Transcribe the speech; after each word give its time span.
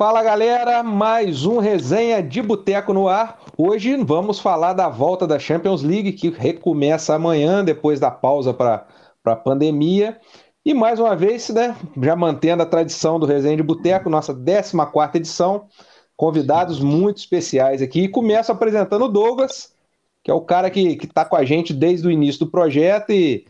Fala 0.00 0.22
galera, 0.22 0.82
mais 0.82 1.44
um 1.44 1.58
resenha 1.58 2.22
de 2.22 2.40
boteco 2.40 2.90
no 2.90 3.06
ar. 3.06 3.38
Hoje 3.54 3.94
vamos 4.02 4.40
falar 4.40 4.72
da 4.72 4.88
volta 4.88 5.26
da 5.26 5.38
Champions 5.38 5.82
League 5.82 6.12
que 6.12 6.30
recomeça 6.30 7.14
amanhã 7.14 7.62
depois 7.62 8.00
da 8.00 8.10
pausa 8.10 8.54
para 8.54 8.86
a 9.26 9.36
pandemia. 9.36 10.18
E 10.64 10.72
mais 10.72 10.98
uma 10.98 11.14
vez, 11.14 11.50
né, 11.50 11.76
já 12.02 12.16
mantendo 12.16 12.62
a 12.62 12.66
tradição 12.66 13.20
do 13.20 13.26
resenha 13.26 13.58
de 13.58 13.62
boteco, 13.62 14.08
nossa 14.08 14.32
14 14.34 15.18
edição, 15.18 15.66
convidados 16.16 16.80
muito 16.80 17.18
especiais 17.18 17.82
aqui. 17.82 18.04
E 18.04 18.08
começo 18.08 18.50
apresentando 18.50 19.04
o 19.04 19.08
Douglas, 19.08 19.74
que 20.24 20.30
é 20.30 20.34
o 20.34 20.40
cara 20.40 20.70
que 20.70 20.98
está 21.02 21.26
com 21.26 21.36
a 21.36 21.44
gente 21.44 21.74
desde 21.74 22.08
o 22.08 22.10
início 22.10 22.46
do 22.46 22.50
projeto 22.50 23.12
e, 23.12 23.44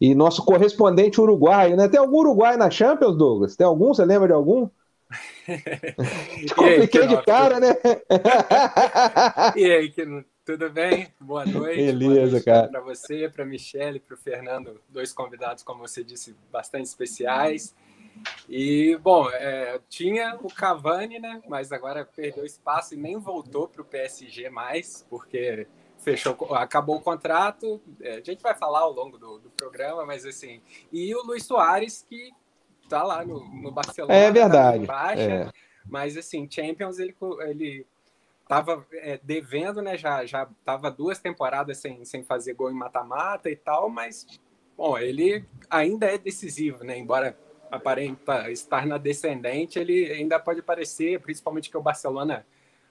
e 0.00 0.14
nosso 0.14 0.46
correspondente 0.46 1.20
uruguaio, 1.20 1.76
né? 1.76 1.88
Tem 1.88 2.00
algum 2.00 2.20
uruguai 2.20 2.56
na 2.56 2.70
Champions, 2.70 3.18
Douglas? 3.18 3.54
Tem 3.54 3.66
algum? 3.66 3.92
Você 3.92 4.02
lembra 4.02 4.28
de 4.28 4.32
algum? 4.32 4.66
Te 6.46 6.54
compliquei 6.54 7.06
de 7.06 7.22
cara, 7.22 7.58
né? 7.58 7.76
e 9.56 9.64
aí, 9.64 9.90
que 9.90 10.06
tudo 10.44 10.70
bem? 10.70 11.08
Boa 11.20 11.44
noite. 11.46 11.76
Beleza, 11.76 12.32
noite 12.32 12.44
cara. 12.44 12.68
Para 12.68 12.80
você, 12.80 13.28
para 13.28 13.44
Michelle, 13.44 14.00
para 14.00 14.14
o 14.14 14.18
Fernando, 14.18 14.80
dois 14.88 15.12
convidados, 15.12 15.62
como 15.62 15.80
você 15.80 16.02
disse, 16.02 16.34
bastante 16.50 16.86
especiais. 16.86 17.74
E, 18.48 18.96
bom, 19.02 19.30
é, 19.30 19.80
tinha 19.88 20.36
o 20.42 20.48
Cavani, 20.48 21.18
né? 21.18 21.42
Mas 21.48 21.72
agora 21.72 22.04
perdeu 22.04 22.44
espaço 22.44 22.94
e 22.94 22.96
nem 22.96 23.16
voltou 23.16 23.68
para 23.68 23.82
o 23.82 23.84
PSG 23.84 24.50
mais, 24.50 25.06
porque 25.08 25.66
fechou, 25.98 26.36
acabou 26.54 26.96
o 26.96 27.00
contrato. 27.00 27.80
É, 28.00 28.16
a 28.16 28.20
gente 28.20 28.42
vai 28.42 28.54
falar 28.54 28.80
ao 28.80 28.92
longo 28.92 29.18
do, 29.18 29.38
do 29.38 29.50
programa, 29.50 30.04
mas 30.04 30.26
assim. 30.26 30.60
E 30.92 31.14
o 31.14 31.22
Luiz 31.22 31.44
Soares, 31.44 32.04
que 32.08 32.32
tá 32.90 33.02
lá 33.02 33.24
no, 33.24 33.44
no 33.48 33.70
Barcelona. 33.70 34.14
É 34.14 34.30
verdade. 34.30 34.86
Tá 34.86 34.92
baixa, 34.92 35.22
é. 35.22 35.50
Mas 35.88 36.16
assim, 36.16 36.48
Champions 36.50 36.98
ele, 36.98 37.14
ele 37.40 37.86
tava 38.46 38.84
é, 38.92 39.18
devendo, 39.22 39.80
né? 39.80 39.96
Já, 39.96 40.24
já 40.26 40.48
tava 40.64 40.90
duas 40.90 41.18
temporadas 41.18 41.78
sem, 41.78 42.04
sem 42.04 42.22
fazer 42.22 42.54
gol 42.54 42.70
em 42.70 42.74
mata-mata 42.74 43.50
e 43.50 43.56
tal, 43.56 43.88
mas 43.88 44.26
bom, 44.76 44.98
ele 44.98 45.44
ainda 45.68 46.06
é 46.06 46.18
decisivo, 46.18 46.84
né? 46.84 46.98
Embora 46.98 47.36
aparenta 47.70 48.50
estar 48.50 48.86
na 48.86 48.98
descendente, 48.98 49.78
ele 49.78 50.10
ainda 50.10 50.38
pode 50.40 50.60
aparecer, 50.60 51.20
principalmente 51.20 51.70
que 51.70 51.76
o 51.76 51.82
Barcelona 51.82 52.44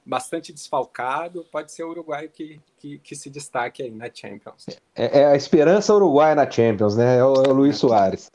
bastante 0.06 0.52
desfalcado, 0.52 1.46
pode 1.52 1.72
ser 1.72 1.84
o 1.84 1.90
Uruguai 1.90 2.28
que, 2.28 2.60
que, 2.78 2.98
que 3.00 3.16
se 3.16 3.30
destaque 3.30 3.84
aí 3.84 3.92
na 3.92 4.10
Champions. 4.12 4.66
É, 4.96 5.20
é, 5.20 5.26
a 5.26 5.36
esperança 5.36 5.94
uruguaia 5.94 6.34
na 6.34 6.50
Champions, 6.50 6.96
né? 6.96 7.18
É 7.18 7.24
o, 7.24 7.34
é 7.44 7.50
o 7.50 7.54
Luiz 7.54 7.78
Soares. 7.78 8.32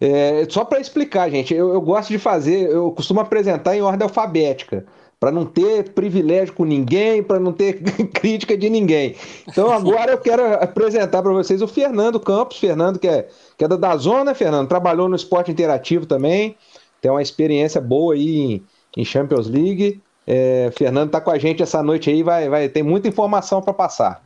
É, 0.00 0.46
só 0.48 0.64
para 0.64 0.80
explicar, 0.80 1.28
gente, 1.30 1.52
eu, 1.52 1.72
eu, 1.72 1.80
gosto 1.80 2.08
de 2.10 2.18
fazer, 2.18 2.70
eu 2.70 2.90
costumo 2.92 3.20
apresentar 3.20 3.76
em 3.76 3.82
ordem 3.82 4.04
alfabética, 4.04 4.86
para 5.18 5.32
não 5.32 5.44
ter 5.44 5.90
privilégio 5.90 6.54
com 6.54 6.64
ninguém, 6.64 7.22
para 7.22 7.40
não 7.40 7.52
ter 7.52 7.82
crítica 8.14 8.56
de 8.56 8.70
ninguém. 8.70 9.16
Então 9.48 9.72
agora 9.72 10.12
eu 10.12 10.18
quero 10.18 10.54
apresentar 10.54 11.22
para 11.22 11.32
vocês 11.32 11.60
o 11.60 11.66
Fernando 11.66 12.20
Campos, 12.20 12.58
Fernando 12.58 12.98
que 12.98 13.08
é, 13.08 13.28
que 13.56 13.64
é 13.64 13.68
da 13.68 13.76
Dazona, 13.76 14.26
né, 14.26 14.34
Fernando, 14.34 14.68
trabalhou 14.68 15.08
no 15.08 15.16
esporte 15.16 15.50
interativo 15.50 16.06
também, 16.06 16.56
tem 17.00 17.10
uma 17.10 17.22
experiência 17.22 17.80
boa 17.80 18.14
aí 18.14 18.38
em, 18.38 18.62
em 18.96 19.04
Champions 19.04 19.48
League. 19.48 20.00
É, 20.24 20.70
Fernando 20.76 21.08
está 21.08 21.20
com 21.20 21.30
a 21.30 21.38
gente 21.38 21.62
essa 21.62 21.82
noite 21.82 22.10
aí, 22.10 22.22
vai, 22.22 22.48
vai 22.48 22.68
ter 22.68 22.82
muita 22.82 23.08
informação 23.08 23.60
para 23.60 23.72
passar. 23.72 24.22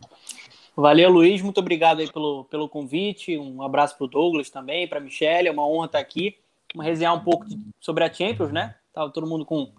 Valeu, 0.75 1.11
Luiz. 1.11 1.43
Muito 1.43 1.59
obrigado 1.59 2.01
aí 2.01 2.11
pelo, 2.11 2.45
pelo 2.45 2.69
convite. 2.69 3.37
Um 3.37 3.63
abraço 3.63 3.97
para 3.97 4.05
o 4.05 4.09
Douglas 4.09 4.49
também, 4.49 4.89
para 4.89 4.99
a 4.99 5.03
Michelle. 5.03 5.49
É 5.49 5.53
uma 5.53 5.67
honra 5.67 5.87
estar 5.87 5.99
aqui. 5.99 6.37
Vamos 6.75 6.89
resenhar 6.89 7.15
um 7.15 7.21
pouco 7.21 7.47
de, 7.47 7.59
sobre 7.79 8.05
a 8.05 8.13
Champions, 8.13 8.51
né? 8.51 8.75
Tava 8.93 9.11
todo 9.11 9.27
mundo 9.27 9.45
com, 9.45 9.71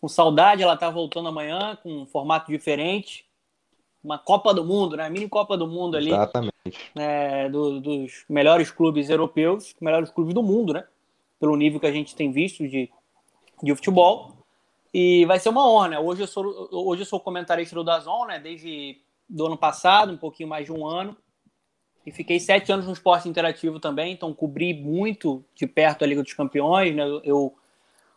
com 0.00 0.08
saudade. 0.08 0.62
Ela 0.62 0.76
tá 0.76 0.90
voltando 0.90 1.28
amanhã 1.28 1.76
com 1.82 2.02
um 2.02 2.06
formato 2.06 2.50
diferente. 2.50 3.24
Uma 4.04 4.18
Copa 4.18 4.52
do 4.52 4.64
Mundo, 4.64 4.96
né? 4.96 5.08
Mini 5.08 5.28
Copa 5.28 5.56
do 5.56 5.66
Mundo 5.66 5.96
ali. 5.96 6.10
Exatamente. 6.10 6.52
É, 6.94 7.48
do, 7.48 7.80
dos 7.80 8.24
melhores 8.28 8.70
clubes 8.70 9.08
europeus, 9.08 9.74
melhores 9.80 10.10
clubes 10.10 10.34
do 10.34 10.42
mundo, 10.42 10.74
né? 10.74 10.84
Pelo 11.40 11.56
nível 11.56 11.80
que 11.80 11.86
a 11.86 11.92
gente 11.92 12.14
tem 12.14 12.30
visto 12.30 12.68
de, 12.68 12.90
de 13.62 13.74
futebol. 13.74 14.32
E 14.92 15.24
vai 15.24 15.38
ser 15.38 15.48
uma 15.48 15.66
honra, 15.68 15.88
né? 15.88 15.98
Hoje 15.98 16.22
eu 16.22 16.26
sou, 16.26 16.68
hoje 16.70 17.02
eu 17.02 17.06
sou 17.06 17.18
comentarista 17.18 17.74
do 17.74 17.82
Dazon, 17.82 18.26
né? 18.26 18.38
Desde 18.38 19.00
do 19.32 19.46
ano 19.46 19.56
passado, 19.56 20.12
um 20.12 20.18
pouquinho 20.18 20.48
mais 20.48 20.66
de 20.66 20.72
um 20.72 20.86
ano. 20.86 21.16
E 22.04 22.12
fiquei 22.12 22.38
sete 22.38 22.70
anos 22.70 22.84
no 22.84 22.92
esporte 22.92 23.28
interativo 23.28 23.80
também, 23.80 24.12
então 24.12 24.34
cobri 24.34 24.74
muito 24.74 25.44
de 25.54 25.66
perto 25.66 26.04
a 26.04 26.06
Liga 26.06 26.22
dos 26.22 26.34
Campeões. 26.34 26.94
Né? 26.94 27.04
Eu 27.24 27.56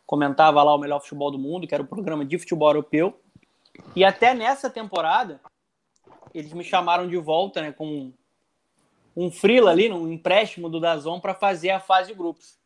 comentava 0.05 0.61
lá 0.61 0.75
o 0.75 0.77
melhor 0.77 0.99
futebol 0.99 1.31
do 1.31 1.39
mundo, 1.39 1.65
que 1.65 1.73
era 1.73 1.83
o 1.83 1.87
programa 1.87 2.25
de 2.25 2.37
futebol 2.37 2.69
europeu. 2.69 3.17
E 3.95 4.03
até 4.03 4.33
nessa 4.33 4.69
temporada, 4.69 5.39
eles 6.33 6.51
me 6.51 6.63
chamaram 6.63 7.07
de 7.07 7.17
volta 7.17 7.61
né, 7.61 7.71
com 7.71 8.11
um 9.15 9.31
frila 9.31 9.71
ali, 9.71 9.89
um 9.91 10.11
empréstimo 10.11 10.69
do 10.69 10.79
Dazon 10.79 11.19
para 11.19 11.33
fazer 11.33 11.69
a 11.69 11.79
fase 11.79 12.09
de 12.09 12.17
grupos. 12.17 12.57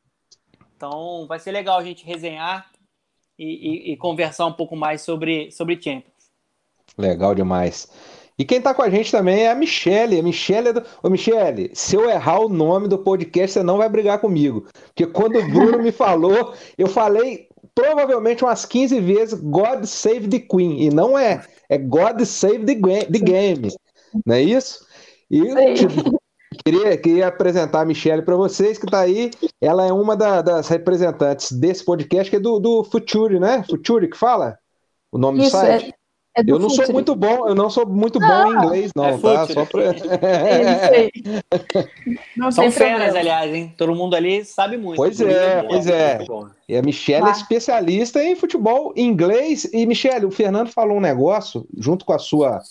Então 0.76 1.28
vai 1.28 1.38
ser 1.38 1.52
legal 1.52 1.78
a 1.78 1.84
gente 1.84 2.06
resenhar 2.06 2.72
e, 3.38 3.90
e, 3.90 3.94
e 3.94 3.98
conversar 3.98 4.46
um 4.48 4.54
pouco 4.54 4.76
mais 4.76 5.02
sobre, 5.02 5.52
sobre 5.52 5.80
Champions. 5.80 6.32
Legal 6.98 7.36
demais. 7.36 7.88
E 8.40 8.46
quem 8.46 8.62
tá 8.62 8.74
com 8.74 8.82
a 8.82 8.90
gente 8.90 9.12
também 9.12 9.42
é 9.42 9.52
a 9.52 9.56
Michelle. 9.56 10.18
A 10.18 10.24
Michelle 10.24 10.70
é 10.70 10.74
do... 10.74 10.84
Ô, 11.04 11.10
Michelle, 11.10 11.70
se 11.74 11.98
eu 11.98 12.10
errar 12.10 12.40
o 12.40 12.48
nome 12.48 12.88
do 12.88 12.98
podcast, 12.98 13.52
você 13.52 13.64
não 13.64 13.78
vai 13.78 13.90
brigar 13.90 14.20
comigo. 14.20 14.66
Porque 14.86 15.06
quando 15.06 15.38
o 15.38 15.48
Bruno 15.52 15.80
me 15.84 15.92
falou, 15.92 16.54
eu 16.78 16.88
falei 16.88 17.50
provavelmente 17.76 18.46
umas 18.46 18.66
15 18.66 19.02
vezes 19.02 19.40
God 19.42 19.84
Save 19.84 20.30
the 20.30 20.40
Queen. 20.40 20.84
E 20.84 20.90
não 20.90 21.20
é. 21.20 21.46
É 21.68 21.78
God 21.78 22.22
Save 22.22 22.60
the, 22.60 22.76
the 23.06 23.20
Game. 23.20 23.68
Não 24.26 24.36
é 24.36 24.42
isso? 24.42 24.88
E 25.30 25.42
queria, 26.64 26.98
queria 26.98 27.28
apresentar 27.28 27.82
a 27.82 27.86
Michelle 27.86 28.24
para 28.24 28.38
vocês, 28.38 28.78
que 28.78 28.90
tá 28.90 29.02
aí. 29.02 29.32
Ela 29.60 29.86
é 29.86 29.92
uma 29.92 30.16
da, 30.16 30.42
das 30.42 30.70
representantes 30.70 31.52
desse 31.52 31.84
podcast, 31.84 32.30
que 32.30 32.38
é 32.38 32.40
do, 32.40 32.58
do 32.58 32.86
Future, 32.86 33.38
né? 33.38 33.66
Future 33.70 34.10
que 34.10 34.18
fala? 34.18 34.58
O 35.12 35.18
nome 35.18 35.40
isso, 35.40 35.58
do 35.58 35.60
site? 35.60 35.94
É... 36.36 36.42
É 36.42 36.44
eu 36.48 36.60
não 36.60 36.70
sou 36.70 36.92
muito 36.92 37.16
bom, 37.16 37.48
eu 37.48 37.56
não 37.56 37.70
sou 37.70 37.86
muito 37.88 38.20
bom 38.20 38.54
em 38.54 38.56
inglês, 38.56 38.92
não, 38.96 39.06
é 39.06 39.18
tá? 39.18 39.48
Só 39.48 39.66
pra... 39.66 39.84
é 39.84 41.10
não 42.38 42.52
São 42.52 42.72
feras, 42.72 43.16
aliás, 43.16 43.54
hein? 43.54 43.74
Todo 43.78 43.96
mundo 43.96 44.16
ali 44.16 44.46
sabe 44.46 44.78
muito. 44.78 44.98
Pois 44.98 45.20
é, 45.20 45.64
pois 45.64 45.88
é. 45.88 46.20
E 46.68 46.78
a 46.78 46.82
Michelle 46.82 47.26
ah. 47.26 47.30
é 47.30 47.32
especialista 47.32 48.24
em 48.24 48.36
futebol 48.36 48.94
inglês. 48.96 49.66
E, 49.74 49.86
Michelle, 49.86 50.26
o 50.26 50.32
Fernando 50.32 50.70
falou 50.70 50.98
um 50.98 51.02
negócio, 51.02 51.68
junto 51.78 52.06
com 52.06 52.14
a 52.14 52.20
sua, 52.20 52.62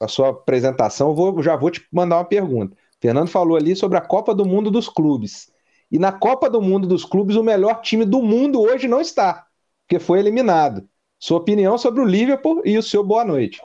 a 0.00 0.08
sua 0.08 0.28
apresentação, 0.30 1.08
eu 1.08 1.14
vou, 1.14 1.42
já 1.42 1.56
vou 1.56 1.70
te 1.70 1.84
mandar 1.92 2.18
uma 2.18 2.24
pergunta. 2.24 2.74
O 2.74 3.00
Fernando 3.00 3.28
falou 3.28 3.56
ali 3.56 3.74
sobre 3.74 3.96
a 3.98 4.02
Copa 4.02 4.34
do 4.34 4.44
Mundo 4.44 4.70
dos 4.70 4.88
Clubes. 4.88 5.50
E 5.90 5.98
na 5.98 6.12
Copa 6.12 6.50
do 6.50 6.60
Mundo 6.60 6.86
dos 6.86 7.04
Clubes, 7.04 7.36
o 7.36 7.42
melhor 7.42 7.80
time 7.80 8.04
do 8.04 8.22
mundo 8.22 8.60
hoje 8.60 8.86
não 8.86 9.00
está, 9.00 9.46
porque 9.86 9.98
foi 9.98 10.18
eliminado. 10.18 10.86
Sua 11.20 11.38
opinião 11.38 11.76
sobre 11.76 12.00
o 12.00 12.04
Liverpool 12.04 12.62
e 12.64 12.78
o 12.78 12.82
seu 12.82 13.02
boa 13.02 13.24
noite. 13.24 13.60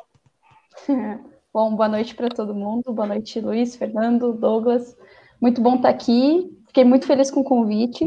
bom, 1.54 1.76
boa 1.76 1.88
noite 1.88 2.16
para 2.16 2.28
todo 2.28 2.56
mundo. 2.56 2.92
Boa 2.92 3.08
noite, 3.08 3.40
Luiz, 3.40 3.76
Fernando, 3.76 4.34
Douglas. 4.34 4.98
Muito 5.40 5.62
bom 5.62 5.76
estar 5.76 5.90
aqui. 5.90 6.52
Fiquei 6.66 6.84
muito 6.84 7.06
feliz 7.06 7.30
com 7.30 7.42
o 7.42 7.44
convite. 7.44 8.06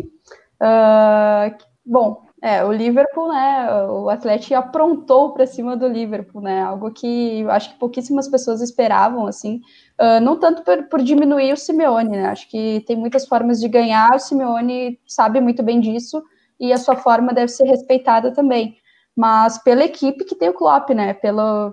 Uh, 0.61 1.57
bom, 1.85 2.27
é, 2.43 2.65
o 2.65 2.73
Liverpool, 2.73 3.29
né? 3.29 3.85
O 3.85 4.11
Atlético 4.11 4.57
aprontou 4.57 5.33
para 5.33 5.47
cima 5.47 5.77
do 5.77 5.87
Liverpool, 5.87 6.43
né? 6.43 6.63
Algo 6.63 6.91
que 6.91 7.47
acho 7.49 7.73
que 7.73 7.79
pouquíssimas 7.79 8.27
pessoas 8.27 8.61
esperavam, 8.61 9.29
assim. 9.29 9.61
Uh, 10.01 10.21
não 10.21 10.41
tanto 10.41 10.63
por, 10.65 10.89
por, 10.89 11.03
diminuir 11.03 11.53
o 11.53 11.57
Simeone, 11.57 12.17
né? 12.17 12.27
Acho 12.27 12.51
que 12.51 12.83
tem 12.85 12.97
muitas 12.97 13.29
formas 13.29 13.61
de 13.61 13.69
ganhar. 13.69 14.13
O 14.13 14.19
Simeone 14.19 14.99
sabe 15.07 15.41
muito 15.41 15.63
bem 15.63 15.79
disso 15.79 16.21
e 16.59 16.73
a 16.73 16.79
sua 16.79 16.97
forma 16.97 17.33
deve 17.33 17.53
ser 17.53 17.65
respeitada 17.67 18.33
também 18.33 18.77
mas 19.17 19.59
pela 19.59 19.85
equipe 19.85 20.25
que 20.25 20.35
tem 20.35 20.51
o 20.51 20.55
Klopp, 20.55 20.91
né? 20.91 21.15
Pela 21.15 21.73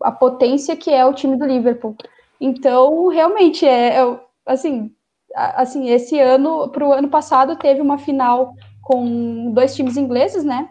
a 0.00 0.12
potência 0.12 0.76
que 0.76 0.90
é 0.90 1.04
o 1.04 1.12
time 1.12 1.36
do 1.36 1.44
Liverpool. 1.44 1.96
Então, 2.40 3.08
realmente 3.08 3.66
é, 3.66 3.98
é 3.98 4.20
assim, 4.46 4.94
assim, 5.34 5.90
esse 5.90 6.18
ano 6.18 6.68
para 6.68 6.86
o 6.86 6.92
ano 6.92 7.08
passado 7.08 7.56
teve 7.56 7.80
uma 7.80 7.98
final 7.98 8.54
com 8.82 9.52
dois 9.52 9.74
times 9.74 9.96
ingleses, 9.96 10.44
né? 10.44 10.68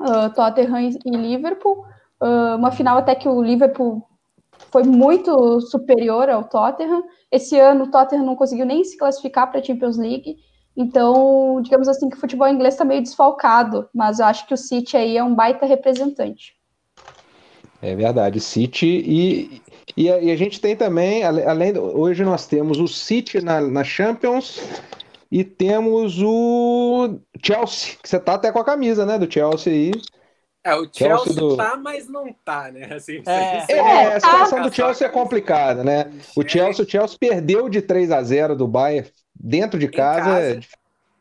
Uh, 0.00 0.32
Tottenham 0.34 0.80
e 0.80 1.10
Liverpool. 1.10 1.84
Uh, 2.20 2.56
uma 2.56 2.72
final 2.72 2.98
até 2.98 3.14
que 3.14 3.28
o 3.28 3.42
Liverpool 3.42 4.02
foi 4.72 4.82
muito 4.82 5.60
superior 5.60 6.28
ao 6.28 6.44
Tottenham. 6.44 7.04
Esse 7.30 7.58
ano 7.58 7.84
o 7.84 7.90
Tottenham 7.90 8.24
não 8.24 8.36
conseguiu 8.36 8.66
nem 8.66 8.82
se 8.82 8.96
classificar 8.96 9.50
para 9.50 9.60
a 9.60 9.62
Champions 9.62 9.96
League. 9.96 10.36
Então, 10.76 11.60
digamos 11.62 11.88
assim, 11.88 12.10
que 12.10 12.16
o 12.16 12.20
futebol 12.20 12.46
inglês 12.48 12.74
está 12.74 12.84
meio 12.84 13.02
desfalcado, 13.02 13.88
mas 13.94 14.18
eu 14.18 14.26
acho 14.26 14.46
que 14.46 14.52
o 14.52 14.58
City 14.58 14.96
aí 14.96 15.16
é 15.16 15.24
um 15.24 15.34
baita 15.34 15.64
representante. 15.64 16.54
É 17.80 17.94
verdade, 17.94 18.40
City 18.40 18.86
e, 18.86 19.62
e, 19.96 20.10
a, 20.10 20.18
e 20.18 20.30
a 20.30 20.36
gente 20.36 20.60
tem 20.60 20.76
também, 20.76 21.24
além 21.24 21.78
hoje 21.78 22.24
nós 22.24 22.46
temos 22.46 22.78
o 22.78 22.88
City 22.88 23.40
na, 23.40 23.60
na 23.60 23.84
Champions 23.84 24.60
E 25.30 25.44
temos 25.44 26.20
o 26.22 27.18
Chelsea, 27.42 27.96
que 28.02 28.08
você 28.08 28.18
tá 28.18 28.34
até 28.34 28.52
com 28.52 28.58
a 28.58 28.64
camisa, 28.64 29.06
né, 29.06 29.18
do 29.18 29.30
Chelsea 29.32 29.72
aí. 29.72 29.92
É, 30.64 30.74
o 30.74 30.82
Chelsea, 30.92 31.24
Chelsea 31.24 31.34
do... 31.34 31.56
tá, 31.56 31.76
mas 31.76 32.08
não 32.08 32.34
tá, 32.44 32.72
né? 32.72 32.94
Assim, 32.94 33.22
é, 33.24 33.72
é, 33.72 34.14
a 34.14 34.20
situação 34.20 34.62
do 34.62 34.74
Chelsea 34.74 35.06
é 35.06 35.10
complicada, 35.10 35.84
né? 35.84 36.10
O 36.36 36.46
Chelsea, 36.46 36.84
o 36.84 36.88
Chelsea 36.88 37.16
perdeu 37.20 37.68
de 37.68 37.80
3 37.80 38.10
a 38.10 38.20
0 38.20 38.56
do 38.56 38.66
Bayern 38.66 39.08
dentro 39.38 39.78
de 39.78 39.88
casa. 39.88 40.24
casa. 40.24 40.60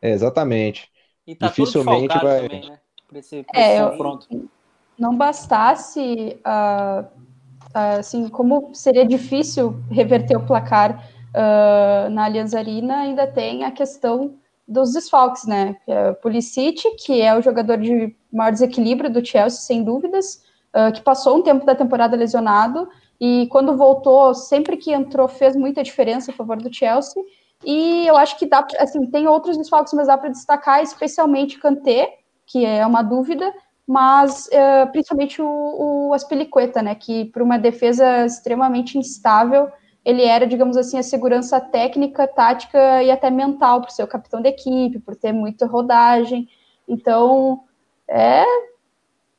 É, 0.02 0.12
exatamente. 0.12 0.90
E 1.26 1.36
tá 1.36 1.48
Dificilmente 1.48 2.18
vai. 2.20 2.42
Também, 2.44 2.70
né? 2.70 2.80
Pra 3.08 3.20
esse, 3.20 3.44
pra 3.44 3.60
é, 3.60 3.90
confronto. 3.90 4.50
Não 4.98 5.16
bastasse, 5.16 6.40
uh, 6.46 7.04
uh, 7.04 8.00
assim, 8.00 8.28
como 8.30 8.74
seria 8.74 9.06
difícil 9.06 9.80
reverter 9.90 10.38
o 10.38 10.46
placar 10.46 11.10
uh, 11.32 12.10
na 12.10 12.26
Allianz 12.26 12.54
Arena, 12.54 13.00
ainda 13.00 13.28
tem 13.28 13.64
a 13.64 13.72
questão 13.72 14.36
dos 14.68 14.94
desfalques, 14.94 15.46
né? 15.46 15.76
É 15.88 16.14
Pulisic, 16.14 16.82
que 16.98 17.22
é 17.22 17.38
o 17.38 17.42
jogador 17.42 17.78
de 17.78 18.16
maior 18.32 18.52
desequilíbrio 18.52 19.12
do 19.12 19.26
Chelsea, 19.26 19.60
sem 19.60 19.84
dúvidas, 19.84 20.44
uh, 20.74 20.92
que 20.94 21.02
passou 21.02 21.38
um 21.38 21.42
tempo 21.42 21.66
da 21.66 21.76
temporada 21.76 22.16
lesionado 22.16 22.88
e 23.20 23.48
quando 23.48 23.78
voltou, 23.78 24.34
sempre 24.34 24.78
que 24.78 24.92
entrou, 24.92 25.28
fez 25.28 25.56
muita 25.56 25.84
diferença 25.84 26.32
a 26.32 26.34
favor 26.34 26.58
do 26.58 26.74
Chelsea. 26.74 27.24
E 27.66 28.06
eu 28.08 28.16
acho 28.16 28.38
que 28.38 28.46
dá, 28.46 28.66
assim, 28.80 29.06
tem 29.08 29.28
outros 29.28 29.58
desfalques, 29.58 29.94
mas 29.94 30.08
dá 30.08 30.18
para 30.18 30.30
destacar 30.30 30.84
especialmente 30.84 31.60
Kanté, 31.60 32.20
que 32.46 32.64
é 32.64 32.86
uma 32.86 33.02
dúvida, 33.02 33.52
mas 33.88 34.48
uh, 34.48 34.92
principalmente 34.92 35.42
o, 35.42 36.10
o 36.10 36.14
Aspilicueta, 36.14 36.82
né? 36.82 36.94
Que 36.94 37.26
por 37.26 37.42
uma 37.42 37.58
defesa 37.58 38.26
extremamente 38.26 38.98
instável 38.98 39.70
ele 40.06 40.24
era, 40.24 40.46
digamos 40.46 40.78
assim, 40.78 41.00
a 41.00 41.04
segurança 41.04 41.60
técnica, 41.60 42.28
tática 42.28 43.02
e 43.02 43.10
até 43.10 43.32
mental, 43.32 43.82
por 43.82 43.90
ser 43.90 44.04
o 44.04 44.08
capitão 44.08 44.40
da 44.40 44.50
equipe, 44.50 45.00
por 45.00 45.16
ter 45.16 45.34
muita 45.34 45.66
rodagem. 45.66 46.48
Então, 46.88 47.64
é. 48.08 48.46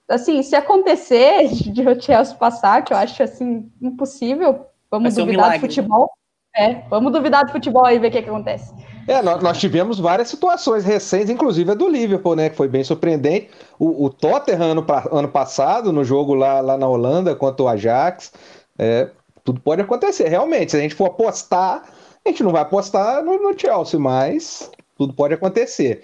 Assim, 0.08 0.42
se 0.42 0.56
acontecer 0.56 1.46
de 1.72 1.88
o 1.88 2.00
Chelsea 2.00 2.36
passar, 2.36 2.82
que 2.82 2.92
eu 2.92 2.96
acho 2.96 3.22
assim 3.22 3.70
impossível, 3.80 4.66
vamos 4.90 5.14
duvidar 5.14 5.50
um 5.50 5.54
do 5.54 5.60
futebol. 5.60 6.10
É, 6.56 6.82
vamos 6.88 7.12
duvidar 7.12 7.44
do 7.44 7.52
futebol 7.52 7.86
e 7.90 7.98
ver 7.98 8.08
o 8.08 8.10
que, 8.10 8.22
que 8.22 8.28
acontece. 8.28 8.72
É, 9.06 9.22
nós, 9.22 9.42
nós, 9.42 9.58
tivemos 9.58 10.00
várias 10.00 10.28
situações 10.28 10.84
recentes, 10.84 11.30
inclusive 11.30 11.70
a 11.70 11.74
do 11.74 11.88
Liverpool, 11.88 12.34
né? 12.34 12.48
Que 12.48 12.56
foi 12.56 12.66
bem 12.66 12.82
surpreendente. 12.82 13.50
O, 13.78 14.06
o 14.06 14.10
Tottenham 14.10 14.70
ano, 14.70 14.86
ano 15.12 15.28
passado, 15.28 15.92
no 15.92 16.02
jogo 16.02 16.34
lá, 16.34 16.60
lá 16.60 16.76
na 16.76 16.88
Holanda 16.88 17.36
contra 17.36 17.62
o 17.62 17.68
Ajax, 17.68 18.32
é, 18.78 19.10
tudo 19.44 19.60
pode 19.60 19.82
acontecer, 19.82 20.28
realmente. 20.28 20.72
Se 20.72 20.76
a 20.76 20.80
gente 20.80 20.94
for 20.94 21.06
apostar, 21.06 21.84
a 22.24 22.28
gente 22.28 22.42
não 22.42 22.50
vai 22.50 22.62
apostar 22.62 23.22
no, 23.22 23.40
no 23.40 23.56
Chelsea, 23.56 24.00
mas 24.00 24.70
tudo 24.96 25.12
pode 25.12 25.34
acontecer. 25.34 26.02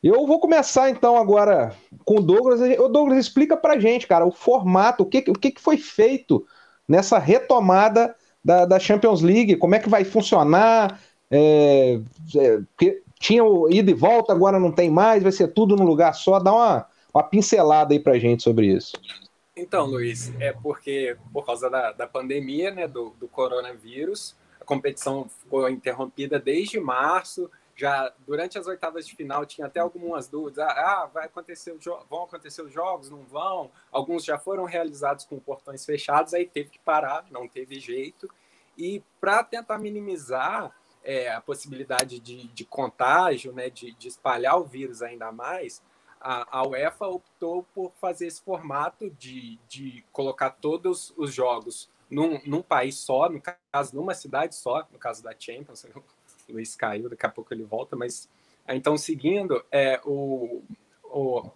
Eu 0.00 0.26
vou 0.26 0.38
começar 0.38 0.90
então 0.90 1.16
agora 1.16 1.72
com 2.04 2.18
o 2.18 2.22
Douglas. 2.22 2.60
O 2.78 2.88
Douglas 2.88 3.18
explica 3.18 3.56
pra 3.56 3.80
gente, 3.80 4.06
cara, 4.06 4.24
o 4.24 4.30
formato, 4.30 5.02
o 5.02 5.06
que, 5.06 5.24
o 5.28 5.32
que 5.32 5.54
foi 5.58 5.76
feito 5.76 6.46
nessa 6.86 7.18
retomada 7.18 8.14
da, 8.48 8.64
da 8.64 8.78
Champions 8.78 9.20
League, 9.20 9.56
como 9.56 9.74
é 9.74 9.78
que 9.78 9.90
vai 9.90 10.04
funcionar? 10.04 10.98
É, 11.30 12.00
é, 12.34 12.96
tinha 13.20 13.44
o 13.44 13.70
ida 13.70 13.90
e 13.90 13.94
volta, 13.94 14.32
agora 14.32 14.58
não 14.58 14.72
tem 14.72 14.90
mais, 14.90 15.22
vai 15.22 15.32
ser 15.32 15.48
tudo 15.48 15.76
num 15.76 15.84
lugar 15.84 16.14
só. 16.14 16.38
Dá 16.38 16.54
uma, 16.54 16.86
uma 17.12 17.22
pincelada 17.22 17.92
aí 17.92 18.00
pra 18.00 18.18
gente 18.18 18.42
sobre 18.42 18.68
isso. 18.68 18.92
Então, 19.54 19.84
Luiz, 19.84 20.32
é 20.40 20.50
porque 20.50 21.14
por 21.30 21.44
causa 21.44 21.68
da, 21.68 21.92
da 21.92 22.06
pandemia, 22.06 22.70
né, 22.70 22.88
do, 22.88 23.12
do 23.20 23.28
coronavírus, 23.28 24.34
a 24.58 24.64
competição 24.64 25.28
ficou 25.42 25.68
interrompida 25.68 26.38
desde 26.38 26.80
março. 26.80 27.50
Já 27.78 28.12
durante 28.26 28.58
as 28.58 28.66
oitavas 28.66 29.06
de 29.06 29.14
final 29.14 29.46
tinha 29.46 29.68
até 29.68 29.78
algumas 29.78 30.26
dúvidas. 30.26 30.58
Ah, 30.58 30.72
ah 30.72 31.06
vai 31.06 31.26
acontecer 31.26 31.78
vão 32.10 32.24
acontecer 32.24 32.60
os 32.62 32.72
jogos? 32.72 33.08
Não 33.08 33.22
vão? 33.22 33.70
Alguns 33.92 34.24
já 34.24 34.36
foram 34.36 34.64
realizados 34.64 35.24
com 35.24 35.38
portões 35.38 35.86
fechados, 35.86 36.34
aí 36.34 36.44
teve 36.44 36.70
que 36.70 36.78
parar, 36.80 37.24
não 37.30 37.46
teve 37.46 37.78
jeito. 37.78 38.28
E 38.76 39.00
para 39.20 39.44
tentar 39.44 39.78
minimizar 39.78 40.74
é, 41.04 41.30
a 41.30 41.40
possibilidade 41.40 42.18
de, 42.18 42.48
de 42.48 42.64
contágio, 42.64 43.52
né, 43.52 43.70
de, 43.70 43.92
de 43.92 44.08
espalhar 44.08 44.58
o 44.58 44.64
vírus 44.64 45.00
ainda 45.00 45.30
mais, 45.30 45.80
a, 46.20 46.58
a 46.58 46.66
UEFA 46.66 47.06
optou 47.06 47.62
por 47.72 47.92
fazer 48.00 48.26
esse 48.26 48.42
formato 48.42 49.08
de, 49.10 49.56
de 49.68 50.04
colocar 50.10 50.50
todos 50.50 51.14
os 51.16 51.32
jogos 51.32 51.88
num, 52.10 52.40
num 52.44 52.62
país 52.62 52.96
só, 52.96 53.28
no 53.28 53.40
caso, 53.40 53.94
numa 53.94 54.14
cidade 54.14 54.56
só, 54.56 54.84
no 54.90 54.98
caso 54.98 55.22
da 55.22 55.32
Champions. 55.38 55.86
Luiz 56.48 56.74
caiu, 56.74 57.08
daqui 57.08 57.26
a 57.26 57.30
pouco 57.30 57.52
ele 57.52 57.64
volta, 57.64 57.96
mas 57.96 58.28
então 58.68 58.96
seguindo, 58.96 59.64
é, 59.72 60.00
o, 60.04 60.62
o, 61.04 61.50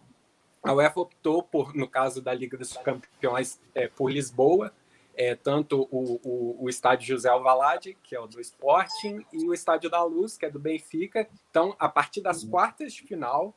a 0.62 0.72
UEFA 0.72 1.00
optou 1.00 1.42
por, 1.42 1.74
no 1.74 1.88
caso 1.88 2.22
da 2.22 2.32
Liga 2.32 2.56
dos 2.56 2.76
Campeões, 2.78 3.60
é, 3.74 3.88
por 3.88 4.10
Lisboa, 4.10 4.72
é, 5.14 5.34
tanto 5.34 5.88
o, 5.90 6.20
o, 6.24 6.64
o, 6.64 6.68
estádio 6.68 7.06
José 7.06 7.28
Alvalade, 7.28 7.96
que 8.02 8.16
é 8.16 8.20
o 8.20 8.26
do 8.26 8.40
Sporting, 8.40 9.24
e 9.32 9.46
o 9.46 9.52
estádio 9.52 9.90
da 9.90 10.02
Luz, 10.02 10.38
que 10.38 10.46
é 10.46 10.50
do 10.50 10.58
Benfica. 10.58 11.28
Então, 11.50 11.76
a 11.78 11.88
partir 11.88 12.22
das 12.22 12.44
quartas 12.44 12.94
de 12.94 13.02
final, 13.02 13.54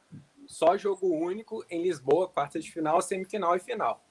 só 0.48 0.78
jogo 0.78 1.08
único 1.08 1.66
em 1.70 1.82
Lisboa, 1.82 2.28
quartas 2.28 2.64
de 2.64 2.72
final, 2.72 3.02
semifinal 3.02 3.56
e 3.56 3.60
final. 3.60 4.04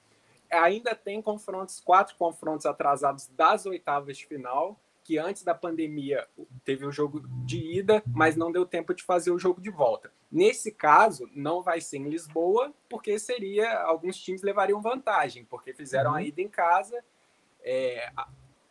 Ainda 0.51 0.95
tem 0.95 1.21
confrontos, 1.21 1.79
quatro 1.79 2.15
confrontos 2.17 2.65
atrasados 2.65 3.27
das 3.27 3.65
oitavas 3.65 4.17
de 4.17 4.25
final, 4.25 4.79
que 5.05 5.19
antes 5.19 5.43
da 5.43 5.53
pandemia 5.53 6.27
teve 6.63 6.83
o 6.83 6.91
jogo 6.91 7.21
de 7.45 7.59
ida, 7.77 8.01
mas 8.07 8.35
não 8.35 8.51
deu 8.51 8.65
tempo 8.65 8.91
de 8.91 9.03
fazer 9.03 9.29
o 9.29 9.37
jogo 9.37 9.61
de 9.61 9.69
volta. 9.69 10.11
Nesse 10.31 10.71
caso, 10.71 11.29
não 11.35 11.61
vai 11.61 11.79
ser 11.79 11.97
em 11.97 12.09
Lisboa, 12.09 12.73
porque 12.89 13.19
seria 13.19 13.81
alguns 13.81 14.17
times 14.17 14.41
levariam 14.41 14.81
vantagem, 14.81 15.45
porque 15.45 15.73
fizeram 15.73 16.09
uhum. 16.09 16.17
a 16.17 16.23
ida 16.23 16.41
em 16.41 16.49
casa. 16.49 17.03
É, 17.63 18.11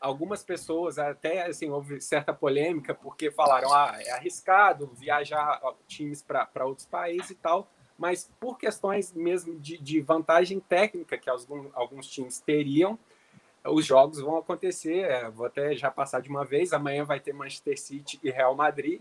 algumas 0.00 0.42
pessoas 0.42 0.98
até 0.98 1.46
assim 1.46 1.70
houve 1.70 2.00
certa 2.00 2.34
polêmica 2.34 2.94
porque 2.94 3.30
falaram 3.30 3.72
ah 3.72 3.96
é 3.98 4.10
arriscado 4.10 4.87
viajar 4.94 5.60
times 5.88 6.22
para 6.22 6.66
outros 6.66 6.87
países 6.87 7.30
e 7.30 7.34
tal 7.34 7.69
mas 7.98 8.30
por 8.38 8.56
questões 8.56 9.12
mesmo 9.14 9.58
de, 9.58 9.78
de 9.78 10.00
vantagem 10.00 10.60
técnica 10.60 11.16
que 11.16 11.28
alguns, 11.28 11.70
alguns 11.75 12.06
times 12.06 12.38
teriam 12.38 12.98
os 13.66 13.84
jogos 13.84 14.20
vão 14.20 14.37
acontecer 14.37 15.00
é, 15.00 15.31
vou 15.31 15.46
até 15.46 15.75
já 15.75 15.90
passar 15.90 16.20
de 16.20 16.28
uma 16.28 16.44
vez 16.44 16.72
amanhã 16.72 17.05
vai 17.05 17.20
ter 17.20 17.32
Manchester 17.32 17.81
City 17.81 18.20
e 18.22 18.31
Real 18.31 18.55
Madrid 18.55 19.00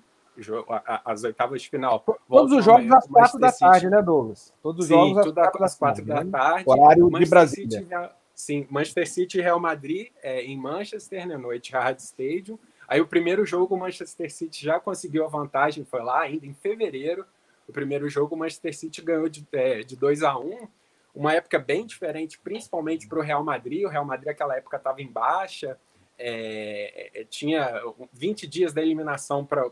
as 1.06 1.24
oitavas 1.24 1.62
de 1.62 1.70
final. 1.70 2.04
Todos 2.28 2.52
os 2.52 2.66
jogos 2.66 2.92
às 2.92 3.08
quatro 3.08 3.40
da 3.40 3.52
tarde, 3.52 3.90
né, 3.90 4.02
Douglas? 4.02 4.54
Todos 4.62 4.86
os 4.86 4.88
Sim, 4.88 4.94
jogos 4.94 5.18
às 5.18 5.76
quatro, 5.76 6.04
da, 6.06 6.26
tarde. 6.26 6.64
Horário 6.68 7.04
Manchester 7.04 7.24
de 7.24 7.30
Brasília. 7.30 7.80
City, 7.80 8.14
Sim, 8.34 8.68
Manchester 8.70 9.10
City 9.10 9.38
e 9.38 9.42
Real 9.42 9.60
Madrid 9.60 10.08
é, 10.24 10.42
em 10.42 10.58
Manchester, 10.58 11.28
né, 11.28 11.38
no 11.38 11.54
Etihad 11.54 12.00
Stadium. 12.00 12.58
Aí 12.88 13.00
o 13.00 13.08
primeiro 13.08 13.46
jogo 13.46 13.76
o 13.76 13.80
Manchester 13.80 14.32
City 14.32 14.64
já 14.66 14.80
conseguiu 14.80 15.24
a 15.26 15.30
vantagem, 15.30 15.86
foi 15.86 16.02
lá 16.02 16.22
ainda 16.22 16.46
em 16.46 16.54
fevereiro. 16.54 17.26
O 17.68 17.72
primeiro 17.72 18.10
jogo 18.10 18.36
o 18.36 18.38
Manchester 18.38 18.76
City 18.76 19.02
ganhou 19.02 19.30
de, 19.30 19.48
é, 19.52 19.82
de 19.82 19.96
2 19.96 20.24
a 20.24 20.38
1 20.38 20.68
uma 21.14 21.34
época 21.34 21.60
bem 21.60 21.86
diferente, 21.86 22.40
principalmente 22.40 23.08
para 23.08 23.20
o 23.20 23.22
Real 23.22 23.44
Madrid. 23.44 23.86
O 23.86 23.90
Real 23.90 24.06
Madrid 24.06 24.28
naquela 24.28 24.58
época 24.58 24.78
estava 24.78 25.02
em 25.02 25.08
baixa, 25.08 25.78
é, 26.18 27.12
é 27.14 27.24
tinha 27.26 27.82
20 28.12 28.48
dias 28.48 28.74
da 28.74 28.82
eliminação 28.82 29.46
para 29.46 29.64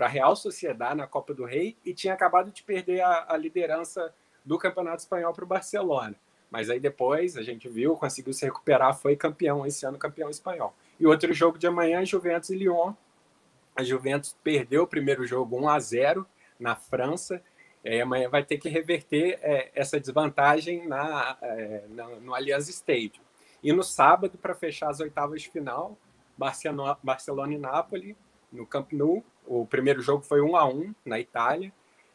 a 0.00 0.08
Real 0.08 0.36
Sociedade 0.36 0.96
na 0.96 1.06
Copa 1.06 1.32
do 1.32 1.44
Rei 1.44 1.76
e 1.84 1.94
tinha 1.94 2.14
acabado 2.14 2.50
de 2.50 2.62
perder 2.62 3.00
a, 3.00 3.26
a 3.28 3.36
liderança 3.36 4.12
do 4.44 4.58
Campeonato 4.58 5.02
Espanhol 5.02 5.32
para 5.32 5.44
o 5.44 5.48
Barcelona. 5.48 6.16
Mas 6.50 6.68
aí 6.68 6.80
depois 6.80 7.36
a 7.36 7.42
gente 7.42 7.68
viu, 7.68 7.96
conseguiu 7.96 8.32
se 8.32 8.44
recuperar, 8.44 8.98
foi 8.98 9.14
campeão 9.14 9.64
esse 9.64 9.86
ano, 9.86 9.96
campeão 9.96 10.28
espanhol. 10.28 10.74
E 10.98 11.06
outro 11.06 11.32
jogo 11.32 11.56
de 11.56 11.66
amanhã, 11.66 12.04
Juventus 12.04 12.50
e 12.50 12.56
Lyon. 12.56 12.92
A 13.76 13.84
Juventus 13.84 14.36
perdeu 14.42 14.82
o 14.82 14.86
primeiro 14.86 15.24
jogo 15.24 15.56
1 15.56 15.68
a 15.68 15.78
0 15.78 16.26
na 16.58 16.74
França. 16.74 17.42
E 17.84 18.00
amanhã 18.00 18.28
vai 18.28 18.44
ter 18.44 18.58
que 18.58 18.68
reverter 18.68 19.38
é, 19.42 19.70
essa 19.74 19.98
desvantagem 19.98 20.86
na, 20.86 21.36
é, 21.40 21.84
no, 21.88 22.20
no 22.20 22.34
Allianz 22.34 22.68
Stadium. 22.68 23.22
E 23.62 23.72
no 23.72 23.82
sábado, 23.82 24.38
para 24.38 24.54
fechar 24.54 24.90
as 24.90 25.00
oitavas 25.00 25.42
de 25.42 25.50
final, 25.50 25.96
Barcelona, 26.36 26.98
Barcelona 27.02 27.54
e 27.54 27.58
Nápoles, 27.58 28.16
no 28.52 28.66
Camp 28.66 28.92
Nou. 28.92 29.24
O 29.46 29.66
primeiro 29.66 30.00
jogo 30.00 30.22
foi 30.22 30.40
1 30.40 30.56
a 30.56 30.66
1 30.66 30.94
na 31.04 31.18
Itália. 31.18 31.72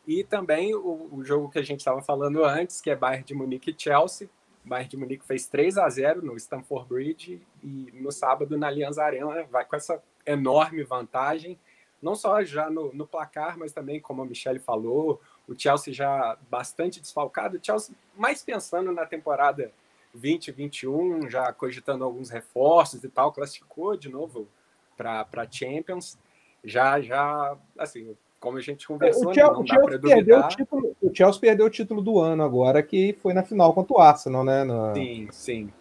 E 0.07 0.23
também 0.23 0.75
o, 0.75 1.09
o 1.11 1.23
jogo 1.23 1.49
que 1.49 1.59
a 1.59 1.63
gente 1.63 1.79
estava 1.79 2.01
falando 2.01 2.43
antes, 2.43 2.79
que 2.79 2.89
é 2.89 2.95
Bayern 2.95 3.25
de 3.25 3.33
Munique 3.33 3.71
e 3.71 3.75
Chelsea. 3.77 4.29
Bayern 4.63 4.89
de 4.89 4.97
Munique 4.97 5.25
fez 5.25 5.47
3 5.47 5.77
a 5.77 5.89
0 5.89 6.23
no 6.23 6.35
Stamford 6.35 6.87
Bridge 6.87 7.41
e 7.63 7.91
no 7.93 8.11
sábado 8.11 8.57
na 8.57 8.67
Allianz 8.67 8.97
Arena 8.97 9.43
vai 9.43 9.65
com 9.65 9.75
essa 9.75 10.01
enorme 10.25 10.83
vantagem, 10.83 11.59
não 12.01 12.15
só 12.15 12.43
já 12.43 12.69
no, 12.69 12.91
no 12.93 13.05
placar, 13.05 13.57
mas 13.57 13.71
também, 13.71 13.99
como 13.99 14.23
a 14.23 14.25
Michelle 14.25 14.59
falou, 14.59 15.21
o 15.47 15.57
Chelsea 15.57 15.93
já 15.93 16.37
bastante 16.49 16.99
desfalcado, 16.99 17.57
o 17.57 17.59
Chelsea 17.61 17.95
mais 18.15 18.43
pensando 18.43 18.91
na 18.91 19.05
temporada 19.05 19.71
2021, 20.13 21.29
já 21.29 21.51
cogitando 21.51 22.03
alguns 22.03 22.29
reforços 22.29 23.03
e 23.03 23.09
tal, 23.09 23.31
classificou 23.31 23.97
de 23.97 24.09
novo 24.09 24.47
para 24.95 25.47
Champions. 25.49 26.17
Já, 26.63 26.99
já, 27.01 27.55
assim, 27.77 28.15
como 28.39 28.57
a 28.57 28.61
gente 28.61 28.87
conversou, 28.87 29.29
o 29.29 29.33
Chelsea, 29.33 29.53
não 29.53 29.61
o 29.61 29.67
Chelsea 29.67 29.99
dá 29.99 30.07
perdeu 30.07 30.39
o, 30.39 30.47
título, 30.47 30.95
o 31.01 31.15
Chelsea 31.15 31.41
perdeu 31.41 31.65
o 31.65 31.69
título 31.69 32.01
do 32.01 32.19
ano 32.19 32.43
agora, 32.43 32.81
que 32.81 33.13
foi 33.21 33.33
na 33.33 33.43
final 33.43 33.73
contra 33.73 33.93
o 33.93 33.99
Arsenal, 33.99 34.43
né? 34.43 34.63
Na... 34.63 34.93
Sim, 34.93 35.27
sim. 35.31 35.73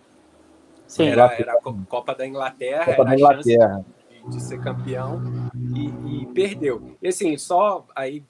sim 0.86 1.06
era, 1.08 1.32
era 1.38 1.54
a 1.54 1.60
Copa 1.88 2.14
da 2.14 2.26
Inglaterra, 2.26 2.84
Copa 2.84 3.04
da 3.04 3.14
Inglaterra. 3.14 3.84
De, 4.10 4.30
de, 4.30 4.42
ser 4.42 4.60
campeão 4.60 5.22
e, 5.54 6.22
e, 6.22 6.26
perdeu. 6.34 6.96
E 7.02 7.08
assim, 7.08 7.36
só 7.36 7.86
aí 7.94 8.22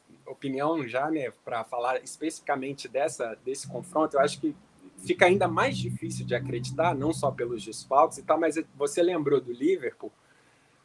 opinião 0.44 0.86
já, 0.86 1.10
né, 1.10 1.32
para 1.44 1.64
falar 1.64 2.02
especificamente 2.02 2.86
dessa 2.86 3.36
desse 3.44 3.66
confronto, 3.66 4.16
eu 4.16 4.20
acho 4.20 4.40
que 4.40 4.54
fica 4.98 5.26
ainda 5.26 5.48
mais 5.48 5.76
difícil 5.76 6.26
de 6.26 6.34
acreditar, 6.34 6.94
não 6.94 7.12
só 7.12 7.30
pelos 7.30 7.64
desfalques 7.64 8.18
e 8.18 8.22
tal, 8.22 8.38
mas 8.38 8.56
você 8.76 9.02
lembrou 9.02 9.40
do 9.40 9.52
Liverpool? 9.52 10.12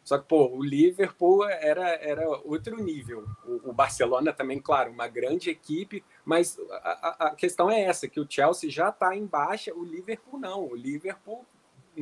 Só 0.03 0.17
que, 0.17 0.27
pô, 0.27 0.47
o 0.47 0.63
Liverpool 0.63 1.45
era, 1.45 1.89
era 1.95 2.27
outro 2.27 2.81
nível. 2.81 3.27
O, 3.45 3.69
o 3.69 3.73
Barcelona 3.73 4.33
também, 4.33 4.59
claro, 4.59 4.91
uma 4.91 5.07
grande 5.07 5.51
equipe, 5.51 6.03
mas 6.25 6.57
a, 6.71 7.27
a 7.27 7.35
questão 7.35 7.69
é 7.69 7.81
essa, 7.81 8.07
que 8.07 8.19
o 8.19 8.25
Chelsea 8.27 8.71
já 8.71 8.89
está 8.89 9.15
em 9.15 9.25
baixa, 9.25 9.73
o 9.73 9.83
Liverpool 9.83 10.39
não. 10.39 10.65
O 10.65 10.75
Liverpool, 10.75 11.45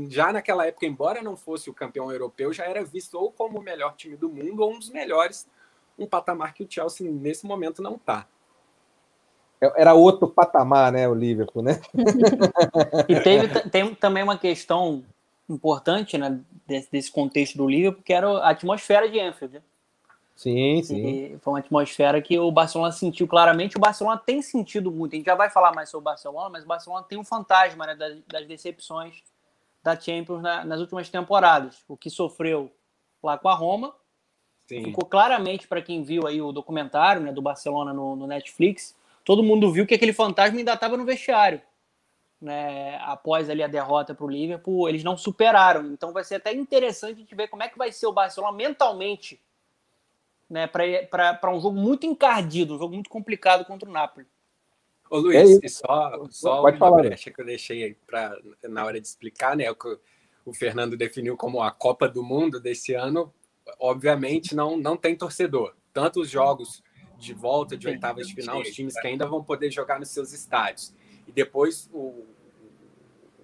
já 0.07 0.31
naquela 0.31 0.65
época, 0.65 0.85
embora 0.85 1.21
não 1.21 1.35
fosse 1.35 1.69
o 1.69 1.73
campeão 1.73 2.09
europeu, 2.09 2.53
já 2.53 2.65
era 2.65 2.83
visto 2.85 3.15
ou 3.15 3.31
como 3.31 3.59
o 3.59 3.63
melhor 3.63 3.95
time 3.95 4.15
do 4.15 4.29
mundo 4.29 4.61
ou 4.61 4.73
um 4.73 4.79
dos 4.79 4.89
melhores, 4.89 5.47
um 5.97 6.05
patamar 6.05 6.53
que 6.53 6.63
o 6.63 6.67
Chelsea 6.69 7.09
nesse 7.09 7.45
momento 7.45 7.81
não 7.81 7.95
está. 7.95 8.27
É, 9.59 9.81
era 9.81 9.93
outro 9.93 10.27
patamar, 10.27 10.91
né, 10.91 11.07
o 11.07 11.13
Liverpool, 11.13 11.63
né? 11.63 11.81
e 13.09 13.19
teve 13.21 13.69
tem 13.69 13.95
também 13.95 14.23
uma 14.23 14.37
questão 14.37 15.03
importante, 15.49 16.17
né, 16.17 16.39
desse, 16.65 16.91
desse 16.91 17.11
contexto 17.11 17.57
do 17.57 17.67
Liverpool, 17.67 18.03
que 18.03 18.13
era 18.13 18.29
a 18.39 18.49
atmosfera 18.49 19.09
de 19.09 19.19
Anfield. 19.19 19.55
Né? 19.55 19.61
Sim, 20.35 20.83
sim. 20.83 21.07
E 21.07 21.37
foi 21.39 21.53
uma 21.53 21.59
atmosfera 21.59 22.21
que 22.21 22.37
o 22.37 22.51
Barcelona 22.51 22.91
sentiu 22.91 23.27
claramente. 23.27 23.75
O 23.75 23.79
Barcelona 23.79 24.21
tem 24.23 24.39
sentido 24.43 24.91
muito. 24.91 25.13
A 25.13 25.15
gente 25.15 25.25
já 25.25 25.33
vai 25.33 25.49
falar 25.49 25.73
mais 25.73 25.89
sobre 25.89 26.03
o 26.03 26.11
Barcelona, 26.11 26.49
mas 26.49 26.63
o 26.63 26.67
Barcelona 26.67 27.03
tem 27.09 27.17
um 27.17 27.23
fantasma 27.23 27.87
né, 27.87 27.95
das, 27.95 28.19
das 28.27 28.45
decepções 28.45 29.23
da 29.81 29.99
Champions 29.99 30.43
na, 30.43 30.63
nas 30.63 30.79
últimas 30.79 31.09
temporadas. 31.09 31.83
O 31.87 31.97
que 31.97 32.11
sofreu 32.11 32.71
lá 33.23 33.35
com 33.35 33.49
a 33.49 33.55
Roma. 33.55 33.95
Sim. 34.67 34.83
Ficou 34.83 35.05
claramente 35.05 35.67
para 35.67 35.81
quem 35.81 36.03
viu 36.03 36.27
aí 36.27 36.41
o 36.41 36.51
documentário 36.51 37.21
né, 37.21 37.31
do 37.31 37.41
Barcelona 37.41 37.93
no, 37.93 38.15
no 38.15 38.27
Netflix 38.27 38.95
todo 39.27 39.43
mundo 39.43 39.69
viu 39.73 39.85
que 39.85 39.93
aquele 39.93 40.13
fantasma 40.13 40.57
ainda 40.57 40.73
estava 40.73 40.95
no 40.95 41.03
vestiário. 41.03 41.61
Né, 42.39 42.97
após 43.01 43.49
ali 43.49 43.61
a 43.61 43.67
derrota 43.67 44.15
para 44.15 44.25
o 44.25 44.29
Liverpool, 44.29 44.87
eles 44.87 45.03
não 45.03 45.17
superaram. 45.17 45.91
Então 45.91 46.13
vai 46.13 46.23
ser 46.23 46.35
até 46.35 46.53
interessante 46.53 47.15
a 47.15 47.19
gente 47.19 47.35
ver 47.35 47.49
como 47.49 47.61
é 47.61 47.67
que 47.67 47.77
vai 47.77 47.91
ser 47.91 48.07
o 48.07 48.13
Barcelona 48.13 48.55
mentalmente 48.55 49.41
né, 50.49 50.65
para 50.65 51.51
um 51.51 51.59
jogo 51.59 51.75
muito 51.75 52.05
encardido, 52.05 52.75
um 52.75 52.77
jogo 52.77 52.93
muito 52.93 53.09
complicado 53.09 53.65
contra 53.65 53.89
o 53.89 53.91
Napoli. 53.91 54.25
Ô 55.09 55.17
Luiz, 55.17 55.61
é 55.61 55.67
só, 55.67 56.25
só 56.29 56.61
Pode 56.61 56.77
uma 56.77 56.87
falar, 56.87 57.01
brecha 57.01 57.29
que 57.29 57.41
eu 57.41 57.45
deixei 57.45 57.83
aí 57.83 57.93
pra, 58.05 58.37
na 58.63 58.85
hora 58.85 59.01
de 59.01 59.07
explicar, 59.07 59.57
né? 59.57 59.69
O 59.69 59.75
que 59.75 59.97
o 60.45 60.53
Fernando 60.53 60.95
definiu 60.95 61.35
como 61.35 61.61
a 61.61 61.69
Copa 61.71 62.07
do 62.07 62.23
Mundo 62.23 62.61
desse 62.61 62.93
ano, 62.93 63.33
obviamente 63.79 64.55
não, 64.55 64.77
não 64.77 64.97
tem 64.97 65.15
torcedor. 65.15 65.75
Tanto 65.93 66.21
os 66.21 66.29
jogos 66.29 66.83
de 67.17 67.33
volta 67.33 67.75
de 67.75 67.87
oitavas 67.87 68.27
de 68.27 68.35
final, 68.35 68.61
os 68.61 68.69
times 68.69 68.99
que 68.99 69.07
ainda 69.07 69.25
vão 69.25 69.43
poder 69.43 69.71
jogar 69.71 69.99
nos 69.99 70.09
seus 70.09 70.33
estádios. 70.33 70.93
E 71.27 71.31
depois 71.31 71.89
o, 71.91 72.25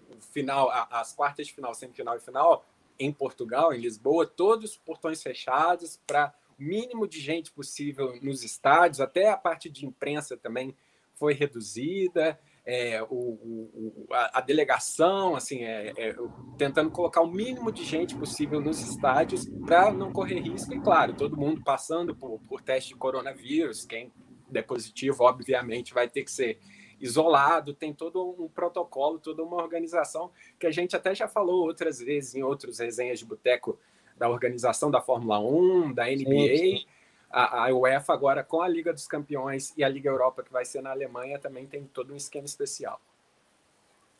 o 0.09 0.21
final, 0.31 0.69
as 0.91 1.13
quartas 1.13 1.47
de 1.47 1.53
final, 1.53 1.73
semifinal 1.73 2.15
e 2.15 2.19
final 2.19 2.65
em 2.99 3.11
Portugal, 3.11 3.73
em 3.73 3.79
Lisboa, 3.79 4.25
todos 4.25 4.77
portões 4.77 5.21
fechados 5.21 5.99
para 6.05 6.33
o 6.59 6.63
mínimo 6.63 7.07
de 7.07 7.19
gente 7.19 7.51
possível 7.51 8.17
nos 8.21 8.43
estádios, 8.43 9.01
até 9.01 9.29
a 9.29 9.37
parte 9.37 9.69
de 9.69 9.85
imprensa 9.85 10.37
também 10.37 10.75
foi 11.15 11.33
reduzida 11.33 12.39
é, 12.65 13.01
o, 13.03 13.15
o, 13.15 14.07
a, 14.11 14.39
delegação, 14.39 15.35
assim, 15.35 15.63
é, 15.63 15.93
é, 15.97 16.15
tentando 16.57 16.89
colocar 16.91 17.21
o 17.21 17.27
mínimo 17.27 17.71
de 17.71 17.83
gente 17.83 18.15
possível 18.15 18.61
nos 18.61 18.79
estádios 18.79 19.45
para 19.65 19.91
não 19.91 20.13
correr 20.13 20.39
risco. 20.39 20.73
E 20.73 20.79
claro, 20.79 21.13
todo 21.13 21.35
mundo 21.35 21.61
passando 21.63 22.15
por, 22.15 22.39
por 22.47 22.61
teste 22.61 22.89
de 22.89 22.95
coronavírus, 22.95 23.85
quem 23.85 24.11
der 24.49 24.63
positivo, 24.63 25.23
obviamente, 25.23 25.93
vai 25.93 26.07
ter 26.07 26.23
que 26.23 26.31
ser 26.31 26.59
isolado, 27.01 27.73
tem 27.73 27.93
todo 27.93 28.23
um 28.39 28.47
protocolo, 28.47 29.19
toda 29.19 29.43
uma 29.43 29.57
organização 29.57 30.31
que 30.57 30.65
a 30.65 30.71
gente 30.71 30.95
até 30.95 31.13
já 31.13 31.27
falou 31.27 31.65
outras 31.65 31.99
vezes 31.99 32.33
em 32.33 32.43
outros 32.43 32.79
resenhas 32.79 33.19
de 33.19 33.25
boteco 33.25 33.77
da 34.17 34.29
organização 34.29 34.89
da 34.89 35.01
Fórmula 35.01 35.39
1, 35.39 35.93
da 35.93 36.05
NBA. 36.05 36.57
Sim, 36.57 36.57
sim 36.57 36.85
a, 37.33 37.65
a 37.65 37.73
UEFA 37.73 38.13
agora 38.13 38.43
com 38.43 38.61
a 38.61 38.67
Liga 38.67 38.93
dos 38.93 39.07
Campeões 39.07 39.73
e 39.75 39.83
a 39.83 39.89
Liga 39.89 40.07
Europa, 40.07 40.43
que 40.43 40.53
vai 40.53 40.63
ser 40.63 40.83
na 40.83 40.91
Alemanha, 40.91 41.39
também 41.39 41.65
tem 41.65 41.83
todo 41.91 42.13
um 42.13 42.15
esquema 42.15 42.45
especial. 42.45 43.01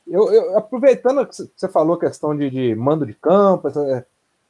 Eu, 0.08 0.34
eu 0.34 0.58
aproveitando 0.58 1.26
que 1.28 1.36
você 1.56 1.70
falou 1.70 1.96
questão 1.96 2.36
de, 2.36 2.50
de 2.50 2.76
mando 2.76 3.06
de 3.06 3.14
campo, 3.14 3.68
essa, 3.68 4.08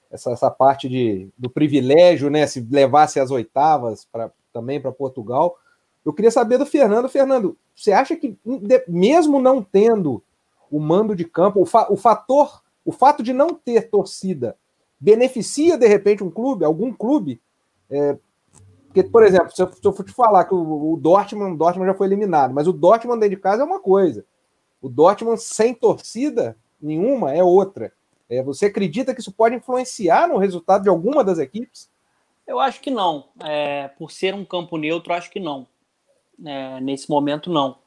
essa, 0.09 0.31
essa, 0.31 0.49
parte 0.49 0.87
de, 0.87 1.29
do 1.37 1.49
privilégio, 1.49 2.29
né? 2.29 2.47
Se 2.47 2.65
levasse 2.71 3.19
as 3.19 3.29
oitavas 3.29 4.05
pra, 4.05 4.31
também 4.53 4.79
para 4.79 4.91
Portugal, 4.91 5.59
eu 6.05 6.13
queria 6.13 6.31
saber 6.31 6.57
do 6.57 6.65
Fernando. 6.65 7.09
Fernando, 7.09 7.57
você 7.75 7.91
acha 7.91 8.15
que, 8.15 8.37
mesmo 8.87 9.41
não 9.41 9.61
tendo 9.61 10.23
o 10.71 10.79
mando 10.79 11.15
de 11.15 11.25
campo, 11.25 11.61
o, 11.61 11.65
fa, 11.65 11.87
o 11.91 11.97
fator, 11.97 12.63
o 12.83 12.91
fato 12.91 13.21
de 13.21 13.33
não 13.33 13.53
ter 13.53 13.89
torcida, 13.89 14.55
beneficia 14.99 15.77
de 15.77 15.87
repente 15.87 16.23
um 16.23 16.31
clube, 16.31 16.65
algum 16.65 16.91
clube? 16.91 17.41
É, 17.91 18.17
porque, 18.93 19.09
por 19.09 19.23
exemplo, 19.23 19.49
se 19.51 19.59
eu, 19.59 19.73
se 19.73 19.83
eu 19.83 19.91
for 19.91 20.05
te 20.05 20.11
falar 20.11 20.45
que 20.45 20.53
o, 20.53 20.93
o, 20.93 20.97
Dortmund, 20.97 21.55
o 21.55 21.57
Dortmund 21.57 21.89
já 21.89 21.97
foi 21.97 22.05
eliminado, 22.05 22.53
mas 22.53 22.67
o 22.67 22.71
Dortmund 22.71 23.19
dentro 23.19 23.35
de 23.35 23.41
casa 23.41 23.63
é 23.63 23.65
uma 23.65 23.79
coisa. 23.79 24.23
O 24.79 24.87
Dortmund 24.87 25.41
sem 25.41 25.73
torcida 25.73 26.55
nenhuma 26.79 27.33
é 27.33 27.43
outra. 27.43 27.91
É, 28.29 28.43
você 28.43 28.67
acredita 28.67 29.11
que 29.11 29.19
isso 29.19 29.31
pode 29.31 29.55
influenciar 29.55 30.27
no 30.27 30.37
resultado 30.37 30.83
de 30.83 30.89
alguma 30.89 31.23
das 31.23 31.39
equipes? 31.39 31.89
Eu 32.45 32.59
acho 32.59 32.81
que 32.81 32.91
não. 32.91 33.29
É, 33.43 33.87
por 33.87 34.11
ser 34.11 34.35
um 34.35 34.45
campo 34.45 34.77
neutro, 34.77 35.11
acho 35.11 35.31
que 35.31 35.39
não. 35.39 35.65
É, 36.45 36.79
nesse 36.79 37.09
momento, 37.09 37.51
não. 37.51 37.79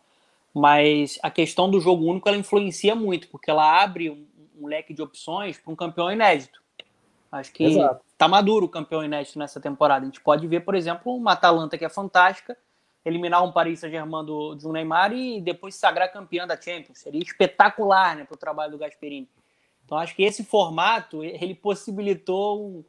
Mas 0.53 1.21
a 1.23 1.31
questão 1.31 1.71
do 1.71 1.79
jogo 1.79 2.05
único 2.05 2.29
ela 2.29 2.37
influencia 2.37 2.97
muito, 2.97 3.29
porque 3.29 3.49
ela 3.49 3.81
abre 3.81 4.11
um, 4.11 4.27
um 4.61 4.67
leque 4.67 4.93
de 4.93 5.03
opções 5.03 5.57
para 5.57 5.73
um 5.73 5.77
campeão 5.77 6.11
inédito. 6.11 6.61
Acho 7.37 7.53
que 7.53 7.65
Exato 7.65 8.07
tá 8.17 8.27
maduro 8.27 8.67
o 8.67 8.69
campeão 8.69 9.05
inédito 9.05 9.39
nessa 9.39 9.61
temporada. 9.61 10.03
A 10.03 10.07
gente 10.07 10.21
pode 10.21 10.47
ver, 10.47 10.61
por 10.61 10.75
exemplo, 10.75 11.15
uma 11.15 11.33
Atalanta 11.33 11.77
que 11.77 11.85
é 11.85 11.89
fantástica, 11.89 12.57
eliminar 13.05 13.45
um 13.45 13.53
Paris 13.53 13.81
Saint-Germain 13.81 14.25
do, 14.25 14.55
do 14.55 14.73
Neymar 14.73 15.13
e 15.13 15.41
depois 15.41 15.75
sagrar 15.75 16.13
campeã 16.13 16.47
da 16.47 16.61
Champions. 16.61 16.99
Seria 16.99 17.23
espetacular 17.23 18.17
né, 18.17 18.25
para 18.25 18.35
o 18.35 18.39
trabalho 18.39 18.73
do 18.73 18.79
Gasperini. 18.79 19.29
Então 19.85 19.99
acho 19.99 20.17
que 20.17 20.23
esse 20.23 20.45
formato 20.45 21.23
ele 21.23 21.55
possibilitou 21.55 22.61
um, 22.61 22.85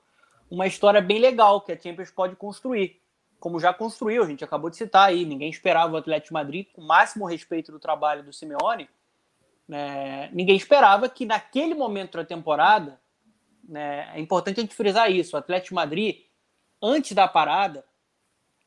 uma 0.50 0.66
história 0.66 1.02
bem 1.02 1.20
legal 1.20 1.62
que 1.62 1.72
a 1.72 1.78
Champions 1.78 2.10
pode 2.10 2.36
construir. 2.36 3.00
Como 3.40 3.60
já 3.60 3.72
construiu, 3.72 4.24
a 4.24 4.28
gente 4.28 4.44
acabou 4.44 4.70
de 4.70 4.78
citar 4.78 5.10
aí, 5.10 5.24
ninguém 5.24 5.50
esperava 5.50 5.94
o 5.94 5.98
Atlético 5.98 6.34
Madrid, 6.34 6.66
com 6.74 6.82
o 6.82 6.88
máximo 6.88 7.28
respeito 7.28 7.72
do 7.72 7.80
trabalho 7.80 8.24
do 8.24 8.34
Simeone, 8.34 8.90
né, 9.68 10.28
ninguém 10.34 10.56
esperava 10.56 11.08
que 11.08 11.24
naquele 11.24 11.76
momento 11.76 12.18
da 12.18 12.26
temporada 12.26 13.00
né, 13.68 14.12
é 14.16 14.20
importante 14.20 14.60
a 14.60 14.64
gente 14.64 14.76
frisar 14.76 15.12
isso. 15.12 15.36
O 15.36 15.40
Atlético 15.40 15.76
Madrid, 15.76 16.22
antes 16.82 17.12
da 17.12 17.28
parada, 17.28 17.84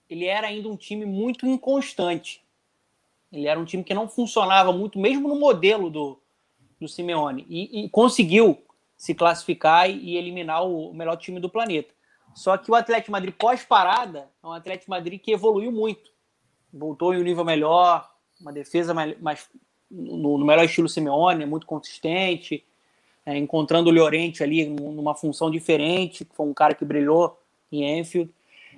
ele 0.09 0.26
era 0.26 0.49
ainda 0.49 0.69
um 0.69 0.76
time 0.76 1.07
muito 1.07 1.47
inconstante. 1.47 2.42
Ele 3.33 3.47
era 3.47 3.59
um 3.59 3.64
time 3.64 3.85
que 3.85 3.95
não 3.95 4.09
funcionava 4.09 4.73
muito, 4.73 4.99
mesmo 4.99 5.28
no 5.28 5.38
modelo 5.38 5.88
do, 5.88 6.21
do 6.80 6.88
Simeone. 6.88 7.47
E, 7.49 7.85
e 7.85 7.88
conseguiu 7.88 8.62
se 8.97 9.14
classificar 9.14 9.88
e, 9.88 10.16
eliminar 10.16 10.64
o, 10.64 10.90
o 10.90 10.95
melhor 10.95 11.16
time 11.16 11.40
do 11.40 11.49
planeta. 11.49 11.95
Só 12.35 12.57
que 12.59 12.71
o 12.71 12.75
Atlético 12.75 13.12
Madrid 13.12 13.35
pós-parada 13.35 14.30
é 14.42 14.47
um 14.47 14.52
Atlético 14.52 14.90
Madrid 14.90 15.21
que 15.21 15.33
evoluiu 15.33 15.73
muito. 15.73 16.11
Voltou 16.73 17.14
em 17.14 17.21
um 17.21 17.25
nível 17.25 17.45
melhor, 17.45 18.09
uma 18.40 18.52
defesa 18.52 18.92
mais, 18.92 19.19
mais 19.21 19.49
no, 19.90 20.38
no, 20.38 20.45
melhor 20.45 20.64
estilo 20.64 20.88
Simeone, 20.88 21.47
muito 21.47 21.66
consistente, 21.66 22.64
é, 23.30 23.38
encontrando 23.38 23.88
o 23.88 23.92
Llorente 23.92 24.42
ali 24.42 24.66
numa 24.66 25.14
função 25.14 25.50
diferente, 25.50 26.25
que 26.25 26.34
foi 26.34 26.46
um 26.46 26.52
cara 26.52 26.75
que 26.75 26.84
brilhou 26.84 27.38
em 27.70 28.00
Enfield. 28.00 28.28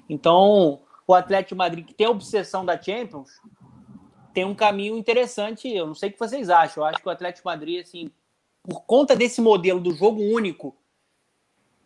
Então, 0.09 0.81
o 1.07 1.15
Atlético 1.15 1.57
Madrid, 1.57 1.87
que 1.87 1.95
tem 1.95 2.07
a 2.07 2.11
obsessão 2.11 2.65
da 2.65 2.81
Champions, 2.81 3.31
tem 4.35 4.45
um 4.45 4.55
caminho 4.55 4.97
interessante. 4.97 5.69
Eu 5.69 5.87
não 5.87 5.95
sei 5.95 6.11
o 6.11 6.13
que 6.13 6.19
vocês 6.19 6.51
acham. 6.51 6.83
Eu 6.83 6.89
acho 6.89 7.01
que 7.01 7.09
o 7.09 7.11
Atlético 7.11 7.49
Madrid, 7.49 7.81
assim, 7.81 8.11
por 8.63 8.83
conta 8.83 9.17
desse 9.17 9.41
modelo 9.41 9.81
do 9.81 9.95
jogo 9.95 10.21
único, 10.21 10.77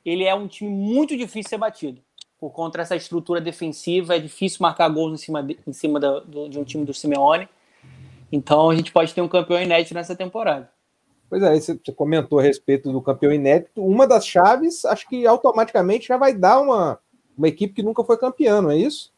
ele 0.04 0.24
é 0.24 0.34
um 0.34 0.48
time 0.48 0.70
muito 0.70 1.16
difícil 1.16 1.42
de 1.42 1.48
ser 1.50 1.58
batido. 1.58 2.02
Por 2.36 2.50
conta 2.50 2.78
dessa 2.78 2.96
estrutura 2.96 3.40
defensiva, 3.40 4.16
é 4.16 4.18
difícil 4.18 4.58
marcar 4.60 4.88
gols 4.88 5.12
em 5.12 5.16
cima, 5.24 5.42
de, 5.42 5.58
em 5.64 5.72
cima 5.72 6.00
da, 6.00 6.18
do, 6.18 6.48
de 6.48 6.58
um 6.58 6.64
time 6.64 6.84
do 6.84 6.92
Simeone. 6.92 7.48
Então 8.30 8.70
a 8.70 8.74
gente 8.74 8.90
pode 8.90 9.14
ter 9.14 9.20
um 9.20 9.28
campeão 9.28 9.62
inédito 9.62 9.94
nessa 9.94 10.16
temporada. 10.16 10.75
Pois 11.28 11.42
é, 11.42 11.58
você 11.58 11.76
comentou 11.92 12.38
a 12.38 12.42
respeito 12.42 12.92
do 12.92 13.02
campeão 13.02 13.32
inédito. 13.32 13.84
Uma 13.84 14.06
das 14.06 14.26
chaves, 14.26 14.84
acho 14.84 15.08
que 15.08 15.26
automaticamente 15.26 16.08
já 16.08 16.16
vai 16.16 16.32
dar 16.32 16.60
uma, 16.60 16.98
uma 17.36 17.48
equipe 17.48 17.74
que 17.74 17.82
nunca 17.82 18.04
foi 18.04 18.16
campeã, 18.16 18.62
não 18.62 18.70
é 18.70 18.76
isso? 18.76 19.12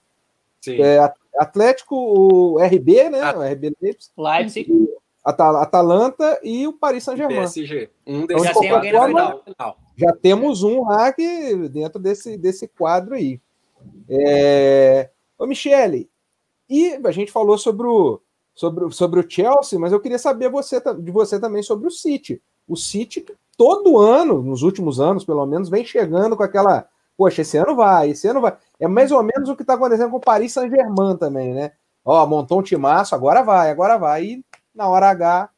É, 0.66 0.98
Atlético, 1.38 1.94
o 1.94 2.58
RB, 2.58 3.10
né? 3.10 3.32
O 3.32 3.42
RB 3.42 3.76
Leipzig. 3.80 4.12
Leipzig. 4.16 4.88
Atalanta 5.24 6.40
e 6.42 6.66
o 6.66 6.72
Paris 6.72 7.04
Saint-Germain. 7.04 7.40
PSG. 7.40 7.90
Um 8.06 8.22
então, 8.22 8.42
já 8.42 8.54
tem 8.54 8.70
alguém 8.70 8.92
na 8.92 9.06
final. 9.06 9.78
Já 9.96 10.12
temos 10.12 10.62
um 10.62 10.84
lá 10.88 11.12
que, 11.12 11.68
dentro 11.68 12.00
desse, 12.00 12.36
desse 12.38 12.66
quadro 12.66 13.14
aí. 13.14 13.40
É... 14.08 15.10
Ô, 15.38 15.46
Michele, 15.46 16.08
e 16.68 16.98
a 17.04 17.10
gente 17.10 17.30
falou 17.30 17.58
sobre 17.58 17.86
o, 17.86 18.20
sobre, 18.58 18.90
sobre 18.90 19.20
o 19.20 19.30
Chelsea, 19.30 19.78
mas 19.78 19.92
eu 19.92 20.00
queria 20.00 20.18
saber 20.18 20.50
você, 20.50 20.82
de 20.98 21.12
você 21.12 21.38
também 21.38 21.62
sobre 21.62 21.86
o 21.86 21.92
City. 21.92 22.42
O 22.66 22.76
City, 22.76 23.24
todo 23.56 23.98
ano, 23.98 24.42
nos 24.42 24.62
últimos 24.62 24.98
anos, 24.98 25.24
pelo 25.24 25.46
menos, 25.46 25.68
vem 25.68 25.84
chegando 25.84 26.36
com 26.36 26.42
aquela. 26.42 26.88
Poxa, 27.16 27.42
esse 27.42 27.56
ano 27.56 27.76
vai, 27.76 28.10
esse 28.10 28.26
ano 28.26 28.40
vai. 28.40 28.56
É 28.80 28.88
mais 28.88 29.12
ou 29.12 29.22
menos 29.22 29.48
o 29.48 29.54
que 29.54 29.62
está 29.62 29.74
acontecendo 29.74 30.10
com 30.10 30.16
o 30.16 30.20
Paris 30.20 30.52
Saint-Germain 30.52 31.16
também, 31.16 31.54
né? 31.54 31.70
Ó, 32.04 32.26
montou 32.26 32.58
um 32.58 32.62
timaço, 32.62 33.14
agora 33.14 33.44
vai, 33.44 33.70
agora 33.70 33.96
vai. 33.96 34.24
E 34.24 34.44
na 34.74 34.88
hora 34.88 35.08
H 35.08 35.50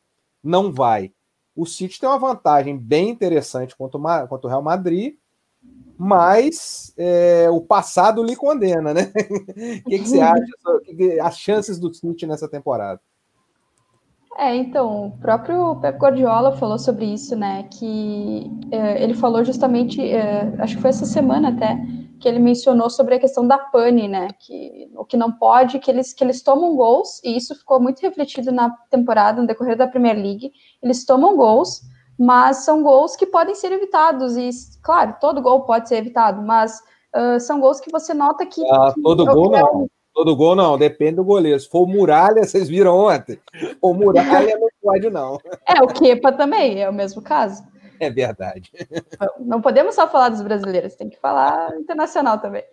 não 0.44 0.70
vai. 0.70 1.10
O 1.56 1.64
City 1.64 1.98
tem 1.98 2.06
uma 2.06 2.18
vantagem 2.18 2.76
bem 2.76 3.08
interessante 3.08 3.74
contra 3.74 3.98
o, 3.98 4.28
contra 4.28 4.46
o 4.46 4.50
Real 4.50 4.62
Madrid, 4.62 5.14
mas 5.98 6.94
é, 6.96 7.48
o 7.50 7.60
passado 7.60 8.24
lhe 8.24 8.34
condena, 8.34 8.94
né? 8.94 9.12
O 9.84 9.90
que, 9.90 9.98
que, 9.98 10.08
você 10.08 10.20
acha? 10.20 10.42
As 11.22 11.38
chances 11.38 11.78
do 11.78 11.92
City 11.92 12.26
nessa 12.26 12.48
temporada? 12.48 13.00
É, 14.38 14.56
então, 14.56 15.08
o 15.08 15.18
próprio 15.18 15.76
Pep 15.76 15.98
Guardiola 15.98 16.56
falou 16.56 16.78
sobre 16.78 17.04
isso, 17.04 17.36
né? 17.36 17.64
Que 17.64 18.50
é, 18.70 19.02
ele 19.02 19.12
falou 19.12 19.44
justamente, 19.44 20.00
é, 20.00 20.54
acho 20.58 20.76
que 20.76 20.80
foi 20.80 20.88
essa 20.88 21.04
semana 21.04 21.50
até, 21.50 21.76
que 22.18 22.26
ele 22.26 22.38
mencionou 22.38 22.88
sobre 22.88 23.16
a 23.16 23.20
questão 23.20 23.46
da 23.46 23.58
pane, 23.58 24.08
né? 24.08 24.28
Que 24.38 24.90
o 24.96 25.04
que 25.04 25.18
não 25.18 25.30
pode, 25.30 25.78
que 25.78 25.90
eles, 25.90 26.14
que 26.14 26.24
eles 26.24 26.42
tomam 26.42 26.74
gols, 26.76 27.20
e 27.22 27.36
isso 27.36 27.54
ficou 27.54 27.78
muito 27.78 28.00
refletido 28.00 28.50
na 28.50 28.70
temporada, 28.88 29.42
no 29.42 29.46
decorrer 29.46 29.76
da 29.76 29.86
Premier 29.86 30.16
League. 30.16 30.50
Eles 30.82 31.04
tomam 31.04 31.36
gols, 31.36 31.82
mas 32.20 32.58
são 32.58 32.82
gols 32.82 33.16
que 33.16 33.24
podem 33.24 33.54
ser 33.54 33.72
evitados. 33.72 34.36
E, 34.36 34.50
claro, 34.82 35.16
todo 35.18 35.40
gol 35.40 35.62
pode 35.62 35.88
ser 35.88 35.96
evitado, 35.96 36.42
mas 36.42 36.78
uh, 37.16 37.40
são 37.40 37.58
gols 37.58 37.80
que 37.80 37.90
você 37.90 38.12
nota 38.12 38.44
que. 38.44 38.62
Ah, 38.70 38.92
que 38.94 39.00
todo 39.00 39.24
gol 39.24 39.56
é, 39.56 39.62
não. 39.62 39.90
Todo 40.12 40.36
gol 40.36 40.54
não, 40.54 40.76
depende 40.76 41.16
do 41.16 41.24
goleiro. 41.24 41.58
Se 41.58 41.66
for 41.66 41.86
muralha, 41.88 42.44
vocês 42.44 42.68
viram 42.68 42.94
ontem. 42.94 43.40
O 43.80 43.94
muralha 43.94 44.58
não 44.58 44.68
pode, 44.82 45.08
não. 45.08 45.38
É, 45.66 45.82
o 45.82 45.86
Kepa 45.86 46.30
também, 46.30 46.82
é 46.82 46.90
o 46.90 46.92
mesmo 46.92 47.22
caso. 47.22 47.64
É 47.98 48.10
verdade. 48.10 48.70
Não 49.38 49.62
podemos 49.62 49.94
só 49.94 50.06
falar 50.06 50.28
dos 50.28 50.42
brasileiros, 50.42 50.94
tem 50.96 51.08
que 51.08 51.18
falar 51.18 51.74
internacional 51.76 52.38
também. 52.38 52.64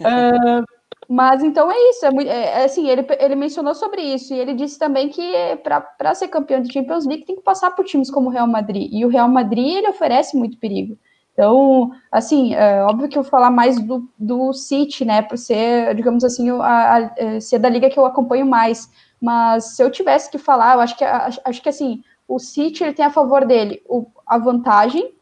Uh, 0.00 0.64
mas 1.12 1.42
então 1.42 1.68
é 1.72 1.74
isso, 1.90 2.06
é, 2.06 2.24
é, 2.28 2.64
assim, 2.64 2.88
ele, 2.88 3.04
ele 3.18 3.34
mencionou 3.34 3.74
sobre 3.74 4.00
isso, 4.00 4.32
e 4.32 4.38
ele 4.38 4.54
disse 4.54 4.78
também 4.78 5.08
que 5.08 5.32
para 5.64 6.14
ser 6.14 6.28
campeão 6.28 6.62
de 6.62 6.72
Champions 6.72 7.04
League 7.04 7.24
tem 7.24 7.34
que 7.34 7.42
passar 7.42 7.72
por 7.72 7.84
times 7.84 8.12
como 8.12 8.28
o 8.28 8.32
Real 8.32 8.46
Madrid, 8.46 8.88
e 8.92 9.04
o 9.04 9.08
Real 9.08 9.28
Madrid 9.28 9.74
ele 9.74 9.88
oferece 9.88 10.36
muito 10.36 10.56
perigo. 10.58 10.96
Então, 11.32 11.90
assim, 12.12 12.54
é 12.54 12.84
óbvio 12.84 13.08
que 13.08 13.18
eu 13.18 13.24
vou 13.24 13.30
falar 13.30 13.50
mais 13.50 13.80
do, 13.80 14.08
do 14.16 14.52
City, 14.52 15.04
né, 15.04 15.20
por 15.20 15.36
ser, 15.36 15.96
digamos 15.96 16.22
assim, 16.22 16.48
a, 16.48 16.94
a, 16.94 17.12
é, 17.16 17.40
ser 17.40 17.58
da 17.58 17.68
liga 17.68 17.90
que 17.90 17.98
eu 17.98 18.06
acompanho 18.06 18.46
mais, 18.46 18.88
mas 19.20 19.74
se 19.74 19.82
eu 19.82 19.90
tivesse 19.90 20.30
que 20.30 20.38
falar, 20.38 20.76
eu 20.76 20.80
acho 20.80 20.96
que, 20.96 21.04
acho 21.04 21.60
que 21.60 21.68
assim, 21.68 22.04
o 22.28 22.38
City 22.38 22.84
ele 22.84 22.92
tem 22.92 23.04
a 23.04 23.10
favor 23.10 23.44
dele 23.44 23.82
o, 23.88 24.06
a 24.24 24.38
vantagem 24.38 25.12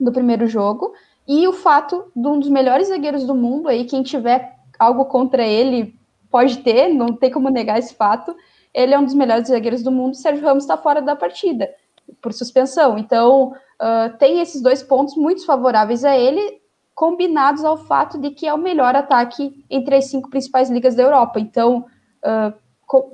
do 0.00 0.10
primeiro 0.10 0.46
jogo, 0.46 0.94
e 1.26 1.46
o 1.46 1.52
fato 1.52 2.10
de 2.16 2.26
um 2.26 2.40
dos 2.40 2.48
melhores 2.48 2.88
zagueiros 2.88 3.26
do 3.26 3.34
mundo 3.34 3.68
aí, 3.68 3.84
quem 3.84 4.02
tiver 4.02 4.56
algo 4.78 5.04
contra 5.06 5.42
ele 5.44 5.98
pode 6.30 6.58
ter, 6.58 6.88
não 6.88 7.08
tem 7.08 7.30
como 7.30 7.48
negar 7.48 7.78
esse 7.78 7.94
fato. 7.94 8.34
Ele 8.72 8.94
é 8.94 8.98
um 8.98 9.04
dos 9.04 9.14
melhores 9.14 9.48
zagueiros 9.48 9.82
do 9.82 9.90
mundo. 9.90 10.14
Sérgio 10.14 10.44
Ramos 10.44 10.64
está 10.64 10.76
fora 10.76 11.00
da 11.00 11.16
partida 11.16 11.68
por 12.20 12.32
suspensão. 12.32 12.98
Então, 12.98 13.52
uh, 13.80 14.16
tem 14.18 14.40
esses 14.40 14.62
dois 14.62 14.82
pontos 14.82 15.16
muito 15.16 15.44
favoráveis 15.44 16.04
a 16.04 16.16
ele, 16.16 16.60
combinados 16.94 17.64
ao 17.64 17.76
fato 17.76 18.18
de 18.18 18.30
que 18.30 18.46
é 18.46 18.52
o 18.52 18.58
melhor 18.58 18.94
ataque 18.94 19.64
entre 19.70 19.96
as 19.96 20.06
cinco 20.06 20.28
principais 20.28 20.70
ligas 20.70 20.94
da 20.94 21.02
Europa. 21.02 21.40
Então, 21.40 21.86
uh, 22.24 22.52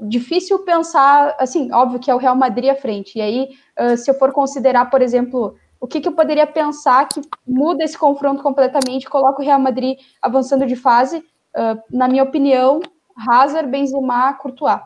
difícil 0.02 0.60
pensar, 0.60 1.34
assim, 1.38 1.72
óbvio 1.72 1.98
que 1.98 2.10
é 2.10 2.14
o 2.14 2.18
Real 2.18 2.36
Madrid 2.36 2.70
à 2.70 2.76
frente. 2.76 3.18
E 3.18 3.22
aí, 3.22 3.48
uh, 3.78 3.96
se 3.96 4.10
eu 4.10 4.14
for 4.14 4.32
considerar, 4.32 4.90
por 4.90 5.02
exemplo, 5.02 5.56
o 5.80 5.86
que, 5.86 6.00
que, 6.00 6.08
eu 6.08 6.12
poderia 6.12 6.46
pensar 6.46 7.06
que 7.08 7.20
muda 7.46 7.84
esse 7.84 7.98
confronto 7.98 8.42
completamente, 8.42 9.08
coloca 9.08 9.42
o 9.42 9.44
Real 9.44 9.58
Madrid 9.58 9.98
avançando 10.22 10.66
de 10.66 10.76
fase, 10.76 11.22
uh, 11.56 11.82
na 11.90 12.08
minha 12.08 12.22
opinião, 12.22 12.80
Hazard, 13.28 13.70
Benzema, 13.70 14.34
Courtois. 14.34 14.80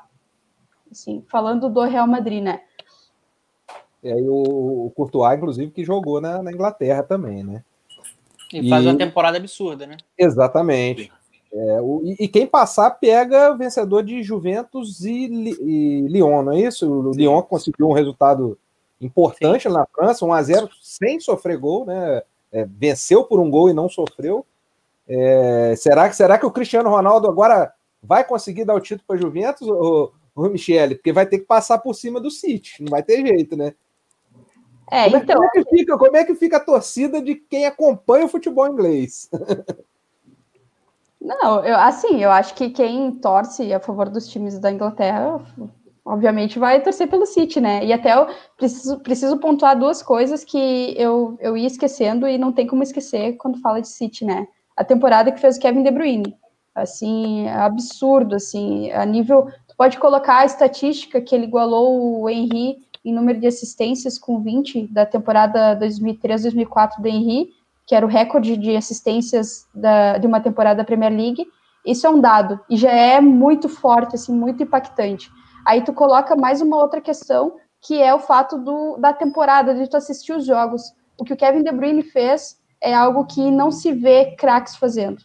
Assim, 0.91 1.25
falando 1.29 1.69
do 1.69 1.83
Real 1.83 2.07
Madrid, 2.07 2.43
né? 2.43 2.63
E 4.03 4.11
aí 4.11 4.29
o, 4.29 4.87
o 4.87 4.93
Courtois, 4.95 5.37
inclusive, 5.37 5.71
que 5.71 5.85
jogou 5.85 6.21
na, 6.21 6.43
na 6.43 6.53
Inglaterra 6.53 7.03
também, 7.03 7.43
né? 7.43 7.63
E 8.53 8.69
faz 8.69 8.85
e... 8.85 8.89
uma 8.89 8.97
temporada 8.97 9.37
absurda, 9.37 9.87
né? 9.87 9.97
Exatamente. 10.17 11.13
É, 11.53 11.81
o, 11.81 12.03
e, 12.05 12.25
e, 12.25 12.29
quem 12.29 12.47
passar 12.47 12.91
pega 12.91 13.53
o 13.53 13.57
vencedor 13.57 14.03
de 14.03 14.23
Juventus 14.23 15.05
e, 15.05 15.25
e 15.25 16.07
Lyon, 16.09 16.43
não 16.43 16.53
é 16.53 16.61
isso? 16.61 16.91
O 16.91 17.13
Sim. 17.13 17.21
Lyon 17.21 17.43
conseguiu 17.43 17.89
um 17.89 17.93
resultado 17.93 18.59
importante 19.01 19.63
Sim. 19.63 19.75
na 19.75 19.87
França, 19.87 20.27
1 20.27 20.33
a 20.33 20.43
0 20.43 20.69
sem 20.83 21.19
sofrer 21.21 21.59
gol, 21.59 21.87
né? 21.87 22.23
É, 22.51 22.65
venceu 22.65 23.25
por 23.25 23.41
um 23.41 23.51
gol 23.51 23.69
e 23.69 23.75
não 23.75 23.89
sofreu. 23.89 24.45
É, 25.09 25.75
será, 25.77 26.09
que, 26.09 26.17
será 26.17 26.39
que 26.39 26.45
o 26.45 26.51
Cristiano 26.51 26.91
Ronaldo 26.91 27.29
agora 27.29 27.73
vai 28.03 28.23
conseguir 28.25 28.65
dar 28.65 28.75
o 28.75 28.81
título 28.81 29.05
para 29.07 29.17
Juventus, 29.17 29.67
ou, 29.67 30.13
ou 30.35 30.51
Michele? 30.51 30.97
Porque 30.97 31.13
vai 31.13 31.27
ter 31.27 31.39
que 31.39 31.47
passar 31.47 31.79
por 31.79 31.95
cima 31.95 32.21
do 32.21 32.31
City, 32.31 32.83
não 32.83 32.91
vai 32.91 33.03
ter 33.03 33.27
jeito, 33.27 33.57
né? 33.57 33.75
É, 34.91 35.05
como, 35.05 35.17
então... 35.17 35.37
como, 35.37 35.47
é 35.47 35.51
que 35.51 35.65
fica, 35.71 35.99
como 35.99 36.17
é 36.17 36.25
que 36.25 36.35
fica 36.35 36.57
a 36.57 36.65
torcida 36.65 37.21
de 37.21 37.35
quem 37.35 37.67
acompanha 37.67 38.27
o 38.27 38.29
futebol 38.29 38.67
inglês? 38.67 39.31
Não, 41.21 41.65
eu, 41.65 41.77
assim, 41.77 42.23
eu 42.23 42.31
acho 42.31 42.55
que 42.55 42.71
quem 42.71 43.11
torce 43.17 43.73
a 43.73 43.81
favor 43.81 44.09
dos 44.09 44.29
times 44.29 44.59
da 44.59 44.71
Inglaterra, 44.71 45.45
obviamente 46.05 46.61
vai 46.61 46.81
torcer 46.81 47.09
pelo 47.09 47.27
City, 47.27 47.61
né? 47.61 47.85
E 47.85 47.93
até 47.93 48.15
eu 48.15 48.29
preciso, 48.57 49.01
preciso 49.01 49.39
pontuar 49.39 49.77
duas 49.77 50.01
coisas 50.01 50.45
que 50.45 50.95
eu, 50.97 51.37
eu 51.41 51.57
ia 51.57 51.67
esquecendo 51.67 52.27
e 52.29 52.39
não 52.39 52.53
tem 52.53 52.67
como 52.67 52.85
esquecer 52.85 53.37
quando 53.37 53.61
fala 53.61 53.81
de 53.81 53.89
City, 53.89 54.25
né? 54.25 54.47
A 54.79 54.85
temporada 54.85 55.33
que 55.33 55.41
fez 55.41 55.57
o 55.57 55.61
Kevin 55.61 55.83
De 55.83 55.91
Bruyne. 55.91 56.37
Assim, 56.73 57.49
absurdo, 57.49 58.37
assim, 58.37 58.93
a 58.93 59.05
nível... 59.05 59.49
Tu 59.67 59.77
pode 59.77 59.99
colocar 59.99 60.39
a 60.39 60.45
estatística 60.45 61.21
que 61.21 61.35
ele 61.35 61.47
igualou 61.47 62.23
o 62.23 62.31
Henry 62.31 62.79
em 63.05 63.13
número 63.13 63.41
de 63.41 63.49
assistências 63.49 64.17
com 64.19 64.41
20 64.41 64.87
da 64.87 65.05
temporada 65.05 65.77
2003-2004 65.81 67.01
do 67.01 67.09
Henry, 67.09 67.49
que 67.85 67.95
era 67.95 68.07
o 68.07 68.09
recorde 68.09 68.57
de 68.57 68.77
assistências 68.77 69.67
da, 69.75 70.19
de 70.19 70.27
uma 70.29 70.41
temporada 70.41 70.79
da 70.79 70.85
Premier 70.85 71.13
League. 71.13 71.45
Isso 71.85 72.07
é 72.07 72.11
um 72.11 72.21
dado, 72.21 72.61
e 72.71 72.77
já 72.77 72.93
é 72.93 73.21
muito 73.21 73.69
forte, 73.69 74.15
assim, 74.15 74.33
muito 74.33 74.63
impactante. 74.63 75.29
Aí 75.67 75.83
tu 75.83 75.93
coloca 75.93 76.37
mais 76.37 76.61
uma 76.61 76.77
outra 76.77 77.01
questão, 77.01 77.57
que 77.81 78.01
é 78.01 78.15
o 78.15 78.21
fato 78.21 78.57
do, 78.59 78.97
da 78.99 79.13
temporada, 79.13 79.75
de 79.75 79.89
tu 79.89 79.97
assistir 79.97 80.33
os 80.33 80.47
jogos. 80.47 80.83
O 81.19 81.25
que 81.25 81.33
o 81.33 81.37
Kevin 81.37 81.65
De 81.65 81.73
Bruyne 81.73 82.03
fez 82.03 82.58
é 82.81 82.95
algo 82.95 83.25
que 83.27 83.51
não 83.51 83.71
se 83.71 83.93
vê 83.93 84.37
craques 84.37 84.77
fazendo, 84.77 85.23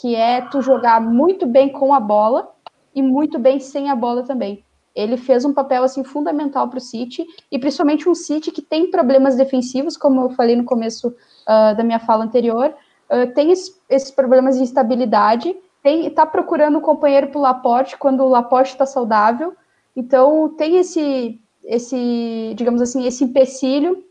que 0.00 0.14
é 0.14 0.40
tu 0.40 0.60
jogar 0.60 1.00
muito 1.00 1.46
bem 1.46 1.70
com 1.70 1.94
a 1.94 2.00
bola 2.00 2.52
e 2.94 3.02
muito 3.02 3.38
bem 3.38 3.60
sem 3.60 3.90
a 3.90 3.96
bola 3.96 4.22
também. 4.22 4.64
Ele 4.94 5.16
fez 5.16 5.44
um 5.44 5.52
papel 5.52 5.84
assim 5.84 6.02
fundamental 6.02 6.68
para 6.68 6.78
o 6.78 6.80
City 6.80 7.26
e 7.52 7.58
principalmente 7.58 8.08
um 8.08 8.14
City 8.14 8.50
que 8.50 8.62
tem 8.62 8.90
problemas 8.90 9.36
defensivos, 9.36 9.96
como 9.96 10.22
eu 10.22 10.30
falei 10.30 10.56
no 10.56 10.64
começo 10.64 11.08
uh, 11.08 11.76
da 11.76 11.84
minha 11.84 12.00
fala 12.00 12.24
anterior, 12.24 12.74
uh, 13.10 13.32
tem 13.34 13.52
esses, 13.52 13.78
esses 13.90 14.10
problemas 14.10 14.56
de 14.56 14.62
instabilidade, 14.62 15.54
está 15.84 16.26
procurando 16.26 16.78
um 16.78 16.80
companheiro 16.80 17.28
para 17.28 17.38
o 17.38 17.42
Laporte 17.42 17.96
quando 17.96 18.24
o 18.24 18.28
Laporte 18.28 18.72
está 18.72 18.84
saudável, 18.84 19.54
então 19.94 20.48
tem 20.56 20.78
esse, 20.78 21.40
esse, 21.62 22.54
digamos 22.56 22.80
assim, 22.82 23.06
esse 23.06 23.22
empecilho 23.22 24.02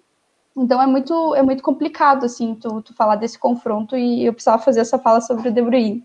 então 0.56 0.82
é 0.82 0.88
muito, 0.88 1.36
é 1.36 1.42
muito 1.42 1.62
complicado, 1.62 2.26
assim, 2.26 2.56
tu, 2.56 2.82
tu 2.82 2.94
falar 2.94 3.16
desse 3.18 3.38
confronto 3.38 3.98
e 3.98 4.26
eu 4.26 4.34
precisava 4.34 4.62
fazer 4.62 4.80
essa 4.80 4.98
fala 4.98 5.20
sobre 5.20 5.50
o 5.50 5.52
De 5.52 5.62
Bruyne. 5.62 6.04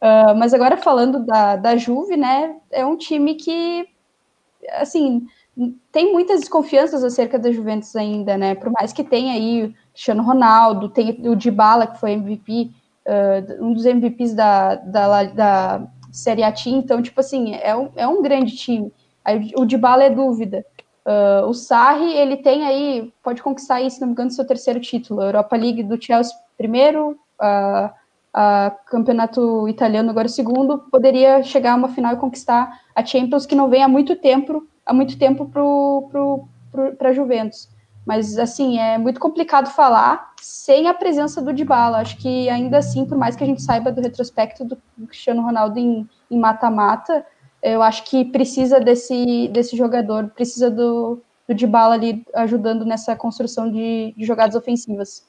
Uh, 0.00 0.36
mas 0.36 0.54
agora 0.54 0.76
falando 0.76 1.26
da, 1.26 1.56
da 1.56 1.76
Juve, 1.76 2.16
né, 2.16 2.56
é 2.70 2.86
um 2.86 2.96
time 2.96 3.34
que, 3.34 3.88
assim, 4.74 5.26
tem 5.90 6.12
muitas 6.12 6.40
desconfianças 6.40 7.02
acerca 7.02 7.36
da 7.38 7.50
Juventus 7.50 7.96
ainda, 7.96 8.38
né, 8.38 8.54
por 8.54 8.70
mais 8.70 8.92
que 8.92 9.02
tenha 9.02 9.32
aí 9.32 9.64
o 9.64 9.74
Cristiano 9.92 10.22
Ronaldo, 10.22 10.88
tem 10.88 11.20
o 11.28 11.34
Dybala, 11.34 11.88
que 11.88 11.98
foi 11.98 12.12
MVP, 12.12 12.70
uh, 13.06 13.64
um 13.64 13.72
dos 13.72 13.84
MVPs 13.84 14.34
da, 14.34 14.76
da, 14.76 15.24
da 15.24 15.88
Série 16.12 16.44
A 16.44 16.54
então, 16.66 17.02
tipo 17.02 17.18
assim, 17.18 17.54
é 17.54 17.74
um, 17.76 17.90
é 17.96 18.06
um 18.06 18.22
grande 18.22 18.56
time. 18.56 18.92
Aí, 19.24 19.50
o 19.56 19.64
Dybala 19.64 20.04
é 20.04 20.10
dúvida. 20.10 20.64
Uh, 21.08 21.48
o 21.48 21.54
Sarri, 21.54 22.12
ele 22.12 22.36
tem 22.36 22.66
aí, 22.66 23.10
pode 23.22 23.42
conquistar 23.42 23.76
aí, 23.76 23.90
se 23.90 23.98
não 23.98 24.08
me 24.08 24.12
engano, 24.12 24.30
seu 24.30 24.46
terceiro 24.46 24.78
título, 24.78 25.22
Europa 25.22 25.56
League 25.56 25.82
do 25.82 25.98
Chelsea 25.98 26.36
primeiro, 26.58 27.16
a 27.40 28.76
campeonato 28.86 29.66
italiano, 29.68 30.10
agora 30.10 30.28
segundo, 30.28 30.78
poderia 30.90 31.42
chegar 31.42 31.72
a 31.72 31.76
uma 31.76 31.88
final 31.88 32.12
e 32.12 32.18
conquistar 32.18 32.80
a 32.94 33.02
Champions, 33.02 33.46
que 33.46 33.54
não 33.54 33.70
vem 33.70 33.82
há 33.82 33.88
muito 33.88 34.16
tempo, 34.16 34.66
há 34.84 34.92
muito 34.92 35.18
tempo 35.18 35.50
para 35.50 37.08
a 37.08 37.12
Juventus. 37.12 37.70
Mas, 38.04 38.38
assim, 38.38 38.78
é 38.78 38.98
muito 38.98 39.18
complicado 39.18 39.68
falar 39.70 40.32
sem 40.40 40.88
a 40.88 40.94
presença 40.94 41.40
do 41.40 41.52
Dybala. 41.52 41.98
Acho 41.98 42.16
que, 42.18 42.48
ainda 42.48 42.78
assim, 42.78 43.04
por 43.04 43.16
mais 43.16 43.34
que 43.34 43.44
a 43.44 43.46
gente 43.46 43.62
saiba 43.62 43.90
do 43.92 44.00
retrospecto 44.00 44.64
do 44.64 44.78
Cristiano 45.06 45.42
Ronaldo 45.42 45.78
em 45.78 46.06
mata-mata, 46.30 47.24
eu 47.62 47.82
acho 47.82 48.04
que 48.04 48.24
precisa 48.24 48.80
desse, 48.80 49.48
desse 49.48 49.76
jogador, 49.76 50.28
precisa 50.28 50.70
do, 50.70 51.20
do 51.48 51.54
Dybala 51.54 51.94
ali 51.94 52.24
ajudando 52.34 52.84
nessa 52.84 53.16
construção 53.16 53.70
de, 53.70 54.14
de 54.16 54.24
jogadas 54.24 54.54
ofensivas. 54.54 55.26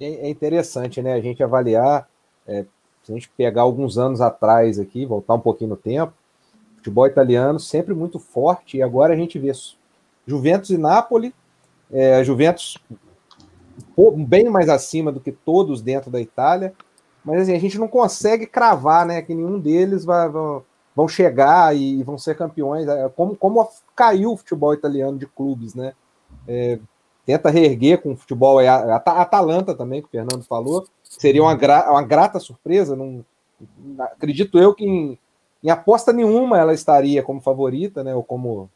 É, 0.00 0.26
é 0.26 0.28
interessante, 0.28 1.00
né, 1.00 1.14
a 1.14 1.20
gente 1.20 1.42
avaliar, 1.42 2.08
é, 2.46 2.64
se 3.02 3.12
a 3.12 3.14
gente 3.14 3.30
pegar 3.30 3.62
alguns 3.62 3.96
anos 3.96 4.20
atrás 4.20 4.78
aqui, 4.78 5.06
voltar 5.06 5.34
um 5.34 5.40
pouquinho 5.40 5.70
no 5.70 5.76
tempo, 5.76 6.12
futebol 6.76 7.06
italiano 7.06 7.58
sempre 7.58 7.94
muito 7.94 8.18
forte, 8.18 8.76
e 8.76 8.82
agora 8.82 9.14
a 9.14 9.16
gente 9.16 9.38
vê 9.38 9.52
Juventus 10.26 10.70
e 10.70 10.76
Napoli, 10.76 11.34
é, 11.90 12.22
Juventus 12.24 12.78
bem 14.16 14.48
mais 14.50 14.68
acima 14.68 15.10
do 15.10 15.20
que 15.20 15.32
todos 15.32 15.80
dentro 15.80 16.10
da 16.10 16.20
Itália, 16.20 16.74
mas 17.24 17.42
assim, 17.42 17.54
a 17.54 17.58
gente 17.58 17.78
não 17.78 17.88
consegue 17.88 18.46
cravar, 18.46 19.06
né, 19.06 19.22
que 19.22 19.34
nenhum 19.34 19.58
deles 19.58 20.04
vai, 20.04 20.28
vai 20.28 20.60
vão 20.94 21.08
chegar 21.08 21.76
e 21.76 22.02
vão 22.02 22.16
ser 22.16 22.36
campeões. 22.36 22.86
É, 22.86 23.08
como, 23.08 23.36
como 23.36 23.68
caiu 23.96 24.32
o 24.32 24.36
futebol 24.36 24.72
italiano 24.72 25.18
de 25.18 25.26
clubes, 25.26 25.74
né? 25.74 25.92
É, 26.46 26.78
tenta 27.26 27.50
reerguer 27.50 28.00
com 28.00 28.12
o 28.12 28.16
futebol. 28.16 28.60
É 28.60 28.68
a, 28.68 28.96
a 28.96 29.22
Atalanta 29.22 29.74
também, 29.74 30.00
que 30.00 30.08
o 30.08 30.10
Fernando 30.10 30.44
falou, 30.44 30.86
seria 31.02 31.42
uma, 31.42 31.54
gra, 31.54 31.90
uma 31.90 32.02
grata 32.02 32.38
surpresa. 32.38 32.94
Não, 32.94 33.24
acredito 33.98 34.58
eu 34.58 34.74
que 34.74 34.84
em, 34.84 35.18
em, 35.62 35.70
aposta 35.70 36.12
nenhuma 36.12 36.58
ela 36.58 36.74
estaria 36.74 37.22
como 37.22 37.40
favorita, 37.40 38.04
né? 38.04 38.14
Ou 38.14 38.22
como 38.22 38.70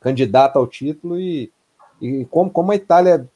candidata 0.00 0.58
ao 0.58 0.66
título. 0.66 1.18
E, 1.20 1.52
e 2.00 2.24
como, 2.26 2.50
como 2.50 2.72
a 2.72 2.76
Itália 2.76 3.28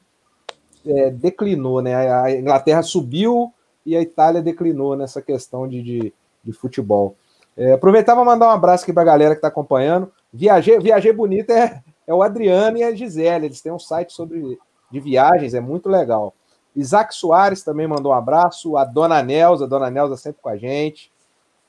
é, 0.85 1.11
declinou, 1.11 1.81
né? 1.81 1.95
A 1.95 2.33
Inglaterra 2.33 2.83
subiu 2.83 3.53
e 3.87 3.97
a 3.97 4.03
Itália 4.03 4.43
declinou 4.43 4.97
nessa 4.97 5.23
questão 5.23 5.69
de, 5.69 5.83
de, 5.83 6.13
de 6.43 6.53
futebol. 6.53 7.17
É, 7.59 7.73
aproveitar 7.73 8.15
para 8.15 8.25
mandar 8.25 8.47
um 8.47 8.51
abraço 8.51 8.85
aqui 8.85 8.93
para 8.93 9.03
a 9.03 9.07
galera 9.07 9.35
que 9.35 9.39
está 9.39 9.49
acompanhando. 9.49 10.13
Viajei, 10.33 10.79
Viajei 10.79 11.13
Bonita 11.13 11.53
é, 11.53 11.83
é 12.07 12.15
o 12.15 12.23
Adriano 12.23 12.79
e 12.79 12.85
a 12.85 12.95
Gisele. 12.95 13.47
Eles 13.47 13.61
têm 13.61 13.73
um 13.73 13.81
site 13.81 14.13
sobre 14.13 14.57
de 14.89 15.01
viagens, 15.01 15.55
é 15.55 15.61
muito 15.61 15.89
legal. 15.89 16.33
Isaac 16.75 17.13
Soares 17.13 17.65
também 17.65 17.89
mandou 17.89 18.13
um 18.13 18.15
abraço. 18.15 18.77
A 18.77 18.85
Dona 18.85 19.21
Nelza, 19.25 19.65
a 19.65 19.69
Dona 19.69 19.91
Nelza 19.91 20.17
sempre 20.17 20.41
com 20.41 20.49
a 20.49 20.57
gente. 20.57 21.11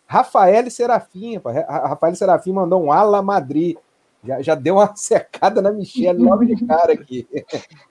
Rafael 0.06 0.70
Serafim, 0.70 1.42
Rafael 1.68 2.16
Serafim 2.16 2.54
mandou 2.54 2.84
um 2.84 2.92
Ala 2.92 3.24
Madrid. 3.24 3.76
Já, 4.24 4.42
já 4.44 4.56
deu 4.56 4.76
uma 4.76 4.94
secada 4.96 5.60
na 5.60 5.72
Michelle, 5.72 6.24
logo 6.24 6.46
de 6.46 6.66
cara 6.68 6.94
aqui. 6.94 7.28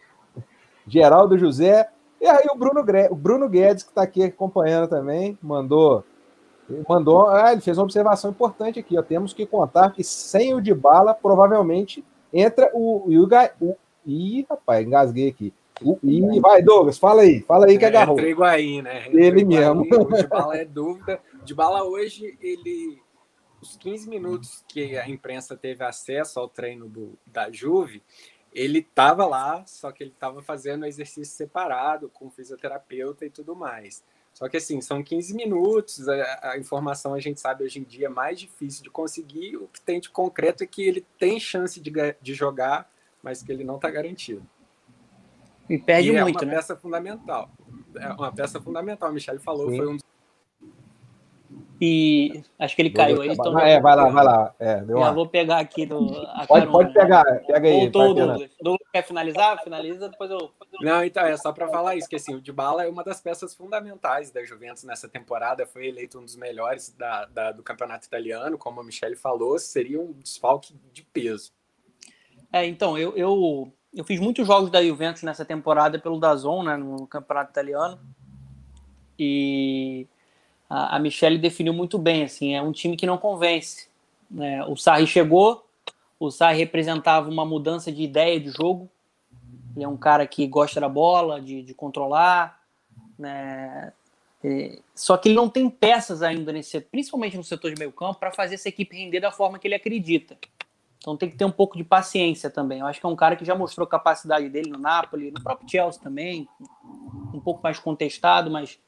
Geraldo 0.87 1.37
José. 1.37 1.89
E 2.21 2.27
aí 2.27 2.47
o 2.49 2.57
Bruno, 2.57 2.85
o 3.11 3.15
Bruno 3.17 3.49
Guedes, 3.49 3.83
que 3.83 3.91
está 3.91 4.03
aqui 4.03 4.23
acompanhando 4.23 4.89
também, 4.89 5.37
mandou 5.43 6.05
ele 6.69 6.85
mandou, 6.89 7.29
ah, 7.29 7.53
ele 7.53 7.61
fez 7.61 7.79
uma 7.79 7.85
observação 7.85 8.31
importante 8.31 8.79
aqui, 8.79 8.99
ó. 8.99 9.03
Temos 9.03 9.33
que 9.33 9.47
contar 9.47 9.91
que 9.93 10.05
sem 10.05 10.55
o 10.55 10.61
de 10.61 10.75
bala, 10.75 11.15
provavelmente 11.15 12.05
entra 12.33 12.71
o, 12.75 13.09
o, 13.09 13.29
o, 13.61 13.77
Ih, 14.07 14.47
rapaz, 14.49 14.87
engasguei 14.87 15.29
aqui. 15.29 15.53
O, 15.83 15.99
ih, 16.03 16.41
vai, 16.41 16.63
Douglas, 16.63 16.99
fala 16.99 17.23
aí, 17.23 17.41
fala 17.43 17.67
aí 17.67 17.79
que 17.79 17.85
é, 17.85 17.89
agarrou. 17.89 18.17
Entra 18.19 18.31
Higuaín, 18.31 18.83
né? 18.83 19.07
Entra 19.07 19.21
ele 19.21 19.45
mesmo. 19.45 19.83
O 19.83 20.17
de 20.17 20.27
bala 20.27 20.57
é 20.57 20.65
dúvida. 20.65 21.21
De 21.45 21.55
bala 21.55 21.85
hoje, 21.85 22.37
ele. 22.41 23.01
Os 23.61 23.77
15 23.77 24.09
minutos 24.09 24.65
que 24.69 24.97
a 24.97 25.09
imprensa 25.09 25.57
teve 25.57 25.85
acesso 25.85 26.39
ao 26.39 26.49
treino 26.49 26.89
do, 26.89 27.19
da 27.27 27.51
Juve, 27.51 28.05
ele 28.53 28.79
estava 28.79 29.27
lá, 29.27 29.65
só 29.67 29.91
que 29.91 30.03
ele 30.03 30.13
estava 30.13 30.41
fazendo 30.43 30.87
exercício 30.87 31.37
separado, 31.37 32.09
com 32.09 32.31
fisioterapeuta 32.31 33.27
e 33.27 33.31
tudo 33.31 33.57
mais. 33.57 34.03
Só 34.39 34.49
que 34.49 34.57
assim, 34.57 34.81
são 34.81 35.03
15 35.03 35.35
minutos, 35.35 36.09
a, 36.09 36.53
a, 36.53 36.59
informação 36.59 37.13
a 37.13 37.19
gente 37.19 37.41
sabe 37.41 37.65
hoje 37.65 37.81
em 37.81 37.83
dia 37.83 38.07
é 38.07 38.09
mais 38.09 38.39
difícil 38.39 38.85
de 38.85 38.89
conseguir. 38.89 39.57
O 39.57 39.67
que 39.67 39.81
tem 39.81 39.99
de 39.99 40.09
concreto 40.09 40.63
é 40.63 40.67
que 40.67 40.81
ele 40.81 41.05
tem 41.19 41.41
chance 41.41 41.81
de, 41.81 41.91
de 42.23 42.35
jogar, 42.35 42.89
mas 43.21 43.43
que 43.43 43.51
ele 43.51 43.65
não 43.65 43.75
está 43.75 43.91
garantido. 43.91 44.47
E 45.69 45.77
perde 45.77 46.11
e 46.11 46.13
muito, 46.13 46.39
é 46.39 46.43
uma 46.43 46.51
né? 46.53 46.55
peça 46.55 46.77
fundamental. 46.77 47.51
É 47.97 48.13
uma 48.13 48.33
peça 48.33 48.61
fundamental. 48.61 49.09
A 49.09 49.13
Michelle 49.13 49.41
falou, 49.41 49.71
Sim. 49.71 49.77
foi 49.77 49.89
um 49.89 49.97
dos 49.97 50.05
e 51.81 52.43
acho 52.59 52.75
que 52.75 52.83
ele 52.83 52.91
caiu 52.91 53.23
aí. 53.23 53.29
Então 53.29 53.57
é, 53.59 53.81
vai 53.81 53.95
lá, 53.95 54.09
vai 54.09 54.25
lá. 54.25 54.55
É, 54.59 54.81
deu 54.81 54.99
Já 54.99 55.13
vou 55.13 55.29
pegar 55.29 55.59
aqui 55.59 55.87
do. 55.87 56.11
pode, 56.49 56.67
pode 56.67 56.93
pegar, 56.93 57.25
pega 57.47 57.69
aí. 57.69 57.81
Voltou 57.81 58.11
o 58.11 58.15
Douglas. 58.15 58.51
Douglas 58.61 58.89
quer 58.93 59.03
finalizar? 59.03 59.63
Finaliza, 59.63 60.09
depois 60.09 60.29
eu. 60.31 60.51
Não, 60.81 61.05
então, 61.05 61.25
é 61.25 61.37
só 61.37 61.53
para 61.53 61.69
falar 61.69 61.95
isso, 61.95 62.09
que 62.09 62.17
assim, 62.17 62.35
o 62.35 62.41
Dybala 62.41 62.85
é 62.85 62.89
uma 62.89 63.05
das 63.05 63.21
peças 63.21 63.55
fundamentais 63.55 64.33
da 64.33 64.45
Juventus 64.45 64.83
nessa 64.83 65.09
temporada, 65.09 65.67
foi 65.67 65.87
eleito 65.87 66.19
um 66.19 66.25
dos 66.25 66.37
melhores 66.37 66.95
da, 66.97 67.27
da, 67.27 67.53
do 67.53 67.63
campeonato 67.63 68.07
italiano, 68.07 68.59
como 68.59 68.81
a 68.81 68.85
Michelle 68.85 69.17
falou, 69.17 69.59
seria 69.59 70.01
um 70.01 70.13
desfalque 70.13 70.75
de 70.93 71.03
peso. 71.03 71.53
É, 72.53 72.65
então, 72.67 72.99
eu, 72.99 73.17
eu, 73.17 73.73
eu 73.95 74.05
fiz 74.05 74.19
muitos 74.19 74.47
jogos 74.47 74.71
da 74.71 74.83
Juventus 74.83 75.23
nessa 75.23 75.45
temporada 75.45 75.99
pelo 75.99 76.19
Dazon, 76.19 76.65
né, 76.65 76.77
no 76.77 77.07
campeonato 77.07 77.51
italiano, 77.51 78.01
e 79.19 80.07
a, 80.69 80.99
Michelle 80.99 81.39
definiu 81.39 81.73
muito 81.73 81.99
bem, 81.99 82.25
assim, 82.25 82.55
é 82.55 82.63
um 82.63 82.73
time 82.73 82.97
que 82.97 83.07
não 83.07 83.17
convence. 83.17 83.89
Né? 84.31 84.65
O 84.65 84.77
Sarri 84.77 85.07
chegou, 85.07 85.65
o 86.21 86.31
Sarri 86.31 86.59
representava 86.59 87.31
uma 87.31 87.45
mudança 87.45 87.91
de 87.91 88.03
ideia 88.03 88.39
de 88.39 88.51
jogo, 88.51 88.89
ele 89.75 89.85
é 89.85 89.89
um 89.89 89.97
cara 89.97 90.27
que 90.27 90.47
gosta 90.47 90.81
da 90.81 90.89
bola, 90.89 91.41
de, 91.41 91.63
de 91.63 91.73
controlar, 91.73 92.61
né? 93.19 93.93
E, 94.43 94.81
só 94.95 95.17
que 95.17 95.29
ele 95.29 95.37
não 95.37 95.49
tem 95.49 95.69
peças 95.69 96.23
ainda, 96.23 96.53
nesse, 96.53 96.81
principalmente 96.81 97.37
no 97.37 97.45
setor 97.45 97.73
de 97.73 97.79
meio 97.79 97.93
campo, 97.93 98.21
para 98.21 98.33
fazer 98.33 98.55
essa 98.55 98.69
equipe 98.69 98.97
render 98.97 99.21
da 99.21 99.33
forma 99.33 99.59
que 99.59 99.67
ele 99.67 99.75
acredita. 99.75 100.37
Então 100.99 101.17
tem 101.17 101.31
que 101.31 101.37
ter 101.37 101.45
um 101.45 101.51
pouco 101.51 101.77
de 101.77 101.85
paciência 101.85 102.51
também. 102.51 102.81
Eu 102.81 102.87
acho 102.87 103.01
que 103.01 103.07
é 103.07 103.09
um 103.09 103.17
cara 103.17 103.37
que 103.37 103.45
já 103.45 103.55
mostrou 103.55 103.87
capacidade 103.87 104.49
dele 104.49 104.71
no 104.71 104.79
Napoli, 104.79 105.31
no 105.31 105.41
próprio 105.41 105.69
Chelsea 105.69 106.01
também, 106.03 106.49
um 107.33 107.41
pouco 107.41 107.63
mais 107.63 107.79
contestado, 107.79 108.51
mas 108.51 108.79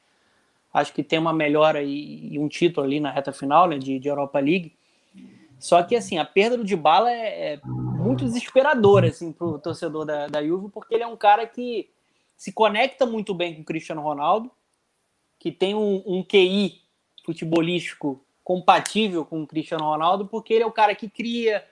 acho 0.73 0.93
que 0.93 1.03
tem 1.03 1.19
uma 1.19 1.33
melhora 1.33 1.81
e, 1.81 2.33
e 2.33 2.39
um 2.39 2.47
título 2.47 2.85
ali 2.85 2.99
na 2.99 3.11
reta 3.11 3.31
final 3.31 3.67
né, 3.67 3.77
de, 3.77 3.99
de, 3.99 4.07
Europa 4.07 4.39
League. 4.39 4.75
Só 5.59 5.83
que 5.83 5.95
assim, 5.95 6.17
a 6.17 6.25
perda 6.25 6.57
do 6.57 6.63
Dybala 6.63 7.11
é, 7.11 7.53
é 7.53 7.59
muito 7.65 8.25
desesperadora 8.25 9.07
assim, 9.09 9.31
para 9.31 9.45
o 9.45 9.59
torcedor 9.59 10.05
da, 10.05 10.27
da 10.27 10.43
Juve, 10.43 10.69
porque 10.71 10.95
ele 10.95 11.03
é 11.03 11.07
um 11.07 11.17
cara 11.17 11.45
que 11.45 11.89
se 12.35 12.51
conecta 12.51 13.05
muito 13.05 13.33
bem 13.33 13.53
com 13.53 13.61
o 13.61 13.65
Cristiano 13.65 14.01
Ronaldo, 14.01 14.49
que 15.37 15.51
tem 15.51 15.75
um, 15.75 16.01
um 16.05 16.23
QI 16.23 16.81
futebolístico 17.23 18.23
compatível 18.43 19.23
com 19.23 19.43
o 19.43 19.47
Cristiano 19.47 19.83
Ronaldo, 19.83 20.25
porque 20.25 20.53
ele 20.53 20.63
é 20.63 20.67
o 20.67 20.71
cara 20.71 20.95
que 20.95 21.07
cria, 21.07 21.63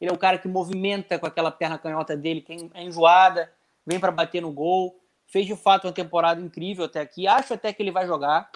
ele 0.00 0.10
é 0.10 0.14
o 0.14 0.18
cara 0.18 0.38
que 0.38 0.46
movimenta 0.46 1.18
com 1.18 1.26
aquela 1.26 1.50
perna 1.50 1.78
canhota 1.78 2.16
dele, 2.16 2.40
que 2.40 2.70
é 2.74 2.82
enjoada, 2.84 3.52
vem 3.84 3.98
para 3.98 4.12
bater 4.12 4.40
no 4.40 4.52
gol 4.52 5.01
fez 5.32 5.46
de 5.46 5.56
fato 5.56 5.86
uma 5.86 5.92
temporada 5.92 6.42
incrível 6.42 6.84
até 6.84 7.00
aqui. 7.00 7.26
Acho 7.26 7.54
até 7.54 7.72
que 7.72 7.82
ele 7.82 7.90
vai 7.90 8.06
jogar. 8.06 8.50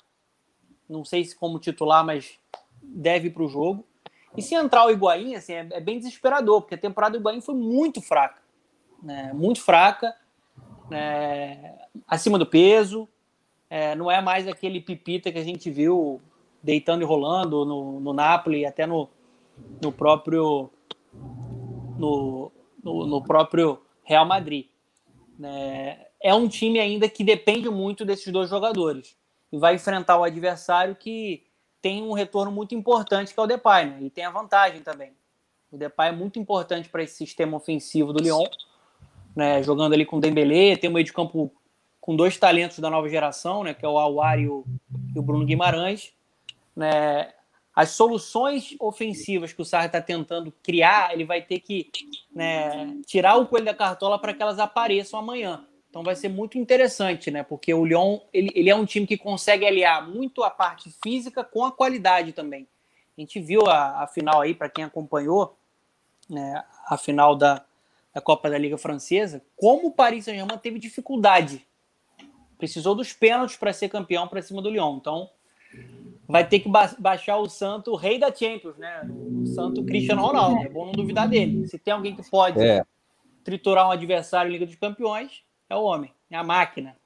Não 0.86 1.06
sei 1.06 1.24
se 1.24 1.34
como 1.34 1.58
titular, 1.58 2.04
mas 2.04 2.38
deve 2.82 3.30
para 3.30 3.42
o 3.42 3.48
jogo. 3.48 3.82
E 4.36 4.42
se 4.42 4.54
entrar 4.54 4.84
o 4.84 4.90
Higuaín, 4.90 5.34
assim, 5.34 5.54
é, 5.54 5.66
é, 5.72 5.80
bem 5.80 5.96
desesperador, 5.96 6.60
porque 6.60 6.74
a 6.74 6.78
temporada 6.78 7.18
do 7.18 7.22
Higuaín 7.22 7.40
foi 7.40 7.54
muito 7.54 8.02
fraca. 8.02 8.42
Né? 9.02 9.32
Muito 9.32 9.62
fraca, 9.62 10.14
né? 10.90 11.78
acima 12.06 12.38
do 12.38 12.44
peso. 12.44 13.08
É, 13.70 13.94
não 13.94 14.10
é 14.10 14.20
mais 14.20 14.46
aquele 14.46 14.78
pipita 14.78 15.32
que 15.32 15.38
a 15.38 15.44
gente 15.44 15.70
viu 15.70 16.20
deitando 16.62 17.00
e 17.00 17.06
rolando 17.06 17.64
no, 17.64 18.00
no 18.00 18.12
Napoli 18.12 18.66
até 18.66 18.86
no, 18.86 19.08
no 19.80 19.90
próprio 19.90 20.70
no, 21.98 22.52
no, 22.84 23.06
no 23.06 23.22
próprio 23.22 23.80
Real 24.04 24.26
Madrid. 24.26 24.66
Né? 25.38 26.06
É 26.22 26.34
um 26.34 26.48
time 26.48 26.78
ainda 26.78 27.08
que 27.08 27.24
depende 27.24 27.68
muito 27.68 28.04
desses 28.04 28.32
dois 28.32 28.48
jogadores. 28.48 29.16
E 29.52 29.58
vai 29.58 29.74
enfrentar 29.74 30.18
o 30.18 30.24
adversário 30.24 30.96
que 30.96 31.44
tem 31.80 32.02
um 32.02 32.12
retorno 32.12 32.50
muito 32.50 32.74
importante, 32.74 33.32
que 33.32 33.38
é 33.38 33.42
o 33.42 33.46
Depay, 33.46 33.86
né? 33.86 33.98
E 34.02 34.10
tem 34.10 34.24
a 34.24 34.30
vantagem 34.30 34.82
também. 34.82 35.12
O 35.70 35.76
Depay 35.76 36.08
é 36.08 36.12
muito 36.12 36.38
importante 36.38 36.88
para 36.88 37.02
esse 37.02 37.16
sistema 37.16 37.56
ofensivo 37.56 38.12
do 38.12 38.22
Lyon, 38.22 38.44
né? 39.34 39.62
Jogando 39.62 39.92
ali 39.92 40.04
com 40.04 40.16
o 40.16 40.20
Dembélé, 40.20 40.76
tem 40.76 40.90
um 40.90 40.92
meio 40.92 41.04
de 41.04 41.12
campo 41.12 41.52
com 42.00 42.16
dois 42.16 42.36
talentos 42.36 42.78
da 42.78 42.90
nova 42.90 43.08
geração, 43.08 43.62
né? 43.62 43.74
Que 43.74 43.84
é 43.84 43.88
o 43.88 43.98
Awar 43.98 44.38
e 44.40 44.48
o, 44.48 44.64
e 45.14 45.18
o 45.18 45.22
Bruno 45.22 45.44
Guimarães, 45.44 46.12
né? 46.74 47.32
As 47.74 47.90
soluções 47.90 48.74
ofensivas 48.80 49.52
que 49.52 49.60
o 49.60 49.64
Sarri 49.64 49.86
está 49.86 50.00
tentando 50.00 50.50
criar, 50.62 51.12
ele 51.12 51.26
vai 51.26 51.42
ter 51.42 51.60
que 51.60 51.90
né, 52.34 52.96
tirar 53.04 53.36
o 53.36 53.46
coelho 53.46 53.66
da 53.66 53.74
cartola 53.74 54.18
para 54.18 54.32
que 54.32 54.42
elas 54.42 54.58
apareçam 54.58 55.20
amanhã 55.20 55.65
Então 55.90 56.02
vai 56.02 56.14
ser 56.14 56.28
muito 56.28 56.58
interessante, 56.58 57.30
né? 57.30 57.42
Porque 57.42 57.72
o 57.72 57.84
Lyon 57.84 58.20
ele, 58.32 58.50
ele 58.54 58.68
é 58.70 58.76
um 58.76 58.84
time 58.84 59.06
que 59.06 59.16
consegue 59.16 59.66
aliar 59.66 60.06
muito 60.06 60.42
a 60.42 60.50
parte 60.50 60.90
física 61.02 61.42
com 61.42 61.64
a 61.64 61.72
qualidade 61.72 62.32
também. 62.32 62.68
A 63.16 63.20
gente 63.20 63.40
viu 63.40 63.66
a, 63.66 64.02
a 64.02 64.06
final 64.06 64.42
aí, 64.42 64.54
para 64.54 64.68
quem 64.68 64.84
acompanhou, 64.84 65.56
né, 66.28 66.62
a 66.86 66.98
final 66.98 67.34
da, 67.34 67.64
da 68.12 68.20
Copa 68.20 68.50
da 68.50 68.58
Liga 68.58 68.76
Francesa, 68.76 69.42
como 69.56 69.88
o 69.88 69.92
Paris 69.92 70.26
Saint-Germain 70.26 70.58
teve 70.58 70.78
dificuldade. 70.78 71.66
Precisou 72.58 72.94
dos 72.94 73.12
pênaltis 73.12 73.56
para 73.56 73.72
ser 73.72 73.88
campeão 73.88 74.28
para 74.28 74.42
cima 74.42 74.60
do 74.60 74.68
Lyon. 74.68 74.96
Então, 74.96 75.30
vai 76.28 76.46
ter 76.46 76.60
que 76.60 76.68
ba 76.68 76.94
baixar 76.98 77.38
o 77.38 77.48
santo 77.48 77.92
o 77.92 77.96
rei 77.96 78.18
da 78.18 78.34
Champions, 78.34 78.76
né? 78.76 79.02
O 79.42 79.46
santo 79.46 79.84
Cristiano 79.84 80.22
Ronaldo. 80.22 80.62
É 80.62 80.68
bom 80.68 80.86
não 80.86 80.92
duvidar 80.92 81.28
dele. 81.28 81.66
Se 81.66 81.78
tem 81.78 81.94
alguém 81.94 82.14
que 82.14 82.28
pode 82.28 82.62
é. 82.62 82.84
triturar 83.44 83.88
um 83.88 83.92
adversário 83.92 84.50
em 84.50 84.52
Liga 84.52 84.66
dos 84.66 84.76
Campeões, 84.76 85.42
é 85.68 85.76
o 85.76 85.82
homem, 85.82 86.12
é 86.30 86.36
a 86.36 86.44
máquina. 86.44 86.96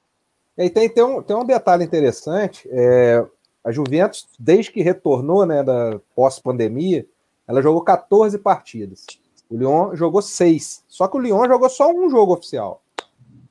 E 0.57 0.69
tem, 0.69 0.89
tem, 0.89 1.03
um, 1.03 1.21
tem 1.21 1.35
um 1.35 1.45
detalhe 1.45 1.83
interessante. 1.83 2.67
É, 2.71 3.25
a 3.63 3.71
Juventus, 3.71 4.27
desde 4.39 4.71
que 4.71 4.81
retornou 4.81 5.45
né, 5.45 5.63
da 5.63 5.99
pós-pandemia, 6.15 7.05
ela 7.47 7.61
jogou 7.61 7.81
14 7.83 8.37
partidas. 8.37 9.05
O 9.49 9.57
Lyon 9.57 9.95
jogou 9.95 10.21
seis. 10.21 10.83
Só 10.87 11.07
que 11.07 11.17
o 11.17 11.19
Lyon 11.19 11.45
jogou 11.47 11.69
só 11.69 11.91
um 11.91 12.09
jogo 12.09 12.33
oficial. 12.33 12.81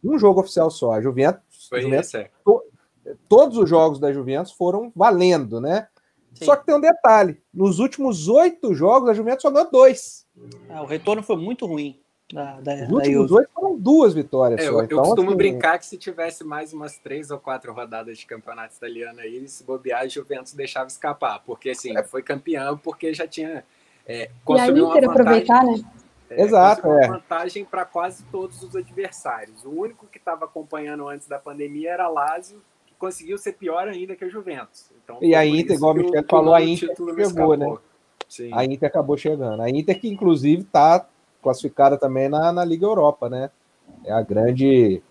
Um 0.03 0.19
jogo 0.19 0.41
oficial 0.41 0.71
só. 0.71 0.93
A 0.93 1.01
Juventus. 1.01 1.69
Foi 1.69 1.83
Juventus 1.83 2.15
é. 2.15 2.31
to, 2.45 2.63
todos 3.29 3.59
os 3.59 3.69
jogos 3.69 3.99
da 3.99 4.13
Juventus 4.13 4.53
foram 4.53 4.93
valendo, 4.97 5.61
né? 5.61 5.89
Sim. 6.35 6.45
Só 6.47 6.57
que 6.57 6.65
tem 6.65 6.75
um 6.75 6.81
detalhe: 6.81 7.41
nos 7.53 7.79
últimos 7.79 8.29
oito 8.29 8.75
jogos, 8.75 9.11
a 9.11 9.15
Juventus 9.15 9.43
só 9.43 9.51
ganhou 9.51 9.71
dois. 9.71 10.27
Ah, 10.71 10.83
o 10.83 10.87
retorno 10.87 11.23
foi 11.23 11.37
muito 11.37 11.67
ruim. 11.67 12.00
Da, 12.33 12.61
da, 12.61 12.75
Os 12.85 12.91
últimos 12.91 13.33
oito 13.33 13.51
foram 13.53 13.77
duas 13.77 14.15
vitórias. 14.15 14.61
É, 14.61 14.69
eu, 14.69 14.83
então, 14.83 14.99
eu, 14.99 15.05
costumo 15.05 15.31
assim, 15.31 15.37
brincar 15.37 15.79
que 15.79 15.87
se 15.87 15.97
tivesse 15.97 16.45
mais 16.45 16.73
umas 16.73 16.97
três 16.99 17.31
ou 17.31 17.39
quatro 17.39 17.73
rodadas 17.73 18.19
de 18.19 18.27
campeonato 18.27 18.75
italiano 18.75 19.21
aí, 19.21 19.49
se 19.49 19.65
bobear, 19.65 20.03
a 20.03 20.09
Juventus 20.09 20.53
deixava 20.53 20.87
escapar. 20.87 21.43
Porque 21.45 21.71
assim, 21.71 21.97
é. 21.97 22.03
foi 22.03 22.23
campeão 22.23 22.79
porque 22.79 23.13
já 23.13 23.27
tinha. 23.27 23.65
É, 24.07 24.31
e 24.49 24.61
a 24.61 24.69
Inter 24.69 25.11
aproveitar, 25.11 25.65
né? 25.65 25.83
É, 26.31 26.43
Exato, 26.43 26.87
é. 26.93 27.09
vantagem 27.09 27.65
para 27.65 27.85
quase 27.85 28.23
todos 28.31 28.63
os 28.63 28.77
adversários. 28.77 29.65
O 29.65 29.71
único 29.71 30.07
que 30.07 30.19
estava 30.19 30.45
acompanhando 30.45 31.09
antes 31.09 31.27
da 31.27 31.41
pandemia 31.41 31.91
era 31.91 32.09
Lazio, 32.09 32.63
que 32.87 32.95
conseguiu 32.95 33.37
ser 33.37 33.55
pior 33.55 33.89
ainda 33.89 34.15
que 34.15 34.25
a 34.25 34.29
Juventus. 34.29 34.91
Então, 35.03 35.19
e 35.21 35.35
a 35.35 35.45
Inter, 35.45 35.75
igual 35.75 35.93
o 35.93 35.97
Michel 35.97 36.25
falou, 36.31 36.55
a 36.55 36.63
Inter 36.63 36.95
chegou, 36.97 37.57
né? 37.57 37.77
Sim. 38.29 38.51
A 38.53 38.65
Inter 38.65 38.89
acabou 38.89 39.17
chegando. 39.17 39.61
A 39.61 39.69
Inter 39.69 40.01
que, 40.01 40.09
inclusive, 40.09 40.63
está 40.63 41.05
classificada 41.43 41.97
também 41.97 42.29
na, 42.29 42.53
na 42.53 42.65
Liga 42.65 42.87
Europa, 42.87 43.29
né? 43.29 43.51
É 44.05 44.13
a 44.13 44.23
grande. 44.23 45.03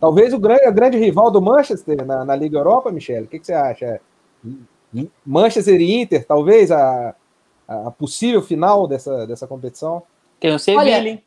Talvez 0.00 0.32
o 0.32 0.38
grande, 0.38 0.64
a 0.64 0.70
grande 0.70 0.98
rival 0.98 1.30
do 1.30 1.40
Manchester 1.40 2.04
na, 2.04 2.24
na 2.24 2.36
Liga 2.36 2.58
Europa, 2.58 2.92
Michele. 2.92 3.26
O 3.26 3.28
que, 3.28 3.38
que 3.38 3.46
você 3.46 3.54
acha? 3.54 4.00
Manchester 5.24 5.80
e 5.80 6.02
Inter, 6.02 6.24
talvez 6.26 6.70
a, 6.70 7.14
a 7.66 7.90
possível 7.90 8.42
final 8.42 8.86
dessa, 8.86 9.26
dessa 9.26 9.46
competição? 9.46 10.02
Tem 10.38 10.54
o 10.54 10.58
Sevilha. 10.58 11.22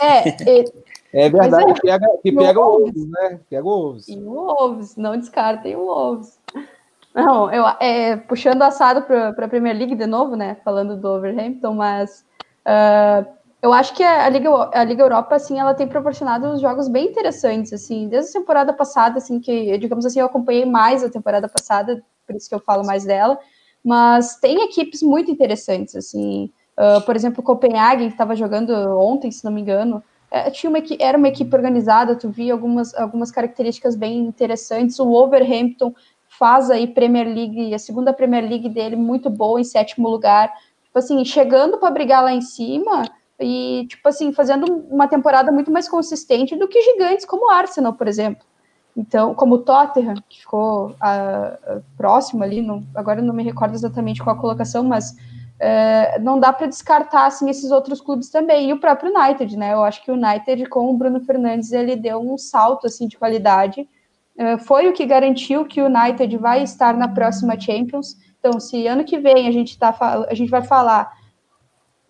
É, 0.00 0.28
é, 0.28 0.64
é 1.26 1.28
verdade, 1.28 1.70
é, 1.70 1.74
que 1.74 1.80
pega, 1.82 2.18
que 2.22 2.32
pega 2.32 2.60
o 2.60 2.78
Wolves, 2.78 3.10
né? 3.10 3.40
Pega 3.50 3.66
o 3.66 3.82
Wolves. 3.82 4.08
E 4.08 4.16
o 4.16 4.32
Wolves, 4.32 4.96
não 4.96 5.18
descartem 5.18 5.76
o 5.76 5.84
Wolves. 5.84 6.38
Não, 7.14 7.52
eu, 7.52 7.64
é, 7.80 8.16
puxando 8.16 8.62
assado 8.62 9.02
para 9.02 9.28
a 9.28 9.48
Premier 9.48 9.76
League 9.76 9.94
de 9.94 10.06
novo, 10.06 10.34
né? 10.34 10.56
Falando 10.64 10.96
do 10.96 11.08
Overhampton, 11.08 11.74
mas 11.74 12.24
uh, 12.66 13.24
eu 13.64 13.72
acho 13.72 13.94
que 13.94 14.02
a 14.02 14.28
Liga, 14.28 14.50
a 14.74 14.84
Liga 14.84 15.02
Europa, 15.02 15.36
assim, 15.36 15.58
ela 15.58 15.72
tem 15.72 15.88
proporcionado 15.88 16.46
uns 16.48 16.60
jogos 16.60 16.86
bem 16.86 17.06
interessantes, 17.06 17.72
assim, 17.72 18.06
desde 18.08 18.28
a 18.28 18.40
temporada 18.40 18.74
passada, 18.74 19.16
assim, 19.16 19.40
que, 19.40 19.78
digamos 19.78 20.04
assim, 20.04 20.20
eu 20.20 20.26
acompanhei 20.26 20.66
mais 20.66 21.02
a 21.02 21.08
temporada 21.08 21.48
passada, 21.48 22.04
por 22.26 22.36
isso 22.36 22.46
que 22.46 22.54
eu 22.54 22.60
falo 22.60 22.84
mais 22.84 23.06
dela, 23.06 23.38
mas 23.82 24.36
tem 24.36 24.62
equipes 24.64 25.02
muito 25.02 25.30
interessantes, 25.30 25.96
assim, 25.96 26.52
uh, 26.78 27.00
por 27.06 27.16
exemplo, 27.16 27.42
Copenhagen, 27.42 28.08
que 28.08 28.12
estava 28.12 28.36
jogando 28.36 28.70
ontem, 28.98 29.30
se 29.30 29.42
não 29.42 29.50
me 29.50 29.62
engano, 29.62 30.04
é, 30.30 30.50
tinha 30.50 30.68
uma, 30.68 30.80
era 31.00 31.16
uma 31.16 31.28
equipe 31.28 31.56
organizada, 31.56 32.14
tu 32.16 32.28
via 32.28 32.52
algumas, 32.52 32.94
algumas 32.94 33.30
características 33.30 33.96
bem 33.96 34.26
interessantes, 34.26 34.98
o 34.98 35.06
Wolverhampton 35.06 35.94
faz 36.28 36.70
aí 36.70 36.86
Premier 36.86 37.26
League, 37.26 37.72
a 37.72 37.78
segunda 37.78 38.12
Premier 38.12 38.46
League 38.46 38.68
dele 38.68 38.94
muito 38.94 39.30
boa, 39.30 39.58
em 39.58 39.64
sétimo 39.64 40.06
lugar, 40.06 40.52
tipo 40.84 40.98
assim, 40.98 41.24
chegando 41.24 41.78
para 41.78 41.90
brigar 41.90 42.22
lá 42.22 42.30
em 42.34 42.42
cima 42.42 43.04
e, 43.44 43.86
tipo 43.86 44.08
assim, 44.08 44.32
fazendo 44.32 44.64
uma 44.90 45.06
temporada 45.06 45.52
muito 45.52 45.70
mais 45.70 45.86
consistente 45.86 46.56
do 46.56 46.66
que 46.66 46.80
gigantes 46.80 47.26
como 47.26 47.46
o 47.46 47.50
Arsenal, 47.50 47.92
por 47.92 48.08
exemplo. 48.08 48.42
Então, 48.96 49.34
como 49.34 49.56
o 49.56 49.58
Tottenham, 49.58 50.14
que 50.26 50.40
ficou 50.40 50.96
a, 50.98 51.58
próximo 51.94 52.42
ali, 52.42 52.62
não, 52.62 52.82
agora 52.94 53.20
não 53.20 53.34
me 53.34 53.42
recordo 53.42 53.74
exatamente 53.74 54.22
qual 54.22 54.34
a 54.34 54.40
colocação, 54.40 54.82
mas 54.82 55.14
é, 55.60 56.18
não 56.20 56.40
dá 56.40 56.54
para 56.54 56.68
descartar 56.68 57.26
assim, 57.26 57.50
esses 57.50 57.70
outros 57.70 58.00
clubes 58.00 58.30
também. 58.30 58.70
E 58.70 58.72
o 58.72 58.80
próprio 58.80 59.12
United, 59.14 59.58
né? 59.58 59.74
Eu 59.74 59.84
acho 59.84 60.02
que 60.02 60.10
o 60.10 60.14
United, 60.14 60.64
com 60.70 60.88
o 60.90 60.96
Bruno 60.96 61.20
Fernandes, 61.20 61.70
ele 61.70 61.96
deu 61.96 62.20
um 62.20 62.38
salto 62.38 62.86
assim, 62.86 63.06
de 63.06 63.18
qualidade. 63.18 63.86
É, 64.38 64.56
foi 64.56 64.88
o 64.88 64.94
que 64.94 65.04
garantiu 65.04 65.66
que 65.66 65.82
o 65.82 65.86
United 65.86 66.34
vai 66.38 66.62
estar 66.62 66.96
na 66.96 67.08
próxima 67.08 67.60
Champions. 67.60 68.16
Então, 68.38 68.58
se 68.58 68.86
ano 68.86 69.04
que 69.04 69.18
vem 69.18 69.48
a 69.48 69.52
gente, 69.52 69.78
tá, 69.78 69.94
a 70.30 70.34
gente 70.34 70.50
vai 70.50 70.62
falar 70.62 71.12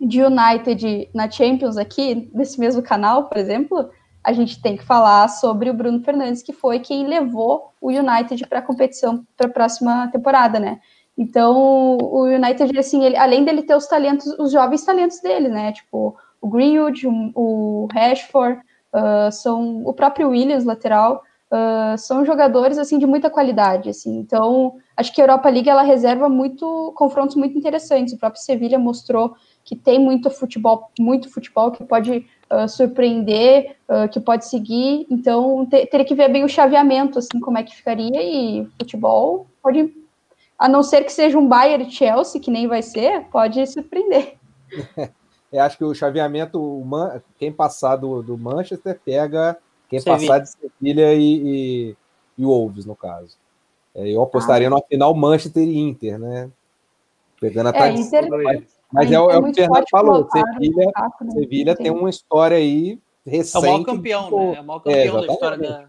de 0.04 0.22
United 0.22 1.08
na 1.14 1.30
Champions 1.30 1.76
aqui, 1.76 2.30
nesse 2.34 2.58
mesmo 2.60 2.82
canal, 2.82 3.24
por 3.24 3.38
exemplo, 3.38 3.90
a 4.22 4.32
gente 4.32 4.60
tem 4.60 4.76
que 4.76 4.84
falar 4.84 5.28
sobre 5.28 5.68
o 5.68 5.74
Bruno 5.74 6.00
Fernandes, 6.00 6.42
que 6.42 6.52
foi 6.52 6.78
quem 6.78 7.06
levou 7.06 7.72
o 7.80 7.90
United 7.90 8.46
para 8.46 8.60
a 8.60 8.62
competição 8.62 9.24
para 9.36 9.46
a 9.48 9.52
próxima 9.52 10.08
temporada, 10.08 10.58
né? 10.58 10.80
Então, 11.16 11.98
o 12.00 12.24
United, 12.24 12.76
assim, 12.78 13.04
ele, 13.04 13.16
além 13.16 13.44
dele 13.44 13.62
ter 13.62 13.76
os 13.76 13.86
talentos, 13.86 14.26
os 14.38 14.50
jovens 14.50 14.84
talentos 14.84 15.20
dele, 15.20 15.48
né? 15.48 15.72
Tipo, 15.72 16.16
o 16.40 16.48
Greenwood, 16.48 17.06
o, 17.34 17.86
Rashford, 17.92 18.60
uh, 18.92 19.30
são 19.30 19.82
o 19.84 19.92
próprio 19.92 20.30
Williams, 20.30 20.64
lateral, 20.64 21.22
uh, 21.52 21.96
são 21.96 22.24
jogadores, 22.24 22.78
assim, 22.78 22.98
de 22.98 23.06
muita 23.06 23.30
qualidade, 23.30 23.90
assim. 23.90 24.18
Então, 24.18 24.74
acho 24.96 25.12
que 25.14 25.20
a 25.20 25.24
Europa 25.24 25.48
League, 25.48 25.68
ela 25.68 25.82
reserva 25.82 26.28
muito, 26.28 26.92
confrontos 26.96 27.36
muito 27.36 27.56
interessantes. 27.56 28.14
O 28.14 28.18
próprio 28.18 28.42
Sevilha 28.42 28.78
mostrou 28.78 29.36
que 29.64 29.74
tem 29.74 29.98
muito 29.98 30.30
futebol, 30.30 30.90
muito 30.98 31.30
futebol 31.30 31.70
que 31.70 31.82
pode 31.84 32.26
uh, 32.52 32.68
surpreender, 32.68 33.76
uh, 33.88 34.08
que 34.08 34.20
pode 34.20 34.46
seguir. 34.46 35.06
Então, 35.10 35.64
ter, 35.66 35.86
teria 35.86 36.04
que 36.04 36.14
ver 36.14 36.28
bem 36.30 36.44
o 36.44 36.48
chaveamento, 36.48 37.18
assim, 37.18 37.40
como 37.40 37.56
é 37.56 37.62
que 37.62 37.74
ficaria. 37.74 38.22
E 38.22 38.68
futebol 38.78 39.46
pode, 39.62 39.92
a 40.58 40.68
não 40.68 40.82
ser 40.82 41.02
que 41.04 41.12
seja 41.12 41.38
um 41.38 41.48
Bayern 41.48 41.90
Chelsea, 41.90 42.40
que 42.40 42.50
nem 42.50 42.68
vai 42.68 42.82
ser, 42.82 43.24
pode 43.32 43.66
surpreender. 43.66 44.36
Eu 45.50 45.62
acho 45.62 45.78
que 45.78 45.84
o 45.84 45.94
chaveamento, 45.94 46.82
quem 47.38 47.52
passar 47.52 47.94
do, 47.94 48.20
do 48.24 48.36
Manchester 48.36 48.98
pega 49.04 49.56
quem 49.88 50.00
Sevilha. 50.00 50.26
passar 50.26 50.38
de 50.40 50.50
Sevilha 50.50 51.14
e, 51.14 51.20
e, 51.22 51.96
e 52.36 52.44
Wolves, 52.44 52.84
no 52.84 52.96
caso. 52.96 53.36
É, 53.94 54.08
eu 54.08 54.20
apostaria 54.20 54.66
ah. 54.66 54.70
na 54.70 54.82
final 54.82 55.14
Manchester 55.14 55.62
e 55.62 55.78
Inter, 55.78 56.18
né? 56.18 56.50
Pegando 57.40 57.68
a 57.68 57.70
é, 57.70 57.72
tradição. 57.72 58.24
Inter, 58.24 58.64
mas 58.94 59.10
é, 59.10 59.14
é, 59.14 59.18
o 59.18 59.42
que 59.42 59.50
o 59.50 59.54
Fernando 59.54 59.84
falou, 59.90 60.28
Sevilha, 60.30 60.86
né? 60.86 61.32
Sevilha 61.32 61.76
tem 61.76 61.90
uma 61.90 62.08
história 62.08 62.56
aí 62.56 62.96
recente. 63.26 63.56
É 63.56 63.58
o 63.58 63.72
maior 63.72 63.84
campeão, 63.84 64.24
tipo... 64.24 64.36
né? 64.36 64.56
É 64.56 64.60
o 64.60 64.64
maior 64.64 64.80
campeão 64.80 65.18
é, 65.18 65.26
da 65.26 65.32
história 65.32 65.58
da, 65.58 65.88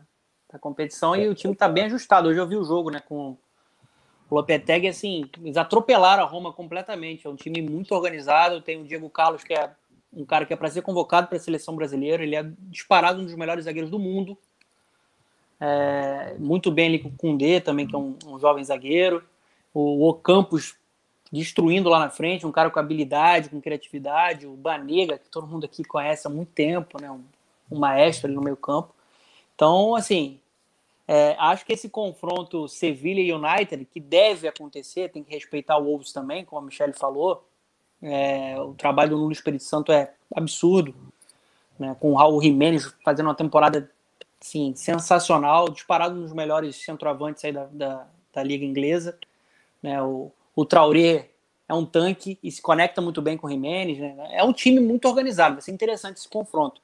da 0.54 0.60
competição 0.60 1.16
e 1.16 1.28
o 1.28 1.36
time 1.36 1.54
está 1.54 1.70
bem 1.70 1.84
ajustado. 1.84 2.30
Hoje 2.30 2.40
eu 2.40 2.48
vi 2.48 2.58
o 2.58 2.64
jogo, 2.64 2.90
né, 2.90 3.00
com 3.08 3.38
o 4.28 4.36
Lopetegui, 4.36 4.88
assim, 4.88 5.30
eles 5.40 5.56
atropelaram 5.56 6.24
a 6.24 6.26
Roma 6.26 6.52
completamente. 6.52 7.28
É 7.28 7.30
um 7.30 7.36
time 7.36 7.62
muito 7.62 7.94
organizado. 7.94 8.60
Tem 8.60 8.82
o 8.82 8.86
Diego 8.86 9.08
Carlos, 9.08 9.44
que 9.44 9.54
é 9.54 9.70
um 10.12 10.26
cara 10.26 10.48
que 10.48 10.54
é 10.54 10.58
para 10.58 10.72
ser 10.72 10.82
convocado 10.82 11.28
para 11.28 11.38
a 11.38 11.40
seleção 11.40 11.76
brasileira. 11.76 12.24
Ele 12.24 12.36
é 12.36 12.44
disparado 12.62 13.22
um 13.22 13.26
dos 13.26 13.36
melhores 13.36 13.66
zagueiros 13.66 13.92
do 13.92 14.00
mundo. 14.00 14.36
É, 15.60 16.36
muito 16.40 16.72
bem 16.72 16.88
ali 16.88 17.00
com 17.00 17.10
o 17.10 17.16
Kundê 17.16 17.62
também, 17.62 17.86
que 17.86 17.96
é 17.96 18.00
um, 18.00 18.18
um 18.26 18.40
jovem 18.40 18.64
zagueiro. 18.64 19.24
O, 19.72 20.10
o 20.10 20.14
Campos 20.16 20.76
destruindo 21.36 21.90
lá 21.90 22.00
na 22.00 22.10
frente, 22.10 22.46
um 22.46 22.52
cara 22.52 22.70
com 22.70 22.80
habilidade, 22.80 23.50
com 23.50 23.60
criatividade, 23.60 24.48
o 24.48 24.56
Banega, 24.56 25.18
que 25.18 25.30
todo 25.30 25.48
mundo 25.48 25.66
aqui 25.66 25.84
conhece 25.84 26.26
há 26.26 26.30
muito 26.30 26.52
tempo, 26.52 27.00
né? 27.02 27.12
um, 27.12 27.24
um 27.70 27.78
maestro 27.78 28.28
ali 28.28 28.36
no 28.36 28.42
meio 28.42 28.56
campo. 28.56 28.94
Então, 29.54 29.96
assim, 29.96 30.40
é, 31.08 31.36
acho 31.38 31.66
que 31.66 31.74
esse 31.74 31.90
confronto 31.90 32.68
Sevilha 32.68 33.22
e 33.22 33.34
United, 33.34 33.86
que 33.86 34.00
deve 34.00 34.48
acontecer, 34.48 35.12
tem 35.12 35.24
que 35.24 35.34
respeitar 35.34 35.78
o 35.78 35.84
Wolves 35.84 36.14
também, 36.14 36.46
como 36.46 36.62
a 36.62 36.66
Michelle 36.66 36.94
falou, 36.94 37.46
é, 38.02 38.60
o 38.60 38.74
trabalho 38.74 39.12
do 39.12 39.18
Nuno 39.18 39.32
Espírito 39.32 39.64
Santo 39.64 39.92
é 39.92 40.14
absurdo, 40.34 40.96
né? 41.78 41.96
com 42.00 42.14
o 42.14 42.16
Raul 42.16 42.42
Jimenez 42.42 42.94
fazendo 43.04 43.28
uma 43.28 43.36
temporada 43.36 43.92
assim, 44.42 44.74
sensacional, 44.76 45.70
disparado 45.70 46.16
nos 46.16 46.32
melhores 46.32 46.76
centroavantes 46.78 47.44
aí 47.44 47.52
da, 47.52 47.66
da, 47.66 48.08
da 48.34 48.44
liga 48.44 48.64
inglesa. 48.64 49.18
Né? 49.82 50.02
O, 50.02 50.32
o 50.56 50.66
Traoré 50.66 51.30
é 51.68 51.74
um 51.74 51.86
tanque 51.86 52.40
e 52.42 52.52
se 52.52 52.62
conecta 52.62 53.02
muito 53.02 53.22
bem 53.22 53.38
com 53.38 53.48
o 53.48 53.50
Jimenez. 53.50 53.98
Né? 54.00 54.16
É 54.32 54.44
um 54.44 54.54
time 54.54 54.80
muito 54.80 55.08
organizado, 55.08 55.56
vai 55.56 55.62
ser 55.62 55.72
interessante 55.72 56.18
esse 56.18 56.30
confronto. 56.30 56.82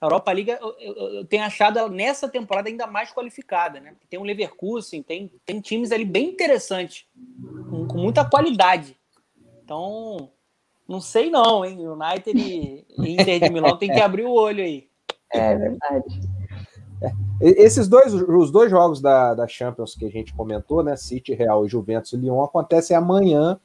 A 0.00 0.06
Europa 0.06 0.32
League 0.32 0.50
eu, 0.50 0.76
eu, 0.78 0.94
eu 1.14 1.24
tenho 1.24 1.42
achado 1.42 1.78
ela 1.78 1.88
nessa 1.88 2.28
temporada 2.28 2.68
ainda 2.68 2.86
mais 2.86 3.10
qualificada, 3.12 3.80
né? 3.80 3.94
Tem 4.10 4.20
um 4.20 4.24
Leverkusen, 4.24 5.02
tem, 5.02 5.30
tem 5.44 5.58
times 5.58 5.90
ali 5.90 6.04
bem 6.04 6.28
interessantes, 6.28 7.06
com, 7.70 7.88
com 7.88 7.96
muita 7.96 8.22
qualidade. 8.28 8.94
Então, 9.64 10.30
não 10.86 11.00
sei 11.00 11.30
não, 11.30 11.64
hein? 11.64 11.78
United 11.88 12.38
e 12.38 12.84
Inter 12.98 13.40
de 13.40 13.50
Milão 13.50 13.78
tem 13.78 13.90
que 13.90 14.00
abrir 14.00 14.24
o 14.24 14.32
olho 14.32 14.62
aí. 14.62 14.86
É 15.32 15.56
verdade. 15.56 16.20
É. 17.40 17.62
Esses 17.62 17.88
dois, 17.88 18.12
os 18.12 18.50
dois 18.50 18.70
jogos 18.70 19.00
da, 19.00 19.34
da 19.34 19.46
Champions 19.46 19.94
que 19.94 20.04
a 20.04 20.10
gente 20.10 20.34
comentou, 20.34 20.82
né? 20.82 20.96
City, 20.96 21.34
Real 21.34 21.64
e 21.64 21.68
Juventus 21.68 22.12
e 22.12 22.16
Lyon, 22.16 22.42
acontecem 22.42 22.96
amanhã, 22.96 23.58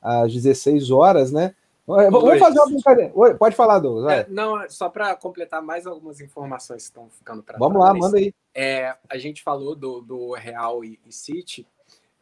às 0.00 0.32
16 0.32 0.90
horas, 0.90 1.32
né? 1.32 1.54
Vamos 1.86 2.38
fazer 2.40 2.58
uma 2.58 2.66
brincadeira. 2.66 3.12
Oi, 3.14 3.34
pode 3.34 3.54
falar, 3.54 3.78
Douglas. 3.78 4.12
É, 4.12 4.26
não, 4.28 4.68
só 4.68 4.88
para 4.88 5.14
completar 5.14 5.62
mais 5.62 5.86
algumas 5.86 6.20
informações 6.20 6.82
que 6.82 6.88
estão 6.88 7.08
ficando 7.08 7.44
para 7.44 7.58
Vamos 7.58 7.78
trás. 7.78 7.94
lá, 7.94 7.98
manda 7.98 8.18
aí. 8.18 8.34
É, 8.52 8.96
a 9.08 9.16
gente 9.18 9.42
falou 9.42 9.76
do, 9.76 10.00
do 10.00 10.32
Real 10.32 10.84
e, 10.84 10.98
e 11.06 11.12
City. 11.12 11.64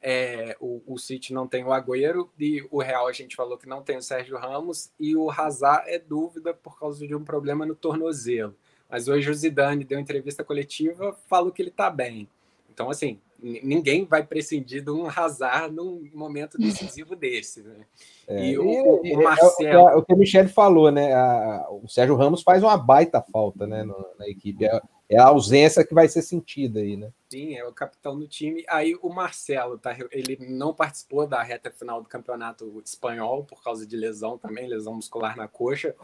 É, 0.02 0.54
o, 0.60 0.82
o 0.86 0.98
City 0.98 1.32
não 1.32 1.48
tem 1.48 1.64
o 1.64 1.72
Agüero 1.72 2.30
e 2.38 2.62
o 2.70 2.82
Real 2.82 3.08
a 3.08 3.12
gente 3.12 3.34
falou 3.34 3.56
que 3.56 3.66
não 3.66 3.80
tem 3.80 3.96
o 3.96 4.02
Sérgio 4.02 4.36
Ramos 4.36 4.90
e 5.00 5.16
o 5.16 5.30
Hazard 5.30 5.88
é 5.88 5.98
dúvida 5.98 6.52
por 6.52 6.78
causa 6.78 7.06
de 7.06 7.14
um 7.14 7.24
problema 7.24 7.64
no 7.64 7.74
tornozelo. 7.74 8.54
Mas 8.94 9.08
hoje 9.08 9.28
o 9.28 9.34
Zidane 9.34 9.82
deu 9.82 9.98
entrevista 9.98 10.44
coletiva, 10.44 11.18
falou 11.26 11.50
que 11.50 11.60
ele 11.60 11.70
está 11.70 11.90
bem. 11.90 12.28
Então, 12.72 12.88
assim, 12.88 13.18
ninguém 13.42 14.04
vai 14.04 14.24
prescindir 14.24 14.84
de 14.84 14.90
um 14.92 15.08
Hazard 15.08 15.74
num 15.74 16.08
momento 16.14 16.56
decisivo 16.56 17.16
desse. 17.16 17.62
Né? 17.62 17.86
É, 18.28 18.46
e, 18.50 18.56
o, 18.56 18.64
o, 18.64 19.02
o 19.02 19.24
Marcelo. 19.24 19.88
É, 19.88 19.94
é, 19.94 19.96
o 19.96 20.02
que 20.04 20.12
a 20.12 20.16
Michelle 20.16 20.48
falou, 20.48 20.92
né? 20.92 21.12
A, 21.12 21.66
o 21.72 21.88
Sérgio 21.88 22.14
Ramos 22.14 22.42
faz 22.42 22.62
uma 22.62 22.76
baita 22.76 23.20
falta 23.20 23.66
né, 23.66 23.82
no, 23.82 23.96
na 24.16 24.28
equipe. 24.28 24.64
É, 24.64 24.80
é, 25.08 25.18
a 25.18 25.26
ausência 25.26 25.84
que 25.84 25.92
vai 25.92 26.06
ser 26.06 26.22
sentida 26.22 26.78
aí, 26.78 26.96
né? 26.96 27.10
Sim, 27.28 27.56
é 27.56 27.66
o 27.66 27.72
capitão 27.72 28.16
do 28.16 28.28
time. 28.28 28.64
Aí 28.68 28.96
o 29.02 29.08
Marcelo, 29.08 29.76
tá, 29.76 29.96
ele 30.12 30.38
não 30.40 30.72
participou 30.72 31.26
da 31.26 31.42
reta 31.42 31.68
final 31.68 32.00
do 32.00 32.08
campeonato 32.08 32.80
espanhol 32.84 33.42
por 33.42 33.60
causa 33.60 33.84
de 33.84 33.96
lesão 33.96 34.38
também, 34.38 34.68
lesão 34.68 34.94
muscular 34.94 35.36
na 35.36 35.48
coxa 35.48 35.96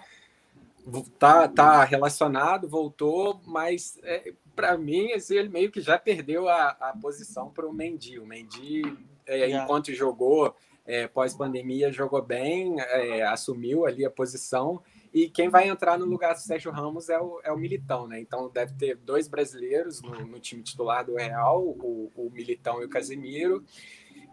tá, 1.19 1.49
tá 1.49 1.85
relacionado, 1.85 2.69
voltou, 2.69 3.41
mas 3.47 3.99
é, 4.03 4.33
para 4.55 4.77
mim 4.77 5.13
assim, 5.13 5.37
ele 5.37 5.49
meio 5.49 5.71
que 5.71 5.81
já 5.81 5.99
perdeu 5.99 6.49
a, 6.49 6.69
a 6.81 6.97
posição 7.01 7.51
para 7.51 7.67
o 7.67 7.73
Mendy. 7.73 8.19
O 8.19 8.27
Mendy, 8.27 8.83
é, 9.27 9.51
enquanto 9.51 9.93
jogou 9.93 10.55
é, 10.85 11.07
pós-pandemia, 11.07 11.93
jogou 11.93 12.23
bem, 12.23 12.81
é, 12.81 13.23
assumiu 13.23 13.87
ali 13.87 14.05
a 14.05 14.11
posição. 14.11 14.83
E 15.13 15.29
quem 15.29 15.49
vai 15.49 15.69
entrar 15.69 15.99
no 15.99 16.05
lugar 16.05 16.35
do 16.35 16.41
Sérgio 16.41 16.71
Ramos 16.71 17.09
é 17.09 17.19
o, 17.19 17.41
é 17.43 17.53
o 17.53 17.59
Militão, 17.59 18.07
né? 18.07 18.21
Então 18.21 18.49
deve 18.49 18.75
ter 18.75 18.97
dois 18.97 19.27
brasileiros 19.27 20.01
no, 20.01 20.27
no 20.27 20.39
time 20.39 20.63
titular 20.63 21.05
do 21.05 21.17
Real, 21.17 21.63
o, 21.63 22.11
o 22.15 22.31
Militão 22.31 22.81
e 22.81 22.85
o 22.85 22.89
Casemiro. 22.89 23.65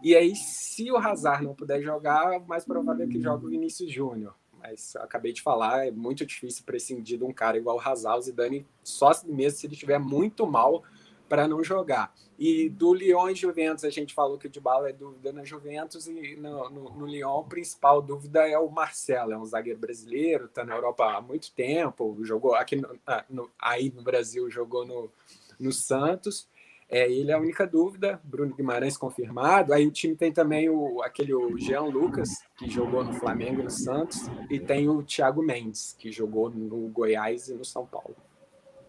E 0.02 0.14
aí, 0.14 0.36
se 0.36 0.90
o 0.92 0.96
Hazard 0.96 1.44
não 1.44 1.54
puder 1.54 1.82
jogar, 1.82 2.38
mais 2.46 2.64
provável 2.64 3.04
é 3.04 3.08
que 3.08 3.20
jogue 3.20 3.46
o 3.46 3.50
Vinícius 3.50 3.92
Júnior 3.92 4.34
mas 4.60 4.96
acabei 4.96 5.32
de 5.32 5.42
falar, 5.42 5.86
é 5.86 5.90
muito 5.90 6.24
difícil 6.26 6.64
prescindir 6.64 7.18
de 7.18 7.24
um 7.24 7.32
cara 7.32 7.56
igual 7.56 7.76
o 7.76 7.80
Hazard, 7.80 8.18
o 8.18 8.22
Zidane, 8.22 8.66
só 8.82 9.12
mesmo 9.24 9.58
se 9.58 9.66
ele 9.66 9.74
estiver 9.74 9.98
muito 9.98 10.46
mal 10.46 10.82
para 11.28 11.46
não 11.46 11.62
jogar. 11.62 12.14
E 12.38 12.68
do 12.68 12.94
Lyon 12.94 13.30
e 13.30 13.34
Juventus, 13.34 13.84
a 13.84 13.90
gente 13.90 14.14
falou 14.14 14.38
que 14.38 14.46
o 14.46 14.50
Dybala 14.50 14.88
é 14.88 14.92
dúvida 14.92 15.32
na 15.32 15.44
Juventus 15.44 16.06
e 16.06 16.36
no, 16.36 16.70
no, 16.70 16.90
no 16.90 17.06
Lyon, 17.06 17.40
a 17.40 17.44
principal 17.44 18.00
dúvida 18.00 18.48
é 18.48 18.56
o 18.58 18.70
Marcelo, 18.70 19.32
é 19.32 19.38
um 19.38 19.44
zagueiro 19.44 19.78
brasileiro, 19.78 20.46
está 20.46 20.64
na 20.64 20.74
Europa 20.74 21.04
há 21.04 21.20
muito 21.20 21.52
tempo, 21.52 22.16
jogou 22.22 22.54
aqui 22.54 22.76
no, 22.76 22.98
ah, 23.06 23.24
no, 23.28 23.50
aí 23.58 23.92
no 23.94 24.02
Brasil, 24.02 24.48
jogou 24.50 24.86
no, 24.86 25.10
no 25.58 25.72
Santos, 25.72 26.48
é, 26.90 27.10
ele 27.10 27.30
é 27.30 27.34
a 27.34 27.38
única 27.38 27.66
dúvida. 27.66 28.18
Bruno 28.24 28.54
Guimarães 28.54 28.96
confirmado. 28.96 29.74
Aí 29.74 29.86
o 29.86 29.90
time 29.90 30.16
tem 30.16 30.32
também 30.32 30.70
o, 30.70 31.02
aquele 31.02 31.34
o 31.34 31.58
Jean 31.58 31.82
Lucas, 31.82 32.30
que 32.56 32.68
jogou 32.70 33.04
no 33.04 33.12
Flamengo 33.12 33.60
e 33.60 33.64
no 33.64 33.70
Santos. 33.70 34.30
E 34.50 34.58
tem 34.58 34.88
o 34.88 35.02
Thiago 35.02 35.42
Mendes, 35.42 35.94
que 35.98 36.10
jogou 36.10 36.48
no 36.48 36.88
Goiás 36.88 37.48
e 37.48 37.54
no 37.54 37.64
São 37.64 37.84
Paulo. 37.84 38.16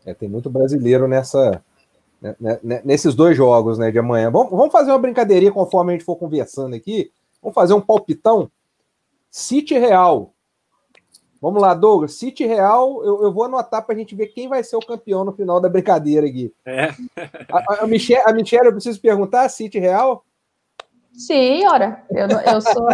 É, 0.05 0.13
tem 0.13 0.29
muito 0.29 0.49
brasileiro 0.49 1.07
nessa, 1.09 1.63
né, 2.21 2.35
né, 2.39 2.59
né, 2.63 2.81
nesses 2.85 3.13
dois 3.13 3.35
jogos 3.35 3.77
né, 3.77 3.91
de 3.91 3.99
amanhã. 3.99 4.31
Vamos, 4.31 4.51
vamos 4.51 4.71
fazer 4.71 4.91
uma 4.91 4.99
brincadeirinha 4.99 5.51
conforme 5.51 5.91
a 5.91 5.95
gente 5.95 6.05
for 6.05 6.15
conversando 6.15 6.75
aqui. 6.75 7.12
Vamos 7.41 7.53
fazer 7.53 7.73
um 7.73 7.81
palpitão. 7.81 8.49
City 9.29 9.77
Real. 9.77 10.33
Vamos 11.41 11.62
lá, 11.62 11.73
Douglas. 11.73 12.15
City 12.15 12.45
Real, 12.45 13.04
eu, 13.04 13.23
eu 13.23 13.34
vou 13.34 13.45
anotar 13.45 13.86
para 13.86 13.95
a 13.95 13.97
gente 13.97 14.13
ver 14.13 14.28
quem 14.28 14.49
vai 14.49 14.62
ser 14.63 14.75
o 14.75 14.86
campeão 14.86 15.23
no 15.23 15.32
final 15.32 15.62
da 15.62 15.69
brincadeira 15.69 16.28
aqui. 16.28 16.54
É. 16.65 16.89
A, 17.52 17.84
a, 17.84 17.88
Michelle, 17.88 18.23
a 18.25 18.34
Michelle, 18.34 18.67
eu 18.67 18.73
preciso 18.73 18.99
perguntar: 18.99 19.47
City 19.47 19.80
Real? 19.80 20.25
Sim, 21.13 21.65
ora, 21.67 22.04
eu, 22.12 22.28
eu 22.28 22.62
sou. 22.62 22.88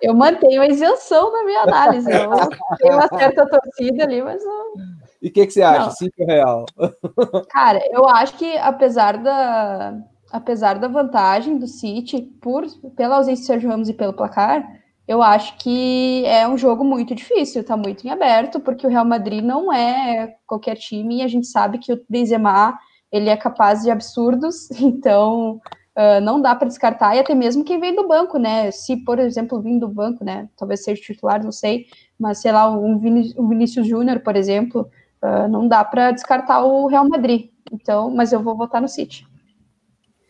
Eu 0.00 0.14
mantenho 0.14 0.62
a 0.62 0.66
isenção 0.66 1.30
na 1.32 1.44
minha 1.44 1.62
análise. 1.62 2.10
Eu 2.10 2.76
tenho 2.78 2.94
uma 2.94 3.08
certa 3.08 3.46
torcida 3.46 4.04
ali, 4.04 4.22
mas. 4.22 4.42
Eu... 4.42 4.74
E 5.22 5.28
o 5.28 5.32
que, 5.32 5.46
que 5.46 5.52
você 5.52 5.62
acha, 5.62 5.86
Não. 5.86 5.90
City 5.92 6.24
Real? 6.24 6.64
Cara, 7.50 7.80
eu 7.90 8.08
acho 8.08 8.36
que 8.36 8.56
apesar 8.58 9.18
da. 9.18 9.98
Apesar 10.32 10.78
da 10.78 10.86
vantagem 10.86 11.58
do 11.58 11.66
City, 11.66 12.22
por, 12.40 12.64
pela 12.94 13.16
ausência 13.16 13.42
de 13.42 13.46
Sérgio 13.46 13.68
Ramos 13.68 13.88
e 13.88 13.92
pelo 13.92 14.12
placar, 14.12 14.79
eu 15.10 15.20
acho 15.22 15.56
que 15.56 16.24
é 16.24 16.46
um 16.46 16.56
jogo 16.56 16.84
muito 16.84 17.16
difícil, 17.16 17.64
tá 17.64 17.76
muito 17.76 18.06
em 18.06 18.10
aberto, 18.10 18.60
porque 18.60 18.86
o 18.86 18.88
Real 18.88 19.04
Madrid 19.04 19.42
não 19.42 19.72
é 19.72 20.36
qualquer 20.46 20.76
time 20.76 21.16
e 21.16 21.22
a 21.22 21.26
gente 21.26 21.48
sabe 21.48 21.78
que 21.78 21.92
o 21.92 22.00
Benzema 22.08 22.78
ele 23.10 23.28
é 23.28 23.36
capaz 23.36 23.82
de 23.82 23.90
absurdos, 23.90 24.70
então 24.80 25.60
uh, 25.98 26.20
não 26.22 26.40
dá 26.40 26.54
para 26.54 26.68
descartar, 26.68 27.16
e 27.16 27.18
até 27.18 27.34
mesmo 27.34 27.64
quem 27.64 27.80
vem 27.80 27.92
do 27.92 28.06
banco, 28.06 28.38
né? 28.38 28.70
Se, 28.70 28.98
por 28.98 29.18
exemplo, 29.18 29.60
vir 29.60 29.80
do 29.80 29.88
banco, 29.88 30.24
né? 30.24 30.48
Talvez 30.56 30.84
seja 30.84 31.02
titular, 31.02 31.42
não 31.42 31.50
sei, 31.50 31.86
mas 32.16 32.38
sei 32.40 32.52
lá, 32.52 32.70
um, 32.70 32.96
Vini 32.96 33.34
um 33.36 33.48
Vinícius 33.48 33.88
Júnior, 33.88 34.20
por 34.20 34.36
exemplo, 34.36 34.88
uh, 35.24 35.48
não 35.48 35.66
dá 35.66 35.82
para 35.82 36.12
descartar 36.12 36.62
o 36.62 36.86
Real 36.86 37.08
Madrid. 37.08 37.50
Então, 37.72 38.12
mas 38.12 38.32
eu 38.32 38.40
vou 38.40 38.56
votar 38.56 38.80
no 38.80 38.86
City. 38.86 39.26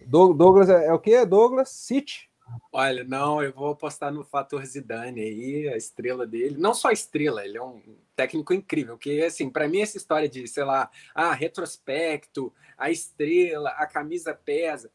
Douglas 0.07 0.71
é, 0.71 0.87
é 0.87 0.93
o 0.95 0.99
que? 0.99 1.23
Douglas 1.27 1.69
City? 1.69 2.30
Olha, 2.73 3.03
não, 3.05 3.43
eu 3.43 3.53
vou 3.53 3.71
apostar 3.71 4.13
no 4.13 4.25
fator 4.25 4.65
Zidane 4.65 5.21
aí, 5.21 5.69
a 5.69 5.77
estrela 5.77 6.27
dele. 6.27 6.57
Não 6.57 6.73
só 6.73 6.91
estrela, 6.91 7.45
ele 7.45 7.59
é 7.59 7.63
um 7.63 7.81
técnico 8.15 8.55
incrível. 8.55 8.97
Que, 8.97 9.23
assim, 9.23 9.51
para 9.51 9.69
mim, 9.69 9.81
essa 9.81 9.97
história 9.97 10.29
de, 10.29 10.47
sei 10.47 10.65
lá, 10.65 10.91
ah, 11.15 11.33
retrospecto, 11.33 12.53
a 12.79 12.91
estrela, 12.91 13.71
a 13.71 13.87
camisa 13.87 14.35
pesa. 14.35 14.91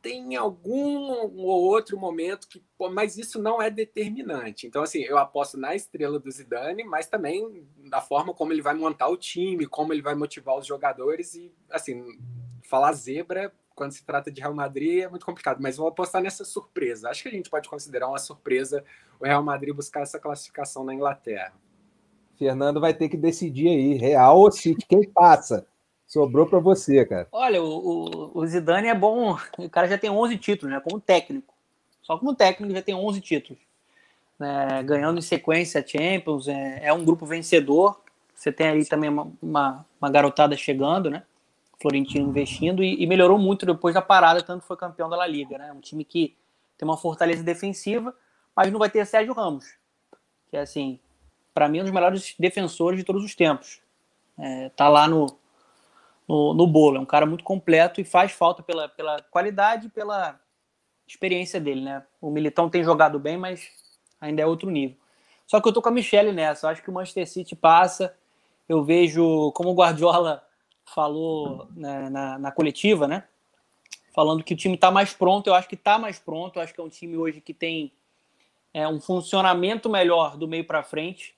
Tem 0.00 0.36
algum 0.36 1.10
ou 1.36 1.62
outro 1.64 1.98
momento 1.98 2.48
que. 2.48 2.62
Mas 2.92 3.18
isso 3.18 3.42
não 3.42 3.60
é 3.60 3.68
determinante. 3.68 4.66
Então, 4.66 4.82
assim, 4.82 5.00
eu 5.00 5.18
aposto 5.18 5.58
na 5.58 5.74
estrela 5.74 6.18
do 6.18 6.30
Zidane, 6.30 6.84
mas 6.84 7.06
também 7.06 7.66
da 7.90 8.00
forma 8.00 8.32
como 8.32 8.52
ele 8.52 8.62
vai 8.62 8.74
montar 8.74 9.08
o 9.08 9.16
time, 9.16 9.66
como 9.66 9.92
ele 9.92 10.02
vai 10.02 10.14
motivar 10.14 10.56
os 10.56 10.66
jogadores. 10.66 11.34
E, 11.34 11.52
assim, 11.70 12.18
falar 12.62 12.92
zebra 12.92 13.52
quando 13.78 13.92
se 13.92 14.04
trata 14.04 14.30
de 14.30 14.40
Real 14.40 14.52
Madrid 14.52 15.04
é 15.04 15.08
muito 15.08 15.24
complicado, 15.24 15.58
mas 15.60 15.76
vou 15.76 15.86
apostar 15.86 16.20
nessa 16.20 16.44
surpresa. 16.44 17.08
Acho 17.08 17.22
que 17.22 17.28
a 17.28 17.32
gente 17.32 17.48
pode 17.48 17.68
considerar 17.68 18.08
uma 18.08 18.18
surpresa 18.18 18.84
o 19.20 19.24
Real 19.24 19.42
Madrid 19.42 19.74
buscar 19.74 20.02
essa 20.02 20.18
classificação 20.18 20.84
na 20.84 20.92
Inglaterra. 20.92 21.52
Fernando 22.36 22.80
vai 22.80 22.92
ter 22.92 23.08
que 23.08 23.16
decidir 23.16 23.68
aí, 23.68 23.94
Real 23.94 24.38
ou 24.38 24.50
City, 24.50 24.84
quem 24.86 25.08
passa? 25.08 25.66
Sobrou 26.06 26.46
para 26.46 26.58
você, 26.58 27.04
cara. 27.04 27.28
Olha, 27.30 27.62
o, 27.62 28.30
o, 28.34 28.46
Zidane 28.46 28.88
é 28.88 28.94
bom, 28.94 29.36
o 29.58 29.70
cara 29.70 29.86
já 29.86 29.98
tem 29.98 30.10
11 30.10 30.38
títulos, 30.38 30.74
né, 30.74 30.80
como 30.80 31.00
técnico. 31.00 31.54
Só 32.02 32.18
como 32.18 32.34
técnico 32.34 32.72
já 32.72 32.82
tem 32.82 32.94
11 32.94 33.20
títulos. 33.20 33.62
Né, 34.38 34.82
ganhando 34.84 35.18
em 35.18 35.22
sequência 35.22 35.80
a 35.80 35.86
Champions, 35.86 36.48
é, 36.48 36.80
é, 36.84 36.92
um 36.92 37.04
grupo 37.04 37.26
vencedor. 37.26 38.00
Você 38.34 38.50
tem 38.50 38.68
aí 38.68 38.84
também 38.86 39.10
uma, 39.10 39.30
uma, 39.42 39.86
uma 40.00 40.10
garotada 40.10 40.56
chegando, 40.56 41.10
né? 41.10 41.24
Florentino 41.80 42.28
investindo 42.28 42.82
e, 42.82 43.02
e, 43.02 43.06
melhorou 43.06 43.38
muito 43.38 43.64
depois 43.64 43.94
da 43.94 44.02
parada, 44.02 44.42
tanto 44.42 44.64
foi 44.64 44.76
campeão 44.76 45.08
da 45.08 45.16
La 45.16 45.26
Liga, 45.26 45.56
né? 45.56 45.72
Um 45.72 45.80
time 45.80 46.04
que 46.04 46.36
tem 46.76 46.86
uma 46.86 46.96
fortaleza 46.96 47.42
defensiva, 47.42 48.14
mas 48.54 48.72
não 48.72 48.78
vai 48.78 48.90
ter 48.90 49.06
Sérgio 49.06 49.32
Ramos, 49.32 49.64
que 50.50 50.56
é 50.56 50.60
assim, 50.60 50.98
para 51.54 51.68
mim, 51.68 51.80
um 51.80 51.84
dos 51.84 51.92
melhores 51.92 52.34
defensores 52.38 52.98
de 52.98 53.04
todos 53.04 53.24
os 53.24 53.34
tempos. 53.34 53.80
É, 54.38 54.68
tá 54.70 54.88
lá 54.88 55.08
no, 55.08 55.26
no, 56.26 56.54
no, 56.54 56.66
bolo, 56.66 56.96
é 56.96 57.00
um 57.00 57.06
cara 57.06 57.26
muito 57.26 57.44
completo 57.44 58.00
e 58.00 58.04
faz 58.04 58.32
falta 58.32 58.62
pela, 58.62 58.88
pela 58.88 59.20
qualidade 59.22 59.86
e 59.86 59.90
pela 59.90 60.38
experiência 61.06 61.60
dele, 61.60 61.80
né? 61.80 62.04
O 62.20 62.30
Militão 62.30 62.68
tem 62.68 62.84
jogado 62.84 63.18
bem, 63.18 63.36
mas 63.36 63.70
ainda 64.20 64.42
é 64.42 64.46
outro 64.46 64.70
nível. 64.70 64.96
Só 65.46 65.60
que 65.60 65.68
eu 65.68 65.72
tô 65.72 65.80
com 65.80 65.88
a 65.88 65.92
Michelle 65.92 66.32
nessa, 66.32 66.66
eu 66.66 66.70
acho 66.70 66.82
que 66.82 66.90
o 66.90 66.92
Manchester 66.92 67.26
City 67.26 67.56
passa, 67.56 68.14
eu 68.68 68.84
vejo 68.84 69.50
como 69.52 69.70
o 69.70 69.74
Guardiola 69.74 70.47
falou 70.94 71.68
né, 71.74 72.08
na, 72.08 72.38
na, 72.38 72.52
coletiva, 72.52 73.06
né? 73.06 73.24
Falando 74.14 74.42
que 74.42 74.54
o 74.54 74.56
time 74.56 74.74
está 74.74 74.90
mais 74.90 75.12
pronto. 75.12 75.46
Eu 75.46 75.54
acho 75.54 75.68
que 75.68 75.74
está 75.74 75.98
mais 75.98 76.18
pronto. 76.18 76.56
Eu 76.56 76.62
acho 76.62 76.74
que 76.74 76.80
é 76.80 76.84
um 76.84 76.88
time 76.88 77.16
hoje 77.16 77.40
que 77.40 77.54
tem 77.54 77.92
é, 78.72 78.86
um 78.86 79.00
funcionamento 79.00 79.88
melhor 79.88 80.36
do 80.36 80.48
meio 80.48 80.64
para 80.64 80.82
frente. 80.82 81.34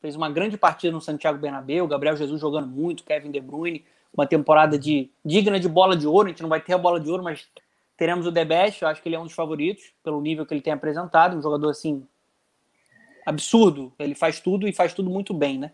fez 0.00 0.16
uma 0.16 0.30
grande 0.30 0.56
partida 0.56 0.92
no 0.92 1.00
Santiago 1.00 1.38
Bernabéu, 1.38 1.86
Gabriel 1.86 2.16
Jesus 2.16 2.40
jogando 2.40 2.66
muito, 2.66 3.04
Kevin 3.04 3.30
De 3.30 3.40
Bruyne, 3.40 3.84
uma 4.12 4.26
temporada 4.26 4.78
de 4.78 5.10
digna 5.24 5.60
de 5.60 5.68
bola 5.68 5.96
de 5.96 6.06
ouro, 6.06 6.26
a 6.26 6.30
gente 6.30 6.42
não 6.42 6.48
vai 6.48 6.60
ter 6.60 6.72
a 6.72 6.78
bola 6.78 6.98
de 6.98 7.10
ouro, 7.10 7.22
mas 7.22 7.48
teremos 7.96 8.26
o 8.26 8.30
Debest, 8.30 8.82
eu 8.82 8.88
acho 8.88 9.02
que 9.02 9.08
ele 9.08 9.16
é 9.16 9.20
um 9.20 9.24
dos 9.24 9.34
favoritos, 9.34 9.92
pelo 10.02 10.20
nível 10.20 10.46
que 10.46 10.54
ele 10.54 10.62
tem 10.62 10.72
apresentado, 10.72 11.36
um 11.36 11.42
jogador 11.42 11.68
assim 11.68 12.06
absurdo, 13.26 13.92
ele 13.98 14.14
faz 14.14 14.40
tudo 14.40 14.66
e 14.66 14.72
faz 14.72 14.94
tudo 14.94 15.10
muito 15.10 15.34
bem, 15.34 15.58
né? 15.58 15.72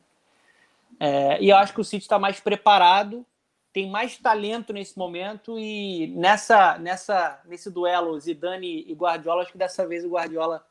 É, 0.99 1.43
e 1.43 1.51
eu 1.51 1.57
acho 1.57 1.75
que 1.75 1.81
o 1.81 1.85
City 1.85 2.05
está 2.05 2.19
mais 2.19 2.41
preparado, 2.41 3.25
tem 3.73 3.91
mais 3.91 4.17
talento 4.17 4.73
nesse 4.73 4.97
momento 4.99 5.59
e 5.59 6.07
nessa, 6.17 6.79
nessa, 6.79 7.41
nesse 7.45 7.71
duelo 7.71 8.19
Zidane 8.19 8.85
e 8.89 8.95
Guardiola, 8.95 9.43
acho 9.43 9.53
que 9.53 9.59
dessa 9.59 9.87
vez 9.87 10.05
o 10.05 10.11
Guardiola 10.11 10.65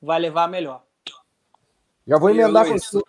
vai 0.00 0.18
levar 0.18 0.44
a 0.44 0.48
melhor. 0.48 0.82
Já 2.06 2.18
vou 2.18 2.30
emendar 2.30 2.66
com 2.66 2.78
você. 2.78 3.00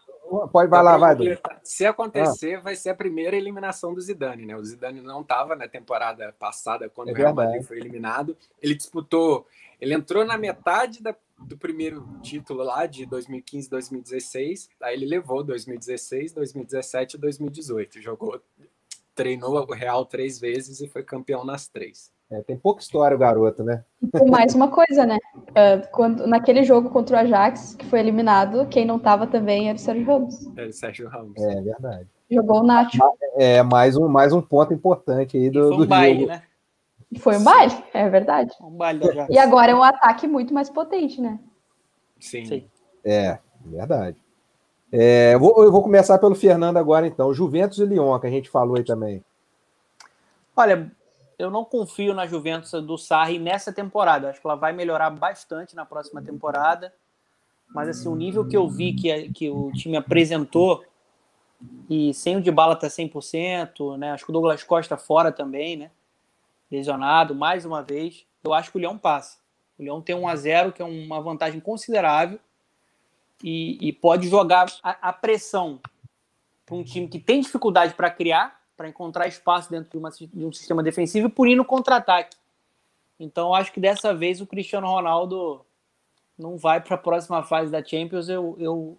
Pode 0.51 0.69
vai 0.69 0.83
lá, 0.83 0.97
vai. 0.97 1.15
Se 1.63 1.85
acontecer, 1.85 2.55
ah. 2.55 2.61
vai 2.61 2.75
ser 2.75 2.89
a 2.89 2.95
primeira 2.95 3.35
eliminação 3.35 3.93
do 3.93 4.01
Zidane, 4.01 4.45
né? 4.45 4.55
O 4.55 4.63
Zidane 4.63 4.99
não 4.99 5.21
estava 5.21 5.55
na 5.55 5.67
temporada 5.67 6.33
passada 6.39 6.89
quando 6.89 7.09
é 7.09 7.11
o 7.11 7.15
Real 7.15 7.33
Madrid 7.33 7.63
foi 7.63 7.77
eliminado. 7.77 8.35
Ele 8.61 8.73
disputou, 8.73 9.45
ele 9.79 9.93
entrou 9.93 10.25
na 10.25 10.37
metade 10.37 11.01
da, 11.01 11.15
do 11.39 11.57
primeiro 11.57 12.07
título 12.21 12.63
lá 12.63 12.85
de 12.85 13.05
2015, 13.05 13.69
2016. 13.69 14.69
Aí 14.81 14.95
ele 14.95 15.05
levou 15.05 15.43
2016, 15.43 16.33
2017 16.33 17.15
e 17.15 17.19
2018. 17.19 18.01
Jogou, 18.01 18.41
treinou 19.13 19.65
o 19.67 19.73
Real 19.73 20.05
três 20.05 20.39
vezes 20.39 20.81
e 20.81 20.87
foi 20.87 21.03
campeão 21.03 21.43
nas 21.45 21.67
três. 21.67 22.13
É, 22.29 22.41
tem 22.41 22.57
pouca 22.57 22.81
história 22.81 23.15
o 23.15 23.19
garoto, 23.19 23.63
né? 23.63 23.83
E 24.01 24.29
mais 24.29 24.55
uma 24.55 24.69
coisa, 24.69 25.05
né? 25.05 25.17
Uh, 25.35 25.87
quando, 25.91 26.25
naquele 26.25 26.63
jogo 26.63 26.89
contra 26.89 27.17
o 27.17 27.19
Ajax, 27.19 27.75
que 27.75 27.85
foi 27.85 27.99
eliminado, 27.99 28.67
quem 28.67 28.83
não 28.83 28.97
estava 28.97 29.27
também 29.27 29.69
era 29.69 29.75
o 29.75 29.79
Sérgio 29.79 30.05
Ramos. 30.05 30.47
Era 30.57 30.69
o 30.69 30.73
Sérgio 30.73 31.07
Ramos. 31.07 31.39
É 31.39 31.61
verdade. 31.61 32.07
Jogou 32.29 32.61
o 32.61 32.63
Nacho. 32.63 32.97
É, 33.35 33.61
mais 33.61 33.95
um, 33.95 34.07
mais 34.07 34.33
um 34.33 34.41
ponto 34.41 34.73
importante 34.73 35.37
aí 35.37 35.51
do, 35.51 35.59
e 35.59 35.61
foi 35.61 35.73
um 35.73 35.77
do 35.77 35.87
baile, 35.87 36.19
jogo. 36.21 36.31
né? 36.31 36.43
Foi 37.19 37.37
um 37.37 37.43
baile, 37.43 37.73
é 37.93 38.09
verdade. 38.09 38.51
Um 38.61 38.71
baile 38.71 39.09
Ajax. 39.09 39.29
E 39.33 39.37
agora 39.37 39.71
é 39.71 39.75
um 39.75 39.83
ataque 39.83 40.27
muito 40.27 40.53
mais 40.53 40.69
potente, 40.69 41.21
né? 41.21 41.39
Sim. 42.19 42.45
Sim. 42.45 42.67
É, 43.03 43.39
verdade. 43.65 44.17
É, 44.91 45.33
eu, 45.33 45.39
vou, 45.39 45.63
eu 45.63 45.71
vou 45.71 45.83
começar 45.83 46.17
pelo 46.17 46.35
Fernando 46.35 46.77
agora, 46.77 47.07
então. 47.07 47.33
Juventus 47.33 47.79
e 47.79 47.85
Lyon, 47.85 48.19
que 48.19 48.27
a 48.27 48.31
gente 48.31 48.49
falou 48.49 48.77
aí 48.77 48.83
também. 48.83 49.23
Olha, 50.55 50.91
eu 51.37 51.51
não 51.51 51.65
confio 51.65 52.13
na 52.13 52.25
Juventus 52.25 52.71
do 52.71 52.97
Sarri 52.97 53.37
nessa 53.39 53.73
temporada. 53.73 54.29
Acho 54.29 54.39
que 54.39 54.47
ela 54.47 54.55
vai 54.55 54.71
melhorar 54.71 55.09
bastante 55.09 55.75
na 55.75 55.85
próxima 55.85 56.21
temporada. 56.21 56.93
Mas 57.67 57.89
assim, 57.89 58.07
o 58.07 58.15
nível 58.15 58.47
que 58.47 58.55
eu 58.55 58.69
vi 58.69 58.93
que, 58.93 59.29
que 59.33 59.49
o 59.49 59.71
time 59.73 59.97
apresentou 59.97 60.83
e 61.89 62.13
sem 62.13 62.37
o 62.37 62.41
de 62.41 62.51
bala 62.51 62.75
tá 62.75 62.87
100%, 62.87 63.97
né? 63.97 64.11
Acho 64.11 64.23
que 64.23 64.31
o 64.31 64.33
Douglas 64.33 64.63
Costa 64.63 64.97
fora 64.97 65.31
também, 65.31 65.75
né? 65.75 65.91
Lesionado 66.75 67.33
mais 67.33 67.65
uma 67.65 67.81
vez. 67.81 68.25
Eu 68.43 68.53
acho 68.53 68.71
que 68.71 68.77
o 68.77 68.81
Leão 68.81 68.97
passa. 68.97 69.37
O 69.77 69.83
Leão 69.83 70.01
tem 70.01 70.15
1 70.15 70.27
a 70.27 70.35
0, 70.35 70.71
que 70.71 70.81
é 70.81 70.85
uma 70.85 71.21
vantagem 71.21 71.59
considerável 71.59 72.39
e, 73.43 73.77
e 73.87 73.93
pode 73.93 74.27
jogar 74.27 74.67
a, 74.83 75.09
a 75.09 75.13
pressão 75.13 75.79
para 76.65 76.75
um 76.75 76.83
time 76.83 77.07
que 77.07 77.19
tem 77.19 77.41
dificuldade 77.41 77.93
para 77.93 78.09
criar 78.09 78.59
para 78.75 78.89
encontrar 78.89 79.27
espaço 79.27 79.69
dentro 79.69 79.89
de, 79.89 79.97
uma, 79.97 80.09
de, 80.09 80.45
um 80.45 80.51
sistema 80.51 80.83
defensivo 80.83 81.27
e 81.27 81.31
por 81.31 81.47
ir 81.47 81.55
no 81.55 81.63
contra-ataque. 81.63 82.35
Então, 83.19 83.53
acho 83.53 83.71
que 83.71 83.79
dessa 83.79 84.13
vez 84.13 84.41
o 84.41 84.47
Cristiano 84.47 84.87
Ronaldo 84.87 85.65
não 86.37 86.57
vai 86.57 86.81
para 86.81 86.95
a 86.95 86.97
próxima 86.97 87.41
fase 87.43 87.71
da 87.71 87.83
Champions. 87.83 88.27
Eu, 88.27 88.55
eu, 88.59 88.97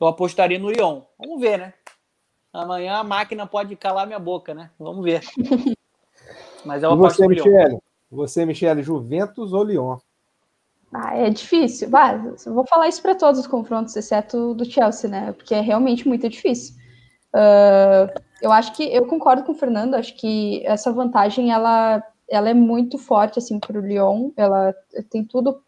eu 0.00 0.06
apostaria 0.06 0.58
no 0.58 0.70
Lyon. 0.70 1.02
Vamos 1.18 1.40
ver, 1.40 1.58
né? 1.58 1.74
Amanhã 2.50 2.94
a 2.96 3.04
máquina 3.04 3.46
pode 3.46 3.76
calar 3.76 4.06
minha 4.06 4.18
boca, 4.18 4.54
né? 4.54 4.70
Vamos 4.78 5.04
ver. 5.04 5.22
Mas 6.64 6.82
eu 6.82 6.92
aposto 6.92 7.22
no 7.22 7.30
Lyon. 7.30 7.78
Você, 8.10 8.44
Michele, 8.44 8.82
Juventus 8.82 9.52
ou 9.52 9.62
Lyon? 9.62 9.98
Ah, 10.92 11.16
é 11.16 11.30
difícil. 11.30 11.90
Bah, 11.90 12.14
eu 12.46 12.54
vou 12.54 12.66
falar 12.66 12.88
isso 12.88 13.02
para 13.02 13.14
todos 13.14 13.40
os 13.40 13.46
confrontos, 13.46 13.94
exceto 13.94 14.54
do 14.54 14.64
Chelsea, 14.64 15.08
né? 15.08 15.32
Porque 15.32 15.54
é 15.54 15.60
realmente 15.60 16.08
muito 16.08 16.28
difícil. 16.28 16.74
Uh, 17.34 18.08
eu 18.40 18.50
acho 18.50 18.74
que 18.74 18.82
eu 18.84 19.06
concordo 19.06 19.42
com 19.42 19.52
o 19.52 19.54
Fernando, 19.54 19.94
acho 19.94 20.16
que 20.16 20.64
essa 20.66 20.90
vantagem 20.90 21.52
ela, 21.52 22.02
ela 22.28 22.48
é 22.48 22.54
muito 22.54 22.96
forte 22.96 23.38
assim 23.38 23.58
para 23.60 23.78
o 23.78 23.82
Lyon. 23.82 24.30
Ela 24.36 24.74
tem 25.10 25.24
tudo, 25.24 25.60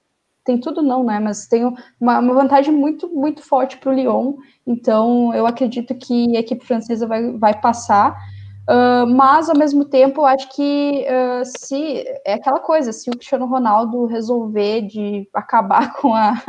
tem 0.42 0.58
tudo 0.58 0.80
não, 0.80 1.04
né? 1.04 1.20
Mas 1.20 1.46
tem 1.46 1.64
uma, 2.00 2.18
uma 2.18 2.34
vantagem 2.34 2.72
muito, 2.72 3.08
muito 3.08 3.42
forte 3.42 3.76
para 3.76 3.90
o 3.90 3.94
Lyon. 3.94 4.36
Então 4.66 5.34
eu 5.34 5.46
acredito 5.46 5.94
que 5.94 6.34
a 6.34 6.40
equipe 6.40 6.64
francesa 6.64 7.06
vai, 7.06 7.30
vai 7.32 7.60
passar. 7.60 8.16
Uh, 8.70 9.04
mas 9.04 9.50
ao 9.50 9.56
mesmo 9.56 9.84
tempo, 9.84 10.20
eu 10.20 10.26
acho 10.26 10.48
que 10.54 11.04
uh, 11.04 11.44
se 11.44 12.04
é 12.24 12.34
aquela 12.34 12.60
coisa, 12.60 12.92
se 12.92 13.10
o 13.10 13.16
Cristiano 13.16 13.46
Ronaldo 13.46 14.06
resolver 14.06 14.82
de 14.82 15.28
acabar 15.34 15.94
com, 15.98 16.14
a, 16.14 16.40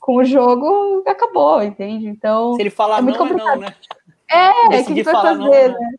com 0.00 0.16
o 0.16 0.24
jogo, 0.24 1.02
acabou, 1.06 1.62
entende? 1.62 2.08
Então 2.08 2.54
se 2.54 2.62
ele 2.62 2.70
falar 2.70 3.00
é 3.00 3.02
muito 3.02 3.18
não, 3.18 3.28
complicado. 3.28 3.50
é 3.50 3.54
não, 3.54 3.60
né? 3.60 3.74
É, 4.30 4.80
o 4.80 4.84
que, 4.86 4.94
que 4.94 5.02
vai 5.02 5.14
fazer, 5.14 5.68
não, 5.68 5.78
né? 5.78 5.90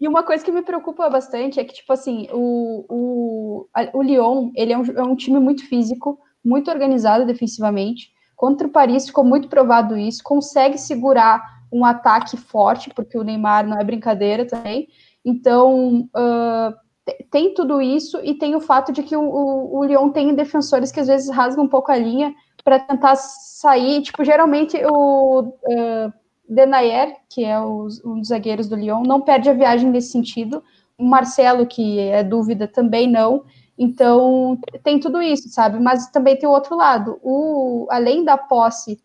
E 0.00 0.08
uma 0.08 0.24
coisa 0.24 0.44
que 0.44 0.50
me 0.50 0.62
preocupa 0.62 1.08
bastante 1.08 1.60
é 1.60 1.64
que, 1.64 1.74
tipo 1.74 1.92
assim, 1.92 2.26
o, 2.32 2.86
o, 2.88 3.68
o 3.92 4.02
Lyon, 4.02 4.50
ele 4.56 4.72
é 4.72 4.78
um, 4.78 4.84
é 4.84 5.02
um 5.02 5.14
time 5.14 5.38
muito 5.38 5.64
físico, 5.68 6.18
muito 6.44 6.70
organizado 6.72 7.24
defensivamente. 7.24 8.10
Contra 8.34 8.66
o 8.66 8.70
Paris 8.70 9.06
ficou 9.06 9.22
muito 9.22 9.46
provado 9.46 9.96
isso, 9.96 10.22
consegue 10.24 10.76
segurar 10.78 11.60
um 11.70 11.84
ataque 11.84 12.36
forte, 12.36 12.90
porque 12.90 13.16
o 13.16 13.22
Neymar 13.22 13.66
não 13.66 13.78
é 13.78 13.84
brincadeira 13.84 14.44
também. 14.44 14.88
Então, 15.24 16.08
uh, 16.16 16.74
tem 17.30 17.54
tudo 17.54 17.80
isso 17.80 18.20
e 18.22 18.34
tem 18.34 18.54
o 18.54 18.60
fato 18.60 18.92
de 18.92 19.02
que 19.02 19.16
o, 19.16 19.22
o, 19.22 19.78
o 19.78 19.84
Lyon 19.84 20.10
tem 20.10 20.34
defensores 20.34 20.92
que 20.92 21.00
às 21.00 21.08
vezes 21.08 21.34
rasgam 21.34 21.64
um 21.64 21.68
pouco 21.68 21.90
a 21.90 21.96
linha 21.96 22.34
para 22.64 22.78
tentar 22.78 23.16
sair. 23.16 24.02
Tipo, 24.02 24.24
geralmente 24.24 24.76
o 24.84 25.40
uh, 25.40 26.12
Denayer, 26.48 27.16
que 27.28 27.44
é 27.44 27.58
o, 27.58 27.88
um 28.04 28.18
dos 28.18 28.28
zagueiros 28.28 28.68
do 28.68 28.76
Lyon, 28.76 29.02
não 29.02 29.20
perde 29.20 29.48
a 29.48 29.54
viagem 29.54 29.90
nesse 29.90 30.12
sentido. 30.12 30.62
O 30.98 31.04
Marcelo, 31.04 31.66
que 31.66 31.98
é 31.98 32.22
dúvida, 32.22 32.68
também 32.68 33.08
não. 33.08 33.44
Então, 33.78 34.58
tem 34.82 35.00
tudo 35.00 35.22
isso, 35.22 35.48
sabe? 35.48 35.80
Mas 35.80 36.10
também 36.10 36.36
tem 36.36 36.48
o 36.48 36.52
outro 36.52 36.76
lado. 36.76 37.18
O, 37.22 37.86
além 37.90 38.24
da 38.24 38.36
posse 38.36 39.00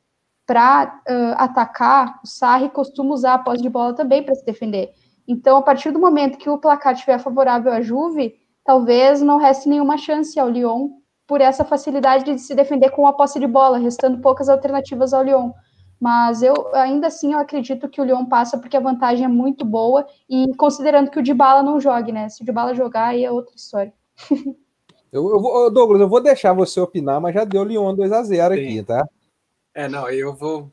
para 0.45 1.01
uh, 1.07 1.35
atacar, 1.37 2.19
o 2.23 2.27
Sarri 2.27 2.69
costuma 2.69 3.13
usar 3.13 3.35
a 3.35 3.39
posse 3.39 3.61
de 3.61 3.69
bola 3.69 3.93
também 3.93 4.21
para 4.21 4.35
se 4.35 4.45
defender. 4.45 4.93
Então, 5.27 5.57
a 5.57 5.61
partir 5.61 5.91
do 5.91 5.99
momento 5.99 6.37
que 6.37 6.49
o 6.49 6.57
placar 6.57 6.93
estiver 6.93 7.19
favorável 7.19 7.71
à 7.71 7.81
Juve, 7.81 8.35
talvez 8.63 9.21
não 9.21 9.37
reste 9.37 9.67
nenhuma 9.67 9.97
chance 9.97 10.39
ao 10.39 10.49
Lyon 10.49 10.89
por 11.27 11.41
essa 11.41 11.65
facilidade 11.65 12.23
de 12.23 12.39
se 12.39 12.53
defender 12.53 12.91
com 12.91 13.07
a 13.07 13.13
posse 13.13 13.39
de 13.39 13.47
bola, 13.47 13.77
restando 13.77 14.21
poucas 14.21 14.47
alternativas 14.47 15.13
ao 15.13 15.23
Lyon. 15.23 15.51
Mas 15.99 16.43
eu 16.43 16.53
ainda 16.75 17.07
assim 17.07 17.33
eu 17.33 17.39
acredito 17.39 17.89
que 17.89 18.01
o 18.01 18.03
Lyon 18.03 18.25
passa 18.25 18.57
porque 18.57 18.77
a 18.77 18.81
vantagem 18.81 19.25
é 19.25 19.29
muito 19.29 19.65
boa 19.65 20.05
e 20.29 20.53
considerando 20.55 21.09
que 21.09 21.19
o 21.19 21.23
Dybala 21.23 21.63
não 21.63 21.79
jogue, 21.79 22.11
né? 22.11 22.29
Se 22.29 22.43
o 22.43 22.45
Dybala 22.45 22.75
jogar 22.75 23.07
aí 23.07 23.23
é 23.23 23.31
outra 23.31 23.55
história. 23.55 23.93
eu, 25.11 25.29
eu 25.29 25.41
vou, 25.41 25.71
Douglas, 25.71 26.01
eu 26.01 26.09
vou 26.09 26.21
deixar 26.21 26.53
você 26.53 26.79
opinar, 26.79 27.19
mas 27.21 27.33
já 27.33 27.43
deu 27.43 27.63
Lyon 27.63 27.95
2 27.95 28.11
a 28.11 28.23
0 28.23 28.53
aqui, 28.53 28.83
tá? 28.83 29.07
É, 29.73 29.89
não, 29.89 30.09
eu 30.09 30.33
vou 30.33 30.71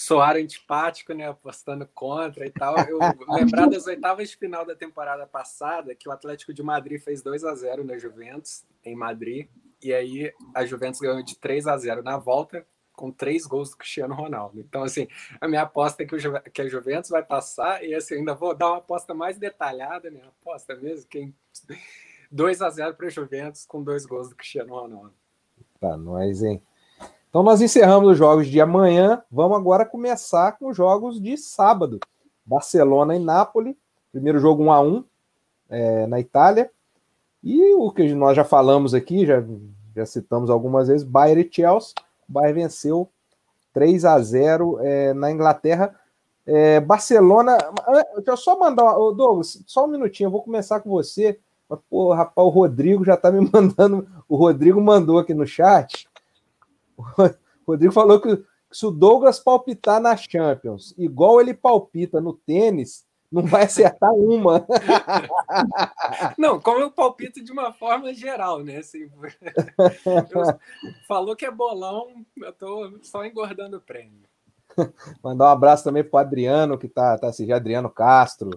soar 0.00 0.36
antipático, 0.36 1.12
né? 1.12 1.28
Apostando 1.28 1.86
contra 1.94 2.46
e 2.46 2.50
tal. 2.50 2.74
Eu 2.78 2.98
lembrar 3.28 3.68
das 3.68 3.86
oitavas 3.86 4.30
de 4.30 4.36
final 4.36 4.64
da 4.64 4.74
temporada 4.74 5.26
passada, 5.26 5.94
que 5.94 6.08
o 6.08 6.12
Atlético 6.12 6.54
de 6.54 6.62
Madrid 6.62 7.00
fez 7.00 7.22
2 7.22 7.44
a 7.44 7.54
0 7.54 7.84
na 7.84 7.98
Juventus, 7.98 8.64
em 8.82 8.96
Madrid. 8.96 9.48
E 9.82 9.92
aí 9.92 10.32
a 10.54 10.64
Juventus 10.64 11.00
ganhou 11.00 11.22
de 11.22 11.36
3 11.36 11.66
a 11.66 11.76
0 11.76 12.02
na 12.02 12.16
volta, 12.16 12.66
com 12.94 13.10
três 13.10 13.46
gols 13.46 13.70
do 13.70 13.76
Cristiano 13.76 14.14
Ronaldo. 14.14 14.60
Então, 14.60 14.82
assim, 14.82 15.06
a 15.38 15.46
minha 15.46 15.62
aposta 15.62 16.02
é 16.02 16.06
que, 16.06 16.14
o 16.14 16.42
que 16.50 16.62
a 16.62 16.68
Juventus 16.68 17.10
vai 17.10 17.22
passar 17.22 17.84
e, 17.84 17.94
assim, 17.94 18.16
ainda 18.16 18.34
vou 18.34 18.54
dar 18.54 18.68
uma 18.68 18.78
aposta 18.78 19.14
mais 19.14 19.38
detalhada, 19.38 20.10
né? 20.10 20.22
Aposta 20.40 20.74
mesmo, 20.76 21.08
quem... 21.08 21.34
2 22.32 22.62
a 22.62 22.70
0 22.70 22.94
para 22.94 23.06
a 23.06 23.10
Juventus 23.10 23.66
com 23.66 23.82
dois 23.82 24.06
gols 24.06 24.28
do 24.28 24.36
Cristiano 24.36 24.72
Ronaldo. 24.72 25.12
Tá, 25.80 25.96
nós, 25.96 26.42
hein? 26.42 26.62
Então, 27.30 27.44
nós 27.44 27.62
encerramos 27.62 28.10
os 28.10 28.18
jogos 28.18 28.48
de 28.48 28.60
amanhã. 28.60 29.22
Vamos 29.30 29.56
agora 29.56 29.86
começar 29.86 30.58
com 30.58 30.68
os 30.68 30.76
jogos 30.76 31.22
de 31.22 31.36
sábado. 31.36 32.00
Barcelona 32.44 33.14
e 33.14 33.20
Nápoles. 33.20 33.76
Primeiro 34.10 34.40
jogo 34.40 34.64
1 34.64 34.72
a 34.72 34.80
1 34.80 35.04
é, 35.68 36.06
na 36.08 36.18
Itália. 36.18 36.68
E 37.42 37.72
o 37.74 37.92
que 37.92 38.12
nós 38.14 38.34
já 38.34 38.42
falamos 38.42 38.94
aqui, 38.94 39.24
já, 39.24 39.44
já 39.94 40.04
citamos 40.04 40.50
algumas 40.50 40.88
vezes, 40.88 41.06
Bayern 41.06 41.42
e 41.42 41.54
Chelsea. 41.54 41.94
O 42.28 42.32
Bayern 42.32 42.62
venceu 42.62 43.08
3 43.72 44.04
a 44.04 44.18
0 44.18 44.80
é, 44.80 45.14
na 45.14 45.30
Inglaterra. 45.30 45.94
É, 46.44 46.80
Barcelona. 46.80 47.56
Deixa 48.16 48.30
eu 48.32 48.36
só 48.36 48.58
mandar. 48.58 48.98
Uma, 48.98 49.14
Douglas, 49.14 49.62
só 49.68 49.84
um 49.84 49.88
minutinho, 49.88 50.26
eu 50.26 50.32
vou 50.32 50.42
começar 50.42 50.80
com 50.80 50.90
você. 50.90 51.38
Mas, 51.68 51.78
pô, 51.88 52.12
rapaz, 52.12 52.44
o 52.44 52.50
Rodrigo 52.50 53.04
já 53.04 53.16
tá 53.16 53.30
me 53.30 53.46
mandando. 53.54 54.04
O 54.28 54.34
Rodrigo 54.34 54.80
mandou 54.80 55.20
aqui 55.20 55.32
no 55.32 55.46
chat. 55.46 56.09
O 57.00 57.34
Rodrigo 57.72 57.92
falou 57.92 58.20
que, 58.20 58.42
se 58.70 58.86
o 58.86 58.90
Douglas 58.90 59.40
palpitar 59.40 60.00
na 60.00 60.16
Champions, 60.16 60.94
igual 60.96 61.40
ele 61.40 61.54
palpita 61.54 62.20
no 62.20 62.32
tênis, 62.32 63.04
não 63.30 63.42
vai 63.42 63.62
acertar 63.62 64.12
uma. 64.12 64.66
Não, 66.36 66.60
como 66.60 66.80
eu 66.80 66.90
palpito 66.90 67.42
de 67.44 67.52
uma 67.52 67.72
forma 67.72 68.12
geral, 68.12 68.62
né? 68.64 68.78
Assim, 68.78 69.08
falou 71.06 71.36
que 71.36 71.46
é 71.46 71.50
bolão, 71.50 72.08
eu 72.36 72.52
tô 72.52 72.98
só 73.02 73.24
engordando 73.24 73.76
o 73.76 73.80
prêmio. 73.80 74.28
Mandar 75.22 75.46
um 75.46 75.52
abraço 75.52 75.84
também 75.84 76.02
pro 76.02 76.18
Adriano, 76.18 76.76
que 76.76 76.88
tá, 76.88 77.16
tá 77.18 77.28
assistindo, 77.28 77.54
Adriano 77.54 77.88
Castro, 77.88 78.50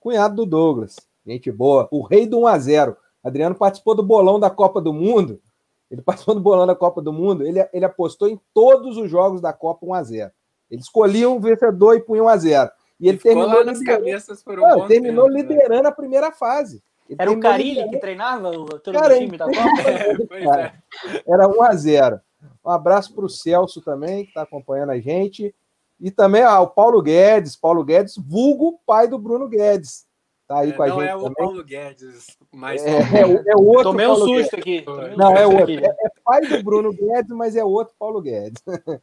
cunhado 0.00 0.36
do 0.36 0.46
Douglas. 0.46 0.96
Gente 1.26 1.50
boa. 1.50 1.88
O 1.90 2.02
rei 2.02 2.26
do 2.26 2.38
1x0. 2.38 2.96
Adriano 3.22 3.54
participou 3.56 3.94
do 3.94 4.02
bolão 4.02 4.38
da 4.38 4.48
Copa 4.48 4.80
do 4.80 4.92
Mundo. 4.92 5.42
Ele 5.90 6.02
participou 6.02 6.34
do 6.34 6.40
bolão 6.40 6.66
da 6.66 6.74
Copa 6.74 7.00
do 7.00 7.12
Mundo. 7.12 7.46
Ele, 7.46 7.66
ele 7.72 7.84
apostou 7.84 8.28
em 8.28 8.40
todos 8.52 8.96
os 8.96 9.10
jogos 9.10 9.40
da 9.40 9.52
Copa 9.52 9.86
1x0. 9.86 10.30
Ele 10.70 10.80
escolhia 10.80 11.30
um 11.30 11.40
vencedor 11.40 11.96
e 11.96 12.00
punha 12.00 12.22
1x0. 12.22 12.70
E 12.98 13.08
ele 13.08 13.18
terminou, 13.18 13.64
nas 13.64 13.80
cabeças 13.82 14.42
por 14.42 14.58
um 14.58 14.62
Não, 14.62 14.86
terminou 14.86 15.26
tempo, 15.26 15.36
né? 15.36 15.42
liderando 15.42 15.82
né? 15.82 15.88
a 15.88 15.92
primeira 15.92 16.32
fase. 16.32 16.82
Ele 17.08 17.16
Era 17.20 17.30
o 17.30 17.38
Carilli 17.38 17.70
liderando... 17.70 17.92
que 17.92 18.00
treinava 18.00 18.50
o 18.50 18.64
todo 18.78 18.94
Cara, 18.94 19.14
o 19.14 19.18
time 19.18 19.36
da 19.36 19.44
Copa? 19.44 19.58
É, 20.34 20.62
é. 20.62 21.22
Era 21.26 21.46
1 21.46 21.62
a 21.62 21.74
0 21.74 22.20
Um 22.64 22.70
abraço 22.70 23.14
para 23.14 23.24
o 23.24 23.28
Celso 23.28 23.80
também, 23.80 24.24
que 24.24 24.30
está 24.30 24.42
acompanhando 24.42 24.90
a 24.90 24.98
gente. 24.98 25.54
E 26.00 26.10
também 26.10 26.44
ó, 26.44 26.62
o 26.62 26.66
Paulo 26.66 27.00
Guedes, 27.00 27.54
Paulo 27.54 27.84
Guedes, 27.84 28.16
vulgo 28.16 28.80
pai 28.84 29.06
do 29.06 29.18
Bruno 29.18 29.48
Guedes. 29.48 30.06
Tá 30.46 30.60
aí 30.60 30.70
é, 30.70 30.72
com 30.72 30.82
a 30.82 30.86
não 30.86 31.00
gente. 31.00 31.08
Não 31.08 31.10
é 31.10 31.12
também. 31.14 31.30
o 31.30 31.34
Paulo 31.34 31.64
Guedes, 31.64 32.38
mas. 32.52 32.84
É, 32.84 32.90
é, 32.90 33.52
é 33.52 33.56
o 33.56 33.64
outro. 33.64 33.82
Tomei 33.84 34.06
um 34.06 34.14
susto 34.14 34.32
Guedes. 34.32 34.54
aqui. 34.54 34.84
Não, 35.16 35.36
é 35.36 35.46
outro. 35.46 35.72
É, 35.72 35.86
é, 35.86 36.10
pai 36.24 36.40
do 36.42 36.62
Bruno 36.62 36.92
Guedes, 36.92 37.30
mas 37.30 37.56
é 37.56 37.64
outro 37.64 37.94
Paulo 37.98 38.20
Guedes. 38.20 38.62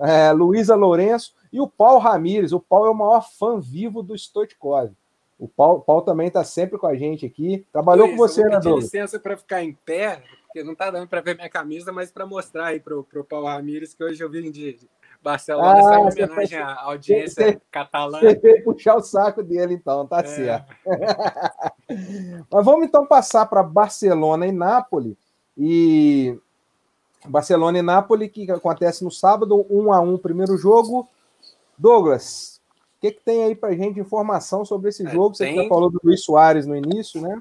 É, 0.00 0.30
Luísa 0.30 0.76
Lourenço. 0.76 1.34
E 1.52 1.60
o 1.60 1.66
Paulo 1.66 1.98
Ramires, 1.98 2.52
o 2.52 2.60
Paulo 2.60 2.86
é 2.86 2.90
o 2.90 2.94
maior 2.94 3.28
fã 3.36 3.58
vivo 3.58 4.00
do 4.00 4.16
Stoichkov. 4.16 4.92
O 5.38 5.48
Paulo, 5.48 5.80
Paulo 5.80 6.02
também 6.02 6.28
está 6.28 6.44
sempre 6.44 6.78
com 6.78 6.86
a 6.86 6.94
gente 6.94 7.26
aqui. 7.26 7.66
Trabalhou 7.72 8.06
Luiz, 8.06 8.16
com 8.16 8.26
você, 8.28 8.44
né, 8.44 8.60
Douglas? 8.60 8.84
licença 8.84 9.18
para 9.18 9.36
ficar 9.36 9.62
em 9.62 9.72
pé, 9.72 10.22
porque 10.46 10.62
não 10.62 10.74
está 10.74 10.88
dando 10.90 11.08
para 11.08 11.20
ver 11.20 11.34
minha 11.34 11.48
camisa, 11.48 11.90
mas 11.92 12.12
para 12.12 12.24
mostrar 12.24 12.66
aí 12.66 12.78
para 12.80 12.96
o 12.96 13.24
Paulo 13.24 13.46
Ramires 13.46 13.92
que 13.92 14.04
hoje 14.04 14.22
eu 14.22 14.30
vim 14.30 14.52
de 14.52 14.76
Barcelona, 15.22 15.90
ah, 15.90 15.94
em 15.94 16.24
homenagem 16.24 16.58
à 16.58 16.82
audiência 16.82 17.52
você, 17.52 17.60
catalã. 17.70 18.20
Você 18.20 18.34
veio 18.36 18.64
puxar 18.64 18.96
o 18.96 19.02
saco 19.02 19.42
dele, 19.42 19.74
então, 19.74 20.06
tá 20.06 20.20
é. 20.20 20.24
certo. 20.24 20.74
mas 22.50 22.64
vamos 22.64 22.86
então 22.86 23.06
passar 23.06 23.46
para 23.46 23.62
Barcelona 23.62 24.46
e 24.46 24.52
Nápoles. 24.52 25.16
E 25.56 26.38
Barcelona 27.26 27.78
e 27.78 27.82
Nápoles, 27.82 28.30
que 28.30 28.50
acontece 28.50 29.04
no 29.04 29.10
sábado, 29.10 29.66
1 29.68 29.92
a 29.92 30.00
1 30.00 30.18
primeiro 30.18 30.56
jogo. 30.56 31.08
Douglas, 31.76 32.60
o 32.96 33.00
que, 33.00 33.12
que 33.12 33.20
tem 33.20 33.44
aí 33.44 33.54
para 33.54 33.74
gente 33.74 33.94
de 33.94 34.00
informação 34.00 34.64
sobre 34.64 34.88
esse 34.88 35.06
é, 35.06 35.10
jogo? 35.10 35.34
Você 35.34 35.46
tem... 35.46 35.56
já 35.56 35.68
falou 35.68 35.90
do 35.90 36.00
Luiz 36.02 36.24
Soares 36.24 36.66
no 36.66 36.76
início, 36.76 37.20
né? 37.20 37.40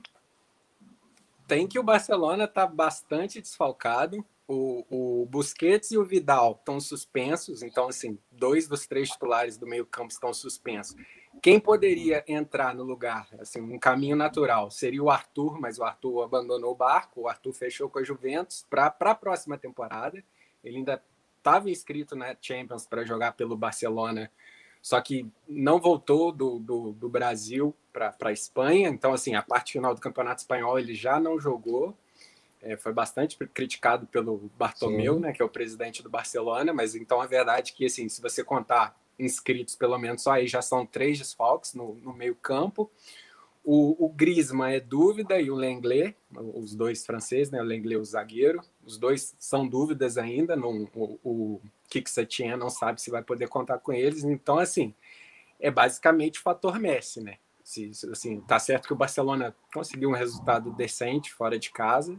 Tem 1.47 1.65
que 1.67 1.79
o 1.79 1.83
Barcelona 1.83 2.43
está 2.43 2.67
bastante 2.67 3.41
desfalcado. 3.41 4.23
O, 4.47 4.85
o 4.89 5.25
Busquets 5.25 5.91
e 5.91 5.97
o 5.97 6.05
Vidal 6.05 6.53
estão 6.57 6.79
suspensos, 6.79 7.61
então, 7.61 7.89
assim, 7.89 8.17
dois 8.31 8.65
dos 8.65 8.87
três 8.87 9.09
titulares 9.09 9.57
do 9.57 9.67
meio-campo 9.67 10.13
estão 10.13 10.33
suspensos. 10.33 10.95
Quem 11.41 11.59
poderia 11.59 12.23
entrar 12.27 12.73
no 12.73 12.83
lugar, 12.83 13.27
assim, 13.39 13.59
um 13.59 13.77
caminho 13.77 14.15
natural, 14.15 14.71
seria 14.71 15.03
o 15.03 15.09
Arthur, 15.09 15.59
mas 15.59 15.77
o 15.77 15.83
Arthur 15.83 16.23
abandonou 16.23 16.71
o 16.71 16.75
barco, 16.75 17.21
o 17.21 17.27
Arthur 17.27 17.53
fechou 17.53 17.89
com 17.89 17.99
a 17.99 18.03
Juventus 18.03 18.65
para 18.69 18.87
a 18.87 19.15
próxima 19.15 19.57
temporada. 19.57 20.23
Ele 20.63 20.77
ainda 20.77 21.03
estava 21.37 21.69
inscrito 21.69 22.15
na 22.15 22.35
Champions 22.41 22.87
para 22.87 23.05
jogar 23.05 23.33
pelo 23.33 23.55
Barcelona, 23.55 24.31
só 24.81 24.99
que 25.01 25.29
não 25.47 25.79
voltou 25.79 26.31
do, 26.31 26.59
do, 26.59 26.91
do 26.93 27.09
Brasil 27.09 27.75
para 27.91 28.15
a 28.21 28.31
Espanha. 28.31 28.89
Então, 28.89 29.13
assim, 29.13 29.35
a 29.35 29.41
parte 29.41 29.73
final 29.73 29.93
do 29.93 30.01
Campeonato 30.01 30.41
Espanhol 30.41 30.79
ele 30.79 30.95
já 30.95 31.19
não 31.19 31.39
jogou. 31.39 31.95
É, 32.61 32.75
foi 32.75 32.91
bastante 32.91 33.37
criticado 33.37 34.07
pelo 34.07 34.49
Bartomeu, 34.57 35.15
Sim. 35.15 35.19
né, 35.21 35.33
que 35.33 35.41
é 35.41 35.45
o 35.45 35.49
presidente 35.49 36.01
do 36.01 36.09
Barcelona, 36.09 36.73
mas 36.73 36.95
então 36.95 37.21
a 37.21 37.27
verdade 37.27 37.71
é 37.71 37.75
que, 37.75 37.85
assim, 37.85 38.09
se 38.09 38.21
você 38.21 38.43
contar 38.43 38.99
inscritos, 39.19 39.75
pelo 39.75 39.97
menos 39.97 40.21
só 40.21 40.31
aí 40.31 40.47
já 40.47 40.61
são 40.61 40.85
três 40.85 41.17
desfalques 41.17 41.73
no, 41.73 41.95
no 41.95 42.13
meio 42.13 42.35
campo. 42.35 42.89
O, 43.63 44.05
o 44.05 44.09
Griezmann 44.09 44.75
é 44.75 44.79
dúvida 44.79 45.41
e 45.41 45.51
o 45.51 45.55
Lenglet, 45.55 46.15
os 46.33 46.73
dois 46.73 47.05
franceses, 47.05 47.51
né? 47.51 47.61
O 47.61 47.65
Lenglet, 47.65 47.99
o 47.99 48.05
zagueiro, 48.05 48.61
os 48.85 48.97
dois 48.97 49.35
são 49.37 49.67
dúvidas 49.67 50.17
ainda. 50.17 50.55
Não, 50.55 50.87
o, 50.95 51.19
o 51.21 51.61
Kik 51.89 52.09
Setien 52.09 52.55
não 52.55 52.69
sabe 52.69 53.01
se 53.01 53.11
vai 53.11 53.21
poder 53.21 53.49
contar 53.49 53.79
com 53.79 53.91
eles. 53.91 54.23
Então, 54.23 54.57
assim, 54.57 54.93
é 55.59 55.69
basicamente 55.69 56.39
o 56.39 56.43
fator 56.43 56.79
Messi, 56.79 57.21
né? 57.21 57.37
Se, 57.61 57.91
assim, 58.09 58.39
tá 58.39 58.57
certo 58.57 58.87
que 58.87 58.93
o 58.93 58.97
Barcelona 58.97 59.53
conseguiu 59.73 60.11
um 60.11 60.13
resultado 60.13 60.71
decente 60.71 61.33
fora 61.33 61.59
de 61.59 61.69
casa, 61.69 62.17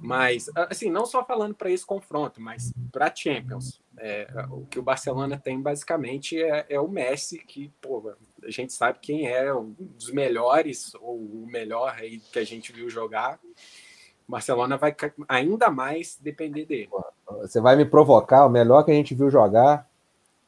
mas, 0.00 0.48
assim, 0.54 0.90
não 0.90 1.04
só 1.04 1.24
falando 1.24 1.54
para 1.54 1.70
esse 1.70 1.84
confronto, 1.84 2.40
mas 2.40 2.72
para 2.92 3.14
Champions. 3.14 3.80
É, 4.00 4.28
o 4.50 4.64
que 4.66 4.78
o 4.78 4.82
Barcelona 4.82 5.36
tem 5.36 5.60
basicamente 5.60 6.40
é, 6.40 6.66
é, 6.68 6.80
o 6.80 6.86
Messi, 6.86 7.38
que 7.38 7.72
pô, 7.80 8.14
a 8.44 8.50
gente 8.50 8.72
sabe 8.72 9.00
quem 9.02 9.26
é 9.26 9.52
um 9.52 9.74
dos 9.76 10.12
melhores, 10.12 10.94
ou 11.00 11.16
o 11.16 11.46
melhor 11.50 11.94
aí 11.98 12.20
que 12.32 12.38
a 12.38 12.44
gente 12.44 12.72
viu 12.72 12.88
jogar. 12.88 13.40
O 14.28 14.32
Barcelona 14.32 14.76
vai 14.76 14.94
ainda 15.28 15.68
mais 15.70 16.16
depender 16.20 16.64
dele. 16.64 16.88
Você 17.40 17.60
vai 17.60 17.74
me 17.74 17.84
provocar, 17.84 18.46
o 18.46 18.50
melhor 18.50 18.84
que 18.84 18.92
a 18.92 18.94
gente 18.94 19.14
viu 19.14 19.30
jogar. 19.30 19.87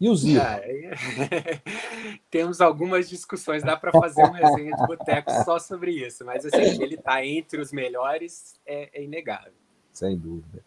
E 0.00 0.08
o 0.08 0.16
Zico? 0.16 0.40
Ah, 0.42 0.58
é... 0.62 1.60
Temos 2.30 2.60
algumas 2.60 3.08
discussões, 3.08 3.62
dá 3.62 3.76
para 3.76 3.92
fazer 3.92 4.22
uma 4.22 4.38
resenha 4.38 4.74
de 4.74 4.86
boteco 4.86 5.30
só 5.44 5.58
sobre 5.58 5.90
isso, 5.92 6.24
mas 6.24 6.46
assim, 6.46 6.82
ele 6.82 6.94
está 6.94 7.24
entre 7.24 7.60
os 7.60 7.70
melhores, 7.70 8.58
é, 8.66 8.88
é 8.94 9.04
inegável. 9.04 9.52
Sem 9.92 10.16
dúvida. 10.16 10.64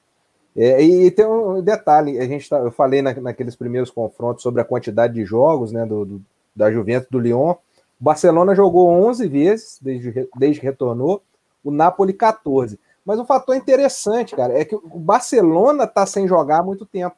É, 0.55 0.83
e, 0.83 1.09
tem 1.09 1.25
um 1.25 1.61
detalhe, 1.63 2.19
a 2.19 2.27
gente 2.27 2.47
tá, 2.47 2.59
eu 2.59 2.71
falei 2.71 3.01
na, 3.01 3.11
naqueles 3.15 3.55
primeiros 3.55 3.89
confrontos 3.89 4.43
sobre 4.43 4.61
a 4.61 4.65
quantidade 4.65 5.15
de 5.15 5.25
jogos 5.25 5.71
né, 5.71 5.83
do, 5.83 6.05
do, 6.05 6.21
da 6.55 6.71
Juventus 6.71 7.09
do 7.09 7.19
Lyon. 7.19 7.53
O 7.99 8.03
Barcelona 8.03 8.53
jogou 8.53 8.87
11 8.89 9.27
vezes 9.27 9.79
desde, 9.81 10.29
desde 10.37 10.59
que 10.59 10.65
retornou, 10.67 11.23
o 11.63 11.71
Napoli 11.71 12.13
14. 12.13 12.79
Mas 13.03 13.19
um 13.19 13.25
fator 13.25 13.55
interessante, 13.55 14.35
cara, 14.35 14.53
é 14.53 14.63
que 14.63 14.75
o 14.75 14.99
Barcelona 14.99 15.85
está 15.85 16.05
sem 16.05 16.27
jogar 16.27 16.59
há 16.59 16.63
muito 16.63 16.85
tempo. 16.85 17.15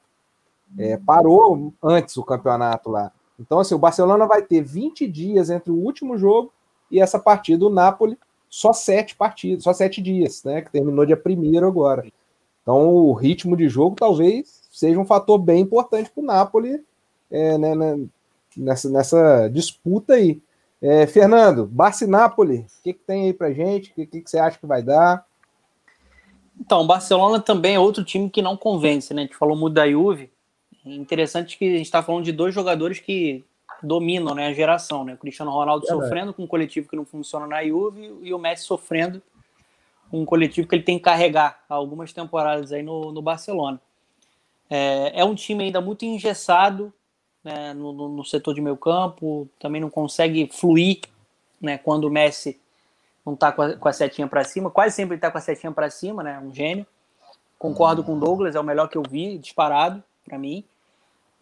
É, 0.78 0.98
parou 0.98 1.74
antes 1.82 2.18
o 2.18 2.24
campeonato 2.24 2.90
lá. 2.90 3.12
Então, 3.40 3.60
assim, 3.60 3.76
o 3.76 3.80
Barcelona 3.80 4.26
vai 4.26 4.42
ter 4.42 4.62
20 4.62 5.08
dias 5.08 5.50
entre 5.50 5.72
o 5.72 5.76
último 5.76 6.18
jogo 6.18 6.52
e 6.90 7.00
essa 7.00 7.20
partida. 7.20 7.66
O 7.66 7.70
Napoli, 7.70 8.18
só 8.50 8.74
sete 8.74 9.16
partidas, 9.16 9.64
só 9.64 9.74
sete 9.74 10.02
dias, 10.02 10.44
né? 10.44 10.62
Que 10.62 10.72
terminou 10.72 11.06
dia 11.06 11.18
primeiro 11.18 11.68
agora. 11.68 12.06
Então, 12.62 12.90
o 12.90 13.14
ritmo 13.14 13.56
de 13.56 13.70
jogo 13.70 13.96
talvez 13.96 14.64
seja 14.72 15.00
um 15.00 15.06
fator 15.06 15.38
bem 15.38 15.62
importante 15.62 16.10
para 16.10 16.24
o 16.24 16.26
Napoli 16.26 16.84
é, 17.30 17.58
né, 17.58 17.76
né, 17.76 18.06
nessa, 18.58 18.90
nessa 18.90 19.48
disputa 19.50 20.14
aí. 20.14 20.42
É, 20.82 21.08
Fernando, 21.08 21.66
Barça 21.66 22.06
Napoli, 22.06 22.60
o 22.60 22.84
que, 22.84 22.94
que 22.94 23.00
tem 23.00 23.26
aí 23.26 23.34
para 23.34 23.54
gente? 23.54 23.92
O 23.92 23.96
que, 23.96 24.06
que, 24.06 24.22
que 24.22 24.30
você 24.30 24.38
acha 24.38 24.58
que 24.58 24.66
vai 24.66 24.84
dar? 24.84 25.26
Então, 26.60 26.82
o 26.82 26.88
Barcelona 26.88 27.40
também 27.40 27.76
é 27.76 27.80
outro 27.80 28.04
time 28.04 28.30
que 28.30 28.42
não 28.42 28.56
convence, 28.56 29.14
né? 29.14 29.24
A 29.24 29.26
gente 29.26 29.36
falou 29.36 29.58
muito 29.58 29.74
da 29.74 29.90
Juve. 29.90 30.32
É 30.86 30.94
interessante 30.94 31.58
que 31.58 31.66
a 31.66 31.78
gente 31.78 31.86
está 31.86 32.04
falando 32.04 32.24
de 32.24 32.32
dois 32.32 32.54
jogadores 32.54 33.00
que 33.00 33.44
dominam 33.82 34.36
né, 34.36 34.48
a 34.48 34.54
geração, 34.54 35.04
né? 35.04 35.14
O 35.14 35.18
Cristiano 35.18 35.52
Ronaldo 35.52 35.86
é 35.86 35.90
sofrendo 35.90 36.34
com 36.34 36.44
um 36.44 36.48
coletivo 36.48 36.88
que 36.88 36.96
não 36.96 37.06
funciona 37.06 37.48
na 37.48 37.64
Juve 37.66 38.14
e 38.22 38.34
o 38.34 38.40
Messi 38.40 38.66
sofrendo 38.66 39.22
um 40.12 40.26
coletivo 40.26 40.68
que 40.68 40.76
ele 40.76 40.84
tem 40.84 40.98
que 40.98 41.04
carregar 41.04 41.64
há 41.68 41.74
algumas 41.74 42.14
temporadas 42.14 42.72
aí 42.72 42.84
no, 42.84 43.12
no 43.12 43.22
Barcelona. 43.22 43.80
É, 44.70 45.22
é, 45.22 45.26
um 45.26 45.36
time 45.36 45.66
ainda 45.66 45.82
muito 45.82 46.06
engessado 46.06 46.94
né, 47.44 47.74
no, 47.74 47.92
no, 47.92 48.10
no, 48.10 48.26
setor 48.26 48.54
de 48.54 48.62
meio 48.62 48.78
campo, 48.78 49.48
também 49.60 49.80
não 49.80 49.90
consegue 49.90 50.50
fluir 50.52 51.02
né, 51.62 51.78
quando 51.78 52.06
o 52.06 52.10
Messi 52.10 52.60
não 53.26 53.34
está 53.34 53.52
com, 53.52 53.78
com, 53.78 53.88
a 53.88 53.94
setinha 53.94 54.28
para 54.28 54.44
cima, 54.44 54.72
quase 54.72 54.96
sempre 54.96 55.16
está 55.16 55.30
com 55.30 55.38
a 55.38 55.42
setinha 55.42 55.72
para 55.72 55.90
cima, 55.90 56.24
né, 56.24 56.40
um 56.40 56.54
gênio. 56.54 56.86
Concordo 57.60 58.04
com 58.04 58.16
o 58.16 58.20
Douglas, 58.20 58.56
é 58.56 58.60
o 58.60 58.64
melhor 58.64 58.88
que 58.88 58.98
eu 58.98 59.04
vi, 59.08 59.38
disparado 59.38 60.04
para 60.24 60.38
mim, 60.38 60.64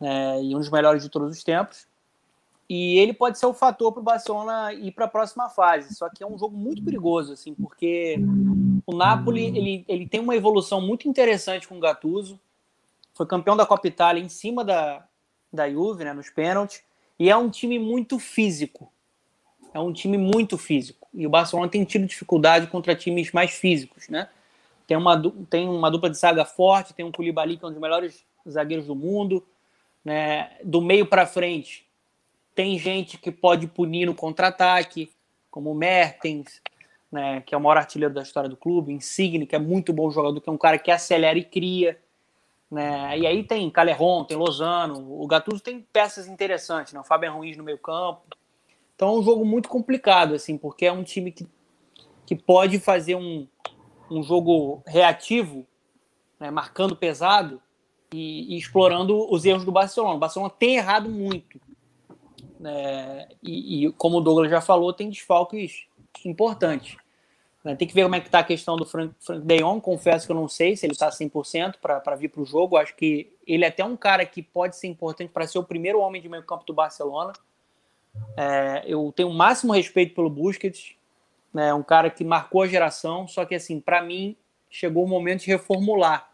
é, 0.04 0.44
e 0.44 0.56
um 0.56 0.60
dos 0.60 0.70
melhores 0.70 1.02
de 1.02 1.10
todos 1.10 1.36
os 1.36 1.44
tempos. 1.44 1.88
E 2.70 2.98
ele 2.98 3.14
pode 3.14 3.38
ser 3.38 3.46
o 3.46 3.54
fator 3.54 3.92
para 3.92 4.00
o 4.00 4.04
Barcelona 4.04 4.74
ir 4.74 4.92
para 4.92 5.06
a 5.06 5.08
próxima 5.08 5.50
fase. 5.50 5.94
Só 5.96 6.10
que 6.10 6.24
é 6.24 6.28
um 6.28 6.38
jogo 6.38 6.58
muito 6.58 6.84
perigoso, 6.84 7.34
assim, 7.34 7.54
porque 7.54 8.18
o 8.86 8.96
Napoli 8.96 9.46
ele, 9.46 9.86
ele 9.88 10.08
tem 10.08 10.20
uma 10.20 10.36
evolução 10.36 10.82
muito 10.82 11.08
interessante 11.08 11.68
com 11.68 11.78
o 11.78 11.80
Gattuso. 11.80 12.40
Foi 13.14 13.26
campeão 13.26 13.56
da 13.56 13.66
Copa 13.66 13.88
Itália 13.88 14.24
em 14.24 14.30
cima 14.30 14.64
da, 14.64 15.06
da 15.52 15.70
Juve, 15.70 16.04
né, 16.04 16.14
nos 16.14 16.30
pênaltis. 16.30 16.82
E 17.20 17.30
é 17.30 17.38
um 17.38 17.50
time 17.50 17.78
muito 17.78 18.18
físico. 18.18 18.92
É 19.74 19.80
um 19.80 19.94
time 19.94 20.18
muito 20.18 20.58
físico. 20.58 21.08
E 21.14 21.28
o 21.28 21.30
Barcelona 21.30 21.70
tem 21.70 21.84
tido 21.84 22.06
dificuldade 22.06 22.68
contra 22.68 22.96
times 22.96 23.32
mais 23.32 23.52
físicos, 23.52 24.08
né? 24.10 24.30
Tem 24.88 24.98
uma, 24.98 25.22
tem 25.50 25.68
uma 25.68 25.90
dupla 25.90 26.10
de 26.10 26.18
saga 26.18 26.44
forte, 26.44 26.94
tem 26.94 27.06
um 27.06 27.12
Koulibaly 27.12 27.58
que 27.58 27.64
é 27.64 27.68
um 27.68 27.72
dos 27.72 27.80
melhores 27.80 28.26
zagueiros 28.50 28.88
do 28.88 28.96
mundo, 28.96 29.44
né? 30.04 30.58
Do 30.64 30.82
meio 30.82 31.06
para 31.06 31.26
frente, 31.26 31.88
tem 32.56 32.78
gente 32.78 33.18
que 33.18 33.32
pode 33.32 33.68
punir 33.68 34.06
no 34.06 34.14
contra-ataque, 34.14 35.12
como 35.50 35.72
o 35.72 35.76
Mertens, 35.76 36.62
né, 37.12 37.42
que 37.42 37.54
é 37.54 37.58
o 37.58 37.62
maior 37.62 37.78
artilheiro 37.78 38.14
da 38.14 38.24
história 38.24 38.50
do 38.50 38.58
clube, 38.58 38.92
Insigne, 38.92 39.46
que 39.46 39.56
é 39.56 39.60
muito 39.60 39.94
bom 39.94 40.10
jogador, 40.10 40.42
que 40.42 40.50
é 40.50 40.52
um 40.52 40.58
cara 40.58 40.80
que 40.80 40.90
acelera 40.90 41.38
e 41.38 41.44
cria. 41.44 42.00
Né? 42.70 43.20
E 43.20 43.28
aí 43.28 43.44
tem 43.44 43.70
Calerron, 43.70 44.24
tem 44.24 44.36
Lozano, 44.36 45.22
o 45.22 45.28
Gattuso 45.28 45.62
tem 45.62 45.82
peças 45.94 46.28
interessantes, 46.28 46.92
né? 46.94 47.00
o 47.00 47.04
Fabian 47.04 47.32
Ruiz 47.32 47.56
no 47.56 47.64
meio 47.64 47.78
campo. 47.78 48.24
Então 48.96 49.10
é 49.10 49.20
um 49.20 49.24
jogo 49.24 49.46
muito 49.46 49.70
complicado, 49.70 50.34
assim, 50.34 50.58
porque 50.58 50.86
é 50.86 50.92
um 50.92 51.04
time 51.04 51.32
que, 51.32 51.48
que 52.26 52.36
pode 52.36 52.80
fazer 52.80 53.16
um, 53.16 53.48
um 54.10 54.24
jogo 54.24 54.82
reativo, 54.86 55.68
né, 56.40 56.50
marcando 56.50 56.96
pesado 56.96 57.62
e, 58.14 58.54
e, 58.54 58.58
explorando 58.58 59.32
os 59.34 59.44
erros 59.44 59.66
do 59.66 59.72
Barcelona. 59.72 60.16
O 60.16 60.20
Barcelona 60.20 60.52
tem 60.52 60.76
errado 60.76 61.10
muito. 61.10 61.60
Né, 62.60 63.28
e, 63.42 63.88
e, 63.88 63.92
como 63.94 64.20
o 64.20 64.22
Douglas 64.22 64.52
já 64.52 64.62
falou, 64.62 64.94
tem 64.94 65.10
desfalques 65.10 65.88
importantes. 66.24 66.96
Né? 67.64 67.76
Tem 67.76 67.88
que 67.88 67.94
ver 67.94 68.04
como 68.04 68.16
é 68.16 68.20
que 68.20 68.28
está 68.28 68.40
a 68.40 68.44
questão 68.44 68.76
do 68.76 68.86
Frank, 68.86 69.14
Frank 69.20 69.46
De 69.46 69.58
Jong. 69.58 69.82
Confesso 69.82 70.26
que 70.28 70.32
eu 70.32 70.36
não 70.36 70.48
sei 70.48 70.76
se 70.76 70.86
ele 70.86 70.94
está 70.94 71.10
100% 71.10 71.76
para 71.82 72.16
vir 72.16 72.30
para 72.30 72.42
o 72.42 72.46
jogo. 72.46 72.78
Acho 72.78 72.96
que 72.96 73.32
ele 73.48 73.66
é 73.66 73.70
até 73.70 73.84
um 73.84 73.96
cara 73.96 74.26
que 74.26 74.44
pode 74.44 74.76
ser 74.76 74.88
importante 74.88 75.32
para 75.32 75.48
ser 75.48 75.58
o 75.58 75.64
primeiro 75.64 76.00
homem 76.00 76.22
de 76.22 76.30
meio 76.30 76.44
campo 76.44 76.66
do 76.66 76.74
Barcelona. 76.74 77.34
É, 78.38 78.84
eu 78.86 79.12
tenho 79.16 79.30
o 79.30 79.34
máximo 79.34 79.74
respeito 79.74 80.14
pelo 80.14 80.30
Busquets. 80.30 80.96
Né? 81.54 81.74
Um 81.74 81.84
cara 81.84 82.10
que 82.10 82.24
marcou 82.24 82.62
a 82.62 82.68
geração. 82.68 83.28
Só 83.28 83.44
que, 83.46 83.56
assim, 83.56 83.80
para 83.80 84.04
mim, 84.04 84.36
chegou 84.70 85.04
o 85.04 85.08
momento 85.08 85.42
de 85.42 85.48
reformular. 85.48 86.33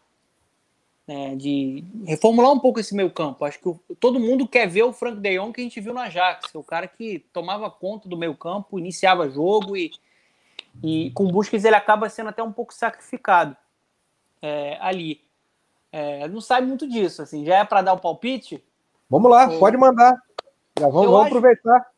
Né? 1.10 1.34
De 1.34 1.82
reformular 2.06 2.52
um 2.52 2.60
pouco 2.60 2.78
esse 2.78 2.94
meio 2.94 3.10
campo. 3.10 3.44
Acho 3.44 3.58
que 3.58 3.68
o, 3.68 3.80
todo 3.98 4.20
mundo 4.20 4.46
quer 4.46 4.68
ver 4.68 4.84
o 4.84 4.92
Frank 4.92 5.18
De 5.18 5.36
Jong 5.36 5.52
que 5.52 5.60
a 5.60 5.64
gente 5.64 5.80
viu 5.80 5.92
no 5.92 5.98
Ajax. 5.98 6.54
O 6.54 6.62
cara 6.62 6.86
que 6.86 7.18
tomava 7.32 7.68
conta 7.68 8.08
do 8.08 8.16
meio 8.16 8.36
campo, 8.36 8.78
iniciava 8.78 9.28
jogo 9.28 9.76
e 9.76 9.90
e 10.84 11.10
com 11.10 11.26
Busquets 11.26 11.64
ele 11.64 11.74
acaba 11.74 12.08
sendo 12.08 12.28
até 12.28 12.40
um 12.44 12.52
pouco 12.52 12.72
sacrificado 12.72 13.56
é, 14.40 14.78
ali. 14.80 15.20
É, 15.90 16.28
não 16.28 16.40
sai 16.40 16.60
muito 16.60 16.88
disso, 16.88 17.22
assim. 17.22 17.44
Já 17.44 17.58
é 17.58 17.64
para 17.64 17.82
dar 17.82 17.94
o 17.94 17.98
palpite? 17.98 18.62
Vamos 19.08 19.28
lá, 19.28 19.48
pode 19.58 19.76
mandar. 19.76 20.16
Já 20.78 20.86
vamos, 20.86 21.06
vamos 21.06 21.20
acho, 21.22 21.26
aproveitar. 21.26 21.90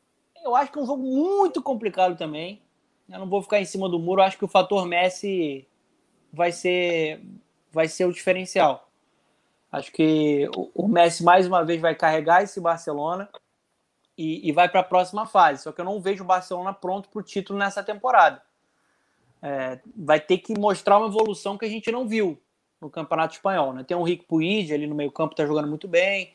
Eu 0.42 0.56
acho 0.56 0.72
que 0.72 0.78
é 0.78 0.82
um 0.82 0.86
jogo 0.86 1.02
muito 1.02 1.60
complicado 1.60 2.16
também. 2.16 2.62
Eu 3.10 3.18
não 3.18 3.28
vou 3.28 3.42
ficar 3.42 3.60
em 3.60 3.66
cima 3.66 3.90
do 3.90 3.98
muro. 3.98 4.22
Acho 4.22 4.38
que 4.38 4.44
o 4.46 4.48
fator 4.48 4.86
Messi 4.86 5.68
vai 6.32 6.50
ser, 6.50 7.22
vai 7.70 7.88
ser 7.88 8.06
o 8.06 8.12
diferencial. 8.12 8.88
Acho 9.73 9.91
que 9.91 10.49
o, 10.55 10.87
Messi 10.87 11.25
mais 11.25 11.47
uma 11.47 11.64
vez 11.64 11.81
vai 11.81 11.95
carregar 11.95 12.43
esse 12.43 12.61
Barcelona 12.61 13.29
e, 14.16 14.47
e 14.47 14.53
vai 14.53 14.68
para 14.68 14.81
a 14.81 14.85
próxima 14.85 15.27
fase. 15.27 15.62
Só 15.62 15.73
que 15.73 15.81
eu 15.81 15.85
não 15.85 16.01
vejo 16.01 16.23
o 16.23 16.27
Barcelona 16.27 16.73
pronto 16.75 17.09
para 17.09 17.20
o 17.20 17.23
título 17.23 17.59
nessa 17.59 17.83
temporada 17.83 18.43
é, 19.43 19.81
vai 19.97 20.20
ter 20.20 20.39
que 20.39 20.57
mostrar 20.57 20.99
uma 20.99 21.09
evolução 21.09 21.59
que 21.59 21.64
a 21.64 21.68
gente 21.68 21.91
não 21.91 22.07
viu 22.07 22.41
no 22.81 22.89
Campeonato 22.89 23.35
Espanhol. 23.35 23.73
Né? 23.73 23.83
Tem 23.83 23.97
o 23.97 24.03
Rick 24.03 24.25
Puig 24.25 24.73
ali 24.73 24.87
no 24.87 24.95
meio 24.95 25.11
campo, 25.11 25.33
está 25.33 25.45
jogando 25.45 25.68
muito 25.68 25.89
bem. 25.89 26.33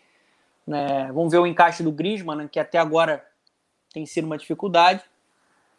Né? 0.65 1.09
Vamos 1.13 1.31
ver 1.31 1.39
o 1.39 1.47
encaixe 1.47 1.81
do 1.81 1.91
Griezmann, 1.91 2.37
né? 2.37 2.49
que 2.51 2.59
até 2.59 2.77
agora 2.77 3.25
tem 3.93 4.05
sido 4.05 4.25
uma 4.25 4.37
dificuldade. 4.37 5.01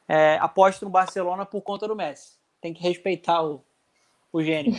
É, 0.09 0.39
aposto 0.41 0.87
no 0.87 0.91
Barcelona 0.91 1.45
por 1.45 1.61
conta 1.61 1.87
do 1.87 1.95
Messi. 1.95 2.33
Tem 2.63 2.73
que 2.73 2.83
respeitar 2.83 3.43
o, 3.43 3.63
o 4.33 4.43
gênio. 4.43 4.75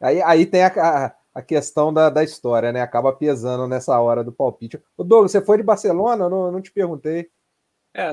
Aí, 0.00 0.22
aí 0.22 0.46
tem 0.46 0.62
a, 0.62 0.68
a 0.68 1.14
questão 1.42 1.92
da, 1.92 2.10
da 2.10 2.24
história, 2.24 2.72
né? 2.72 2.80
Acaba 2.80 3.12
pesando 3.12 3.66
nessa 3.66 3.98
hora 4.00 4.24
do 4.24 4.32
palpite. 4.32 4.82
O 4.96 5.04
Douglas, 5.04 5.32
você 5.32 5.40
foi 5.40 5.58
de 5.58 5.62
Barcelona? 5.62 6.28
Não, 6.28 6.50
não 6.50 6.60
te 6.60 6.70
perguntei. 6.70 7.30
É, 7.94 8.10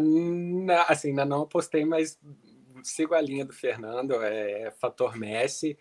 assim, 0.88 1.10
ainda 1.10 1.26
não 1.26 1.44
apostei, 1.44 1.86
mas 1.86 2.20
sigo 2.84 3.14
a 3.14 3.22
linha 3.22 3.46
do 3.46 3.54
Fernando, 3.54 4.16
é, 4.22 4.72
fator 4.80 5.16
Messi. 5.16 5.78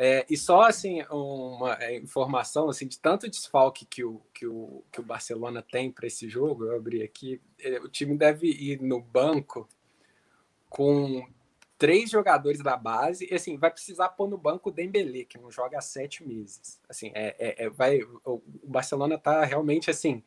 É, 0.00 0.24
e 0.30 0.36
só 0.36 0.62
assim 0.62 1.02
uma 1.10 1.76
é, 1.82 1.96
informação 1.96 2.68
assim 2.68 2.86
de 2.86 3.00
tanto 3.00 3.28
desfalque 3.28 3.84
que 3.84 4.04
o, 4.04 4.22
que 4.32 4.46
o, 4.46 4.84
que 4.92 5.00
o 5.00 5.02
Barcelona 5.02 5.60
tem 5.60 5.90
para 5.90 6.06
esse 6.06 6.28
jogo, 6.28 6.66
eu 6.66 6.76
abri 6.76 7.02
aqui, 7.02 7.40
é, 7.58 7.80
o 7.80 7.88
time 7.88 8.16
deve 8.16 8.46
ir 8.46 8.80
no 8.80 9.00
banco 9.00 9.68
com 10.68 11.26
três 11.78 12.10
jogadores 12.10 12.60
da 12.60 12.76
base 12.76 13.28
e 13.30 13.34
assim 13.34 13.56
vai 13.56 13.70
precisar 13.70 14.08
pôr 14.10 14.28
no 14.28 14.36
banco 14.36 14.68
o 14.68 14.72
Dembélé 14.72 15.24
que 15.24 15.38
não 15.38 15.50
joga 15.50 15.78
há 15.78 15.80
sete 15.80 16.26
meses. 16.26 16.80
Assim 16.88 17.12
é, 17.14 17.36
é, 17.38 17.64
é 17.64 17.70
vai 17.70 18.00
o, 18.24 18.42
Barcelona 18.64 19.14
está 19.14 19.44
realmente 19.44 19.90
assim 19.90 20.22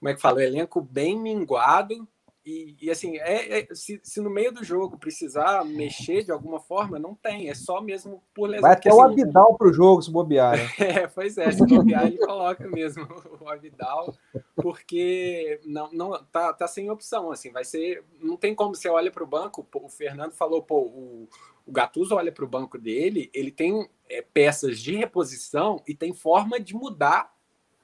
como 0.00 0.10
é 0.10 0.14
que 0.14 0.20
fala, 0.20 0.38
o 0.38 0.42
elenco 0.42 0.82
bem 0.82 1.18
minguado 1.18 2.06
e, 2.44 2.76
e, 2.82 2.90
assim, 2.90 3.16
é, 3.16 3.60
é 3.60 3.74
se, 3.74 3.98
se, 4.02 4.20
no 4.20 4.28
meio 4.28 4.52
do 4.52 4.62
jogo 4.62 4.98
precisar 4.98 5.64
mexer 5.64 6.22
de 6.22 6.30
alguma 6.30 6.60
forma, 6.60 6.98
não 6.98 7.14
tem. 7.14 7.48
É 7.48 7.54
só 7.54 7.80
mesmo 7.80 8.22
por 8.34 8.50
lesão. 8.50 8.62
Vai 8.62 8.72
até 8.72 8.90
assim, 8.90 8.98
o 8.98 9.02
Abidal 9.02 9.56
para 9.56 9.68
o 9.68 9.72
jogo, 9.72 10.02
se 10.02 10.10
bobear. 10.10 10.56
Né? 10.56 10.68
É, 10.94 11.06
pois 11.06 11.38
é, 11.38 11.50
se 11.50 11.64
bobear, 11.64 12.06
ele 12.06 12.18
coloca 12.18 12.68
mesmo 12.68 13.08
o 13.40 13.48
Abidal, 13.48 14.14
porque 14.56 15.58
não, 15.64 15.90
não 15.90 16.22
tá, 16.24 16.52
tá 16.52 16.68
sem 16.68 16.90
opção. 16.90 17.30
Assim, 17.30 17.50
vai 17.50 17.64
ser. 17.64 18.04
Não 18.20 18.36
tem 18.36 18.54
como 18.54 18.74
você 18.74 18.90
olha 18.90 19.10
para 19.10 19.24
o 19.24 19.26
banco. 19.26 19.66
O 19.74 19.88
Fernando 19.88 20.32
falou, 20.32 20.62
pô, 20.62 20.80
o, 20.80 21.28
o 21.66 21.72
Gattuso 21.72 22.14
olha 22.14 22.30
para 22.30 22.44
o 22.44 22.48
banco 22.48 22.76
dele, 22.76 23.30
ele 23.32 23.50
tem 23.50 23.88
é, 24.08 24.20
peças 24.20 24.78
de 24.80 24.94
reposição 24.94 25.82
e 25.88 25.94
tem 25.94 26.12
forma 26.12 26.60
de 26.60 26.74
mudar 26.74 27.34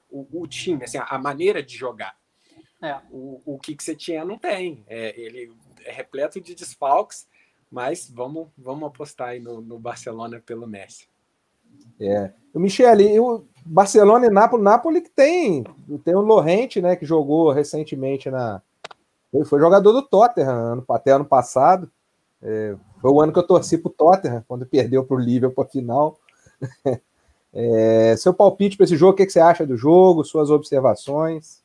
o, 0.07 0.43
o 0.43 0.47
time, 0.47 0.83
assim, 0.83 0.99
a 1.01 1.17
maneira 1.17 1.63
de 1.63 1.75
jogar. 1.75 2.20
É. 2.81 2.97
O, 3.11 3.41
o 3.45 3.59
que, 3.59 3.75
que 3.75 3.83
você 3.83 3.95
tinha 3.95 4.25
não 4.25 4.37
tem. 4.37 4.83
É, 4.87 5.19
ele 5.19 5.53
é 5.85 5.91
repleto 5.91 6.41
de 6.41 6.55
desfalques, 6.55 7.27
mas 7.71 8.09
vamos, 8.09 8.47
vamos 8.57 8.87
apostar 8.87 9.29
aí 9.29 9.39
no, 9.39 9.61
no 9.61 9.77
Barcelona 9.77 10.41
pelo 10.45 10.67
Messi. 10.67 11.07
É. 11.99 12.31
O 12.53 12.59
Michele, 12.59 13.19
o 13.19 13.45
Barcelona 13.65 14.25
e 14.25 14.29
Nápoles, 14.29 14.63
Nápoles 14.63 15.03
que 15.03 15.09
tem, 15.09 15.63
tem 16.03 16.15
o 16.15 16.21
Lorente, 16.21 16.81
né, 16.81 16.95
que 16.95 17.05
jogou 17.05 17.51
recentemente 17.51 18.29
na. 18.29 18.61
Ele 19.33 19.45
foi 19.45 19.59
jogador 19.59 19.93
do 19.93 20.01
Tottenham 20.01 20.83
até 20.89 21.11
ano 21.11 21.23
passado. 21.23 21.89
É, 22.41 22.75
foi 22.99 23.11
o 23.11 23.21
ano 23.21 23.31
que 23.31 23.39
eu 23.39 23.47
torci 23.47 23.77
pro 23.77 23.89
Tottenham, 23.89 24.43
quando 24.47 24.65
perdeu 24.65 25.05
para 25.05 25.15
o 25.15 25.19
Liverpool 25.19 25.63
a 25.63 25.67
final. 25.67 26.17
É, 27.53 28.15
seu 28.15 28.33
palpite 28.33 28.77
para 28.77 28.85
esse 28.85 28.95
jogo, 28.95 29.11
o 29.11 29.15
que, 29.17 29.25
que, 29.25 29.31
você 29.33 29.41
acha 29.41 29.67
do 29.67 29.75
jogo, 29.75 30.23
suas 30.23 30.49
observações? 30.49 31.61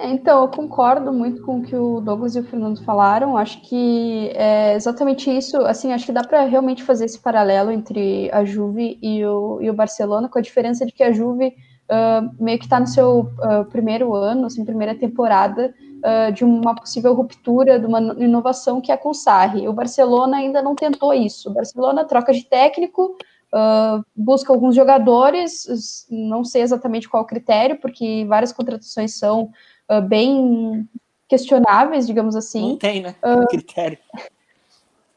É, 0.00 0.08
então, 0.08 0.40
eu 0.40 0.48
concordo 0.48 1.12
muito 1.12 1.42
com 1.42 1.58
o 1.58 1.62
que 1.62 1.76
o 1.76 2.00
Douglas 2.00 2.34
e 2.34 2.40
o 2.40 2.44
Fernando 2.44 2.82
falaram. 2.82 3.36
Acho 3.36 3.60
que 3.60 4.30
é 4.34 4.74
exatamente 4.74 5.30
isso. 5.30 5.58
Assim, 5.58 5.92
acho 5.92 6.06
que 6.06 6.12
dá 6.12 6.24
para 6.24 6.44
realmente 6.44 6.82
fazer 6.82 7.04
esse 7.04 7.18
paralelo 7.18 7.70
entre 7.70 8.30
a 8.32 8.42
Juve 8.42 8.98
e 9.02 9.22
o, 9.26 9.60
e 9.60 9.68
o 9.68 9.74
Barcelona, 9.74 10.26
com 10.26 10.38
a 10.38 10.42
diferença 10.42 10.86
de 10.86 10.92
que 10.92 11.02
a 11.02 11.12
Juve 11.12 11.48
uh, 11.48 12.42
meio 12.42 12.58
que 12.58 12.64
está 12.64 12.80
no 12.80 12.86
seu 12.86 13.20
uh, 13.20 13.64
primeiro 13.70 14.14
ano, 14.14 14.46
assim, 14.46 14.64
primeira 14.64 14.94
temporada, 14.94 15.74
uh, 15.98 16.32
de 16.32 16.46
uma 16.46 16.74
possível 16.74 17.12
ruptura, 17.12 17.78
de 17.78 17.84
uma 17.84 18.00
inovação 18.16 18.80
que 18.80 18.90
é 18.90 18.96
com 18.96 19.10
o 19.10 19.14
Sarri. 19.14 19.68
O 19.68 19.72
Barcelona 19.74 20.38
ainda 20.38 20.62
não 20.62 20.74
tentou 20.74 21.12
isso. 21.12 21.50
O 21.50 21.52
Barcelona 21.52 22.06
troca 22.06 22.32
de 22.32 22.44
técnico, 22.44 23.16
Uh, 23.52 24.06
busca 24.14 24.52
alguns 24.52 24.76
jogadores, 24.76 26.06
não 26.08 26.44
sei 26.44 26.62
exatamente 26.62 27.08
qual 27.08 27.24
critério, 27.24 27.80
porque 27.80 28.24
várias 28.28 28.52
contratações 28.52 29.18
são 29.18 29.50
uh, 29.90 30.00
bem 30.00 30.88
questionáveis, 31.28 32.06
digamos 32.06 32.36
assim. 32.36 32.70
Não 32.70 32.76
tem, 32.76 33.02
né? 33.02 33.14
Uh, 33.24 33.46
critério. 33.48 33.98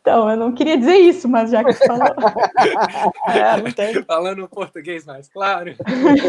Então, 0.01 0.29
eu 0.29 0.35
não 0.35 0.51
queria 0.51 0.77
dizer 0.77 0.97
isso, 0.97 1.29
mas 1.29 1.49
já 1.49 1.63
que 1.63 1.71
você 1.71 1.85
falou. 1.87 2.03
é, 3.27 3.61
não 3.61 3.71
tem. 3.71 3.93
Falando 4.03 4.49
português 4.49 5.05
mais 5.05 5.29
claro. 5.29 5.73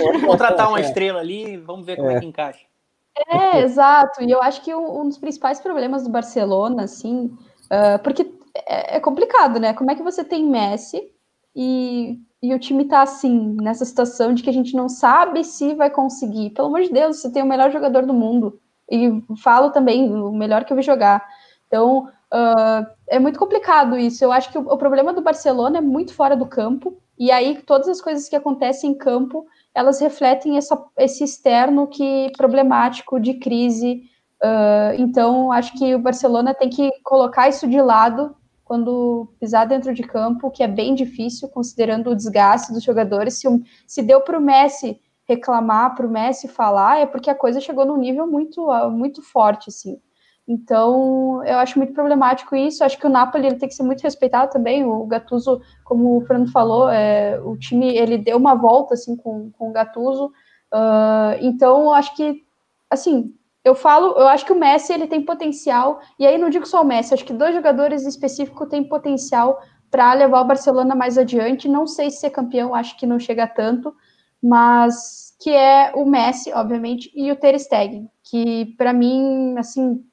Vamos 0.05 0.23
contratar 0.25 0.69
uma 0.69 0.81
estrela 0.81 1.19
ali, 1.19 1.57
vamos 1.57 1.85
ver 1.85 1.97
como 1.97 2.11
é, 2.11 2.15
é 2.15 2.21
que 2.21 2.27
encaixa. 2.27 2.65
É, 3.29 3.61
exato. 3.63 4.23
E 4.23 4.31
eu 4.31 4.41
acho 4.41 4.63
que 4.63 4.73
um 4.73 5.09
dos 5.09 5.19
principais 5.19 5.61
problemas 5.61 6.05
do 6.05 6.11
Barcelona, 6.11 6.85
assim, 6.85 7.37
uh, 7.65 7.99
porque 8.03 8.33
é, 8.67 8.97
é, 8.97 9.01
complicado, 9.01 9.59
né? 9.59 9.75
Como 9.75 9.91
é 9.91 9.97
que 9.97 10.03
você 10.03 10.25
tem 10.25 10.45
Messi 10.45 11.11
e, 11.55 12.21
e 12.45 12.53
o 12.53 12.59
time 12.59 12.85
tá 12.85 13.01
assim, 13.01 13.57
nessa 13.59 13.87
situação 13.87 14.35
de 14.35 14.43
que 14.43 14.51
a 14.51 14.53
gente 14.53 14.77
não 14.77 14.87
sabe 14.87 15.43
se 15.43 15.75
vai 15.75 15.89
conseguir. 15.89 16.51
Pelo 16.51 16.69
amor 16.69 16.83
de 16.83 16.91
Deus, 16.91 17.17
você 17.17 17.33
tem 17.33 17.43
o 17.43 17.47
melhor 17.47 17.73
jogador 17.73 18.05
do 18.05 18.13
mundo. 18.13 18.61
E 18.91 19.25
falo 19.43 19.71
também, 19.71 20.13
o 20.13 20.31
melhor 20.31 20.63
que 20.63 20.71
eu 20.71 20.77
vi 20.77 20.83
jogar. 20.83 21.27
Então, 21.67 22.01
uh, 22.31 22.87
é 23.09 23.19
muito 23.19 23.39
complicado 23.39 23.97
isso. 23.97 24.23
Eu 24.23 24.31
acho 24.31 24.53
que 24.53 24.59
o, 24.59 24.61
o, 24.61 24.77
problema 24.77 25.11
do 25.15 25.23
Barcelona 25.23 25.79
é 25.79 25.81
muito 25.81 26.13
fora 26.13 26.37
do 26.37 26.45
campo. 26.45 26.99
E 27.19 27.31
aí, 27.31 27.63
todas 27.63 27.89
as 27.89 27.99
coisas 27.99 28.29
que 28.29 28.37
acontecem 28.37 28.91
em 28.91 28.95
campo, 28.95 29.47
elas 29.75 29.99
refletem 29.99 30.59
essa, 30.59 30.79
esse 30.99 31.25
externo 31.25 31.87
que 31.87 32.31
problemático 32.37 33.19
de 33.19 33.35
crise. 33.35 34.03
Uh, 34.43 35.01
então, 35.01 35.51
acho 35.51 35.73
que 35.79 35.95
o 35.95 35.99
Barcelona 35.99 36.53
tem 36.53 36.69
que 36.69 36.91
colocar 37.03 37.49
isso 37.49 37.67
de 37.67 37.81
lado 37.81 38.37
quando 38.75 39.29
pisar 39.39 39.68
dentro 39.68 39.95
de 39.95 40.03
campo, 40.03 40.51
que 40.51 40.61
é 40.61 40.66
bem 40.66 40.97
difícil, 40.97 41.49
considerando 41.49 42.11
o 42.11 42.16
desgaste 42.16 42.72
dos 42.72 42.83
jogadores. 42.83 43.39
Se, 43.39 43.47
se 43.87 44.03
deu 44.03 44.20
para 44.20 44.37
o 44.37 44.41
Messi 44.41 45.01
reclamar 45.29 45.95
para 45.95 46.05
o 46.05 46.11
Messi 46.11 46.49
falar, 46.49 46.99
é 46.99 47.07
porque 47.07 47.31
a 47.31 47.37
coisa 47.37 47.61
chegou 47.61 47.87
num 47.87 47.97
nível 47.97 48.27
muito, 48.27 48.66
muito 48.91 49.22
forte, 49.22 49.68
assim. 49.68 49.97
Então, 50.47 51.41
eu 51.45 51.57
acho 51.59 51.79
muito 51.79 51.93
problemático 51.93 52.57
isso. 52.57 52.83
Acho 52.83 52.99
que 52.99 53.07
o 53.07 53.11
Napoli 53.11 53.47
ele 53.47 53.59
tem 53.59 53.68
que 53.68 53.77
ser 53.77 53.85
muito 53.85 54.03
respeitado 54.03 54.51
também. 54.51 54.85
O 54.85 55.07
Gattuso, 55.07 55.62
como 55.85 56.18
o 56.18 56.27
Fernando 56.27 56.51
falou, 56.51 56.91
é, 56.91 57.41
o 57.45 57.57
time 57.57 57.97
ele 57.97 58.18
deu 58.18 58.37
uma 58.37 58.57
volta 58.57 58.95
assim 58.95 59.14
com, 59.14 59.53
com 59.53 59.70
o 59.70 59.72
Gattuso. 59.72 60.33
Uh, 60.72 61.39
então, 61.41 61.93
acho 61.93 62.16
que, 62.16 62.43
assim, 62.91 63.33
eu 63.65 63.75
falo, 63.75 64.15
eu 64.19 64.29
acho 64.29 64.45
que 64.45 64.53
o 64.53 64.59
Messi 64.59 64.93
ele 64.93 65.07
tem 65.07 65.23
potencial. 65.23 66.01
E 66.19 66.27
aí 66.27 66.37
não 66.37 66.51
digo 66.51 66.67
só 66.67 66.83
o 66.83 66.85
Messi, 66.85 67.15
acho 67.15 67.25
que 67.25 67.33
dois 67.33 67.55
jogadores 67.55 68.05
específicos 68.05 68.69
têm 68.69 68.85
potencial 68.85 69.61
para 69.91 70.12
levar 70.12 70.43
o 70.43 70.47
Barcelona 70.47 70.95
mais 70.95 71.17
adiante. 71.17 71.67
Não 71.67 71.87
sei 71.87 72.11
se 72.11 72.19
ser 72.21 72.31
campeão, 72.31 72.75
acho 72.75 72.97
que 72.99 73.07
não 73.07 73.19
chega 73.19 73.47
tanto, 73.47 73.95
mas 74.43 75.35
que 75.41 75.51
é 75.51 75.93
o 75.95 76.05
Messi, 76.05 76.53
obviamente, 76.53 77.11
e 77.15 77.33
o 77.33 77.37
Ter 77.37 77.59
Stegen, 77.59 78.09
que 78.23 78.75
para 78.77 78.93
mim, 78.93 79.55
assim, 79.59 80.05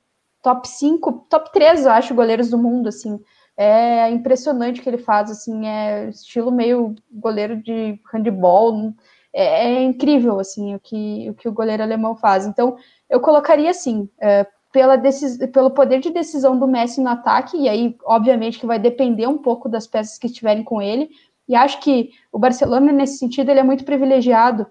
top 0.42 0.68
5, 0.68 1.26
top 1.30 1.52
3, 1.52 1.86
eu 1.86 1.92
acho, 1.92 2.16
goleiros 2.16 2.50
do 2.50 2.58
mundo, 2.58 2.88
assim. 2.88 3.20
É 3.58 4.10
impressionante 4.10 4.80
o 4.80 4.84
que 4.84 4.90
ele 4.90 4.98
faz, 4.98 5.30
assim, 5.30 5.68
é 5.68 6.10
estilo 6.10 6.52
meio 6.52 6.96
goleiro 7.12 7.62
de 7.62 8.00
handball, 8.12 8.94
é, 9.34 9.68
é 9.68 9.84
incrível, 9.84 10.40
assim, 10.40 10.76
o 10.76 10.80
que, 10.80 11.30
o 11.30 11.34
que 11.34 11.48
o 11.48 11.54
goleiro 11.54 11.84
alemão 11.84 12.16
faz. 12.16 12.46
Então, 12.46 12.78
eu 13.12 13.20
colocaria, 13.20 13.70
assim, 13.70 14.10
é, 14.20 14.48
pela 14.72 14.96
decis... 14.96 15.38
pelo 15.52 15.70
poder 15.70 16.00
de 16.00 16.10
decisão 16.10 16.58
do 16.58 16.66
Messi 16.66 17.02
no 17.02 17.10
ataque, 17.10 17.58
e 17.58 17.68
aí, 17.68 17.98
obviamente, 18.06 18.58
que 18.58 18.66
vai 18.66 18.80
depender 18.80 19.28
um 19.28 19.38
pouco 19.38 19.68
das 19.68 19.86
peças 19.86 20.18
que 20.18 20.28
estiverem 20.28 20.64
com 20.64 20.82
ele, 20.82 21.10
e 21.48 21.54
acho 21.54 21.82
que 21.82 22.12
o 22.32 22.40
Barcelona, 22.40 22.92
nesse 22.94 23.18
sentido, 23.18 23.52
ele 23.52 23.60
é 23.60 23.64
muito 23.64 23.84
privilegiado, 23.84 24.66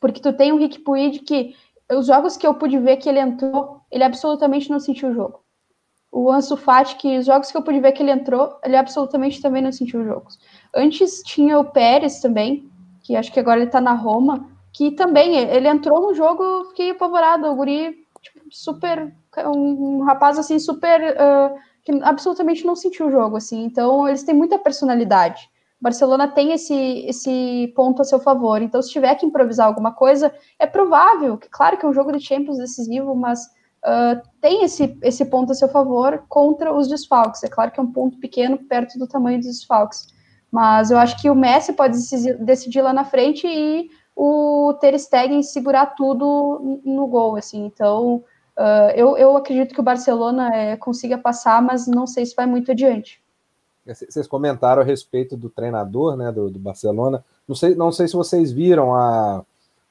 porque 0.00 0.20
tu 0.20 0.32
tem 0.32 0.50
o 0.50 0.56
Rick 0.56 0.78
Puig 0.80 1.18
que 1.18 1.54
os 1.92 2.06
jogos 2.06 2.38
que 2.38 2.46
eu 2.46 2.54
pude 2.54 2.78
ver 2.78 2.96
que 2.96 3.08
ele 3.08 3.20
entrou, 3.20 3.82
ele 3.90 4.04
absolutamente 4.04 4.70
não 4.70 4.80
sentiu 4.80 5.10
o 5.10 5.14
jogo. 5.14 5.40
O 6.10 6.32
Ansu 6.32 6.56
Fati, 6.56 6.96
que 6.96 7.18
os 7.18 7.26
jogos 7.26 7.50
que 7.50 7.56
eu 7.56 7.62
pude 7.62 7.80
ver 7.80 7.92
que 7.92 8.02
ele 8.02 8.12
entrou, 8.12 8.58
ele 8.64 8.76
absolutamente 8.76 9.42
também 9.42 9.60
não 9.60 9.72
sentiu 9.72 10.00
os 10.00 10.06
jogos. 10.06 10.38
Antes 10.74 11.22
tinha 11.22 11.58
o 11.58 11.64
Pérez 11.64 12.20
também, 12.20 12.70
que 13.02 13.14
acho 13.14 13.30
que 13.30 13.40
agora 13.40 13.60
ele 13.60 13.70
tá 13.70 13.80
na 13.80 13.92
Roma, 13.92 14.48
que 14.78 14.92
também, 14.92 15.36
ele 15.36 15.66
entrou 15.66 16.00
no 16.00 16.14
jogo, 16.14 16.66
fiquei 16.66 16.90
apavorado, 16.90 17.48
o 17.48 17.54
guri, 17.56 17.96
tipo, 18.22 18.38
super, 18.48 19.12
um, 19.46 19.96
um 19.98 20.04
rapaz, 20.04 20.38
assim, 20.38 20.56
super, 20.60 21.00
uh, 21.00 21.58
que 21.82 21.90
absolutamente 22.04 22.64
não 22.64 22.76
sentiu 22.76 23.08
o 23.08 23.10
jogo, 23.10 23.36
assim, 23.36 23.64
então 23.64 24.06
eles 24.06 24.22
têm 24.22 24.36
muita 24.36 24.56
personalidade. 24.56 25.50
Barcelona 25.80 26.28
tem 26.28 26.52
esse, 26.52 27.04
esse 27.08 27.72
ponto 27.74 28.02
a 28.02 28.04
seu 28.04 28.20
favor. 28.20 28.62
Então, 28.62 28.80
se 28.80 28.90
tiver 28.90 29.12
que 29.16 29.26
improvisar 29.26 29.66
alguma 29.66 29.90
coisa, 29.90 30.32
é 30.60 30.66
provável, 30.66 31.36
que 31.36 31.48
claro 31.48 31.76
que 31.76 31.84
é 31.84 31.88
um 31.88 31.92
jogo 31.92 32.12
de 32.12 32.24
Champions 32.24 32.58
decisivo, 32.58 33.16
mas 33.16 33.46
uh, 33.84 34.22
tem 34.40 34.62
esse, 34.62 34.96
esse 35.02 35.24
ponto 35.24 35.50
a 35.50 35.56
seu 35.56 35.68
favor 35.68 36.24
contra 36.28 36.72
os 36.72 36.86
desfalques. 36.86 37.42
É 37.42 37.48
claro 37.48 37.72
que 37.72 37.80
é 37.80 37.82
um 37.82 37.92
ponto 37.92 38.16
pequeno 38.18 38.58
perto 38.58 38.96
do 38.96 39.08
tamanho 39.08 39.38
dos 39.38 39.48
desfalques. 39.48 40.06
Mas 40.52 40.92
eu 40.92 40.98
acho 40.98 41.20
que 41.20 41.28
o 41.28 41.34
Messi 41.34 41.72
pode 41.72 41.96
decidir 42.40 42.80
lá 42.80 42.92
na 42.92 43.04
frente 43.04 43.44
e 43.46 43.90
o 44.20 44.74
Ter 44.80 44.98
Stegen 44.98 45.44
segurar 45.44 45.94
tudo 45.94 46.80
no 46.84 47.06
gol, 47.06 47.36
assim. 47.36 47.64
Então, 47.64 48.16
uh, 48.56 48.90
eu, 48.96 49.16
eu 49.16 49.36
acredito 49.36 49.72
que 49.72 49.80
o 49.80 49.84
Barcelona 49.84 50.52
é, 50.56 50.76
consiga 50.76 51.16
passar, 51.16 51.62
mas 51.62 51.86
não 51.86 52.04
sei 52.04 52.26
se 52.26 52.34
vai 52.34 52.44
muito 52.44 52.72
adiante. 52.72 53.22
Vocês 53.86 54.26
comentaram 54.26 54.82
a 54.82 54.84
respeito 54.84 55.36
do 55.36 55.48
treinador, 55.48 56.16
né, 56.16 56.32
do, 56.32 56.50
do 56.50 56.58
Barcelona. 56.58 57.24
Não 57.46 57.54
sei, 57.54 57.76
não 57.76 57.92
sei 57.92 58.08
se 58.08 58.14
vocês 58.14 58.50
viram 58.50 58.92
a, 58.92 59.44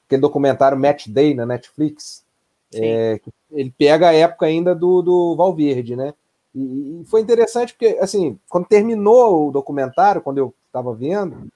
aquele 0.06 0.20
documentário 0.20 0.78
Match 0.78 1.08
Day 1.08 1.32
na 1.32 1.46
Netflix. 1.46 2.22
É, 2.72 3.18
ele 3.50 3.74
pega 3.76 4.10
a 4.10 4.14
época 4.14 4.44
ainda 4.44 4.74
do, 4.74 5.00
do 5.00 5.36
Valverde, 5.36 5.96
né? 5.96 6.12
E, 6.54 7.00
e, 7.00 7.04
foi 7.06 7.22
interessante 7.22 7.72
porque, 7.72 7.98
assim, 7.98 8.38
quando 8.46 8.66
terminou 8.66 9.48
o 9.48 9.50
documentário, 9.50 10.20
quando 10.20 10.36
eu 10.36 10.54
estava 10.66 10.94
vendo, 10.94 11.48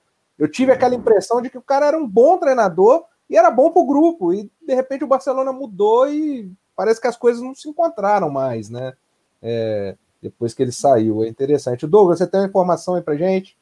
eu 0.42 0.50
tive 0.50 0.72
aquela 0.72 0.96
impressão 0.96 1.40
de 1.40 1.48
que 1.48 1.56
o 1.56 1.62
cara 1.62 1.86
era 1.86 1.96
um 1.96 2.04
bom 2.04 2.36
treinador 2.36 3.04
e 3.30 3.36
era 3.36 3.48
bom 3.48 3.70
para 3.70 3.80
o 3.80 3.86
grupo. 3.86 4.34
E 4.34 4.50
de 4.60 4.74
repente 4.74 5.04
o 5.04 5.06
Barcelona 5.06 5.52
mudou 5.52 6.08
e 6.08 6.52
parece 6.74 7.00
que 7.00 7.06
as 7.06 7.16
coisas 7.16 7.40
não 7.40 7.54
se 7.54 7.68
encontraram 7.68 8.28
mais, 8.28 8.68
né? 8.68 8.92
É, 9.40 9.96
depois 10.20 10.52
que 10.52 10.60
ele 10.60 10.72
saiu. 10.72 11.22
É 11.22 11.28
interessante. 11.28 11.86
Douglas, 11.86 12.18
você 12.18 12.26
tem 12.26 12.40
uma 12.40 12.48
informação 12.48 12.96
aí 12.96 13.02
pra 13.02 13.14
gente? 13.14 13.56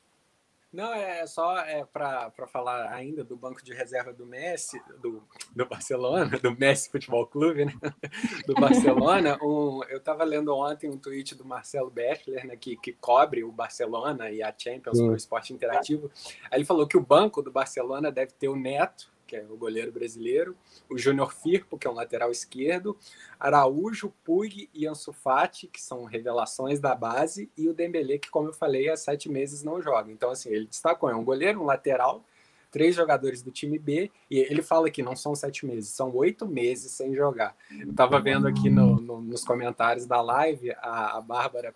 Não, 0.73 0.95
é 0.95 1.27
só 1.27 1.59
é, 1.59 1.85
para 1.85 2.31
falar 2.47 2.93
ainda 2.93 3.25
do 3.25 3.37
banco 3.37 3.63
de 3.63 3.75
reserva 3.75 4.13
do 4.13 4.25
Messi, 4.25 4.81
do, 5.03 5.21
do 5.55 5.67
Barcelona, 5.67 6.39
do 6.39 6.57
Messi 6.57 6.89
Futebol 6.89 7.27
Clube, 7.27 7.65
né? 7.65 7.73
do 8.47 8.55
Barcelona. 8.55 9.37
Um, 9.43 9.83
eu 9.89 9.99
estava 9.99 10.23
lendo 10.23 10.55
ontem 10.55 10.89
um 10.89 10.97
tweet 10.97 11.35
do 11.35 11.45
Marcelo 11.45 11.91
Bechler, 11.91 12.47
né, 12.47 12.57
que, 12.57 12.77
que 12.77 12.93
cobre 12.93 13.43
o 13.43 13.51
Barcelona 13.51 14.31
e 14.31 14.43
a 14.43 14.55
Champions 14.57 15.01
no 15.01 15.17
esporte 15.17 15.53
interativo. 15.53 16.09
Aí 16.51 16.59
ele 16.59 16.65
falou 16.65 16.87
que 16.87 16.97
o 16.97 17.05
banco 17.05 17.43
do 17.43 17.51
Barcelona 17.51 18.13
deve 18.13 18.33
ter 18.33 18.49
o 18.49 18.55
Neto, 18.55 19.11
que 19.31 19.37
é 19.37 19.47
o 19.49 19.57
goleiro 19.57 19.93
brasileiro, 19.93 20.57
o 20.91 20.99
Júnior 20.99 21.33
Firpo, 21.33 21.79
que 21.79 21.87
é 21.87 21.91
um 21.91 21.95
lateral 21.95 22.33
esquerdo, 22.33 22.99
Araújo, 23.39 24.13
Puig 24.25 24.69
e 24.75 24.89
Ansu 24.89 25.13
Fati, 25.13 25.69
que 25.69 25.81
são 25.81 26.03
revelações 26.05 26.81
da 26.81 26.97
base, 26.97 27.49
e 27.57 27.69
o 27.69 27.73
Dembélé, 27.73 28.19
que, 28.19 28.29
como 28.29 28.49
eu 28.49 28.53
falei, 28.53 28.89
há 28.89 28.97
sete 28.97 29.29
meses 29.29 29.63
não 29.63 29.81
joga. 29.81 30.11
Então, 30.11 30.31
assim, 30.31 30.49
ele 30.49 30.67
destacou, 30.67 31.09
é 31.09 31.15
um 31.15 31.23
goleiro, 31.23 31.63
um 31.63 31.65
lateral, 31.65 32.25
três 32.73 32.97
jogadores 32.97 33.41
do 33.41 33.53
time 33.53 33.79
B, 33.79 34.11
e 34.29 34.39
ele 34.39 34.63
fala 34.63 34.91
que 34.91 35.01
não 35.01 35.15
são 35.15 35.33
sete 35.37 35.65
meses, 35.65 35.91
são 35.91 36.13
oito 36.17 36.45
meses 36.45 36.91
sem 36.91 37.15
jogar. 37.15 37.55
Eu 37.71 37.91
estava 37.91 38.21
vendo 38.21 38.49
aqui 38.49 38.69
no, 38.69 39.01
no, 39.01 39.21
nos 39.21 39.45
comentários 39.45 40.07
da 40.07 40.21
live 40.21 40.73
a, 40.73 41.19
a 41.19 41.21
Bárbara 41.21 41.73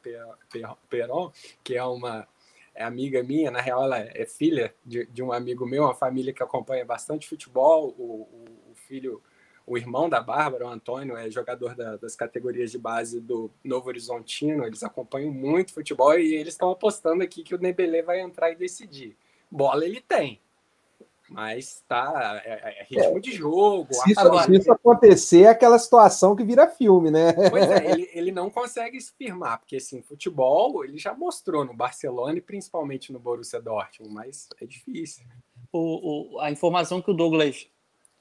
Peron, 0.91 1.31
que 1.63 1.77
é 1.77 1.85
uma 1.85 2.27
é 2.75 2.85
amiga 2.85 3.23
minha, 3.23 3.51
na 3.51 3.61
real 3.61 3.85
ela 3.85 3.99
é 3.99 4.27
filha 4.27 4.75
de, 4.85 5.07
de 5.07 5.23
um 5.23 5.33
amigo 5.33 5.67
meu, 5.67 5.85
uma 5.85 5.95
família 5.95 6.33
que 6.33 6.43
acompanha 6.43 6.85
bastante 6.85 7.29
futebol. 7.29 7.95
O, 7.97 8.03
o, 8.03 8.73
o 8.73 8.75
filho, 8.75 9.23
o 9.67 9.79
irmão 9.79 10.09
da 10.09 10.21
Bárbara, 10.21 10.67
o 10.67 10.69
Antônio, 10.69 11.17
é 11.17 11.31
jogador 11.31 11.75
da, 11.75 11.97
das 11.97 12.17
categorias 12.17 12.71
de 12.71 12.79
base 12.79 13.21
do 13.21 13.51
Novo 13.63 13.89
Horizontino. 13.89 14.67
Eles 14.67 14.83
acompanham 14.83 15.33
muito 15.33 15.73
futebol 15.73 16.19
e 16.19 16.35
eles 16.35 16.55
estão 16.55 16.71
apostando 16.71 17.23
aqui 17.23 17.43
que 17.43 17.55
o 17.55 17.59
Nebelê 17.59 18.03
vai 18.03 18.21
entrar 18.21 18.51
e 18.51 18.57
decidir. 18.57 19.17
Bola 19.51 19.85
ele 19.85 20.01
tem, 20.01 20.41
mas 21.35 21.83
tá 21.89 22.41
é, 22.45 22.53
é, 22.53 22.81
é 22.81 22.83
ritmo 22.85 23.19
é. 23.19 23.21
de 23.21 23.33
jogo. 23.33 23.93
Se 23.93 24.13
isso, 24.13 24.21
agora, 24.21 24.45
se 24.45 24.57
isso 24.57 24.73
acontecer, 24.73 25.43
é 25.43 25.49
aquela 25.49 25.81
situação 25.81 26.37
que 26.37 26.45
vira 26.45 26.69
filme, 26.69 27.11
né? 27.11 27.33
Pois 27.51 27.69
é, 27.69 27.91
ele, 27.91 28.09
ele 28.15 28.33
não 28.33 28.49
consegue 28.49 29.01
se 29.01 29.13
firmar, 29.19 29.59
porque 29.59 29.77
assim, 29.77 30.01
futebol 30.01 30.85
ele 30.85 30.97
já 30.97 31.13
mostrou 31.13 31.65
no 31.65 31.75
Barcelona 31.75 32.39
e 32.39 32.41
principalmente 32.41 33.13
no 33.13 33.19
Borussia 33.19 33.61
Dortmund, 33.61 34.15
mas 34.15 34.49
é 34.61 34.65
difícil. 34.65 35.25
O, 35.73 36.37
o 36.37 36.41
a 36.41 36.53
informação 36.53 37.03
que 37.03 37.11
o 37.11 37.15
Douglas. 37.15 37.67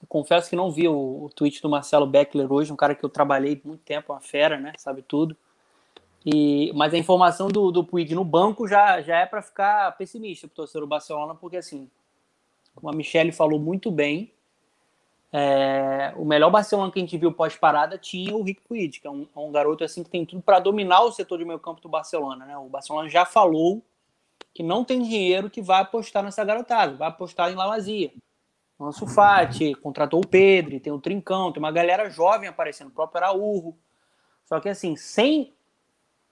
Confesso 0.10 0.50
que 0.50 0.56
não 0.56 0.70
vi 0.70 0.88
o, 0.88 1.26
o 1.26 1.30
tweet 1.30 1.62
do 1.62 1.70
Marcelo 1.70 2.08
Beckler 2.08 2.52
hoje, 2.52 2.74
um 2.74 2.76
cara 2.76 2.94
que 2.94 3.06
eu 3.06 3.10
trabalhei 3.10 3.62
muito 3.64 3.84
tempo, 3.84 4.12
uma 4.12 4.20
fera, 4.20 4.60
né? 4.60 4.74
Sabe 4.78 5.02
tudo. 5.02 5.38
E, 6.26 6.74
mas 6.74 6.94
a 6.94 6.98
informação 6.98 7.48
do, 7.48 7.72
do 7.72 7.84
Puig 7.84 8.16
no 8.16 8.26
banco 8.26 8.68
já, 8.68 9.02
já 9.02 9.20
é 9.20 9.26
para 9.26 9.42
ficar 9.42 9.96
pessimista 9.98 10.48
para 10.48 10.54
o 10.54 10.56
torcedor 10.56 10.82
do 10.82 10.90
Barcelona, 10.90 11.36
porque 11.36 11.58
assim, 11.58 11.90
como 12.76 12.90
a 12.90 12.96
Michelle 12.96 13.32
falou 13.32 13.60
muito 13.60 13.92
bem, 13.92 14.34
é, 15.36 16.14
o 16.16 16.24
melhor 16.24 16.52
Barcelona 16.52 16.92
que 16.92 17.00
a 17.00 17.02
gente 17.02 17.18
viu 17.18 17.32
pós-parada 17.32 17.98
tinha 17.98 18.36
o 18.36 18.44
Rick 18.44 18.62
Puig, 18.62 19.00
que 19.00 19.08
é 19.08 19.10
um, 19.10 19.28
é 19.36 19.40
um, 19.40 19.52
garoto 19.52 19.84
assim 19.84 20.04
que 20.04 20.10
tem 20.10 20.24
tudo 20.24 20.44
para 20.44 20.60
dominar 20.60 21.02
o 21.02 21.12
setor 21.12 21.40
de 21.40 21.46
meio 21.46 21.60
campo 21.60 21.82
do 21.82 21.90
Barcelona. 21.90 22.46
Né? 22.46 22.56
O 22.56 22.70
Barcelona 22.70 23.10
já 23.10 23.26
falou 23.26 23.82
que 24.54 24.62
não 24.62 24.86
tem 24.86 25.02
dinheiro 25.02 25.50
que 25.50 25.60
vai 25.60 25.82
apostar 25.82 26.22
nessa 26.22 26.44
garotada, 26.46 26.96
vai 26.96 27.08
apostar 27.08 27.52
em 27.52 27.56
Lavazia. 27.56 28.14
O 28.78 28.86
Ansu 28.86 29.08
Fati, 29.08 29.74
contratou 29.74 30.22
o 30.22 30.28
Pedro, 30.28 30.80
tem 30.80 30.94
o 30.94 31.00
Trincão, 31.00 31.52
tem 31.52 31.60
uma 31.62 31.72
galera 31.72 32.12
jovem 32.12 32.48
aparecendo, 32.48 32.90
o 32.90 32.92
próprio 32.92 33.24
Araújo. 33.24 33.76
Só 34.46 34.60
que 34.60 34.70
assim, 34.70 34.96
sem 34.96 35.52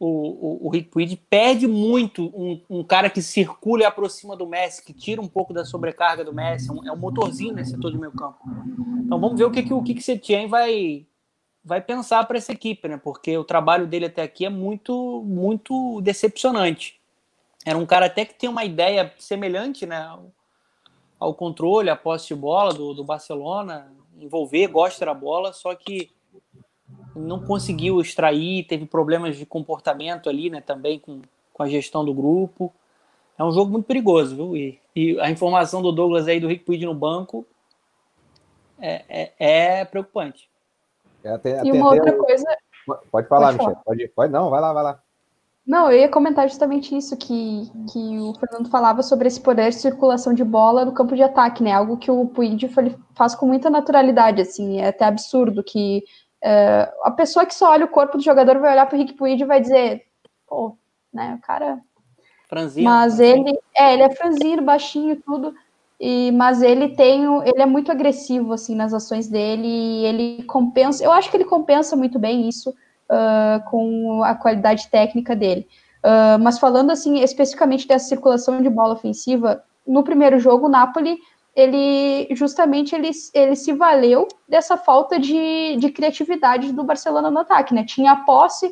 o, 0.04 0.08
o, 0.08 0.68
o 0.68 0.70
Rick 0.72 0.90
Puig 0.90 1.16
perde 1.30 1.68
muito 1.68 2.24
um, 2.36 2.60
um, 2.68 2.84
cara 2.84 3.08
que 3.08 3.22
circula 3.22 3.84
e 3.84 3.86
aproxima 3.86 4.36
do 4.36 4.48
Messi, 4.48 4.84
que 4.84 4.94
tira 4.94 5.22
um 5.22 5.28
pouco 5.28 5.54
da 5.54 5.64
sobrecarga 5.64 6.26
do 6.26 6.34
Messi, 6.34 6.72
é 6.72 6.74
um, 6.74 6.88
é 6.88 6.92
um 6.92 6.98
motorzinho 6.98 7.54
nesse 7.54 7.70
setor 7.70 7.92
de 7.92 8.00
meio 8.00 8.12
campo. 8.12 8.40
Então 9.06 9.20
vamos 9.20 9.38
ver 9.38 9.46
o 9.46 9.52
que, 9.52 9.62
que 9.62 9.72
o 9.72 9.84
que 9.84 10.02
Setien 10.02 10.48
vai, 10.48 11.06
vai 11.64 11.80
pensar 11.80 12.26
para 12.26 12.40
essa 12.40 12.52
equipe, 12.52 12.88
né? 12.88 12.98
Porque 12.98 13.38
o 13.38 13.44
trabalho 13.44 13.86
dele 13.86 14.08
até 14.08 14.24
aqui 14.24 14.44
é 14.44 14.50
muito, 14.50 15.22
muito 15.24 16.02
decepcionante. 16.02 17.00
Era 17.64 17.78
um 17.78 17.86
cara 17.86 18.08
até 18.08 18.26
que 18.26 18.34
tem 18.34 18.50
uma 18.50 18.66
ideia 18.66 19.14
semelhante, 19.20 19.86
né? 19.86 20.02
Ao, 20.02 20.32
ao 21.20 21.34
controle, 21.36 21.92
à 21.92 21.96
posse 21.96 22.30
de 22.30 22.36
bola 22.36 22.74
do, 22.74 22.96
do 22.96 23.04
Barcelona, 23.04 23.94
envolver, 24.20 24.66
gosta 24.66 25.06
da 25.06 25.14
bola, 25.14 25.54
só 25.54 25.76
que 25.76 26.10
não 27.16 27.40
conseguiu 27.40 28.00
extrair, 28.00 28.66
teve 28.66 28.86
problemas 28.86 29.38
de 29.38 29.46
comportamento 29.46 30.30
ali, 30.30 30.50
né, 30.50 30.62
também 30.62 31.00
com, 31.00 31.22
com 31.54 31.64
a 31.64 31.68
gestão 31.68 32.06
do 32.06 32.14
grupo. 32.14 32.72
É 33.38 33.44
um 33.44 33.52
jogo 33.52 33.72
muito 33.72 33.86
perigoso, 33.86 34.36
viu? 34.36 34.56
E, 34.56 34.80
e 34.96 35.20
a 35.20 35.30
informação 35.30 35.82
do 35.82 35.92
Douglas 35.92 36.28
aí 36.28 36.40
do 36.40 36.48
Rick 36.48 36.64
Puig 36.64 36.86
no 36.86 36.94
banco 36.94 37.46
é, 38.80 39.04
é, 39.10 39.80
é 39.80 39.86
preocupante. 39.86 40.50
É 41.24 41.32
até, 41.32 41.64
e 41.64 41.72
uma 41.72 41.92
outra 41.92 42.14
coisa. 42.14 42.46
Pode 43.12 43.28
falar, 43.28 43.54
Michel. 43.54 43.76
Pode, 43.86 44.08
pode, 44.10 44.32
não, 44.32 44.50
vai 44.50 44.62
lá, 44.62 44.74
vai 44.74 44.84
lá. 44.84 45.00
Não, 45.66 45.92
eu 45.92 46.00
ia 46.00 46.10
comentar 46.10 46.50
justamente 46.50 46.98
isso 46.98 47.16
que, 47.16 47.72
que 47.92 48.20
o 48.20 48.34
Fernando 48.34 48.70
falava 48.70 49.04
sobre 49.04 49.28
esse 49.28 49.40
poder 49.40 49.70
de 49.70 49.76
circulação 49.76 50.34
de 50.34 50.44
bola 50.44 50.84
no 50.84 50.92
campo 50.92 51.16
de 51.16 51.22
ataque, 51.22 51.62
né? 51.62 51.72
Algo 51.72 51.98
que 51.98 52.10
o 52.10 52.26
Puig 52.26 52.68
faz 53.14 53.36
com 53.36 53.46
muita 53.46 53.70
naturalidade, 53.70 54.42
assim, 54.42 54.80
é 54.80 54.88
até 54.88 55.06
absurdo 55.06 55.64
que 55.64 56.04
uh, 56.44 56.92
a 57.04 57.12
pessoa 57.12 57.46
que 57.46 57.54
só 57.54 57.72
olha 57.72 57.86
o 57.86 57.90
corpo 57.90 58.18
do 58.18 58.24
jogador 58.24 58.60
vai 58.60 58.74
olhar 58.74 58.86
para 58.86 58.96
o 58.96 59.00
Rick 59.00 59.14
Puig 59.14 59.42
e 59.42 59.46
vai 59.46 59.62
dizer, 59.62 60.06
pô, 60.48 60.76
né, 61.14 61.38
o 61.38 61.46
cara. 61.46 61.80
Franzino. 62.48 62.90
Mas 62.90 63.20
ele, 63.20 63.58
é, 63.76 63.94
ele 63.94 64.04
é 64.04 64.10
franzino, 64.16 64.62
baixinho, 64.62 65.22
tudo. 65.26 65.54
E, 66.00 66.32
mas 66.32 66.62
ele 66.62 66.90
tem, 66.90 67.24
ele 67.46 67.62
é 67.62 67.66
muito 67.66 67.92
agressivo 67.92 68.54
assim 68.54 68.76
nas 68.76 68.94
ações 68.94 69.28
dele. 69.28 69.68
E 69.68 70.06
ele 70.06 70.44
compensa. 70.44 71.04
Eu 71.04 71.12
acho 71.12 71.30
que 71.30 71.38
ele 71.38 71.46
compensa 71.46 71.96
muito 71.96 72.20
bem 72.20 72.50
isso 72.50 72.72
uh, 72.72 73.70
com 73.70 74.24
a 74.24 74.36
qualidade 74.36 74.90
técnica 74.90 75.36
dele. 75.36 75.68
Uh, 76.04 76.42
mas 76.42 76.58
falando 76.58 76.92
assim 76.92 77.20
especificamente 77.20 77.88
dessa 77.88 78.08
circulação 78.08 78.62
de 78.62 78.70
bola 78.70 78.94
ofensiva, 78.94 79.64
no 79.86 80.04
primeiro 80.04 80.40
jogo 80.40 80.66
o 80.66 80.70
Napoli 80.70 81.20
ele 81.56 82.28
justamente 82.36 82.96
ele, 82.96 83.12
ele 83.34 83.56
se 83.56 83.74
valeu 83.74 84.28
dessa 84.48 84.78
falta 84.78 85.20
de, 85.20 85.76
de 85.78 85.90
criatividade 85.92 86.72
do 86.72 86.84
Barcelona 86.84 87.30
no 87.30 87.40
ataque, 87.40 87.74
né? 87.74 87.84
Tinha 87.84 88.16
posse, 88.18 88.72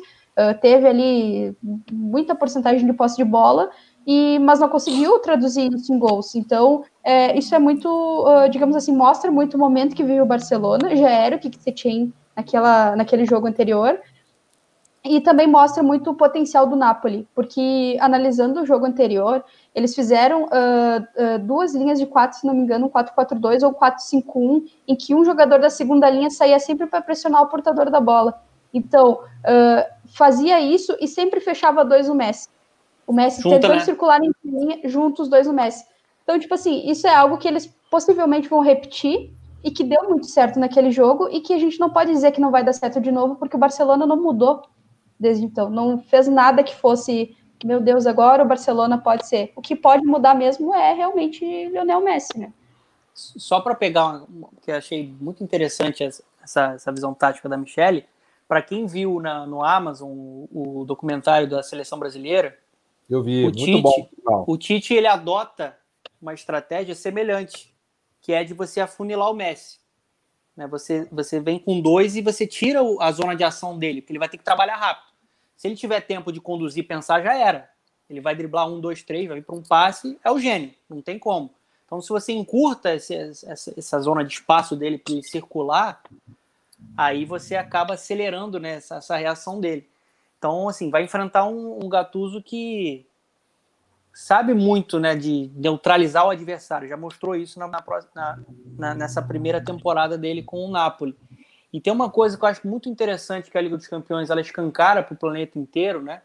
teve 0.60 0.86
ali 0.86 1.56
muita 1.92 2.34
porcentagem 2.34 2.86
de 2.86 2.92
posse 2.92 3.16
de 3.16 3.24
bola, 3.24 3.70
e 4.06 4.38
mas 4.38 4.60
não 4.60 4.68
conseguiu 4.68 5.18
traduzir 5.18 5.70
isso 5.72 5.92
em 5.92 5.98
gols. 5.98 6.34
Então, 6.34 6.82
é, 7.04 7.36
isso 7.36 7.54
é 7.54 7.58
muito, 7.58 8.24
digamos 8.50 8.74
assim, 8.74 8.96
mostra 8.96 9.30
muito 9.30 9.54
o 9.54 9.60
momento 9.60 9.94
que 9.94 10.04
vive 10.04 10.20
o 10.20 10.26
Barcelona, 10.26 10.96
já 10.96 11.10
era 11.10 11.36
o 11.36 11.38
que, 11.38 11.50
que 11.50 11.62
você 11.62 11.72
tinha 11.72 12.10
naquela, 12.34 12.96
naquele 12.96 13.26
jogo 13.26 13.46
anterior, 13.46 14.00
e 15.02 15.20
também 15.20 15.46
mostra 15.46 15.82
muito 15.82 16.10
o 16.10 16.14
potencial 16.14 16.66
do 16.66 16.76
Napoli, 16.76 17.26
porque 17.34 17.96
analisando 18.00 18.60
o 18.60 18.66
jogo 18.66 18.84
anterior, 18.84 19.42
eles 19.74 19.94
fizeram 19.94 20.44
uh, 20.44 20.46
uh, 20.46 21.38
duas 21.38 21.74
linhas 21.74 21.98
de 21.98 22.04
quatro, 22.04 22.38
se 22.38 22.46
não 22.46 22.52
me 22.52 22.62
engano, 22.62 22.86
um 22.86 22.90
4-4-2 22.90 23.64
ou 23.64 23.72
4-5-1, 23.72 24.64
em 24.86 24.94
que 24.94 25.14
um 25.14 25.24
jogador 25.24 25.58
da 25.58 25.70
segunda 25.70 26.08
linha 26.10 26.28
saía 26.28 26.58
sempre 26.58 26.86
para 26.86 27.00
pressionar 27.00 27.42
o 27.42 27.46
portador 27.46 27.90
da 27.90 27.98
bola. 27.98 28.42
Então, 28.74 29.20
uh, 29.22 29.90
fazia 30.06 30.60
isso 30.60 30.94
e 31.00 31.08
sempre 31.08 31.40
fechava 31.40 31.82
dois 31.82 32.06
no 32.06 32.14
Messi. 32.14 32.48
O 33.06 33.12
Messi 33.12 33.42
Junta, 33.42 33.56
tentando 33.56 33.78
né? 33.78 33.84
circular 33.84 34.20
em 34.22 34.30
linha, 34.44 34.80
juntos 34.84 35.20
os 35.20 35.28
dois 35.28 35.46
no 35.46 35.54
Messi. 35.54 35.84
Então, 36.22 36.38
tipo 36.38 36.52
assim, 36.52 36.88
isso 36.88 37.06
é 37.06 37.14
algo 37.14 37.38
que 37.38 37.48
eles 37.48 37.66
possivelmente 37.90 38.48
vão 38.48 38.60
repetir 38.60 39.32
e 39.64 39.70
que 39.70 39.82
deu 39.82 40.08
muito 40.08 40.26
certo 40.26 40.60
naquele 40.60 40.90
jogo 40.90 41.28
e 41.30 41.40
que 41.40 41.54
a 41.54 41.58
gente 41.58 41.80
não 41.80 41.88
pode 41.88 42.12
dizer 42.12 42.32
que 42.32 42.40
não 42.40 42.50
vai 42.50 42.62
dar 42.62 42.74
certo 42.74 43.00
de 43.00 43.10
novo, 43.10 43.36
porque 43.36 43.56
o 43.56 43.58
Barcelona 43.58 44.06
não 44.06 44.20
mudou 44.20 44.62
desde 45.20 45.44
então. 45.44 45.68
Não 45.68 45.98
fez 45.98 46.26
nada 46.26 46.64
que 46.64 46.74
fosse, 46.74 47.36
meu 47.62 47.80
Deus, 47.80 48.06
agora 48.06 48.42
o 48.42 48.48
Barcelona 48.48 48.96
pode 48.96 49.28
ser. 49.28 49.52
O 49.54 49.60
que 49.60 49.76
pode 49.76 50.04
mudar 50.06 50.34
mesmo 50.34 50.74
é 50.74 50.94
realmente 50.94 51.44
Lionel 51.44 52.00
Messi, 52.00 52.38
né? 52.38 52.52
Só 53.12 53.60
para 53.60 53.74
pegar, 53.74 54.24
uma, 54.24 54.48
que 54.62 54.70
eu 54.70 54.76
achei 54.76 55.14
muito 55.20 55.44
interessante 55.44 56.02
essa, 56.02 56.72
essa 56.72 56.90
visão 56.90 57.12
tática 57.12 57.48
da 57.48 57.56
Michelle, 57.58 58.06
para 58.48 58.62
quem 58.62 58.86
viu 58.86 59.20
na, 59.20 59.46
no 59.46 59.62
Amazon 59.62 60.08
o, 60.10 60.80
o, 60.80 60.84
documentário 60.84 61.48
da 61.48 61.62
seleção 61.62 61.98
brasileira, 61.98 62.58
eu 63.08 63.22
vi, 63.22 63.40
o 63.40 63.44
muito 63.44 63.58
Tite, 63.58 63.82
bom. 64.24 64.44
O 64.46 64.56
Tite 64.56 64.94
ele 64.94 65.06
adota 65.06 65.76
uma 66.20 66.32
estratégia 66.32 66.94
semelhante, 66.94 67.74
que 68.20 68.32
é 68.32 68.42
de 68.42 68.54
você 68.54 68.80
afunilar 68.80 69.30
o 69.30 69.34
Messi. 69.34 69.78
Né? 70.56 70.66
Você, 70.68 71.06
você 71.10 71.40
vem 71.40 71.58
com 71.58 71.80
dois 71.80 72.16
e 72.16 72.22
você 72.22 72.46
tira 72.46 72.80
a 73.00 73.12
zona 73.12 73.34
de 73.34 73.44
ação 73.44 73.78
dele, 73.78 74.00
porque 74.00 74.12
ele 74.12 74.18
vai 74.18 74.28
ter 74.28 74.38
que 74.38 74.44
trabalhar 74.44 74.76
rápido. 74.76 75.09
Se 75.60 75.68
ele 75.68 75.76
tiver 75.76 76.00
tempo 76.00 76.32
de 76.32 76.40
conduzir 76.40 76.86
pensar, 76.86 77.22
já 77.22 77.34
era. 77.34 77.68
Ele 78.08 78.18
vai 78.18 78.34
driblar 78.34 78.66
um, 78.66 78.80
dois, 78.80 79.02
três, 79.02 79.28
vai 79.28 79.40
vir 79.40 79.44
para 79.44 79.54
um 79.54 79.62
passe, 79.62 80.18
é 80.24 80.30
o 80.30 80.38
gênio, 80.38 80.72
não 80.88 81.02
tem 81.02 81.18
como. 81.18 81.50
Então, 81.84 82.00
se 82.00 82.08
você 82.08 82.32
encurta 82.32 82.94
esse, 82.94 83.14
essa, 83.14 83.74
essa, 83.76 84.00
zona 84.00 84.24
de 84.24 84.32
espaço 84.32 84.74
dele 84.74 84.96
para 84.96 85.20
circular, 85.22 86.02
aí 86.96 87.26
você 87.26 87.56
acaba 87.56 87.92
acelerando 87.92 88.58
né, 88.58 88.76
essa, 88.76 88.96
essa, 88.96 89.18
reação 89.18 89.60
dele. 89.60 89.86
Então, 90.38 90.66
assim, 90.66 90.88
vai 90.88 91.04
enfrentar 91.04 91.44
um, 91.44 91.84
um 91.84 91.90
Gattuso 91.90 92.42
que 92.42 93.04
sabe 94.14 94.54
muito 94.54 94.98
né, 94.98 95.14
de 95.14 95.50
neutralizar 95.54 96.24
o 96.24 96.30
adversário. 96.30 96.88
Já 96.88 96.96
mostrou 96.96 97.36
isso 97.36 97.58
na, 97.58 97.68
na, 97.68 98.38
na, 98.78 98.94
nessa 98.94 99.20
primeira 99.20 99.62
temporada 99.62 100.16
dele 100.16 100.42
com 100.42 100.64
o 100.64 100.70
Napoli. 100.70 101.14
E 101.72 101.80
tem 101.80 101.92
uma 101.92 102.10
coisa 102.10 102.36
que 102.36 102.44
eu 102.44 102.48
acho 102.48 102.66
muito 102.66 102.88
interessante 102.88 103.50
que 103.50 103.56
a 103.56 103.60
Liga 103.60 103.76
dos 103.76 103.86
Campeões 103.86 104.28
ela 104.28 104.40
escancara 104.40 105.02
para 105.02 105.14
o 105.14 105.16
planeta 105.16 105.58
inteiro, 105.58 106.02
né? 106.02 106.22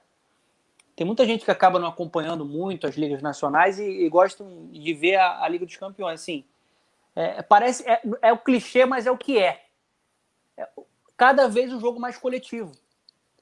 Tem 0.96 1.06
muita 1.06 1.26
gente 1.26 1.44
que 1.44 1.52
acaba 1.52 1.78
não 1.78 1.90
acompanhando 1.90 2.46
muito 2.46 2.88
as 2.88 2.96
ligas 2.96 3.22
nacionais 3.22 3.80
e, 3.80 3.84
e 3.84 4.10
gostam 4.10 4.70
de 4.72 4.94
ver 4.94 5.18
a, 5.18 5.44
a, 5.44 5.50
Liga 5.50 5.66
dos 5.66 5.76
Campeões. 5.76 6.22
Assim, 6.22 6.46
é, 7.16 7.42
parece 7.42 7.88
é, 7.88 8.02
é, 8.22 8.34
o 8.34 8.38
clichê, 8.38 8.86
mas 8.86 9.06
é 9.06 9.12
o 9.12 9.18
que 9.18 9.38
é. 9.38 9.66
é. 10.58 10.68
Cada 11.18 11.48
vez 11.48 11.72
um 11.72 11.80
jogo 11.80 12.00
mais 12.00 12.18
coletivo, 12.18 12.72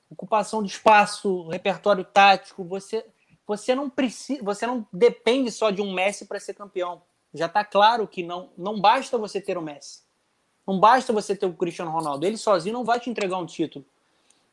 ocupação 0.09 0.63
de 0.63 0.71
espaço, 0.71 1.47
repertório 1.47 2.03
tático. 2.03 2.63
Você 2.63 3.05
você 3.45 3.75
não 3.75 3.89
precisa, 3.89 4.41
você 4.41 4.65
não 4.65 4.87
depende 4.91 5.51
só 5.51 5.69
de 5.69 5.81
um 5.81 5.93
Messi 5.93 6.25
para 6.25 6.39
ser 6.39 6.53
campeão. 6.53 7.01
Já 7.33 7.47
está 7.47 7.63
claro 7.63 8.07
que 8.07 8.23
não 8.23 8.49
não 8.57 8.79
basta 8.79 9.17
você 9.17 9.39
ter 9.39 9.57
o 9.57 9.61
Messi. 9.61 10.01
Não 10.65 10.79
basta 10.79 11.11
você 11.11 11.35
ter 11.35 11.45
o 11.45 11.53
Cristiano 11.53 11.91
Ronaldo. 11.91 12.25
Ele 12.25 12.37
sozinho 12.37 12.73
não 12.73 12.83
vai 12.83 12.99
te 12.99 13.09
entregar 13.09 13.37
um 13.37 13.45
título. 13.45 13.85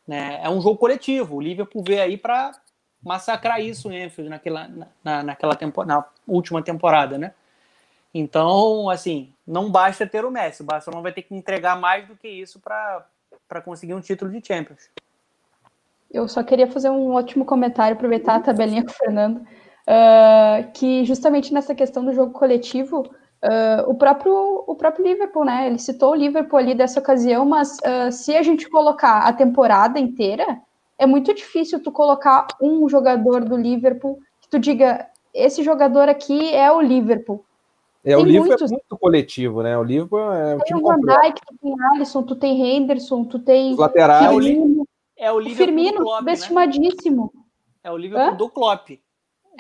Né? 0.07 0.41
É 0.43 0.51
um 0.51 0.61
jogo 0.61 0.77
coletivo. 0.77 1.37
O 1.37 1.41
Liverpool 1.41 1.85
veio 1.87 2.03
aí 2.03 2.17
para 2.17 2.53
massacrar 3.03 3.61
isso 3.61 3.91
em 3.91 4.05
Enfield 4.05 4.29
naquela, 4.29 4.71
na, 5.03 5.23
naquela 5.23 5.55
tempo, 5.55 5.85
na 5.85 6.05
última 6.27 6.63
temporada, 6.63 7.17
né? 7.17 7.33
Então, 8.13 8.91
assim, 8.91 9.33
não 9.47 9.71
basta 9.71 10.07
ter 10.07 10.25
o 10.25 10.31
Messi. 10.31 10.63
O 10.63 10.67
Barcelona 10.67 11.03
vai 11.03 11.13
ter 11.13 11.23
que 11.23 11.35
entregar 11.35 11.79
mais 11.79 12.07
do 12.07 12.17
que 12.17 12.29
isso 12.29 12.61
para 12.61 13.61
conseguir 13.65 13.95
um 13.95 14.01
título 14.01 14.31
de 14.31 14.45
Champions. 14.47 14.91
Eu 16.11 16.27
só 16.27 16.43
queria 16.43 16.67
fazer 16.67 16.91
um 16.91 17.13
ótimo 17.13 17.45
comentário, 17.45 17.97
aproveitar 17.97 18.35
a 18.35 18.41
tabelinha 18.41 18.85
com 18.85 18.91
o 18.91 18.95
Fernando, 18.95 19.37
uh, 19.37 20.73
que 20.75 21.05
justamente 21.05 21.55
nessa 21.55 21.73
questão 21.73 22.05
do 22.05 22.13
jogo 22.13 22.33
coletivo, 22.33 23.09
Uh, 23.43 23.88
o, 23.88 23.95
próprio, 23.95 24.64
o 24.66 24.74
próprio 24.74 25.05
Liverpool, 25.05 25.47
né? 25.47 25.66
Ele 25.66 25.78
citou 25.78 26.11
o 26.11 26.14
Liverpool 26.14 26.59
ali 26.59 26.74
dessa 26.74 27.01
ocasião, 27.01 27.47
mas 27.47 27.78
uh, 27.78 28.12
se 28.12 28.36
a 28.36 28.43
gente 28.43 28.68
colocar 28.68 29.20
a 29.20 29.32
temporada 29.32 29.99
inteira, 29.99 30.61
é 30.99 31.07
muito 31.07 31.32
difícil 31.32 31.82
tu 31.82 31.91
colocar 31.91 32.47
um 32.61 32.86
jogador 32.86 33.43
do 33.43 33.57
Liverpool 33.57 34.18
que 34.43 34.49
tu 34.49 34.59
diga, 34.59 35.07
esse 35.32 35.62
jogador 35.62 36.07
aqui 36.07 36.55
é 36.55 36.70
o 36.70 36.82
Liverpool. 36.82 37.43
É, 38.05 38.14
tem 38.14 38.16
o 38.16 38.26
Liverpool 38.26 38.47
é 38.47 38.49
muitos... 38.49 38.72
é 38.72 38.74
muito 38.74 38.99
coletivo, 38.99 39.62
né? 39.62 39.78
O 39.78 39.82
Liverpool 39.82 40.32
é 40.32 40.55
um 40.55 40.59
tem 40.59 40.66
time 40.66 40.80
o 40.80 40.86
Van 40.86 41.01
Dijk, 41.01 41.41
tu 41.47 41.55
tem 41.62 41.74
Alisson, 41.95 42.22
tu 42.22 42.36
tem 42.36 42.76
Henderson, 42.76 43.24
tu 43.24 43.38
tem... 43.38 43.72
Os 43.72 43.78
laterais. 43.78 44.26
É 44.26 44.30
o, 44.30 44.38
Li... 44.38 44.82
é 45.16 45.32
o 45.32 45.41
Liverpool 45.41 45.66
Firmino, 45.66 46.03
Klopp, 46.03 46.18
subestimadíssimo. 46.18 47.32
Né? 47.34 47.41
É 47.84 47.91
o 47.91 47.97
Liverpool 47.97 48.32
Hã? 48.32 48.36
do 48.36 48.49
Klopp. 48.51 48.91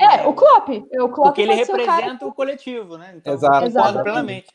É, 0.00 0.26
o 0.26 0.32
Klopp. 0.32 0.68
O 0.70 1.08
Klopp 1.10 1.14
Porque 1.14 1.42
ele 1.42 1.54
representa 1.54 2.24
o, 2.24 2.28
o, 2.28 2.32
coletivo, 2.32 2.96
né? 2.96 3.14
Então, 3.16 3.34
Exato. 3.34 4.02
plenamente. 4.02 4.48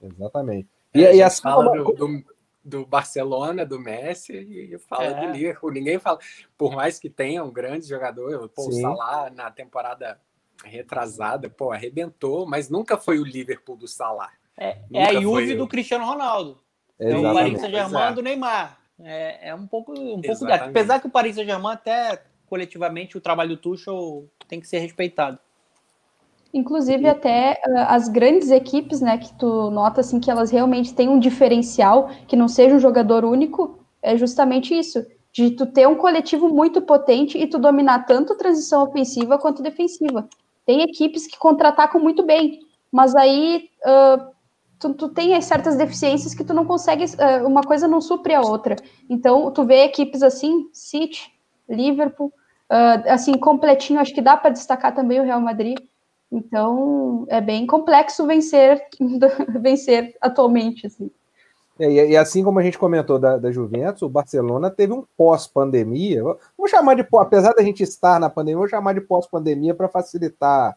Exatamente. 0.00 0.68
E, 0.94 1.04
é, 1.04 1.16
e 1.16 1.22
assim, 1.22 1.42
fala 1.42 1.76
do, 1.76 1.92
do, 1.92 2.24
do, 2.64 2.86
Barcelona, 2.86 3.66
do 3.66 3.78
Messi, 3.78 4.32
e 4.32 4.78
fala 4.78 5.04
é. 5.04 5.26
do 5.26 5.32
Liverpool. 5.32 5.72
Ninguém 5.72 5.98
fala. 5.98 6.18
Por 6.56 6.76
mais 6.76 7.00
que 7.00 7.10
tenha 7.10 7.42
um 7.42 7.50
grande 7.50 7.88
jogador, 7.88 8.48
pô, 8.50 8.68
o 8.68 8.72
Salah 8.72 9.30
na 9.30 9.50
temporada 9.50 10.20
retrasada, 10.64 11.50
pô, 11.50 11.72
arrebentou, 11.72 12.46
mas 12.46 12.70
nunca 12.70 12.96
foi 12.96 13.18
o 13.18 13.24
Liverpool 13.24 13.76
do 13.76 13.88
Salah. 13.88 14.30
É, 14.56 14.78
é 14.92 15.04
a 15.06 15.20
Juve 15.20 15.56
do 15.56 15.66
Cristiano 15.66 16.04
Ronaldo. 16.04 16.60
É 16.98 17.16
o 17.16 17.22
Paris 17.34 17.60
Saint-Germain 17.60 18.14
do 18.14 18.22
Neymar. 18.22 18.78
É, 19.02 19.48
é 19.48 19.54
um 19.54 19.66
pouco, 19.66 19.92
um 19.92 20.20
pouco 20.20 20.44
apesar 20.52 21.00
que 21.00 21.06
o 21.06 21.10
Paris 21.10 21.34
Saint-Germain 21.34 21.72
até 21.72 22.22
coletivamente 22.50 23.16
o 23.16 23.20
trabalho 23.20 23.50
do 23.50 23.56
Tuchel 23.56 24.26
tem 24.48 24.60
que 24.60 24.66
ser 24.66 24.80
respeitado. 24.80 25.38
Inclusive 26.52 27.08
até 27.08 27.62
uh, 27.64 27.78
as 27.86 28.08
grandes 28.08 28.50
equipes, 28.50 29.00
né, 29.00 29.16
que 29.16 29.32
tu 29.38 29.70
nota 29.70 30.00
assim 30.00 30.18
que 30.18 30.28
elas 30.28 30.50
realmente 30.50 30.92
têm 30.92 31.08
um 31.08 31.20
diferencial, 31.20 32.10
que 32.26 32.34
não 32.34 32.48
seja 32.48 32.74
um 32.74 32.80
jogador 32.80 33.24
único, 33.24 33.78
é 34.02 34.16
justamente 34.16 34.76
isso, 34.76 35.06
de 35.32 35.52
tu 35.52 35.64
ter 35.64 35.86
um 35.86 35.94
coletivo 35.94 36.48
muito 36.48 36.82
potente 36.82 37.38
e 37.38 37.46
tu 37.46 37.56
dominar 37.56 38.04
tanto 38.04 38.36
transição 38.36 38.82
ofensiva 38.82 39.38
quanto 39.38 39.62
defensiva. 39.62 40.28
Tem 40.66 40.82
equipes 40.82 41.28
que 41.28 41.38
contra-atacam 41.38 42.00
muito 42.00 42.24
bem, 42.24 42.58
mas 42.90 43.14
aí 43.14 43.68
uh, 43.86 44.32
tu, 44.80 44.92
tu 44.94 45.08
tem 45.08 45.40
certas 45.40 45.76
deficiências 45.76 46.34
que 46.34 46.42
tu 46.42 46.52
não 46.52 46.64
consegue, 46.64 47.04
uh, 47.04 47.46
uma 47.46 47.62
coisa 47.62 47.86
não 47.86 48.00
supre 48.00 48.34
a 48.34 48.40
outra. 48.40 48.74
Então, 49.08 49.52
tu 49.52 49.64
vê 49.64 49.84
equipes 49.84 50.20
assim, 50.20 50.68
City, 50.72 51.32
Liverpool, 51.68 52.32
Uh, 52.70 53.02
assim, 53.08 53.32
completinho, 53.32 53.98
acho 53.98 54.14
que 54.14 54.22
dá 54.22 54.36
para 54.36 54.50
destacar 54.50 54.94
também 54.94 55.18
o 55.18 55.24
Real 55.24 55.40
Madrid. 55.40 55.76
Então 56.30 57.26
é 57.28 57.40
bem 57.40 57.66
complexo 57.66 58.24
vencer 58.26 58.80
vencer 59.60 60.16
atualmente 60.20 60.86
assim. 60.86 61.10
É, 61.80 62.10
e, 62.10 62.16
assim 62.16 62.44
como 62.44 62.58
a 62.58 62.62
gente 62.62 62.78
comentou 62.78 63.18
da, 63.18 63.38
da 63.38 63.50
Juventus, 63.50 64.02
o 64.02 64.08
Barcelona 64.08 64.70
teve 64.70 64.92
um 64.92 65.02
pós-pandemia. 65.16 66.22
Vamos 66.56 66.70
chamar 66.70 66.94
de 66.94 67.06
apesar 67.14 67.54
da 67.54 67.62
gente 67.62 67.82
estar 67.82 68.20
na 68.20 68.28
pandemia, 68.28 68.58
vou 68.58 68.68
chamar 68.68 68.92
de 68.92 69.00
pós-pandemia 69.00 69.74
para 69.74 69.88
facilitar 69.88 70.76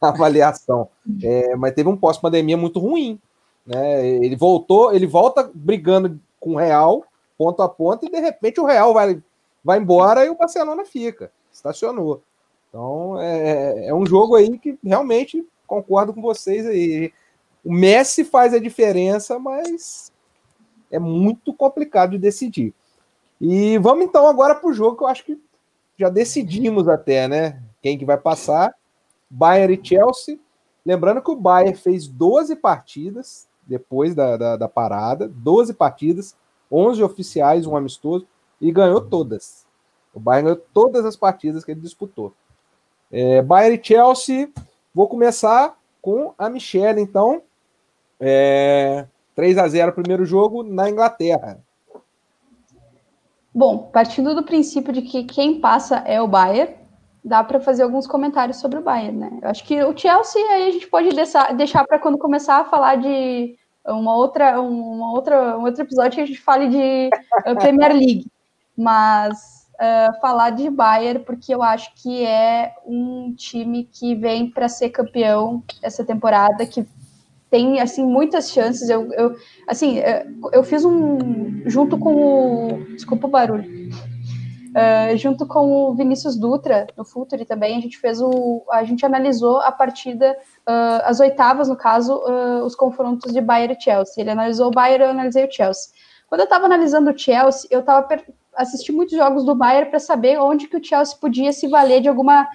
a 0.00 0.08
avaliação. 0.08 0.88
É, 1.22 1.54
mas 1.54 1.72
teve 1.72 1.88
um 1.88 1.96
pós-pandemia 1.96 2.56
muito 2.56 2.80
ruim. 2.80 3.18
Né? 3.64 4.06
Ele 4.06 4.34
voltou, 4.34 4.92
ele 4.92 5.06
volta 5.06 5.48
brigando 5.54 6.18
com 6.40 6.54
o 6.54 6.56
Real, 6.56 7.04
ponto 7.38 7.62
a 7.62 7.68
ponto, 7.68 8.04
e 8.04 8.10
de 8.10 8.18
repente 8.18 8.60
o 8.60 8.66
Real 8.66 8.92
vai, 8.92 9.22
vai 9.64 9.78
embora 9.78 10.24
e 10.24 10.30
o 10.30 10.36
Barcelona 10.36 10.84
fica. 10.84 11.30
Estacionou. 11.52 12.22
Então 12.68 13.20
é, 13.20 13.88
é 13.88 13.94
um 13.94 14.06
jogo 14.06 14.36
aí 14.36 14.58
que 14.58 14.78
realmente 14.84 15.46
concordo 15.66 16.14
com 16.14 16.22
vocês 16.22 16.66
aí. 16.66 17.12
O 17.64 17.72
Messi 17.72 18.24
faz 18.24 18.54
a 18.54 18.58
diferença, 18.58 19.38
mas 19.38 20.12
é 20.90 20.98
muito 20.98 21.52
complicado 21.52 22.12
de 22.12 22.18
decidir. 22.18 22.74
E 23.40 23.78
vamos 23.78 24.04
então 24.04 24.26
agora 24.26 24.54
para 24.54 24.68
o 24.68 24.72
jogo 24.72 24.96
que 24.96 25.04
eu 25.04 25.08
acho 25.08 25.24
que 25.24 25.40
já 25.96 26.08
decidimos 26.08 26.88
até, 26.88 27.28
né? 27.28 27.62
Quem 27.82 27.98
que 27.98 28.04
vai 28.04 28.16
passar? 28.16 28.74
Bayern 29.28 29.74
e 29.74 29.86
Chelsea. 29.86 30.38
Lembrando 30.84 31.22
que 31.22 31.30
o 31.30 31.36
Bayern 31.36 31.76
fez 31.76 32.06
12 32.06 32.56
partidas 32.56 33.48
depois 33.66 34.14
da, 34.14 34.36
da, 34.36 34.56
da 34.56 34.68
parada, 34.68 35.28
12 35.28 35.74
partidas, 35.74 36.36
11 36.70 37.02
oficiais, 37.02 37.66
um 37.66 37.76
amistoso, 37.76 38.26
e 38.60 38.70
ganhou 38.70 39.00
todas. 39.00 39.66
O 40.14 40.20
Bayern 40.20 40.50
ganhou 40.50 40.62
todas 40.74 41.04
as 41.04 41.16
partidas 41.16 41.64
que 41.64 41.70
ele 41.70 41.80
disputou. 41.80 42.32
É, 43.10 43.42
Bayern 43.42 43.80
e 43.80 43.84
Chelsea, 43.84 44.50
vou 44.94 45.08
começar 45.08 45.76
com 46.02 46.34
a 46.38 46.48
Michelle, 46.48 47.00
então. 47.00 47.42
É, 48.18 49.06
3 49.34 49.58
a 49.58 49.68
0 49.68 49.92
primeiro 49.92 50.24
jogo 50.24 50.62
na 50.62 50.90
Inglaterra. 50.90 51.58
Bom, 53.54 53.90
partindo 53.92 54.34
do 54.34 54.42
princípio 54.42 54.92
de 54.92 55.02
que 55.02 55.24
quem 55.24 55.60
passa 55.60 55.96
é 56.06 56.20
o 56.20 56.28
Bayern, 56.28 56.74
dá 57.24 57.42
para 57.42 57.60
fazer 57.60 57.82
alguns 57.82 58.06
comentários 58.06 58.58
sobre 58.58 58.78
o 58.78 58.82
Bayern, 58.82 59.16
né? 59.16 59.38
Eu 59.42 59.48
acho 59.48 59.64
que 59.64 59.82
o 59.82 59.96
Chelsea 59.96 60.42
aí 60.50 60.68
a 60.68 60.70
gente 60.70 60.86
pode 60.86 61.10
deixar, 61.10 61.54
deixar 61.54 61.84
para 61.84 61.98
quando 61.98 62.18
começar 62.18 62.58
a 62.58 62.64
falar 62.64 62.96
de 62.96 63.56
uma 63.86 64.14
outra, 64.14 64.60
uma 64.60 65.12
outra, 65.12 65.58
um 65.58 65.64
outro 65.64 65.82
episódio 65.82 66.12
que 66.12 66.20
a 66.20 66.26
gente 66.26 66.40
fale 66.40 66.68
de 66.68 67.10
uh, 67.50 67.56
Premier 67.56 67.92
League, 67.92 68.26
mas 68.76 69.68
uh, 69.74 70.20
falar 70.20 70.50
de 70.50 70.68
Bayern 70.68 71.24
porque 71.24 71.54
eu 71.54 71.62
acho 71.62 71.92
que 71.94 72.24
é 72.24 72.74
um 72.86 73.34
time 73.34 73.84
que 73.84 74.14
vem 74.14 74.50
para 74.50 74.68
ser 74.68 74.90
campeão 74.90 75.62
essa 75.82 76.04
temporada, 76.04 76.66
que 76.66 76.86
tem 77.50 77.80
assim 77.80 78.06
muitas 78.06 78.50
chances. 78.50 78.88
Eu, 78.88 79.12
eu 79.12 79.36
assim, 79.66 80.00
eu 80.52 80.62
fiz 80.62 80.84
um 80.84 81.62
junto 81.66 81.98
com 81.98 82.14
o 82.14 82.84
desculpa 82.94 83.26
o 83.26 83.30
barulho. 83.30 83.90
Uh, 84.70 85.16
junto 85.16 85.44
com 85.48 85.72
o 85.72 85.94
Vinícius 85.96 86.36
Dutra 86.36 86.86
no 86.96 87.04
Futuri 87.04 87.44
também 87.44 87.76
a 87.76 87.80
gente 87.80 87.98
fez 87.98 88.20
o 88.20 88.64
a 88.70 88.84
gente 88.84 89.04
analisou 89.04 89.58
a 89.62 89.72
partida 89.72 90.30
uh, 90.60 91.02
as 91.02 91.18
oitavas 91.18 91.68
no 91.68 91.74
caso 91.74 92.14
uh, 92.18 92.64
os 92.64 92.76
confrontos 92.76 93.32
de 93.32 93.40
Bayern 93.40 93.76
e 93.76 93.82
Chelsea 93.82 94.22
ele 94.22 94.30
analisou 94.30 94.68
o 94.68 94.70
Bayern 94.70 95.02
eu 95.02 95.10
analisei 95.10 95.44
o 95.44 95.50
Chelsea 95.50 95.90
quando 96.28 96.42
eu 96.42 96.44
estava 96.44 96.66
analisando 96.66 97.10
o 97.10 97.18
Chelsea 97.18 97.68
eu 97.68 97.80
estava 97.80 98.06
assisti 98.54 98.92
muitos 98.92 99.16
jogos 99.16 99.44
do 99.44 99.54
Bayern 99.54 99.90
para 99.90 99.98
saber 99.98 100.38
onde 100.38 100.68
que 100.68 100.76
o 100.76 100.84
Chelsea 100.84 101.16
podia 101.18 101.52
se 101.52 101.68
valer 101.68 102.00
de 102.00 102.08
alguma 102.08 102.48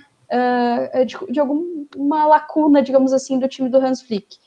de, 1.06 1.32
de 1.32 1.40
alguma 1.40 2.26
lacuna 2.26 2.82
digamos 2.82 3.14
assim 3.14 3.38
do 3.38 3.48
time 3.48 3.70
do 3.70 3.78
Hans 3.78 4.02
Flick 4.02 4.38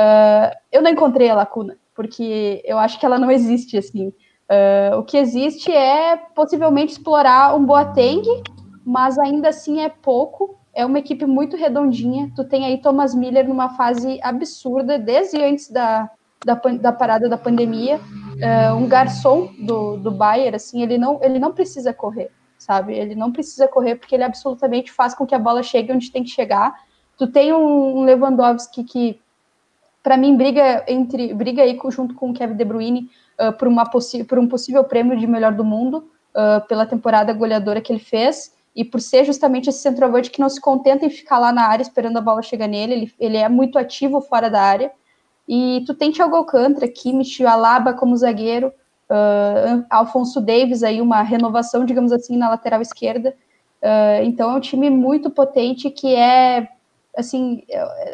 Uh, 0.00 0.56
eu 0.72 0.82
não 0.82 0.90
encontrei 0.90 1.28
a 1.28 1.34
lacuna, 1.34 1.76
porque 1.94 2.62
eu 2.64 2.78
acho 2.78 2.98
que 2.98 3.06
ela 3.06 3.18
não 3.18 3.30
existe 3.30 3.76
assim. 3.76 4.08
Uh, 4.48 4.96
o 4.98 5.04
que 5.04 5.16
existe 5.16 5.70
é 5.70 6.16
possivelmente 6.16 6.92
explorar 6.92 7.54
um 7.54 7.64
Boateng, 7.64 8.22
mas 8.84 9.18
ainda 9.18 9.48
assim 9.48 9.80
é 9.80 9.88
pouco. 9.88 10.58
É 10.72 10.86
uma 10.86 10.98
equipe 10.98 11.26
muito 11.26 11.56
redondinha. 11.56 12.30
Tu 12.34 12.44
tem 12.44 12.64
aí 12.64 12.80
Thomas 12.80 13.14
Miller 13.14 13.46
numa 13.46 13.70
fase 13.70 14.18
absurda, 14.22 14.98
desde 14.98 15.42
antes 15.42 15.70
da, 15.70 16.08
da, 16.44 16.54
da 16.54 16.92
parada 16.92 17.28
da 17.28 17.36
pandemia. 17.36 17.98
Uh, 17.98 18.74
um 18.74 18.88
garçom 18.88 19.52
do, 19.58 19.96
do 19.98 20.10
Bayern, 20.10 20.56
assim, 20.56 20.82
ele 20.82 20.96
não, 20.96 21.20
ele 21.22 21.38
não 21.38 21.52
precisa 21.52 21.92
correr, 21.92 22.30
sabe? 22.56 22.94
Ele 22.94 23.14
não 23.14 23.30
precisa 23.30 23.68
correr 23.68 23.96
porque 23.96 24.14
ele 24.14 24.24
absolutamente 24.24 24.90
faz 24.90 25.14
com 25.14 25.26
que 25.26 25.34
a 25.34 25.38
bola 25.38 25.62
chegue 25.62 25.92
onde 25.92 26.10
tem 26.10 26.22
que 26.22 26.30
chegar. 26.30 26.74
Tu 27.18 27.26
tem 27.26 27.52
um, 27.52 28.02
Lewandowski 28.04 28.82
que 28.82 29.20
para 30.02 30.16
mim, 30.16 30.34
briga 30.34 30.82
entre 30.88 31.34
briga 31.34 31.62
aí 31.62 31.78
junto 31.90 32.14
com 32.14 32.30
o 32.30 32.32
Kevin 32.32 32.56
De 32.56 32.64
Bruyne 32.64 33.10
uh, 33.38 33.52
por, 33.52 33.68
uma 33.68 33.84
por 34.26 34.38
um 34.38 34.48
possível 34.48 34.82
prêmio 34.82 35.18
de 35.18 35.26
melhor 35.26 35.52
do 35.52 35.62
mundo 35.62 36.08
uh, 36.34 36.66
pela 36.66 36.86
temporada 36.86 37.32
goleadora 37.34 37.82
que 37.82 37.92
ele 37.92 38.00
fez 38.00 38.54
e 38.74 38.84
por 38.84 39.00
ser 39.00 39.24
justamente 39.24 39.68
esse 39.68 39.80
centroavante 39.80 40.30
que 40.30 40.40
não 40.40 40.48
se 40.48 40.60
contenta 40.60 41.04
em 41.04 41.10
ficar 41.10 41.38
lá 41.38 41.52
na 41.52 41.66
área 41.66 41.82
esperando 41.82 42.16
a 42.16 42.20
bola 42.20 42.40
chegar 42.40 42.68
nele, 42.68 42.94
ele, 42.94 43.14
ele 43.18 43.36
é 43.36 43.48
muito 43.48 43.78
ativo 43.78 44.20
fora 44.22 44.48
da 44.48 44.62
área. 44.62 44.90
E 45.52 45.82
tu 45.84 45.94
tem 45.94 46.12
Thiago 46.12 46.36
Alcântara, 46.36 46.86
Kimmich, 46.86 47.44
Alaba 47.44 47.92
como 47.92 48.16
zagueiro, 48.16 48.68
uh, 48.68 49.84
Alfonso 49.90 50.40
Davis 50.40 50.84
aí 50.84 51.00
uma 51.00 51.22
renovação, 51.22 51.84
digamos 51.84 52.12
assim, 52.12 52.36
na 52.36 52.48
lateral 52.48 52.80
esquerda. 52.80 53.34
Uh, 53.82 54.22
então 54.22 54.48
é 54.52 54.54
um 54.54 54.60
time 54.60 54.88
muito 54.88 55.28
potente 55.28 55.90
que 55.90 56.14
é 56.14 56.68
assim, 57.16 57.64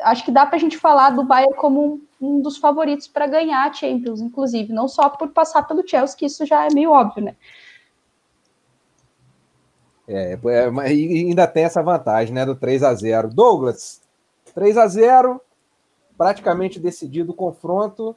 acho 0.04 0.24
que 0.24 0.30
dá 0.30 0.46
para 0.46 0.56
a 0.56 0.58
gente 0.58 0.78
falar 0.78 1.10
do 1.10 1.24
Bayern 1.24 1.54
como 1.56 2.00
um, 2.18 2.36
um 2.38 2.40
dos 2.40 2.56
favoritos 2.56 3.06
para 3.06 3.26
ganhar 3.26 3.68
a 3.68 3.72
Champions, 3.72 4.22
inclusive, 4.22 4.72
não 4.72 4.88
só 4.88 5.10
por 5.10 5.28
passar 5.28 5.64
pelo 5.64 5.86
Chelsea, 5.86 6.16
que 6.16 6.24
isso 6.24 6.46
já 6.46 6.64
é 6.64 6.72
meio 6.72 6.90
óbvio, 6.90 7.22
né? 7.22 7.36
É, 10.08 10.38
é 10.42 10.70
mas 10.70 10.90
ainda 10.90 11.46
tem 11.46 11.64
essa 11.64 11.82
vantagem, 11.82 12.32
né, 12.32 12.46
do 12.46 12.56
3 12.56 12.82
a 12.82 12.94
0 12.94 13.28
Douglas, 13.28 14.00
3 14.54 14.78
a 14.78 14.86
0 14.86 15.42
praticamente 16.16 16.80
decidido 16.80 17.32
o 17.32 17.34
confronto, 17.34 18.16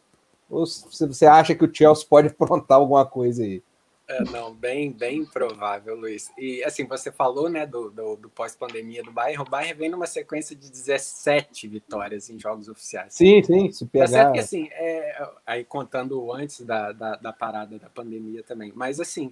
ou 0.49 0.65
você 0.65 1.25
acha 1.25 1.53
que 1.53 1.65
o 1.65 1.73
Chelsea 1.73 2.05
pode 2.07 2.27
aprontar 2.39 2.77
alguma 2.77 3.05
coisa 3.05 3.43
aí? 3.43 3.61
É, 4.09 4.23
não, 4.31 4.51
bem, 4.51 4.91
bem 4.91 5.23
provável, 5.23 5.95
Luiz. 5.95 6.31
E 6.35 6.63
assim, 6.63 6.83
você 6.87 7.11
falou, 7.11 7.47
né, 7.47 7.67
do, 7.67 7.91
do, 7.91 8.15
do 8.15 8.27
pós-pandemia 8.27 9.03
do 9.03 9.11
Bayern. 9.11 9.43
O 9.43 9.45
Bayern 9.47 9.77
vem 9.77 9.87
numa 9.87 10.07
sequência 10.07 10.55
de 10.55 10.71
17 10.71 11.67
vitórias 11.67 12.27
em 12.27 12.39
jogos 12.39 12.67
oficiais. 12.67 13.13
Sim, 13.13 13.43
sim, 13.43 13.71
se 13.71 13.85
pegar. 13.85 14.05
Tá 14.05 14.11
certo 14.11 14.33
que 14.33 14.39
assim, 14.39 14.67
é, 14.71 15.29
aí 15.45 15.63
contando 15.63 16.33
antes 16.33 16.61
da, 16.61 16.91
da, 16.91 17.17
da, 17.17 17.31
parada 17.31 17.77
da 17.77 17.87
pandemia 17.87 18.41
também. 18.41 18.73
Mas 18.75 18.99
assim, 18.99 19.31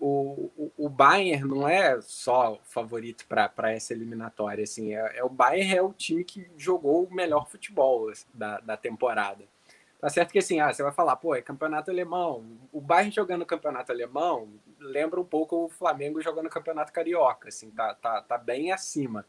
o, 0.00 0.72
o, 0.76 0.88
Bayern 0.88 1.46
não 1.48 1.68
é 1.68 2.00
só 2.00 2.58
favorito 2.62 3.26
para 3.26 3.72
essa 3.72 3.92
eliminatória. 3.92 4.64
Assim, 4.64 4.94
é, 4.94 5.18
é, 5.18 5.24
o 5.24 5.28
Bayern 5.28 5.74
é 5.74 5.82
o 5.82 5.92
time 5.92 6.24
que 6.24 6.48
jogou 6.56 7.04
o 7.04 7.14
melhor 7.14 7.48
futebol 7.48 8.12
da, 8.32 8.60
da 8.60 8.76
temporada. 8.76 9.44
Tá 10.00 10.08
certo 10.08 10.30
que 10.30 10.38
assim, 10.38 10.60
ah, 10.60 10.72
você 10.72 10.82
vai 10.82 10.92
falar, 10.92 11.16
pô, 11.16 11.34
é 11.34 11.42
campeonato 11.42 11.90
alemão. 11.90 12.44
O 12.72 12.80
Bayern 12.80 13.12
jogando 13.12 13.44
campeonato 13.44 13.90
alemão 13.90 14.48
lembra 14.78 15.20
um 15.20 15.24
pouco 15.24 15.64
o 15.64 15.68
Flamengo 15.68 16.22
jogando 16.22 16.48
campeonato 16.48 16.92
carioca, 16.92 17.48
assim, 17.48 17.70
tá, 17.70 17.94
tá, 17.94 18.22
tá 18.22 18.38
bem 18.38 18.70
acima. 18.70 19.26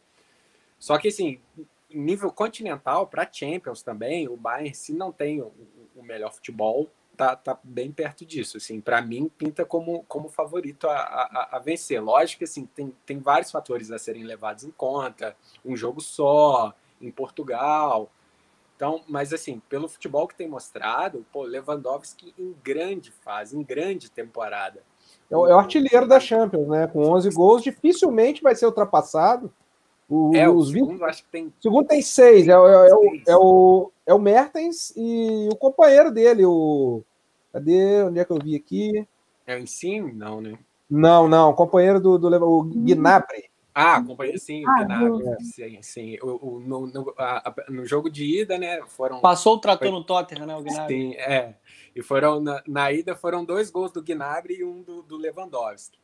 Só 0.77 0.99
que 0.99 1.07
assim, 1.07 1.41
nível 1.89 2.31
continental 2.31 3.07
para 3.07 3.27
Champions 3.31 3.81
também, 3.81 4.27
o 4.27 4.37
Bayern 4.37 4.75
se 4.75 4.93
não 4.93 5.11
tem 5.11 5.41
o, 5.41 5.51
o 5.95 6.03
melhor 6.03 6.31
futebol, 6.31 6.87
tá, 7.19 7.35
tá 7.35 7.59
bem 7.61 7.91
perto 7.91 8.25
disso, 8.25 8.55
assim, 8.55 8.79
para 8.79 9.01
mim 9.01 9.29
pinta 9.37 9.65
como, 9.65 10.05
como 10.07 10.29
favorito 10.29 10.87
a, 10.87 10.95
a, 10.95 11.49
a, 11.57 11.59
vencer. 11.59 12.01
Lógico 12.01 12.39
que 12.39 12.45
assim, 12.45 12.65
tem, 12.65 12.95
tem 13.05 13.19
vários 13.19 13.51
fatores 13.51 13.91
a 13.91 13.99
serem 13.99 14.23
levados 14.23 14.63
em 14.63 14.71
conta, 14.71 15.35
um 15.65 15.75
jogo 15.75 15.99
só 15.99 16.73
em 17.01 17.11
Portugal, 17.11 18.09
então, 18.73 19.01
mas 19.09 19.33
assim, 19.33 19.61
pelo 19.67 19.89
futebol 19.89 20.25
que 20.25 20.35
tem 20.35 20.47
mostrado, 20.47 21.25
pô, 21.33 21.43
Lewandowski 21.43 22.33
em 22.39 22.55
grande 22.63 23.11
fase, 23.11 23.57
em 23.57 23.61
grande 23.61 24.09
temporada. 24.09 24.81
É 25.29 25.35
o, 25.35 25.45
é 25.45 25.53
o 25.53 25.59
artilheiro 25.59 26.07
da 26.07 26.21
Champions, 26.21 26.69
né? 26.69 26.87
Com 26.87 27.01
11 27.01 27.29
gols, 27.31 27.61
dificilmente 27.61 28.41
vai 28.41 28.55
ser 28.55 28.65
ultrapassado. 28.65 29.51
O, 30.07 30.33
é, 30.33 30.47
o 30.47 30.63
segundo 30.63 30.91
20... 30.91 31.03
acho 31.03 31.23
que 31.23 31.29
tem. 31.29 31.47
O 31.47 31.61
segundo 31.61 31.87
tem 31.87 32.01
seis, 32.01 32.47
é, 32.47 32.51
é, 32.51 32.55
é, 32.55 32.57
o, 32.57 33.21
é, 33.27 33.35
o, 33.35 33.91
é 34.07 34.13
o 34.13 34.19
Mertens 34.19 34.93
e 34.95 35.49
o 35.51 35.57
companheiro 35.57 36.09
dele, 36.09 36.45
o. 36.45 37.03
Cadê? 37.51 38.03
Onde 38.03 38.19
é 38.19 38.25
que 38.25 38.31
eu 38.31 38.39
vi 38.39 38.55
aqui? 38.55 39.07
É 39.45 39.55
o 39.55 39.59
Ensino? 39.59 40.13
Não, 40.13 40.41
né? 40.41 40.57
Não, 40.89 41.27
não, 41.27 41.53
companheiro 41.53 41.99
do, 41.99 42.17
do 42.17 42.27
o 42.45 42.63
Gnabry. 42.63 43.49
Ah, 43.73 43.97
acompanhei 43.97 44.37
sim, 44.37 44.63
ah, 44.67 45.03
o 45.03 45.43
sim, 45.43 45.81
sim. 45.81 46.17
O, 46.21 46.55
o, 46.55 46.59
no, 46.59 46.87
no, 46.87 47.13
a, 47.17 47.55
no, 47.69 47.85
jogo 47.85 48.09
de 48.09 48.41
ida, 48.41 48.57
né, 48.57 48.81
foram... 48.87 49.21
Passou 49.21 49.55
o 49.55 49.59
trator 49.59 49.87
foi, 49.87 49.97
no 49.97 50.03
Tottenham, 50.03 50.47
né, 50.47 50.55
o 50.55 50.63
Gnabry? 50.63 50.95
Sim, 50.95 51.15
é. 51.15 51.55
E 51.95 52.01
foram, 52.01 52.41
na, 52.41 52.61
na, 52.67 52.91
ida 52.91 53.15
foram 53.15 53.45
dois 53.45 53.69
gols 53.69 53.91
do 53.91 54.03
Gnabry 54.03 54.55
e 54.59 54.65
um 54.65 54.81
do, 54.81 55.03
do 55.03 55.15
Lewandowski. 55.15 55.99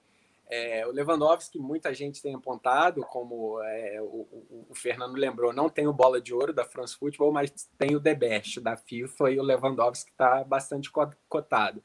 É, 0.48 0.86
o 0.86 0.92
Lewandowski, 0.92 1.58
muita 1.58 1.94
gente 1.94 2.22
tem 2.22 2.36
apontado, 2.36 3.02
como 3.02 3.60
é, 3.64 4.00
o, 4.02 4.28
o, 4.32 4.68
o, 4.70 4.76
Fernando 4.76 5.16
lembrou, 5.16 5.52
não 5.52 5.70
tem 5.70 5.88
o 5.88 5.94
bola 5.94 6.22
de 6.22 6.34
ouro 6.34 6.54
da 6.54 6.64
France 6.64 6.96
Football, 6.96 7.32
mas 7.32 7.52
tem 7.78 7.96
o 7.96 8.00
The 8.00 8.14
Best 8.14 8.60
da 8.60 8.78
FIFA 8.78 9.32
e 9.32 9.40
o 9.40 9.44
Lewandowski 9.44 10.12
está 10.12 10.44
bastante 10.44 10.92
cotado. 11.28 11.84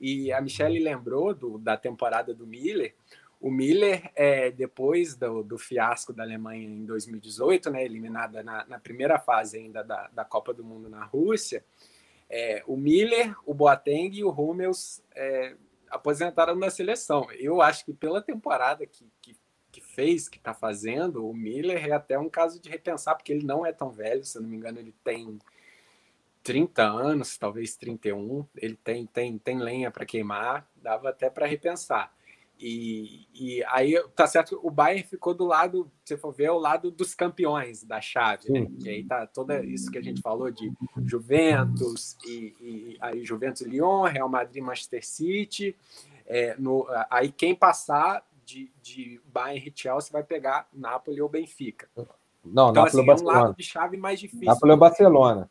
E 0.00 0.32
a 0.32 0.40
Michelle 0.40 0.78
lembrou 0.78 1.34
do, 1.34 1.58
da 1.58 1.76
temporada 1.76 2.32
do 2.32 2.46
Miller. 2.46 2.94
O 3.40 3.50
Miller, 3.50 4.10
é, 4.16 4.50
depois 4.50 5.14
do, 5.14 5.42
do, 5.42 5.58
fiasco 5.58 6.12
da 6.12 6.22
Alemanha 6.22 6.66
em 6.66 6.84
2018, 6.86 7.70
né, 7.70 7.84
eliminada 7.84 8.42
na, 8.42 8.64
na 8.66 8.78
primeira 8.80 9.18
fase 9.18 9.58
ainda 9.58 9.84
da, 9.84 10.08
da 10.08 10.24
Copa 10.24 10.54
do 10.54 10.64
Mundo 10.64 10.88
na 10.88 11.04
Rússia, 11.04 11.64
é, 12.30 12.62
o 12.66 12.76
Miller, 12.76 13.34
o 13.46 13.54
Boateng 13.54 14.10
e 14.12 14.24
o 14.24 14.30
Hummels 14.30 15.02
é, 15.14 15.54
aposentaram 15.90 16.54
na 16.54 16.70
seleção. 16.70 17.30
Eu 17.32 17.60
acho 17.60 17.84
que 17.84 17.92
pela 17.92 18.22
temporada 18.22 18.86
que, 18.86 19.06
que, 19.20 19.36
que 19.70 19.80
fez, 19.80 20.28
que 20.28 20.38
está 20.38 20.54
fazendo, 20.54 21.28
o 21.28 21.34
Miller 21.34 21.88
é 21.88 21.92
até 21.92 22.18
um 22.18 22.28
caso 22.28 22.60
de 22.60 22.68
repensar, 22.68 23.14
porque 23.14 23.32
ele 23.32 23.46
não 23.46 23.64
é 23.64 23.72
tão 23.72 23.90
velho, 23.90 24.24
se 24.24 24.36
eu 24.36 24.42
não 24.42 24.48
me 24.48 24.56
engano, 24.56 24.78
ele 24.78 24.94
tem 25.04 25.38
30 26.42 26.82
anos, 26.82 27.36
talvez 27.36 27.76
31, 27.76 28.46
ele 28.56 28.76
tem, 28.76 29.06
tem, 29.06 29.38
tem 29.38 29.58
lenha 29.58 29.90
para 29.90 30.06
queimar, 30.06 30.66
dava 30.76 31.10
até 31.10 31.28
para 31.28 31.46
repensar. 31.46 32.12
E, 32.60 33.28
e 33.32 33.64
aí, 33.68 33.94
tá 34.16 34.26
certo, 34.26 34.58
o 34.64 34.70
Bayern 34.70 35.04
ficou 35.04 35.32
do 35.32 35.44
lado, 35.44 35.90
se 36.04 36.16
for 36.16 36.32
ver, 36.32 36.50
o 36.50 36.58
lado 36.58 36.90
dos 36.90 37.14
campeões 37.14 37.84
da 37.84 38.00
chave, 38.00 38.50
né? 38.50 38.66
Que 38.80 38.88
aí 38.88 39.04
tá 39.04 39.28
toda 39.28 39.64
isso 39.64 39.90
que 39.90 39.98
a 39.98 40.02
gente 40.02 40.20
falou 40.20 40.50
de 40.50 40.72
Juventus 41.04 42.16
e, 42.26 42.54
e 42.60 42.98
aí 43.00 43.24
Juventus 43.24 43.62
Lyon, 43.62 44.02
Real 44.02 44.28
Madrid, 44.28 44.62
Manchester 44.62 45.06
City. 45.06 45.76
É, 46.26 46.56
no, 46.58 46.86
aí 47.08 47.30
quem 47.30 47.54
passar 47.54 48.26
de, 48.44 48.72
de 48.82 49.20
Bayern 49.26 49.68
e 49.68 49.72
Chelsea 49.74 50.10
vai 50.10 50.24
pegar 50.24 50.68
Napoli 50.72 51.22
ou 51.22 51.28
Benfica. 51.28 51.88
Não, 52.44 52.70
então, 52.70 52.84
Napoli 52.84 53.10
assim, 53.10 53.22
é 53.22 53.24
um 53.24 53.26
lado 53.26 53.54
de 53.56 53.62
chave 53.62 53.96
mais 53.96 54.18
difícil. 54.18 54.46
Napoli 54.46 54.72
ou 54.72 54.78
Barcelona. 54.78 55.50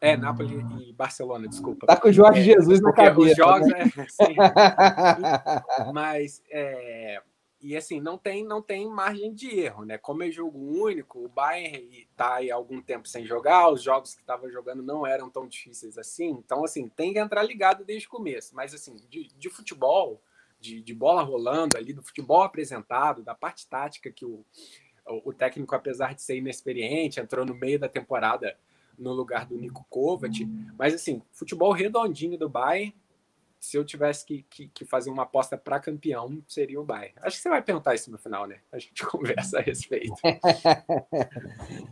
É, 0.00 0.16
Napoli 0.16 0.64
e 0.88 0.92
Barcelona, 0.94 1.46
desculpa. 1.46 1.86
Tá 1.86 1.94
com 1.94 2.08
o 2.08 2.12
Jorge 2.12 2.40
é, 2.40 2.44
Jesus 2.44 2.80
na 2.80 2.92
cabeça. 2.92 3.30
Os 3.32 3.36
jogos, 3.36 3.68
né? 3.68 3.84
é, 4.20 5.92
Mas, 5.92 6.42
é, 6.50 7.22
e 7.60 7.76
assim, 7.76 8.00
não 8.00 8.16
tem, 8.16 8.42
não 8.42 8.62
tem 8.62 8.88
margem 8.88 9.34
de 9.34 9.60
erro, 9.60 9.84
né? 9.84 9.98
Como 9.98 10.22
é 10.22 10.30
jogo 10.30 10.58
único, 10.58 11.22
o 11.22 11.28
Bayern 11.28 12.08
tá 12.16 12.36
aí 12.36 12.50
há 12.50 12.54
algum 12.54 12.80
tempo 12.80 13.06
sem 13.06 13.26
jogar, 13.26 13.68
os 13.70 13.82
jogos 13.82 14.14
que 14.14 14.22
estava 14.22 14.50
jogando 14.50 14.82
não 14.82 15.06
eram 15.06 15.28
tão 15.28 15.46
difíceis 15.46 15.98
assim. 15.98 16.30
Então, 16.30 16.64
assim, 16.64 16.88
tem 16.88 17.12
que 17.12 17.18
entrar 17.18 17.42
ligado 17.42 17.84
desde 17.84 18.06
o 18.06 18.10
começo. 18.10 18.56
Mas, 18.56 18.72
assim, 18.72 18.96
de, 19.10 19.28
de 19.36 19.50
futebol, 19.50 20.22
de, 20.58 20.80
de 20.80 20.94
bola 20.94 21.22
rolando 21.22 21.76
ali, 21.76 21.92
do 21.92 22.02
futebol 22.02 22.42
apresentado, 22.42 23.22
da 23.22 23.34
parte 23.34 23.66
tática 23.68 24.10
que 24.10 24.24
o, 24.24 24.42
o 25.06 25.32
técnico, 25.34 25.74
apesar 25.74 26.14
de 26.14 26.22
ser 26.22 26.38
inexperiente, 26.38 27.20
entrou 27.20 27.44
no 27.44 27.54
meio 27.54 27.78
da 27.78 27.88
temporada 27.88 28.56
no 29.00 29.12
lugar 29.12 29.46
do 29.46 29.56
Nico 29.56 29.84
Kovac. 29.88 30.46
Mas, 30.78 30.94
assim, 30.94 31.22
futebol 31.32 31.72
redondinho 31.72 32.38
do 32.38 32.48
Bayern, 32.48 32.94
se 33.58 33.76
eu 33.76 33.84
tivesse 33.84 34.24
que, 34.24 34.44
que, 34.48 34.68
que 34.68 34.84
fazer 34.84 35.10
uma 35.10 35.24
aposta 35.24 35.56
para 35.56 35.80
campeão, 35.80 36.42
seria 36.46 36.80
o 36.80 36.84
Bayern. 36.84 37.14
Acho 37.22 37.36
que 37.36 37.42
você 37.42 37.48
vai 37.48 37.62
perguntar 37.62 37.94
isso 37.94 38.10
no 38.10 38.18
final, 38.18 38.46
né? 38.46 38.58
A 38.70 38.78
gente 38.78 39.04
conversa 39.06 39.58
a 39.58 39.62
respeito. 39.62 40.14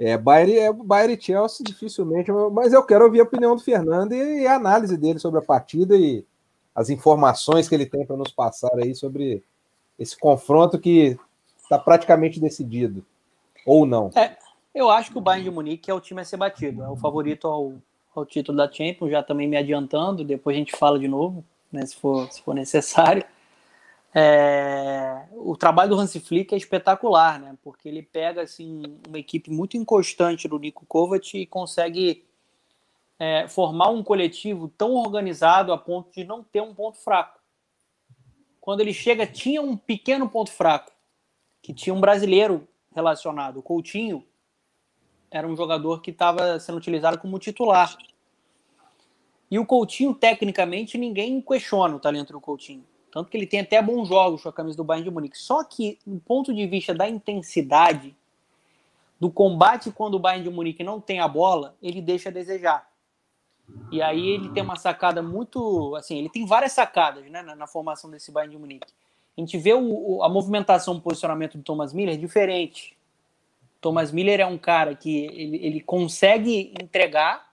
É, 0.00 0.16
Bayern, 0.16 0.56
é, 0.56 0.72
Bayern 0.72 1.14
e 1.14 1.20
Chelsea 1.20 1.66
dificilmente, 1.66 2.30
mas 2.52 2.72
eu 2.72 2.84
quero 2.84 3.04
ouvir 3.04 3.18
a 3.18 3.24
opinião 3.24 3.56
do 3.56 3.62
Fernando 3.62 4.12
e, 4.12 4.42
e 4.42 4.46
a 4.46 4.54
análise 4.54 4.96
dele 4.96 5.18
sobre 5.18 5.40
a 5.40 5.42
partida 5.42 5.96
e 5.96 6.24
as 6.72 6.88
informações 6.88 7.68
que 7.68 7.74
ele 7.74 7.84
tem 7.84 8.06
para 8.06 8.16
nos 8.16 8.30
passar 8.30 8.70
aí 8.76 8.94
sobre 8.94 9.42
esse 9.98 10.16
confronto 10.16 10.78
que 10.78 11.18
está 11.56 11.76
praticamente 11.76 12.38
decidido, 12.38 13.04
ou 13.66 13.84
não. 13.84 14.12
É, 14.14 14.38
eu 14.74 14.90
acho 14.90 15.10
que 15.10 15.18
o 15.18 15.20
Bayern 15.20 15.48
de 15.48 15.54
Munique 15.54 15.90
é 15.90 15.94
o 15.94 16.00
time 16.00 16.20
a 16.20 16.24
ser 16.24 16.36
batido, 16.36 16.82
é 16.82 16.88
o 16.88 16.96
favorito 16.96 17.46
ao, 17.46 17.74
ao 18.14 18.24
título 18.24 18.56
da 18.56 18.70
Champions, 18.70 19.10
já 19.10 19.22
também 19.22 19.48
me 19.48 19.56
adiantando, 19.56 20.24
depois 20.24 20.56
a 20.56 20.58
gente 20.58 20.76
fala 20.76 20.98
de 20.98 21.08
novo, 21.08 21.44
né, 21.72 21.84
se, 21.86 21.96
for, 21.96 22.30
se 22.32 22.42
for 22.42 22.54
necessário. 22.54 23.24
É, 24.14 25.26
o 25.32 25.56
trabalho 25.56 25.90
do 25.90 26.00
Hansi 26.00 26.18
Flick 26.20 26.54
é 26.54 26.56
espetacular, 26.56 27.38
né? 27.38 27.56
Porque 27.62 27.88
ele 27.88 28.02
pega 28.02 28.42
assim 28.42 28.82
uma 29.06 29.18
equipe 29.18 29.50
muito 29.50 29.76
inconstante 29.76 30.48
do 30.48 30.58
Nico 30.58 30.86
Kovac 30.86 31.38
e 31.38 31.46
consegue 31.46 32.24
é, 33.18 33.46
formar 33.48 33.90
um 33.90 34.02
coletivo 34.02 34.68
tão 34.68 34.94
organizado 34.94 35.72
a 35.72 35.78
ponto 35.78 36.10
de 36.12 36.24
não 36.24 36.42
ter 36.42 36.62
um 36.62 36.74
ponto 36.74 36.98
fraco. 36.98 37.38
Quando 38.60 38.80
ele 38.80 38.94
chega, 38.94 39.26
tinha 39.26 39.60
um 39.60 39.76
pequeno 39.76 40.28
ponto 40.28 40.50
fraco, 40.50 40.92
que 41.62 41.72
tinha 41.74 41.94
um 41.94 42.00
brasileiro 42.00 42.66
relacionado, 42.94 43.58
o 43.58 43.62
Coutinho, 43.62 44.24
era 45.30 45.46
um 45.46 45.56
jogador 45.56 46.00
que 46.00 46.10
estava 46.10 46.58
sendo 46.58 46.78
utilizado 46.78 47.18
como 47.18 47.38
titular. 47.38 47.96
E 49.50 49.58
o 49.58 49.64
Coutinho, 49.64 50.14
tecnicamente, 50.14 50.98
ninguém 50.98 51.40
questiona 51.40 51.96
o 51.96 52.00
talento 52.00 52.32
do 52.32 52.40
Coutinho. 52.40 52.84
Tanto 53.10 53.30
que 53.30 53.36
ele 53.36 53.46
tem 53.46 53.60
até 53.60 53.80
bons 53.80 54.08
jogos 54.08 54.42
com 54.42 54.48
a 54.48 54.52
camisa 54.52 54.76
do 54.76 54.84
Bayern 54.84 55.08
de 55.08 55.14
Munique. 55.14 55.38
Só 55.38 55.64
que, 55.64 55.98
do 56.06 56.20
ponto 56.20 56.54
de 56.54 56.66
vista 56.66 56.94
da 56.94 57.08
intensidade, 57.08 58.14
do 59.18 59.30
combate 59.30 59.90
quando 59.90 60.14
o 60.14 60.18
Bayern 60.18 60.44
de 60.48 60.54
Munique 60.54 60.84
não 60.84 61.00
tem 61.00 61.20
a 61.20 61.26
bola, 61.26 61.74
ele 61.82 62.02
deixa 62.02 62.28
a 62.28 62.32
desejar. 62.32 62.88
E 63.90 64.00
aí 64.02 64.28
ele 64.28 64.50
tem 64.50 64.62
uma 64.62 64.76
sacada 64.76 65.22
muito. 65.22 65.94
Assim, 65.96 66.18
ele 66.18 66.28
tem 66.28 66.44
várias 66.44 66.72
sacadas 66.72 67.24
né, 67.30 67.42
na, 67.42 67.54
na 67.54 67.66
formação 67.66 68.10
desse 68.10 68.30
Bayern 68.30 68.54
de 68.54 68.60
Munique. 68.60 68.92
A 69.36 69.40
gente 69.40 69.56
vê 69.56 69.72
o, 69.72 70.22
a 70.22 70.28
movimentação, 70.28 70.94
o 70.94 71.00
posicionamento 71.00 71.56
do 71.56 71.62
Thomas 71.62 71.92
Miller 71.92 72.18
diferente. 72.18 72.97
Thomas 73.80 74.10
Miller 74.10 74.40
é 74.40 74.46
um 74.46 74.58
cara 74.58 74.94
que 74.94 75.26
ele, 75.26 75.56
ele 75.64 75.80
consegue 75.80 76.72
entregar 76.80 77.46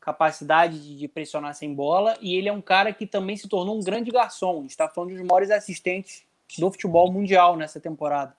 capacidade 0.00 0.80
de, 0.80 0.96
de, 0.96 1.08
pressionar 1.08 1.52
sem 1.54 1.74
bola 1.74 2.16
e 2.20 2.36
ele 2.36 2.48
é 2.48 2.52
um 2.52 2.62
cara 2.62 2.92
que 2.92 3.06
também 3.06 3.36
se 3.36 3.48
tornou 3.48 3.76
um 3.76 3.82
grande 3.82 4.10
garçom. 4.10 4.64
está 4.64 4.88
falando 4.88 5.10
dos 5.10 5.20
maiores 5.22 5.50
assistentes 5.50 6.24
do 6.58 6.70
futebol 6.70 7.10
mundial 7.10 7.56
nessa 7.56 7.80
temporada. 7.80 8.36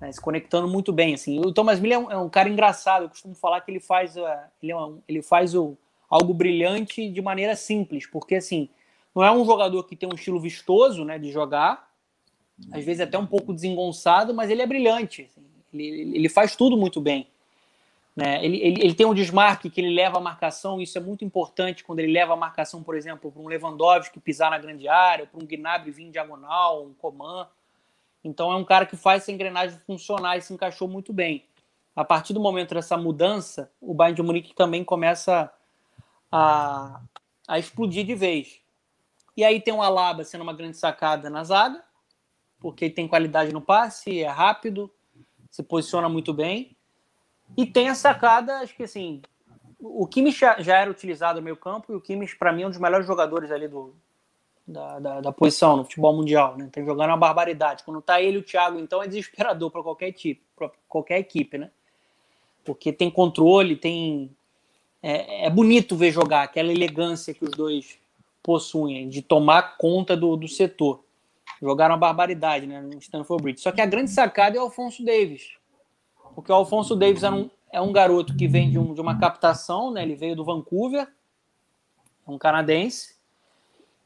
Né, 0.00 0.12
se 0.12 0.20
conectando 0.20 0.68
muito 0.68 0.92
bem. 0.92 1.14
Assim. 1.14 1.40
O 1.40 1.52
Thomas 1.52 1.80
Miller 1.80 1.98
é 1.98 2.00
um, 2.00 2.10
é 2.12 2.16
um 2.18 2.28
cara 2.28 2.48
engraçado. 2.48 3.02
Eu 3.02 3.08
costumo 3.08 3.34
falar 3.34 3.60
que 3.62 3.70
ele 3.70 3.80
faz, 3.80 4.16
uh, 4.16 4.22
ele, 4.62 4.72
é 4.72 4.76
um, 4.76 5.02
ele 5.08 5.22
faz 5.22 5.54
o, 5.54 5.76
algo 6.08 6.32
brilhante 6.32 7.08
de 7.10 7.20
maneira 7.20 7.56
simples, 7.56 8.06
porque 8.06 8.36
assim 8.36 8.68
não 9.14 9.24
é 9.24 9.32
um 9.32 9.44
jogador 9.46 9.82
que 9.84 9.96
tem 9.96 10.06
um 10.06 10.14
estilo 10.14 10.38
vistoso 10.38 11.02
né, 11.02 11.18
de 11.18 11.32
jogar, 11.32 11.90
às 12.70 12.84
vezes 12.84 13.00
até 13.00 13.16
um 13.16 13.26
pouco 13.26 13.54
desengonçado, 13.54 14.34
mas 14.34 14.50
ele 14.50 14.60
é 14.60 14.66
brilhante. 14.66 15.22
Assim. 15.22 15.42
Ele, 15.84 16.16
ele 16.16 16.28
faz 16.28 16.56
tudo 16.56 16.76
muito 16.76 17.00
bem. 17.00 17.28
Né? 18.16 18.42
Ele, 18.42 18.56
ele, 18.56 18.82
ele, 18.82 18.94
tem 18.94 19.04
um 19.04 19.12
desmarque 19.12 19.68
que 19.68 19.78
ele 19.78 19.94
leva 19.94 20.16
a 20.16 20.20
marcação, 20.20 20.80
isso 20.80 20.96
é 20.96 21.00
muito 21.00 21.22
importante 21.22 21.84
quando 21.84 21.98
ele 21.98 22.10
leva 22.10 22.32
a 22.32 22.36
marcação, 22.36 22.82
por 22.82 22.96
exemplo, 22.96 23.30
para 23.30 23.42
um 23.42 23.46
Lewandowski 23.46 24.18
pisar 24.18 24.50
na 24.50 24.56
grande 24.56 24.88
área, 24.88 25.26
para 25.26 25.38
um 25.38 25.46
Gnabry 25.46 25.90
vir 25.90 26.04
em 26.04 26.10
diagonal, 26.10 26.82
um 26.82 26.94
Coman. 26.94 27.46
Então 28.24 28.50
é 28.50 28.56
um 28.56 28.64
cara 28.64 28.86
que 28.86 28.96
faz 28.96 29.22
essa 29.22 29.32
engrenagem 29.32 29.78
funcionar 29.86 30.38
e 30.38 30.40
se 30.40 30.52
encaixou 30.52 30.88
muito 30.88 31.12
bem. 31.12 31.44
A 31.94 32.04
partir 32.04 32.32
do 32.32 32.40
momento 32.40 32.74
dessa 32.74 32.96
mudança, 32.96 33.70
o 33.80 33.92
Bayern 33.92 34.16
de 34.16 34.22
Munique 34.22 34.54
também 34.54 34.82
começa 34.82 35.52
a, 36.32 37.00
a 37.46 37.58
explodir 37.58 38.04
de 38.04 38.14
vez. 38.14 38.60
E 39.36 39.44
aí 39.44 39.60
tem 39.60 39.74
o 39.74 39.82
Alaba 39.82 40.24
sendo 40.24 40.40
uma 40.40 40.54
grande 40.54 40.78
sacada 40.78 41.28
na 41.28 41.44
zaga, 41.44 41.82
porque 42.58 42.88
tem 42.88 43.06
qualidade 43.06 43.52
no 43.52 43.60
passe, 43.60 44.20
é 44.20 44.28
rápido, 44.28 44.90
se 45.50 45.62
posiciona 45.62 46.08
muito 46.08 46.32
bem. 46.32 46.76
E 47.56 47.64
tem 47.64 47.88
a 47.88 47.94
sacada, 47.94 48.58
acho 48.58 48.74
que 48.74 48.82
assim, 48.82 49.22
o 49.78 50.06
Kimmich 50.06 50.40
já 50.58 50.78
era 50.78 50.90
utilizado 50.90 51.38
no 51.38 51.44
meio 51.44 51.56
campo 51.56 51.92
e 51.92 51.96
o 51.96 52.00
Kimmich, 52.00 52.36
para 52.36 52.52
mim, 52.52 52.62
é 52.62 52.66
um 52.66 52.70
dos 52.70 52.78
melhores 52.78 53.06
jogadores 53.06 53.50
ali 53.50 53.68
do, 53.68 53.94
da, 54.66 54.98
da, 54.98 55.20
da, 55.20 55.32
posição 55.32 55.76
no 55.76 55.84
futebol 55.84 56.16
mundial, 56.16 56.56
né? 56.56 56.68
Tá 56.72 56.82
jogando 56.82 57.10
uma 57.10 57.16
barbaridade. 57.16 57.84
Quando 57.84 58.02
tá 58.02 58.20
ele 58.20 58.38
e 58.38 58.40
o 58.40 58.42
Thiago, 58.42 58.78
então 58.78 59.02
é 59.02 59.06
desesperador 59.06 59.70
para 59.70 59.82
qualquer 59.82 60.12
tipo, 60.12 60.42
qualquer 60.88 61.18
equipe, 61.18 61.56
né? 61.56 61.70
Porque 62.64 62.92
tem 62.92 63.10
controle, 63.10 63.76
tem 63.76 64.30
é, 65.02 65.46
é, 65.46 65.50
bonito 65.50 65.94
ver 65.94 66.10
jogar 66.10 66.42
aquela 66.42 66.72
elegância 66.72 67.32
que 67.32 67.44
os 67.44 67.50
dois 67.50 67.98
possuem 68.42 69.08
de 69.08 69.22
tomar 69.22 69.76
conta 69.76 70.16
do, 70.16 70.36
do 70.36 70.48
setor. 70.48 71.04
Jogaram 71.60 71.94
uma 71.94 71.98
barbaridade 72.00 72.66
né, 72.66 72.80
no 72.80 72.98
Stanford 72.98 73.42
Bridge. 73.42 73.62
Só 73.62 73.72
que 73.72 73.80
a 73.80 73.86
grande 73.86 74.10
sacada 74.10 74.56
é 74.56 74.60
o 74.60 74.64
Alfonso 74.64 75.04
Davis. 75.04 75.56
Porque 76.34 76.52
o 76.52 76.54
Alfonso 76.54 76.94
Davis 76.94 77.22
é 77.22 77.30
um, 77.30 77.50
é 77.72 77.80
um 77.80 77.92
garoto 77.92 78.36
que 78.36 78.46
vem 78.46 78.70
de, 78.70 78.78
um, 78.78 78.92
de 78.92 79.00
uma 79.00 79.18
captação, 79.18 79.90
né? 79.90 80.02
Ele 80.02 80.14
veio 80.14 80.36
do 80.36 80.44
Vancouver, 80.44 81.08
é 82.26 82.30
um 82.30 82.38
canadense. 82.38 83.16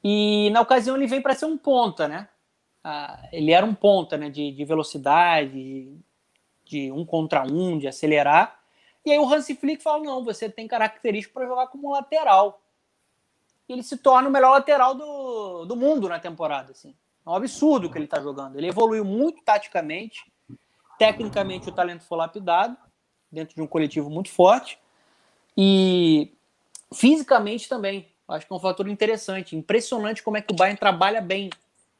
E 0.02 0.48
na 0.50 0.60
ocasião 0.60 0.96
ele 0.96 1.06
veio 1.06 1.22
para 1.22 1.34
ser 1.34 1.46
um 1.46 1.58
ponta, 1.58 2.06
né? 2.06 2.28
Ah, 2.82 3.28
ele 3.32 3.52
era 3.52 3.66
um 3.66 3.74
ponta, 3.74 4.16
né? 4.16 4.30
De, 4.30 4.52
de 4.52 4.64
velocidade, 4.64 5.50
de, 5.50 5.98
de 6.64 6.92
um 6.92 7.04
contra 7.04 7.42
um, 7.42 7.78
de 7.78 7.88
acelerar. 7.88 8.60
E 9.04 9.10
aí 9.10 9.18
o 9.18 9.28
Hansi 9.28 9.56
Flick 9.56 9.82
fala: 9.82 10.02
não, 10.02 10.24
você 10.24 10.48
tem 10.48 10.68
características 10.68 11.34
para 11.34 11.46
jogar 11.46 11.66
como 11.66 11.92
lateral. 11.92 12.62
E 13.68 13.72
ele 13.72 13.82
se 13.82 13.96
torna 13.96 14.28
o 14.28 14.32
melhor 14.32 14.50
lateral 14.50 14.94
do, 14.94 15.64
do 15.64 15.76
mundo 15.76 16.08
na 16.08 16.18
temporada. 16.18 16.72
Assim. 16.72 16.94
É 17.30 17.32
um 17.32 17.36
absurdo 17.36 17.86
o 17.86 17.90
que 17.90 17.96
ele 17.96 18.06
está 18.06 18.20
jogando. 18.20 18.56
Ele 18.56 18.66
evoluiu 18.66 19.04
muito 19.04 19.40
taticamente, 19.44 20.24
tecnicamente 20.98 21.68
o 21.68 21.72
talento 21.72 22.02
foi 22.02 22.18
lapidado, 22.18 22.76
dentro 23.30 23.54
de 23.54 23.62
um 23.62 23.68
coletivo 23.68 24.10
muito 24.10 24.30
forte, 24.30 24.80
e 25.56 26.32
fisicamente 26.92 27.68
também. 27.68 28.08
Acho 28.26 28.46
que 28.46 28.52
é 28.52 28.56
um 28.56 28.60
fator 28.60 28.88
interessante. 28.88 29.54
Impressionante 29.56 30.24
como 30.24 30.38
é 30.38 30.42
que 30.42 30.52
o 30.52 30.56
Bayern 30.56 30.76
trabalha 30.76 31.20
bem. 31.20 31.50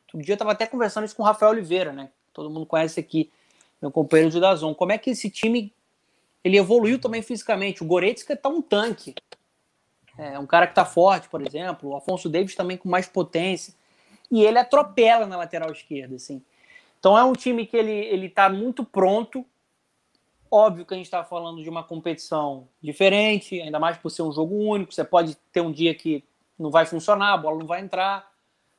Outro 0.07 0.21
dia 0.21 0.33
eu 0.33 0.35
estava 0.35 0.51
até 0.51 0.67
conversando 0.67 1.05
isso 1.05 1.15
com 1.15 1.23
o 1.23 1.27
Rafael 1.27 1.53
Oliveira, 1.53 1.93
né? 1.93 2.11
Todo 2.33 2.51
mundo 2.51 2.67
conhece 2.67 2.99
aqui, 2.99 3.31
meu 3.81 3.93
companheiro 3.93 4.33
de 4.33 4.41
Dazon. 4.41 4.75
Como 4.75 4.91
é 4.91 4.99
que 4.99 5.11
esse 5.11 5.31
time 5.31 5.73
ele 6.43 6.57
evoluiu 6.57 7.01
também 7.01 7.23
fisicamente. 7.23 7.85
O 7.85 7.87
Goretzka 7.87 8.33
está 8.33 8.49
um 8.49 8.61
tanque. 8.61 9.15
É 10.19 10.39
um 10.41 10.47
cara 10.47 10.67
que 10.67 10.73
está 10.73 10.85
forte, 10.85 11.29
por 11.29 11.41
exemplo. 11.41 11.91
O 11.91 11.97
Afonso 11.97 12.29
Davis 12.29 12.57
também 12.57 12.77
com 12.77 12.89
mais 12.89 13.07
potência. 13.07 13.79
E 14.31 14.43
ele 14.45 14.59
atropela 14.59 15.27
na 15.27 15.37
lateral 15.37 15.71
esquerda, 15.73 16.17
assim. 16.17 16.43
Então 16.99 17.19
é 17.19 17.25
um 17.25 17.33
time 17.33 17.67
que 17.67 17.77
ele 17.77 17.93
ele 17.93 18.27
está 18.27 18.49
muito 18.49 18.85
pronto. 18.85 19.45
Óbvio 20.51 20.85
que 20.85 20.95
a 20.95 20.97
gente 20.97 21.07
está 21.07 21.25
falando 21.25 21.63
de 21.63 21.69
uma 21.69 21.83
competição 21.83 22.69
diferente, 22.83 23.61
ainda 23.61 23.79
mais 23.79 23.97
por 23.97 24.11
ser 24.11 24.23
um 24.23 24.33
jogo 24.33 24.55
único. 24.55 24.93
Você 24.93 25.05
pode 25.05 25.37
ter 25.53 25.61
um 25.61 25.71
dia 25.71 25.95
que 25.95 26.25
não 26.59 26.71
vai 26.71 26.85
funcionar, 26.85 27.33
a 27.33 27.39
bola 27.39 27.59
não 27.59 27.67
vai 27.67 27.81
entrar. 27.81 28.31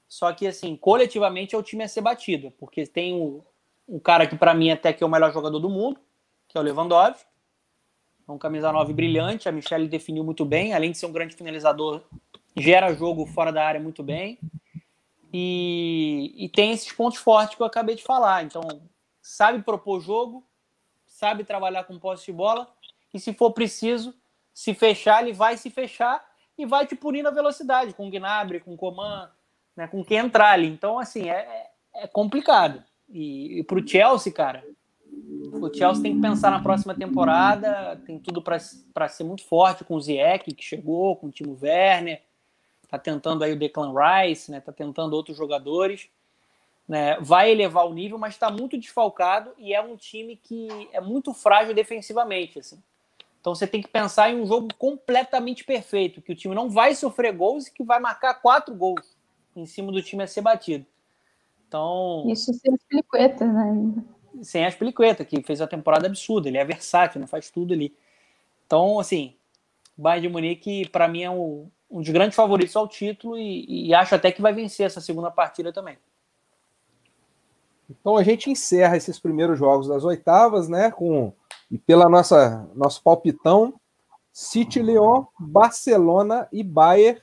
Só 0.08 0.32
que, 0.34 0.46
assim, 0.46 0.76
coletivamente 0.76 1.56
é 1.56 1.58
o 1.58 1.64
time 1.64 1.86
a 1.86 1.88
ser 1.88 2.02
batido, 2.02 2.52
porque 2.60 2.86
tem 2.86 3.14
um, 3.14 3.42
um 3.88 3.98
cara 3.98 4.28
que, 4.28 4.36
para 4.36 4.54
mim, 4.54 4.70
até 4.70 4.92
que 4.92 5.02
é 5.02 5.08
o 5.08 5.10
melhor 5.10 5.32
jogador 5.32 5.58
do 5.58 5.70
mundo, 5.70 5.98
que 6.50 6.58
é 6.58 6.60
o 6.60 6.64
Lewandowski. 6.64 7.26
É 8.28 8.32
um 8.32 8.38
camisa 8.38 8.74
9 8.74 8.94
brilhante, 8.94 9.48
a 9.48 9.54
Michelle 9.54 9.88
definiu 9.88 10.22
muito 10.22 10.44
bem, 10.44 10.74
além 10.74 10.92
de 10.92 10.98
ser 10.98 11.06
um 11.06 11.14
grande 11.14 11.34
finalizador, 11.34 12.02
gera 12.58 12.94
jogo 12.94 13.26
fora 13.26 13.54
da 13.54 13.66
área 13.66 13.80
muito 13.80 14.04
bem. 14.04 14.38
E, 15.34 16.34
e 16.38 16.50
tem 16.50 16.72
esses 16.72 16.92
pontos 16.92 17.20
fortes 17.20 17.56
que 17.56 17.62
eu 17.62 17.68
acabei 17.68 17.96
de 17.96 18.04
falar. 18.04 18.44
Então, 18.44 18.62
sabe 19.22 19.62
propor 19.62 20.02
jogo, 20.02 20.46
sabe 21.06 21.44
trabalhar 21.44 21.84
com 21.86 22.00
posse 22.00 22.26
de 22.26 22.34
bola, 22.34 22.68
e 23.14 23.20
se 23.20 23.34
for 23.34 23.52
preciso 23.52 24.14
se 24.54 24.74
fechar, 24.74 25.22
ele 25.22 25.34
vai 25.34 25.58
se 25.58 25.70
fechar 25.70 26.24
e 26.58 26.66
vai 26.66 26.86
te 26.86 26.96
punir 26.96 27.24
na 27.24 27.32
velocidade, 27.32 27.94
com 27.94 28.08
o 28.08 28.12
Gnabry, 28.12 28.60
com 28.60 28.74
o 28.74 28.78
Coman, 28.78 29.30
né, 29.76 29.88
com 29.88 30.04
quem 30.04 30.18
entrar 30.18 30.52
ali. 30.52 30.68
Então, 30.68 31.00
assim, 31.00 31.30
é, 31.30 31.72
é 31.94 32.08
complicado. 32.08 32.84
E, 33.10 33.60
e 33.60 33.64
para 33.64 33.80
o 33.80 33.88
Chelsea, 33.88 34.32
cara, 34.32 34.64
o 35.54 35.74
Chelsea 35.74 36.04
tem 36.04 36.16
que 36.16 36.22
pensar 36.22 36.52
na 36.52 36.62
próxima 36.62 36.94
temporada, 36.94 38.00
tem 38.06 38.20
tudo 38.20 38.42
para 38.42 38.60
ser 39.10 39.24
muito 39.24 39.44
forte 39.46 39.84
com 39.84 39.96
o 39.96 40.02
Ziyech, 40.02 40.54
que 40.54 40.64
chegou, 40.64 41.16
com 41.16 41.28
o 41.28 41.32
Timo 41.32 41.58
Werner, 41.62 42.22
tá 42.92 43.00
tentando 43.00 43.44
aí 43.44 43.54
o 43.54 43.58
Declan 43.58 43.94
Rice, 43.96 44.52
né, 44.52 44.60
tá 44.60 44.74
tentando 44.74 45.14
outros 45.14 45.38
jogadores, 45.38 46.10
né, 46.86 47.18
vai 47.22 47.50
elevar 47.50 47.88
o 47.88 47.94
nível, 47.94 48.18
mas 48.18 48.34
está 48.34 48.52
muito 48.52 48.78
desfalcado 48.78 49.54
e 49.58 49.74
é 49.74 49.82
um 49.82 49.96
time 49.96 50.36
que 50.36 50.68
é 50.92 51.00
muito 51.00 51.34
frágil 51.34 51.74
defensivamente, 51.74 52.60
assim. 52.60 52.84
Então 53.40 53.56
você 53.56 53.66
tem 53.66 53.82
que 53.82 53.88
pensar 53.88 54.30
em 54.30 54.42
um 54.42 54.46
jogo 54.46 54.68
completamente 54.78 55.64
perfeito, 55.64 56.22
que 56.22 56.34
o 56.34 56.36
time 56.36 56.54
não 56.54 56.70
vai 56.70 56.94
sofrer 56.94 57.34
gols 57.34 57.68
e 57.68 57.74
que 57.74 57.82
vai 57.82 58.00
marcar 58.00 58.36
quatro 58.36 58.76
gols 58.76 59.18
em 59.56 59.66
cima 59.66 59.90
do 59.92 60.04
time 60.04 60.24
a 60.24 60.28
ser 60.28 60.42
batido. 60.42 60.86
Então... 61.68 62.26
Isso 62.28 62.54
sem 62.54 62.74
as 62.74 62.84
pelicuetas, 62.84 63.48
né? 63.48 64.04
Sem 64.44 64.66
as 64.66 64.76
pelicuetas, 64.76 65.26
que 65.26 65.42
fez 65.42 65.62
uma 65.62 65.68
temporada 65.68 66.08
absurda. 66.08 66.50
Ele 66.50 66.58
é 66.58 66.66
versátil, 66.66 67.22
não 67.22 67.28
faz 67.28 67.50
tudo 67.50 67.74
ali. 67.74 67.96
Então, 68.68 69.00
assim, 69.00 69.34
o 69.98 70.02
Bayern 70.02 70.28
de 70.28 70.34
Munique, 70.34 70.90
para 70.90 71.08
mim, 71.08 71.24
é 71.24 71.30
um, 71.30 71.70
um, 71.92 72.02
dos 72.02 72.10
grandes 72.10 72.36
favoritos 72.36 72.76
ao 72.76 72.88
título 72.88 73.38
e, 73.38 73.88
e 73.88 73.94
acho 73.94 74.16
até 74.16 74.32
que 74.32 74.42
vai 74.42 74.54
vencer 74.54 74.86
essa 74.86 75.02
segunda 75.02 75.30
partida 75.30 75.74
também. 75.74 75.98
Então 77.90 78.16
a 78.16 78.24
gente 78.24 78.50
encerra 78.50 78.96
esses 78.96 79.20
primeiros 79.20 79.60
jogos 79.60 79.88
das 79.88 80.04
oitavas, 80.04 80.70
né? 80.70 80.90
Com 80.92 81.34
e 81.70 81.78
pela 81.78 82.10
nossa 82.10 82.70
nosso 82.76 83.02
palpitão, 83.04 83.74
City, 84.32 84.82
Lyon, 84.82 85.26
Barcelona 85.40 86.48
e 86.52 86.64
Bayern. 86.64 87.22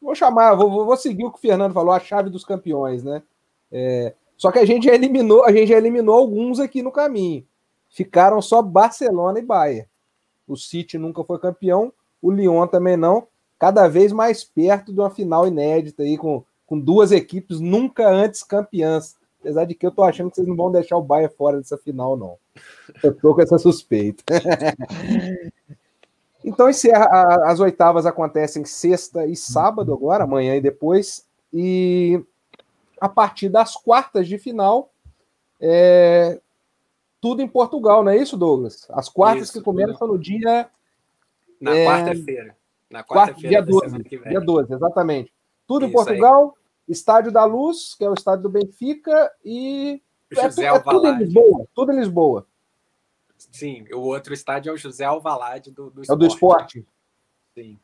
Vou 0.00 0.14
chamar, 0.14 0.54
vou, 0.54 0.84
vou 0.84 0.96
seguir 0.96 1.24
o 1.24 1.30
que 1.30 1.38
o 1.38 1.40
Fernando 1.40 1.74
falou, 1.74 1.92
a 1.92 2.00
chave 2.00 2.30
dos 2.30 2.44
campeões, 2.44 3.04
né? 3.04 3.22
É, 3.70 4.14
só 4.36 4.50
que 4.50 4.58
a 4.58 4.64
gente 4.64 4.84
já 4.84 4.94
eliminou, 4.94 5.44
a 5.44 5.52
gente 5.52 5.68
já 5.68 5.76
eliminou 5.76 6.16
alguns 6.16 6.58
aqui 6.58 6.82
no 6.82 6.90
caminho. 6.90 7.46
Ficaram 7.88 8.40
só 8.40 8.62
Barcelona 8.62 9.38
e 9.38 9.42
Bayern. 9.42 9.88
O 10.46 10.56
City 10.56 10.96
nunca 10.96 11.22
foi 11.22 11.38
campeão, 11.38 11.92
o 12.22 12.30
Lyon 12.30 12.66
também 12.66 12.96
não. 12.96 13.28
Cada 13.60 13.86
vez 13.86 14.10
mais 14.10 14.42
perto 14.42 14.90
de 14.90 14.98
uma 14.98 15.10
final 15.10 15.46
inédita 15.46 16.02
aí 16.02 16.16
com, 16.16 16.42
com 16.66 16.80
duas 16.80 17.12
equipes 17.12 17.60
nunca 17.60 18.08
antes 18.08 18.42
campeãs. 18.42 19.16
Apesar 19.38 19.66
de 19.66 19.74
que 19.74 19.86
eu 19.86 19.90
tô 19.90 20.02
achando 20.02 20.30
que 20.30 20.36
vocês 20.36 20.48
não 20.48 20.56
vão 20.56 20.72
deixar 20.72 20.96
o 20.96 21.02
Bayern 21.02 21.34
fora 21.36 21.58
dessa 21.58 21.76
final, 21.76 22.16
não. 22.16 22.38
Eu 23.02 23.14
tô 23.14 23.34
com 23.34 23.42
essa 23.42 23.58
suspeita. 23.58 24.24
então 26.42 26.70
encerra. 26.70 27.06
As 27.44 27.60
oitavas 27.60 28.06
acontecem 28.06 28.64
sexta 28.64 29.26
e 29.26 29.36
sábado 29.36 29.92
agora, 29.92 30.24
amanhã 30.24 30.56
e 30.56 30.60
depois. 30.62 31.26
E 31.52 32.18
a 32.98 33.10
partir 33.10 33.50
das 33.50 33.76
quartas 33.76 34.26
de 34.26 34.38
final. 34.38 34.90
É, 35.60 36.40
tudo 37.20 37.42
em 37.42 37.48
Portugal, 37.48 38.02
não 38.02 38.12
é 38.12 38.16
isso, 38.16 38.38
Douglas? 38.38 38.88
As 38.90 39.06
quartas 39.06 39.48
isso, 39.48 39.58
que 39.58 39.62
começam 39.62 40.08
no 40.08 40.18
dia. 40.18 40.66
Na 41.60 41.76
é, 41.76 41.84
quarta-feira. 41.84 42.56
Na 42.90 43.04
quarta-feira. 43.04 43.48
Dia 43.48 43.62
12. 43.62 43.98
Dia 44.02 44.40
12, 44.40 44.74
exatamente. 44.74 45.32
Tudo 45.66 45.86
isso 45.86 45.90
em 45.90 45.92
Portugal. 45.94 46.54
Aí. 46.56 46.60
Estádio 46.88 47.30
da 47.30 47.44
Luz, 47.44 47.94
que 47.94 48.04
é 48.04 48.10
o 48.10 48.14
estádio 48.14 48.42
do 48.42 48.50
Benfica, 48.50 49.30
e. 49.44 50.02
José 50.30 50.64
é, 50.64 50.74
é 50.74 50.78
tudo 50.78 51.06
em 51.06 51.18
Lisboa. 51.18 51.66
Tudo 51.74 51.92
em 51.92 51.96
Lisboa. 51.96 52.46
Sim, 53.36 53.84
o 53.92 54.00
outro 54.00 54.34
estádio 54.34 54.70
é 54.70 54.72
o 54.72 54.76
José 54.76 55.04
Alvalade 55.04 55.70
do, 55.70 55.90
do 55.90 56.02
esporte. 56.02 56.10
É 56.10 56.14
o 56.14 56.16
do 56.16 56.26
esporte. 56.26 56.86
Sim. 57.54 57.78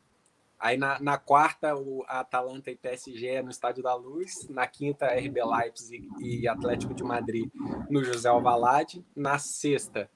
Aí 0.59 0.75
na, 0.75 0.99
na, 0.99 1.17
quarta, 1.17 1.75
o 1.75 2.03
Atalanta 2.07 2.71
e 2.71 2.75
PSG 2.75 3.27
é 3.27 3.41
no 3.43 3.51
Estádio 3.51 3.83
da 3.83 3.93
Luz. 3.93 4.47
Na 4.49 4.65
quinta, 4.65 5.05
RB 5.05 5.43
Leipzig 5.43 6.09
e 6.19 6.47
Atlético 6.47 6.95
de 6.95 7.03
Madrid 7.03 7.49
no 7.89 8.03
José 8.03 8.27
Alvalade. 8.27 9.05
Na 9.15 9.37
sexta, 9.37 10.09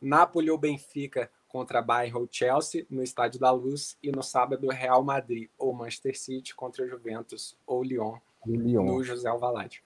Napoli 0.00 0.50
ou 0.50 0.56
Benfica 0.56 1.30
contra 1.52 1.82
Bayern 1.82 2.18
ou 2.18 2.28
Chelsea 2.30 2.86
no 2.90 3.02
Estádio 3.02 3.38
da 3.38 3.50
Luz. 3.50 3.96
E 4.02 4.10
no 4.10 4.22
sábado, 4.22 4.68
Real 4.68 5.04
Madrid 5.04 5.48
ou 5.58 5.72
Manchester 5.74 6.18
City 6.18 6.54
contra 6.54 6.88
Juventus 6.88 7.54
ou 7.66 7.84
Lyon, 7.84 8.14
Lyon. 8.46 8.84
no 8.84 9.04
José 9.04 9.28
Alvalade. 9.28 9.84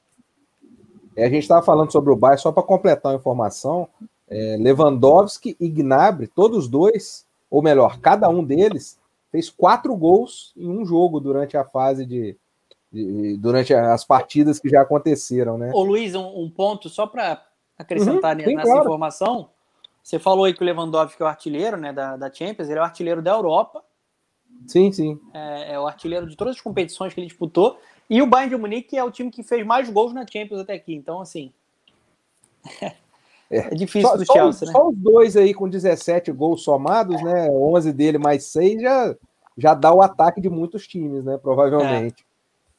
É, 1.17 1.25
a 1.25 1.29
gente 1.29 1.43
estava 1.43 1.65
falando 1.65 1.91
sobre 1.91 2.13
o 2.13 2.17
Bayern, 2.17 2.41
só 2.41 2.53
para 2.53 2.63
completar 2.63 3.13
a 3.13 3.17
informação, 3.17 3.89
é, 4.29 4.57
Lewandowski 4.59 5.57
e 5.59 5.69
Gnabry, 5.69 6.27
todos 6.29 6.69
dois, 6.69 7.27
ou 7.51 7.63
melhor, 7.63 7.99
cada 8.01 8.29
um 8.29 8.45
deles 8.45 8.99
fez 9.33 9.51
quatro 9.51 9.95
gols 9.97 10.53
em 10.57 10.69
um 10.69 10.85
jogo 10.85 11.19
durante 11.19 11.57
a 11.57 11.65
fase 11.65 12.05
de, 12.05 12.37
de 12.93 13.37
durante 13.39 13.75
as 13.75 14.05
partidas 14.05 14.59
que 14.59 14.69
já 14.69 14.83
aconteceram, 14.83 15.57
né? 15.59 15.71
Ô 15.75 15.83
Luiz, 15.83 16.15
um, 16.15 16.43
um 16.43 16.51
ponto 16.51 16.89
só 16.89 17.07
para 17.07 17.43
acrescentar 17.79 18.37
uhum, 18.37 18.47
nessa 18.47 18.63
claro. 18.63 18.81
informação. 18.81 19.49
Você 20.07 20.21
falou 20.21 20.45
aí 20.45 20.55
que 20.55 20.63
o 20.63 20.65
Lewandowski 20.65 21.21
é 21.21 21.25
o 21.25 21.29
artilheiro 21.29 21.77
né, 21.77 21.93
da, 21.93 22.17
da 22.17 22.33
Champions, 22.33 22.69
ele 22.69 22.79
é 22.79 22.81
o 22.81 22.85
artilheiro 22.85 23.21
da 23.21 23.33
Europa. 23.33 23.83
Sim, 24.65 24.93
sim. 24.93 25.21
É, 25.35 25.73
é, 25.73 25.81
o 25.81 25.85
artilheiro 25.85 26.29
de 26.29 26.37
todas 26.37 26.55
as 26.55 26.61
competições 26.61 27.13
que 27.13 27.19
ele 27.19 27.27
disputou. 27.27 27.77
E 28.09 28.23
o 28.23 28.27
Bayern 28.27 28.55
de 28.55 28.57
Munique 28.57 28.97
é 28.97 29.03
o 29.03 29.11
time 29.11 29.33
que 29.33 29.43
fez 29.43 29.67
mais 29.67 29.91
gols 29.91 30.13
na 30.13 30.25
Champions 30.25 30.61
até 30.61 30.75
aqui. 30.75 30.95
Então, 30.95 31.21
assim. 31.21 31.53
É, 32.81 32.95
é 33.51 33.71
difícil 33.71 34.09
só, 34.09 34.17
do 34.17 34.25
Chelsea, 34.25 34.61
só, 34.61 34.67
né? 34.67 34.73
Só 34.79 34.89
os 34.91 34.97
dois 34.97 35.37
aí 35.37 35.53
com 35.53 35.69
17 35.69 36.31
gols 36.31 36.63
somados, 36.63 37.21
né? 37.25 37.51
11 37.51 37.93
dele 37.93 38.17
mais 38.17 38.45
6 38.45 38.81
já, 38.81 39.17
já 39.59 39.75
dá 39.75 39.93
o 39.93 40.01
ataque 40.01 40.41
de 40.41 40.49
muitos 40.49 40.87
times, 40.87 41.25
né? 41.25 41.37
Provavelmente. 41.37 42.25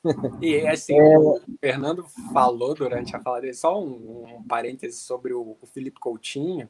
É. 0.06 0.46
E 0.46 0.66
assim, 0.66 0.96
é... 0.98 1.20
o 1.20 1.42
Fernando 1.60 2.06
falou 2.32 2.74
durante 2.74 3.14
a 3.18 3.20
fala 3.20 3.42
dele, 3.42 3.54
só 3.54 3.78
um, 3.78 4.38
um 4.38 4.44
parêntese 4.48 5.02
sobre 5.02 5.34
o, 5.34 5.58
o 5.62 5.68
Felipe 5.68 6.00
Coutinho, 6.00 6.70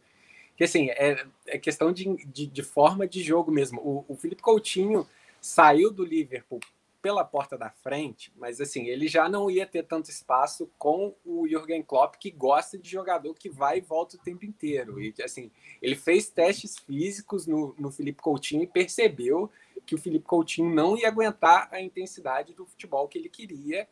que 0.58 0.64
assim, 0.64 0.90
é, 0.90 1.24
é 1.46 1.60
questão 1.60 1.94
de, 1.94 2.18
de, 2.26 2.48
de, 2.48 2.64
forma 2.64 3.08
de 3.08 3.22
jogo 3.22 3.52
mesmo. 3.52 3.80
O, 3.80 4.06
o 4.08 4.16
Felipe 4.16 4.42
Coutinho 4.42 5.08
saiu 5.40 5.92
do 5.92 6.04
Liverpool 6.04 6.60
pela 7.00 7.24
porta 7.24 7.56
da 7.56 7.70
frente, 7.70 8.34
mas 8.36 8.60
assim, 8.60 8.88
ele 8.88 9.08
já 9.08 9.30
não 9.30 9.52
ia 9.52 9.68
ter 9.68 9.84
tanto 9.84 10.10
espaço 10.10 10.70
com 10.78 11.16
o 11.24 11.48
Jürgen 11.48 11.84
Klopp, 11.84 12.16
que 12.16 12.32
gosta 12.32 12.78
de 12.78 12.90
jogador 12.90 13.36
que 13.36 13.50
vai 13.50 13.78
e 13.78 13.82
volta 13.82 14.18
o 14.18 14.20
tempo 14.20 14.44
inteiro. 14.46 15.00
E 15.00 15.14
assim, 15.24 15.52
ele 15.80 15.96
fez 15.96 16.28
testes 16.28 16.76
físicos 16.78 17.46
no, 17.46 17.76
no 17.78 17.92
Felipe 17.92 18.22
Coutinho 18.22 18.64
e 18.64 18.68
percebeu 18.68 19.52
que 19.86 19.94
o 19.94 19.98
Felipe 19.98 20.26
Coutinho 20.26 20.74
não 20.74 20.98
ia 20.98 21.08
aguentar 21.08 21.70
a 21.72 21.80
intensidade 21.80 22.54
do 22.54 22.66
futebol 22.66 23.08
que 23.08 23.20
ele 23.20 23.30
queria, 23.30 23.88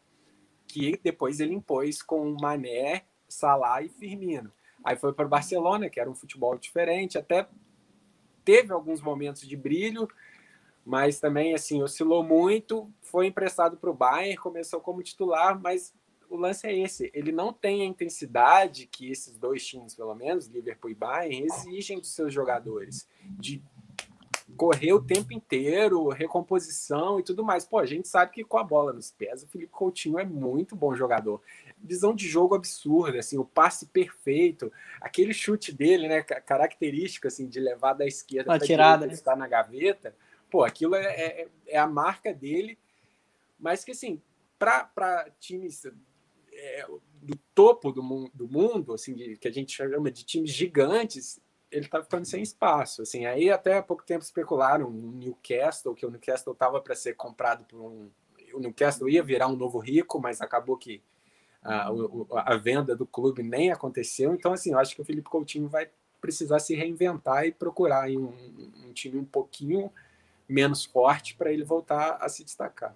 que 0.68 1.00
depois 1.04 1.40
ele 1.40 1.54
impôs 1.54 2.02
com 2.02 2.36
Mané, 2.42 3.04
Salah 3.30 3.84
e 3.84 3.88
Firmino. 3.88 4.52
Aí 4.86 4.96
foi 4.96 5.12
para 5.12 5.26
o 5.26 5.30
Barcelona, 5.30 5.90
que 5.90 6.00
era 6.00 6.10
um 6.10 6.14
futebol 6.14 6.56
diferente, 6.58 7.18
até 7.18 7.48
teve 8.46 8.72
alguns 8.72 9.02
momentos 9.02 9.42
de 9.48 9.58
brilho, 9.58 10.08
mas 10.86 11.20
também 11.20 11.56
assim 11.56 11.82
oscilou 11.82 12.24
muito. 12.24 12.88
Foi 13.02 13.26
emprestado 13.26 13.78
para 13.78 13.90
o 13.90 13.96
Bayern, 13.96 14.38
começou 14.38 14.80
como 14.80 15.02
titular, 15.02 15.60
mas 15.60 15.92
o 16.30 16.38
lance 16.38 16.68
é 16.68 16.78
esse, 16.78 17.10
ele 17.14 17.32
não 17.32 17.52
tem 17.52 17.82
a 17.82 17.86
intensidade 17.86 18.88
que 18.88 19.10
esses 19.10 19.38
dois 19.38 19.66
times, 19.66 19.96
pelo 19.96 20.14
menos, 20.14 20.48
Liverpool 20.48 20.92
e 20.92 20.96
Bayern, 20.96 21.46
exigem 21.46 22.00
dos 22.00 22.14
seus 22.14 22.34
jogadores, 22.34 23.08
de 23.24 23.64
correr 24.56 24.94
o 24.94 25.02
tempo 25.02 25.34
inteiro, 25.34 26.08
recomposição 26.10 27.20
e 27.20 27.24
tudo 27.24 27.44
mais. 27.44 27.66
Pô, 27.66 27.80
a 27.80 27.86
gente 27.86 28.08
sabe 28.08 28.32
que 28.32 28.44
com 28.44 28.58
a 28.58 28.64
bola 28.64 28.94
nos 28.94 29.12
pés, 29.12 29.44
o 29.44 29.48
Felipe 29.48 29.72
Coutinho 29.72 30.20
é 30.20 30.26
muito 30.26 30.76
bom 30.76 30.94
jogador. 30.96 31.42
Visão 31.86 32.14
de 32.14 32.28
jogo 32.28 32.56
absurda, 32.56 33.20
assim, 33.20 33.38
o 33.38 33.46
passe 33.46 33.86
perfeito, 33.88 34.72
aquele 35.00 35.34
chute 35.34 35.72
dele, 35.72 36.08
né, 36.08 36.22
característico, 36.22 37.28
assim, 37.28 37.48
de 37.48 37.60
levar 37.60 37.94
da 37.94 38.06
esquerda 38.06 38.58
para 38.58 38.66
tirada, 38.66 39.08
né? 39.08 39.14
estar 39.14 39.36
na 39.36 39.48
gaveta. 39.48 40.16
Pô, 40.50 40.64
aquilo 40.64 40.96
é, 40.96 41.06
é, 41.06 41.48
é, 41.68 41.78
a 41.78 41.88
marca 41.88 42.34
dele, 42.34 42.78
mas 43.60 43.84
que, 43.84 43.92
assim, 43.92 44.22
para 44.58 45.30
times 45.40 45.86
é, 46.52 46.86
do 47.22 47.36
topo 47.54 47.92
do, 47.92 48.04
mu 48.04 48.30
do 48.34 48.48
mundo, 48.48 48.94
assim, 48.94 49.14
de, 49.14 49.38
que 49.38 49.48
a 49.48 49.52
gente 49.52 49.76
chama 49.76 50.12
de 50.12 50.24
times 50.24 50.52
gigantes, 50.52 51.40
ele 51.72 51.88
tá 51.88 52.02
ficando 52.02 52.26
sem 52.26 52.42
espaço. 52.42 53.02
Assim, 53.02 53.26
aí 53.26 53.50
até 53.50 53.78
há 53.78 53.84
pouco 53.84 54.06
tempo 54.06 54.24
especularam 54.24 54.88
o 54.88 54.92
Newcastle, 54.92 55.96
que 55.96 56.06
o 56.06 56.10
Newcastle 56.10 56.54
estava 56.54 56.80
para 56.82 56.96
ser 56.96 57.16
comprado 57.16 57.66
por 57.66 57.80
um. 57.82 58.10
O 58.54 58.60
Newcastle 58.60 59.10
ia 59.10 59.24
virar 59.24 59.48
um 59.48 59.56
novo 59.56 59.80
rico, 59.80 60.20
mas 60.20 60.40
acabou 60.40 60.78
que 60.78 61.02
a, 61.66 62.54
a 62.54 62.58
venda 62.58 62.96
do 62.96 63.06
clube 63.06 63.42
nem 63.42 63.72
aconteceu. 63.72 64.34
Então, 64.34 64.54
assim, 64.54 64.72
eu 64.72 64.80
acho 64.80 64.96
que 64.96 65.02
o 65.02 65.06
Felipe 65.06 65.30
Coutinho 65.30 65.68
vai 65.68 65.90
precisar 66.22 66.60
se 66.60 66.76
reinventar 66.76 67.46
e 67.46 67.52
procurar 67.52 68.10
um, 68.10 68.32
um 68.88 68.94
time 68.94 69.20
um 69.20 69.26
pouquinho 69.26 69.92
menos 70.48 70.86
forte 70.86 71.36
para 71.36 71.52
ele 71.52 71.64
voltar 71.64 72.18
a 72.22 72.30
se 72.30 72.44
destacar. 72.44 72.96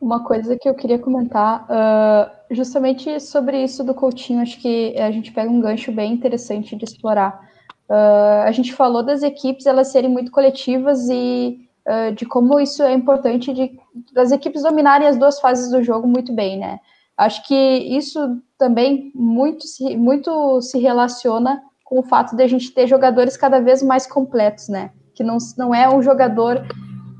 Uma 0.00 0.24
coisa 0.24 0.56
que 0.56 0.68
eu 0.68 0.74
queria 0.74 0.98
comentar, 0.98 1.64
uh, 1.64 2.54
justamente 2.54 3.20
sobre 3.20 3.62
isso 3.62 3.84
do 3.84 3.94
Coutinho, 3.94 4.40
acho 4.40 4.58
que 4.58 4.96
a 4.98 5.10
gente 5.10 5.30
pega 5.30 5.50
um 5.50 5.60
gancho 5.60 5.92
bem 5.92 6.14
interessante 6.14 6.74
de 6.74 6.84
explorar. 6.84 7.50
Uh, 7.88 8.44
a 8.46 8.52
gente 8.52 8.72
falou 8.72 9.02
das 9.02 9.22
equipes 9.22 9.66
elas 9.66 9.88
serem 9.88 10.10
muito 10.10 10.30
coletivas 10.30 11.06
e 11.10 11.68
uh, 11.86 12.14
de 12.14 12.24
como 12.24 12.58
isso 12.58 12.82
é 12.82 12.94
importante 12.94 13.52
de, 13.52 13.78
das 14.14 14.32
equipes 14.32 14.62
dominarem 14.62 15.06
as 15.06 15.18
duas 15.18 15.38
fases 15.38 15.70
do 15.70 15.82
jogo 15.82 16.06
muito 16.06 16.32
bem, 16.32 16.58
né? 16.58 16.80
Acho 17.20 17.46
que 17.46 17.54
isso 17.54 18.18
também 18.56 19.12
muito 19.14 19.66
se, 19.66 19.94
muito 19.94 20.62
se 20.62 20.78
relaciona 20.78 21.62
com 21.84 21.98
o 21.98 22.02
fato 22.02 22.34
de 22.34 22.42
a 22.42 22.46
gente 22.46 22.72
ter 22.72 22.86
jogadores 22.86 23.36
cada 23.36 23.60
vez 23.60 23.82
mais 23.82 24.06
completos, 24.06 24.70
né? 24.70 24.90
Que 25.14 25.22
não, 25.22 25.36
não 25.58 25.74
é 25.74 25.86
um 25.86 26.00
jogador 26.00 26.66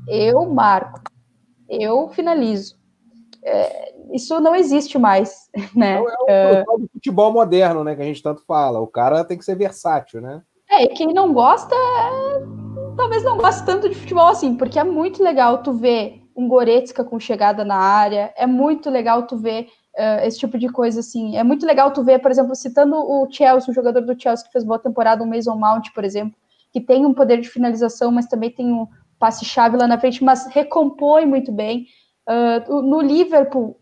eu 0.07 0.49
marco, 0.49 1.01
eu 1.69 2.09
finalizo. 2.09 2.79
É, 3.43 3.93
isso 4.11 4.39
não 4.39 4.55
existe 4.55 4.97
mais, 4.97 5.47
né? 5.75 6.01
É, 6.27 6.51
o, 6.51 6.55
é 6.55 6.63
o 6.67 6.87
futebol 6.93 7.31
moderno, 7.31 7.83
né? 7.83 7.95
Que 7.95 8.01
a 8.01 8.05
gente 8.05 8.23
tanto 8.23 8.43
fala. 8.47 8.79
O 8.79 8.87
cara 8.87 9.23
tem 9.23 9.37
que 9.37 9.45
ser 9.45 9.55
versátil, 9.55 10.19
né? 10.19 10.41
É, 10.67 10.85
e 10.85 10.87
quem 10.87 11.13
não 11.13 11.31
gosta, 11.31 11.75
é... 11.75 12.95
talvez 12.97 13.23
não 13.23 13.37
goste 13.37 13.63
tanto 13.67 13.87
de 13.87 13.93
futebol 13.93 14.29
assim, 14.29 14.55
porque 14.55 14.79
é 14.79 14.83
muito 14.83 15.21
legal 15.21 15.61
tu 15.61 15.73
ver 15.73 16.23
um 16.35 16.47
Goretzka 16.47 17.03
com 17.03 17.19
chegada 17.19 17.63
na 17.63 17.75
área, 17.75 18.33
é 18.35 18.47
muito 18.47 18.89
legal 18.89 19.27
tu 19.27 19.37
ver 19.37 19.67
uh, 19.97 20.25
esse 20.25 20.39
tipo 20.39 20.57
de 20.57 20.69
coisa 20.69 20.99
assim. 20.99 21.37
É 21.37 21.43
muito 21.43 21.65
legal 21.65 21.91
tu 21.91 22.03
ver, 22.03 22.19
por 22.19 22.31
exemplo, 22.31 22.55
citando 22.55 22.95
o 22.95 23.27
Chelsea, 23.29 23.71
o 23.71 23.73
jogador 23.73 24.01
do 24.01 24.19
Chelsea 24.19 24.45
que 24.45 24.51
fez 24.51 24.63
boa 24.63 24.79
temporada, 24.79 25.23
o 25.23 25.27
Mason 25.27 25.55
Mount, 25.55 25.89
por 25.93 26.03
exemplo, 26.03 26.35
que 26.71 26.79
tem 26.79 27.05
um 27.05 27.13
poder 27.13 27.41
de 27.41 27.49
finalização, 27.49 28.11
mas 28.11 28.27
também 28.27 28.49
tem 28.49 28.71
um 28.71 28.87
passe-chave 29.19 29.77
lá 29.77 29.87
na 29.87 29.99
frente, 29.99 30.23
mas 30.23 30.47
recompõe 30.47 31.25
muito 31.25 31.51
bem. 31.51 31.85
Uh, 32.27 32.81
no 32.81 33.01
Liverpool, 33.01 33.80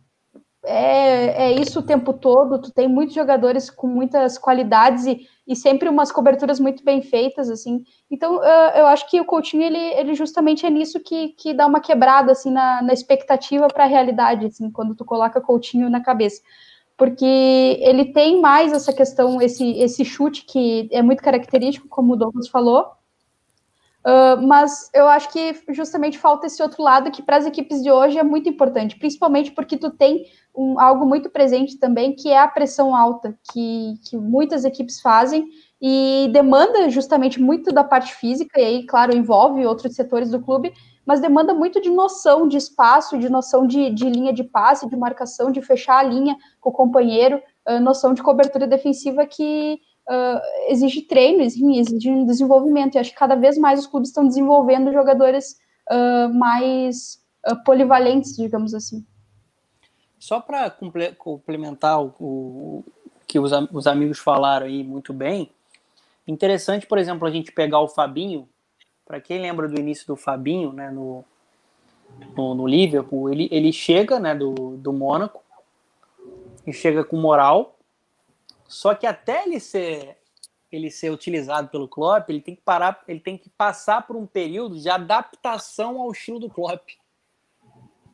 é, 0.65 1.45
é, 1.45 1.51
isso 1.53 1.79
o 1.79 1.83
tempo 1.83 2.13
todo. 2.13 2.61
Tu 2.61 2.71
tem 2.71 2.87
muitos 2.87 3.15
jogadores 3.15 3.69
com 3.69 3.87
muitas 3.87 4.37
qualidades 4.37 5.05
e, 5.05 5.27
e 5.47 5.55
sempre 5.55 5.87
umas 5.89 6.11
coberturas 6.11 6.59
muito 6.59 6.83
bem 6.83 7.01
feitas, 7.01 7.49
assim. 7.49 7.83
Então, 8.11 8.37
uh, 8.37 8.71
eu 8.75 8.87
acho 8.87 9.09
que 9.09 9.19
o 9.21 9.25
Coutinho, 9.25 9.63
ele, 9.63 9.77
ele 9.77 10.13
justamente 10.15 10.65
é 10.65 10.69
nisso 10.69 10.99
que, 10.99 11.29
que 11.29 11.53
dá 11.53 11.65
uma 11.65 11.79
quebrada, 11.79 12.31
assim, 12.31 12.51
na, 12.51 12.81
na 12.81 12.93
expectativa 12.93 13.67
para 13.67 13.85
a 13.85 13.87
realidade, 13.87 14.45
assim, 14.45 14.69
quando 14.69 14.95
tu 14.95 15.05
coloca 15.05 15.41
Coutinho 15.41 15.89
na 15.89 16.01
cabeça. 16.01 16.41
Porque 16.97 17.25
ele 17.79 18.11
tem 18.11 18.41
mais 18.41 18.73
essa 18.73 18.91
questão, 18.91 19.41
esse, 19.41 19.71
esse 19.79 20.03
chute 20.03 20.43
que 20.45 20.89
é 20.91 21.01
muito 21.01 21.23
característico, 21.23 21.87
como 21.87 22.13
o 22.13 22.15
Douglas 22.17 22.49
falou, 22.49 22.98
Uh, 24.09 24.41
mas 24.41 24.89
eu 24.91 25.07
acho 25.07 25.29
que 25.29 25.55
justamente 25.69 26.17
falta 26.17 26.47
esse 26.47 26.63
outro 26.63 26.81
lado 26.81 27.11
que 27.11 27.21
para 27.21 27.37
as 27.37 27.45
equipes 27.45 27.83
de 27.83 27.91
hoje 27.91 28.17
é 28.17 28.23
muito 28.23 28.49
importante, 28.49 28.97
principalmente 28.97 29.51
porque 29.51 29.77
tu 29.77 29.91
tem 29.91 30.25
um, 30.55 30.79
algo 30.79 31.05
muito 31.05 31.29
presente 31.29 31.77
também, 31.77 32.15
que 32.15 32.29
é 32.29 32.39
a 32.39 32.47
pressão 32.47 32.95
alta, 32.95 33.37
que, 33.51 33.99
que 34.03 34.17
muitas 34.17 34.65
equipes 34.65 34.99
fazem 34.99 35.45
e 35.79 36.27
demanda 36.33 36.89
justamente 36.89 37.39
muito 37.39 37.71
da 37.71 37.83
parte 37.83 38.15
física, 38.15 38.59
e 38.59 38.65
aí, 38.65 38.85
claro, 38.87 39.15
envolve 39.15 39.63
outros 39.63 39.93
setores 39.93 40.31
do 40.31 40.41
clube, 40.41 40.73
mas 41.05 41.19
demanda 41.19 41.53
muito 41.53 41.79
de 41.79 41.91
noção 41.91 42.47
de 42.47 42.57
espaço, 42.57 43.17
de 43.17 43.29
noção 43.29 43.67
de, 43.67 43.91
de 43.91 44.09
linha 44.09 44.33
de 44.33 44.43
passe, 44.43 44.89
de 44.89 44.95
marcação, 44.97 45.51
de 45.51 45.61
fechar 45.61 45.99
a 45.99 46.03
linha 46.03 46.35
com 46.59 46.71
o 46.71 46.73
companheiro, 46.73 47.39
uh, 47.67 47.79
noção 47.79 48.15
de 48.15 48.23
cobertura 48.23 48.65
defensiva 48.65 49.25
que 49.27 49.79
uh, 50.09 50.41
exige 50.67 51.03
treino, 51.03 51.41
exige 51.43 52.09
um 52.09 52.25
desenvolvimento. 52.25 52.95
E 52.95 52.99
acho 52.99 53.11
que 53.11 53.17
cada 53.17 53.35
vez 53.35 53.57
mais 53.57 53.79
os 53.79 53.87
clubes 53.87 54.09
estão 54.09 54.27
desenvolvendo 54.27 54.91
jogadores 54.91 55.59
uh, 55.89 56.33
mais 56.33 57.21
uh, 57.47 57.63
polivalentes, 57.63 58.35
digamos 58.35 58.73
assim. 58.73 59.05
Só 60.17 60.41
para 60.41 60.69
complementar 61.17 62.01
o, 62.01 62.13
o, 62.19 62.83
que 63.25 63.39
os, 63.39 63.51
os 63.71 63.87
amigos 63.87 64.19
falaram 64.19 64.65
aí 64.65 64.83
muito 64.83 65.13
bem, 65.13 65.49
interessante, 66.27 66.85
por 66.85 66.97
exemplo, 66.97 67.27
a 67.27 67.31
gente 67.31 67.51
pegar 67.51 67.79
o 67.79 67.87
Fabinho. 67.87 68.49
Para 69.05 69.21
quem 69.21 69.39
lembra 69.39 69.67
do 69.67 69.79
início 69.79 70.05
do 70.05 70.15
Fabinho, 70.15 70.73
né, 70.73 70.91
no, 70.91 71.23
no, 72.35 72.53
no, 72.53 72.67
Liverpool, 72.67 73.31
ele, 73.31 73.47
ele 73.51 73.71
chega 73.71 74.19
né, 74.19 74.35
do, 74.35 74.77
do 74.77 74.93
Mônaco 74.93 75.41
e 76.67 76.73
chega 76.73 77.03
com 77.03 77.17
moral, 77.17 77.78
só 78.69 78.93
que 78.93 79.05
até 79.05 79.43
ele 79.43 79.59
ser 79.59 80.15
ele 80.71 80.91
ser 80.91 81.11
utilizado 81.11 81.67
pelo 81.69 81.87
Klopp, 81.87 82.29
ele 82.29 82.41
tem 82.41 82.55
que 82.55 82.61
parar, 82.61 83.03
ele 83.07 83.19
tem 83.19 83.35
que 83.35 83.49
passar 83.49 84.05
por 84.05 84.15
um 84.15 84.27
período 84.27 84.79
de 84.79 84.87
adaptação 84.87 85.99
ao 85.99 86.11
estilo 86.11 86.39
do 86.39 86.47
Klopp. 86.47 86.87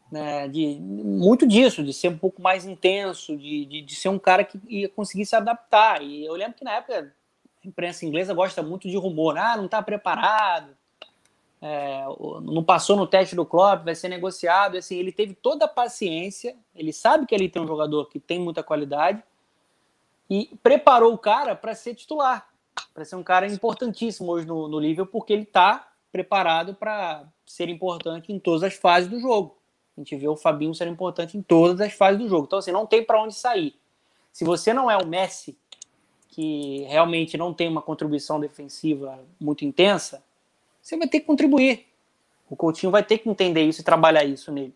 Né, 0.10 0.48
de 0.48 0.80
muito 0.80 1.46
disso, 1.46 1.84
de 1.84 1.92
ser 1.92 2.08
um 2.08 2.18
pouco 2.18 2.42
mais 2.42 2.66
intenso, 2.66 3.36
de, 3.36 3.66
de, 3.66 3.82
de, 3.82 3.96
ser 3.96 4.08
um 4.08 4.20
cara 4.20 4.46
que 4.46 4.58
ia 4.70 4.88
conseguir 4.88 5.26
se 5.26 5.36
adaptar. 5.36 6.02
E 6.02 6.24
eu 6.24 6.34
lembro 6.34 6.54
que 6.54 6.64
na 6.64 6.76
época 6.76 7.14
a 7.62 7.68
imprensa 7.68 8.06
inglesa 8.06 8.34
gosta 8.34 8.64
muito 8.64 8.88
de 8.88 8.96
rumor, 8.96 9.38
ah, 9.38 9.58
não 9.58 9.66
está 9.66 9.82
preparado, 9.82 10.70
é, 11.62 12.06
não 12.44 12.64
passou 12.64 12.96
no 12.96 13.08
teste 13.08 13.36
do 13.36 13.46
Klopp, 13.46 13.84
vai 13.84 13.96
ser 13.96 14.08
negociado. 14.08 14.78
Assim, 14.78 14.96
ele 14.96 15.12
teve 15.12 15.34
toda 15.34 15.66
a 15.66 15.68
paciência, 15.68 16.56
ele 16.74 16.94
sabe 16.94 17.26
que 17.26 17.36
ele 17.36 17.50
tem 17.50 17.62
um 17.62 17.68
jogador 17.68 18.06
que 18.06 18.20
tem 18.20 18.40
muita 18.40 18.64
qualidade, 18.64 19.22
e 20.30 20.58
preparou 20.62 21.14
o 21.14 21.18
cara 21.18 21.56
para 21.56 21.76
ser 21.76 21.96
titular, 21.96 22.48
para 22.94 23.06
ser 23.06 23.16
um 23.16 23.24
cara 23.24 23.48
importantíssimo 23.48 24.32
hoje 24.32 24.48
no, 24.48 24.68
no 24.68 24.80
Liverpool, 24.80 25.22
porque 25.22 25.34
ele 25.34 25.44
está 25.44 25.92
preparado 26.12 26.74
para 26.74 27.24
ser 27.46 27.70
importante 27.70 28.32
em 28.32 28.40
todas 28.40 28.64
as 28.64 28.74
fases 28.74 29.10
do 29.10 29.20
jogo. 29.20 29.58
A 29.98 30.02
gente 30.02 30.16
vê 30.16 30.28
o 30.28 30.36
Fabinho 30.36 30.74
ser 30.74 30.88
importante 30.88 31.38
em 31.38 31.42
todas 31.42 31.80
as 31.80 31.94
fases 31.94 32.20
do 32.20 32.28
jogo. 32.28 32.46
Então, 32.46 32.60
assim, 32.60 32.72
não 32.72 32.86
tem 32.86 33.04
para 33.04 33.22
onde 33.22 33.34
sair. 33.34 33.76
Se 34.32 34.44
você 34.44 34.74
não 34.74 34.92
é 34.92 34.98
o 34.98 35.08
Messi, 35.08 35.58
que 36.30 36.86
realmente 36.90 37.38
não 37.38 37.54
tem 37.54 37.70
uma 37.70 37.82
contribuição 37.82 38.40
defensiva 38.40 39.20
muito 39.40 39.64
intensa, 39.64 40.22
você 40.82 40.98
vai 40.98 41.08
ter 41.08 41.22
que 41.22 41.26
contribuir. 41.26 41.86
O 42.50 42.56
Coutinho 42.56 42.92
vai 42.92 43.04
ter 43.04 43.20
que 43.20 43.30
entender 43.30 43.64
isso 43.64 43.82
e 43.82 43.84
trabalhar 43.84 44.26
isso 44.26 44.52
nele. 44.52 44.76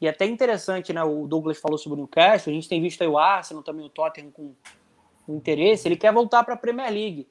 E 0.00 0.06
é 0.06 0.10
até 0.10 0.26
interessante, 0.26 0.92
né? 0.92 1.02
O 1.04 1.26
Douglas 1.26 1.58
falou 1.58 1.78
sobre 1.78 1.94
o 1.94 1.98
Newcastle, 1.98 2.50
a 2.50 2.54
gente 2.54 2.68
tem 2.68 2.80
visto 2.80 3.02
aí 3.02 3.08
o 3.08 3.18
Arsenal, 3.18 3.62
também 3.62 3.86
o 3.86 3.88
Tottenham 3.88 4.30
com 4.30 4.54
o 5.26 5.34
interesse, 5.34 5.88
ele 5.88 5.96
quer 5.96 6.12
voltar 6.12 6.44
para 6.44 6.54
a 6.54 6.56
Premier 6.56 6.90
League. 6.92 7.28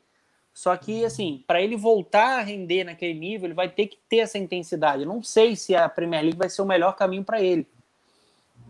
Só 0.54 0.76
que, 0.78 1.04
assim, 1.04 1.44
para 1.48 1.62
ele 1.62 1.76
voltar 1.76 2.40
a 2.40 2.42
render 2.42 2.84
naquele 2.84 3.18
nível, 3.18 3.48
ele 3.48 3.56
vai 3.56 3.70
ter 3.70 3.88
que 3.88 3.98
ter 4.08 4.18
essa 4.18 4.38
intensidade. 4.38 5.02
Eu 5.02 5.10
não 5.10 5.24
sei 5.24 5.56
se 5.56 5.76
a 5.76 5.90
Premier 5.90 6.22
League 6.22 6.38
vai 6.38 6.50
ser 6.50 6.62
o 6.62 6.66
melhor 6.66 6.96
caminho 6.96 7.24
para 7.24 7.42
ele. 7.42 7.66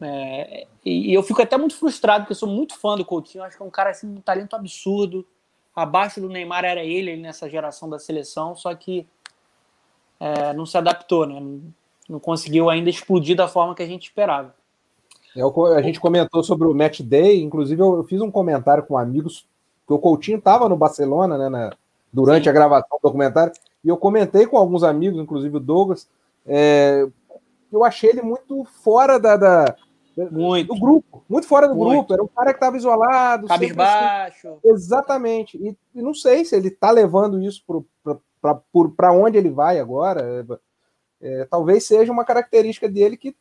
É, 0.02 0.66
e 0.86 1.14
eu 1.14 1.22
fico 1.24 1.42
até 1.42 1.58
muito 1.58 1.76
frustrado, 1.76 2.24
porque 2.24 2.32
eu 2.32 2.38
sou 2.38 2.50
muito 2.50 2.78
fã 2.78 2.96
do 2.96 3.04
Coutinho. 3.04 3.44
Acho 3.44 3.58
que 3.58 3.64
é 3.64 3.66
um 3.66 3.70
cara 3.70 3.90
assim, 3.90 4.08
um 4.08 4.22
talento 4.22 4.56
absurdo. 4.56 5.28
Abaixo 5.76 6.22
do 6.22 6.30
Neymar 6.30 6.64
era 6.64 6.84
ele, 6.84 7.12
ele 7.12 7.22
nessa 7.22 7.50
geração 7.50 7.90
da 7.90 8.00
seleção, 8.00 8.56
só 8.56 8.74
que 8.76 9.08
é, 10.20 10.54
não 10.54 10.66
se 10.66 10.78
adaptou, 10.78 11.26
né? 11.26 11.40
Não, 11.40 11.62
não 12.08 12.20
conseguiu 12.20 12.70
ainda 12.70 12.90
explodir 12.90 13.36
da 13.36 13.48
forma 13.48 13.76
que 13.76 13.84
a 13.84 13.88
gente 13.88 14.04
esperava. 14.04 14.56
É, 15.36 15.42
a 15.76 15.82
gente 15.82 16.00
comentou 16.00 16.44
sobre 16.44 16.68
o 16.68 16.74
match 16.74 17.02
day, 17.02 17.42
inclusive 17.42 17.82
eu, 17.82 18.04
fiz 18.04 18.22
um 18.22 18.32
comentário 18.32 18.84
com 18.84 18.98
amigos, 18.98 19.48
que 19.88 19.94
o 19.94 20.00
Coutinho 20.00 20.38
estava 20.38 20.70
no 20.70 20.78
Barcelona, 20.78 21.38
né, 21.38 21.50
na, 21.50 21.72
durante 22.12 22.44
Sim. 22.44 22.50
a 22.50 22.54
gravação 22.54 22.98
do 22.98 23.08
documentário, 23.08 23.54
e 23.84 23.90
eu 23.90 23.98
comentei 23.98 24.46
com 24.46 24.58
alguns 24.58 24.84
amigos, 24.84 25.20
inclusive 25.20 25.58
o 25.58 25.60
Douglas, 25.60 26.08
é, 26.46 27.08
eu 27.72 27.84
achei 27.84 28.12
ele 28.12 28.22
muito 28.22 28.64
fora 28.84 29.20
da, 29.20 29.36
da, 29.36 29.76
Muito. 30.32 30.74
Do 30.74 30.80
grupo, 30.80 31.24
muito 31.28 31.48
fora 31.48 31.68
do 31.68 31.74
muito. 31.74 31.90
grupo. 31.90 32.14
Era 32.14 32.24
um 32.24 32.28
cara 32.28 32.54
que 32.54 32.58
estava 32.58 32.78
isolado. 32.78 33.48
Cabisbaixo. 33.48 34.48
Assim. 34.48 34.60
Exatamente. 34.66 35.58
E, 35.58 35.76
e, 35.96 36.02
não 36.02 36.14
sei 36.14 36.46
se 36.46 36.56
ele 36.56 36.68
está 36.68 36.92
levando 36.92 37.42
isso 37.42 37.64
para 38.96 39.12
onde 39.12 39.38
ele 39.38 39.50
vai 39.50 39.80
agora. 39.80 40.46
É, 41.20 41.46
talvez 41.46 41.86
seja 41.88 42.12
uma 42.12 42.26
característica 42.26 42.88
dele 42.88 43.18
que 43.18 43.36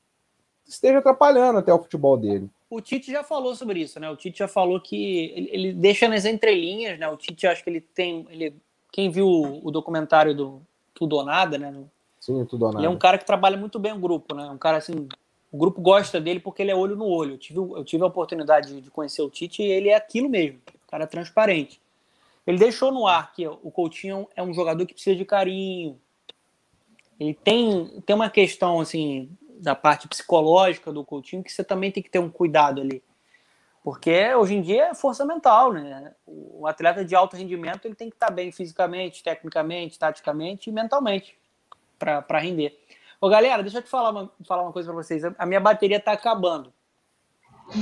esteja 0.74 0.98
atrapalhando 0.98 1.58
até 1.58 1.72
o 1.72 1.78
futebol 1.78 2.16
dele. 2.16 2.48
O 2.68 2.80
Tite 2.80 3.12
já 3.12 3.22
falou 3.22 3.54
sobre 3.54 3.80
isso, 3.80 4.00
né? 4.00 4.08
O 4.10 4.16
Tite 4.16 4.38
já 4.38 4.48
falou 4.48 4.80
que 4.80 5.32
ele, 5.34 5.48
ele 5.52 5.72
deixa 5.72 6.08
nas 6.08 6.24
entrelinhas, 6.24 6.98
né? 6.98 7.08
O 7.08 7.16
Tite 7.16 7.46
acho 7.46 7.62
que 7.62 7.70
ele 7.70 7.80
tem. 7.80 8.26
Ele, 8.30 8.54
quem 8.90 9.10
viu 9.10 9.28
o 9.28 9.70
documentário 9.70 10.34
do 10.34 10.62
Tudo 10.94 11.16
ou 11.16 11.24
Nada, 11.24 11.58
né? 11.58 11.74
Sim, 12.18 12.44
Tudo 12.46 12.64
ou 12.64 12.72
Nada. 12.72 12.80
Ele 12.80 12.86
é 12.86 12.90
um 12.90 12.98
cara 12.98 13.18
que 13.18 13.26
trabalha 13.26 13.56
muito 13.56 13.78
bem 13.78 13.92
o 13.92 13.98
grupo, 13.98 14.34
né? 14.34 14.48
Um 14.50 14.58
cara 14.58 14.78
assim. 14.78 15.08
O 15.50 15.58
grupo 15.58 15.82
gosta 15.82 16.18
dele 16.18 16.40
porque 16.40 16.62
ele 16.62 16.70
é 16.70 16.74
olho 16.74 16.96
no 16.96 17.06
olho. 17.06 17.34
Eu 17.34 17.38
tive, 17.38 17.58
eu 17.58 17.84
tive 17.84 18.02
a 18.02 18.06
oportunidade 18.06 18.80
de 18.80 18.90
conhecer 18.90 19.20
o 19.20 19.28
Tite 19.28 19.62
e 19.62 19.70
ele 19.70 19.90
é 19.90 19.94
aquilo 19.94 20.30
mesmo. 20.30 20.58
Um 20.74 20.90
cara 20.90 21.06
transparente. 21.06 21.78
Ele 22.46 22.58
deixou 22.58 22.90
no 22.90 23.06
ar 23.06 23.32
que 23.32 23.46
o 23.46 23.70
Coutinho 23.70 24.26
é 24.34 24.42
um 24.42 24.52
jogador 24.52 24.84
que 24.86 24.94
precisa 24.94 25.14
de 25.14 25.24
carinho. 25.24 26.00
Ele 27.20 27.34
tem, 27.34 28.00
tem 28.04 28.16
uma 28.16 28.28
questão 28.28 28.80
assim 28.80 29.28
da 29.62 29.76
parte 29.76 30.08
psicológica 30.08 30.92
do 30.92 31.04
Coutinho 31.04 31.44
que 31.44 31.52
você 31.52 31.62
também 31.62 31.92
tem 31.92 32.02
que 32.02 32.10
ter 32.10 32.18
um 32.18 32.28
cuidado 32.28 32.80
ali. 32.80 33.02
Porque 33.84 34.34
hoje 34.34 34.54
em 34.54 34.62
dia 34.62 34.88
é 34.88 34.94
força 34.94 35.24
mental, 35.24 35.72
né? 35.72 36.12
O 36.26 36.66
atleta 36.66 37.04
de 37.04 37.14
alto 37.14 37.36
rendimento 37.36 37.84
ele 37.84 37.94
tem 37.94 38.10
que 38.10 38.16
estar 38.16 38.30
bem 38.30 38.50
fisicamente, 38.50 39.22
tecnicamente, 39.22 39.98
taticamente 39.98 40.68
e 40.68 40.72
mentalmente 40.72 41.36
para 41.98 42.38
render. 42.38 42.76
Ô, 43.20 43.28
galera, 43.28 43.62
deixa 43.62 43.78
eu 43.78 43.82
te 43.82 43.88
falar 43.88 44.10
uma, 44.10 44.30
falar 44.44 44.62
uma 44.62 44.72
coisa 44.72 44.92
para 44.92 45.02
vocês. 45.02 45.22
A 45.38 45.46
minha 45.46 45.60
bateria 45.60 45.98
está 45.98 46.12
acabando. 46.12 46.72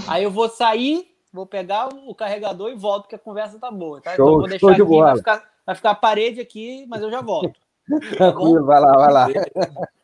Aí 0.07 0.23
eu 0.23 0.31
vou 0.31 0.49
sair, 0.49 1.15
vou 1.33 1.47
pegar 1.47 1.89
o 1.89 2.15
carregador 2.15 2.71
e 2.71 2.75
volto, 2.75 3.03
porque 3.03 3.17
a 3.17 3.19
conversa 3.19 3.59
tá 3.59 3.71
boa, 3.71 4.01
tá? 4.01 4.15
Show, 4.17 4.27
então 4.27 4.33
eu 4.33 4.39
vou 4.39 4.49
deixar 4.49 4.71
aqui, 4.73 4.83
vai 4.83 5.17
ficar, 5.17 5.51
vai 5.65 5.75
ficar 5.75 5.91
a 5.91 5.95
parede 5.95 6.41
aqui, 6.41 6.85
mas 6.89 7.01
eu 7.03 7.11
já 7.11 7.23
volto. 7.23 7.59
Tranquilo, 8.17 8.61
tá 8.61 8.63
vai 8.65 8.81
lá, 8.81 8.93
vai 8.93 9.13
lá. 9.13 9.29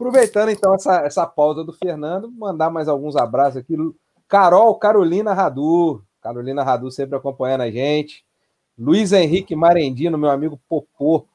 Aproveitando 0.00 0.48
então 0.48 0.74
essa, 0.74 1.02
essa 1.02 1.26
pausa 1.26 1.62
do 1.62 1.74
Fernando, 1.74 2.32
mandar 2.32 2.70
mais 2.70 2.88
alguns 2.88 3.16
abraços 3.16 3.58
aqui. 3.58 3.76
Carol 4.26 4.74
Carolina 4.76 5.34
Radu, 5.34 6.02
Carolina 6.22 6.62
Radu 6.62 6.90
sempre 6.90 7.18
acompanhando 7.18 7.60
a 7.60 7.70
gente. 7.70 8.24
Luiz 8.78 9.12
Henrique 9.12 9.54
Marendino, 9.54 10.16
meu 10.16 10.30
amigo 10.30 10.58
Popô. 10.66 11.26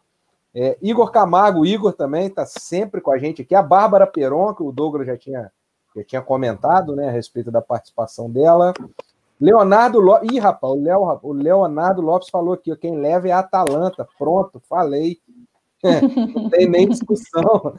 É, 0.52 0.80
Igor 0.82 1.12
Camargo, 1.12 1.64
Igor 1.64 1.94
também 1.94 2.26
está 2.26 2.44
sempre 2.44 3.02
com 3.02 3.12
a 3.12 3.20
gente 3.20 3.44
aqui. 3.44 3.54
A 3.54 3.62
Bárbara 3.62 4.08
Peron, 4.08 4.52
que 4.56 4.64
o 4.64 4.72
Douglas 4.72 5.06
já 5.06 5.16
tinha, 5.16 5.52
já 5.96 6.04
tinha 6.04 6.22
comentado 6.24 6.96
né, 6.96 7.08
a 7.08 7.12
respeito 7.12 7.52
da 7.52 7.62
participação 7.62 8.32
dela. 8.32 8.74
Leonardo 9.40 10.00
Lopes. 10.00 10.32
Ih, 10.32 10.40
rapaz, 10.40 10.74
o, 10.74 10.76
Leo, 10.76 11.20
o 11.22 11.34
Leonardo 11.34 12.02
Lopes 12.02 12.30
falou 12.30 12.56
aqui: 12.56 12.76
quem 12.78 12.98
leva 12.98 13.28
é 13.28 13.32
a 13.32 13.40
Atalanta. 13.40 14.08
Pronto, 14.18 14.60
falei. 14.68 15.20
não 16.34 16.50
tem 16.50 16.68
nem 16.68 16.90
discussão. 16.90 17.76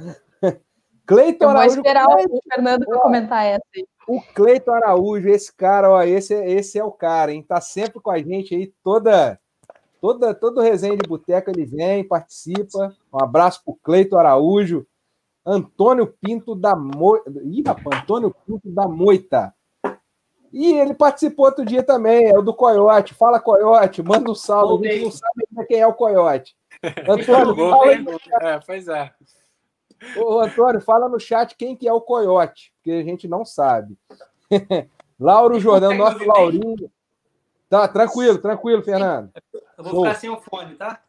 Cleiton 1.06 1.48
Araújo. 1.48 1.74
Vou 1.76 1.76
esperar 1.76 2.06
o 2.08 2.40
Fernando 2.52 2.84
para 2.84 3.00
comentar 3.00 3.44
essa. 3.44 3.62
O 4.08 4.20
Cleiton 4.20 4.72
Araújo, 4.72 5.28
esse 5.28 5.54
cara, 5.54 5.90
ó, 5.90 6.02
esse, 6.02 6.34
esse 6.34 6.78
é 6.78 6.84
o 6.84 6.92
cara, 6.92 7.32
hein? 7.32 7.42
Tá 7.42 7.60
sempre 7.60 8.00
com 8.00 8.10
a 8.10 8.18
gente 8.18 8.54
aí, 8.54 8.72
toda, 8.82 9.38
toda, 10.00 10.34
todo 10.34 10.60
resenha 10.60 10.96
de 10.96 11.08
boteca 11.08 11.50
ele 11.50 11.64
vem, 11.64 12.06
participa. 12.06 12.94
Um 13.12 13.22
abraço 13.22 13.62
pro 13.64 13.78
Cleiton 13.82 14.18
Araújo. 14.18 14.86
Antônio 15.44 16.12
Pinto 16.20 16.56
da 16.56 16.74
Moita. 16.74 17.30
Ih, 17.44 17.62
rapaz, 17.64 18.02
Antônio 18.02 18.34
Pinto 18.44 18.68
da 18.68 18.88
Moita. 18.88 19.54
E 20.52 20.72
ele 20.72 20.94
participou 20.94 21.46
outro 21.46 21.64
dia 21.64 21.82
também, 21.82 22.26
é 22.26 22.38
o 22.38 22.42
do 22.42 22.54
Coyote. 22.54 23.14
Fala, 23.14 23.38
Coyote, 23.38 24.02
manda 24.02 24.30
um 24.30 24.34
salve. 24.34 24.88
A 24.88 24.92
gente 24.92 25.04
não 25.04 25.10
sabe 25.12 25.66
quem 25.68 25.80
é 25.80 25.86
o 25.86 25.94
Coyote. 25.94 26.56
Antônio, 27.08 27.54
fala 27.54 27.90
aí. 27.90 28.04
É, 28.40 28.60
pois 28.66 28.88
é. 28.88 29.12
Ô, 30.16 30.40
Antônio, 30.40 30.80
fala 30.80 31.08
no 31.08 31.18
chat 31.18 31.56
quem 31.56 31.76
que 31.76 31.88
é 31.88 31.92
o 31.92 32.00
Coyote, 32.00 32.72
porque 32.76 32.90
a 32.92 33.02
gente 33.02 33.26
não 33.26 33.44
sabe. 33.44 33.96
Lauro 35.18 35.58
Jordão, 35.58 35.94
nosso 35.96 36.24
Laurinho. 36.24 36.90
Tá, 37.68 37.88
tranquilo, 37.88 38.38
tranquilo, 38.38 38.82
Fernando. 38.82 39.30
Eu 39.76 39.84
vou 39.84 40.04
ficar 40.04 40.14
sem 40.14 40.30
o 40.30 40.40
fone, 40.40 40.74
tá? 40.76 41.00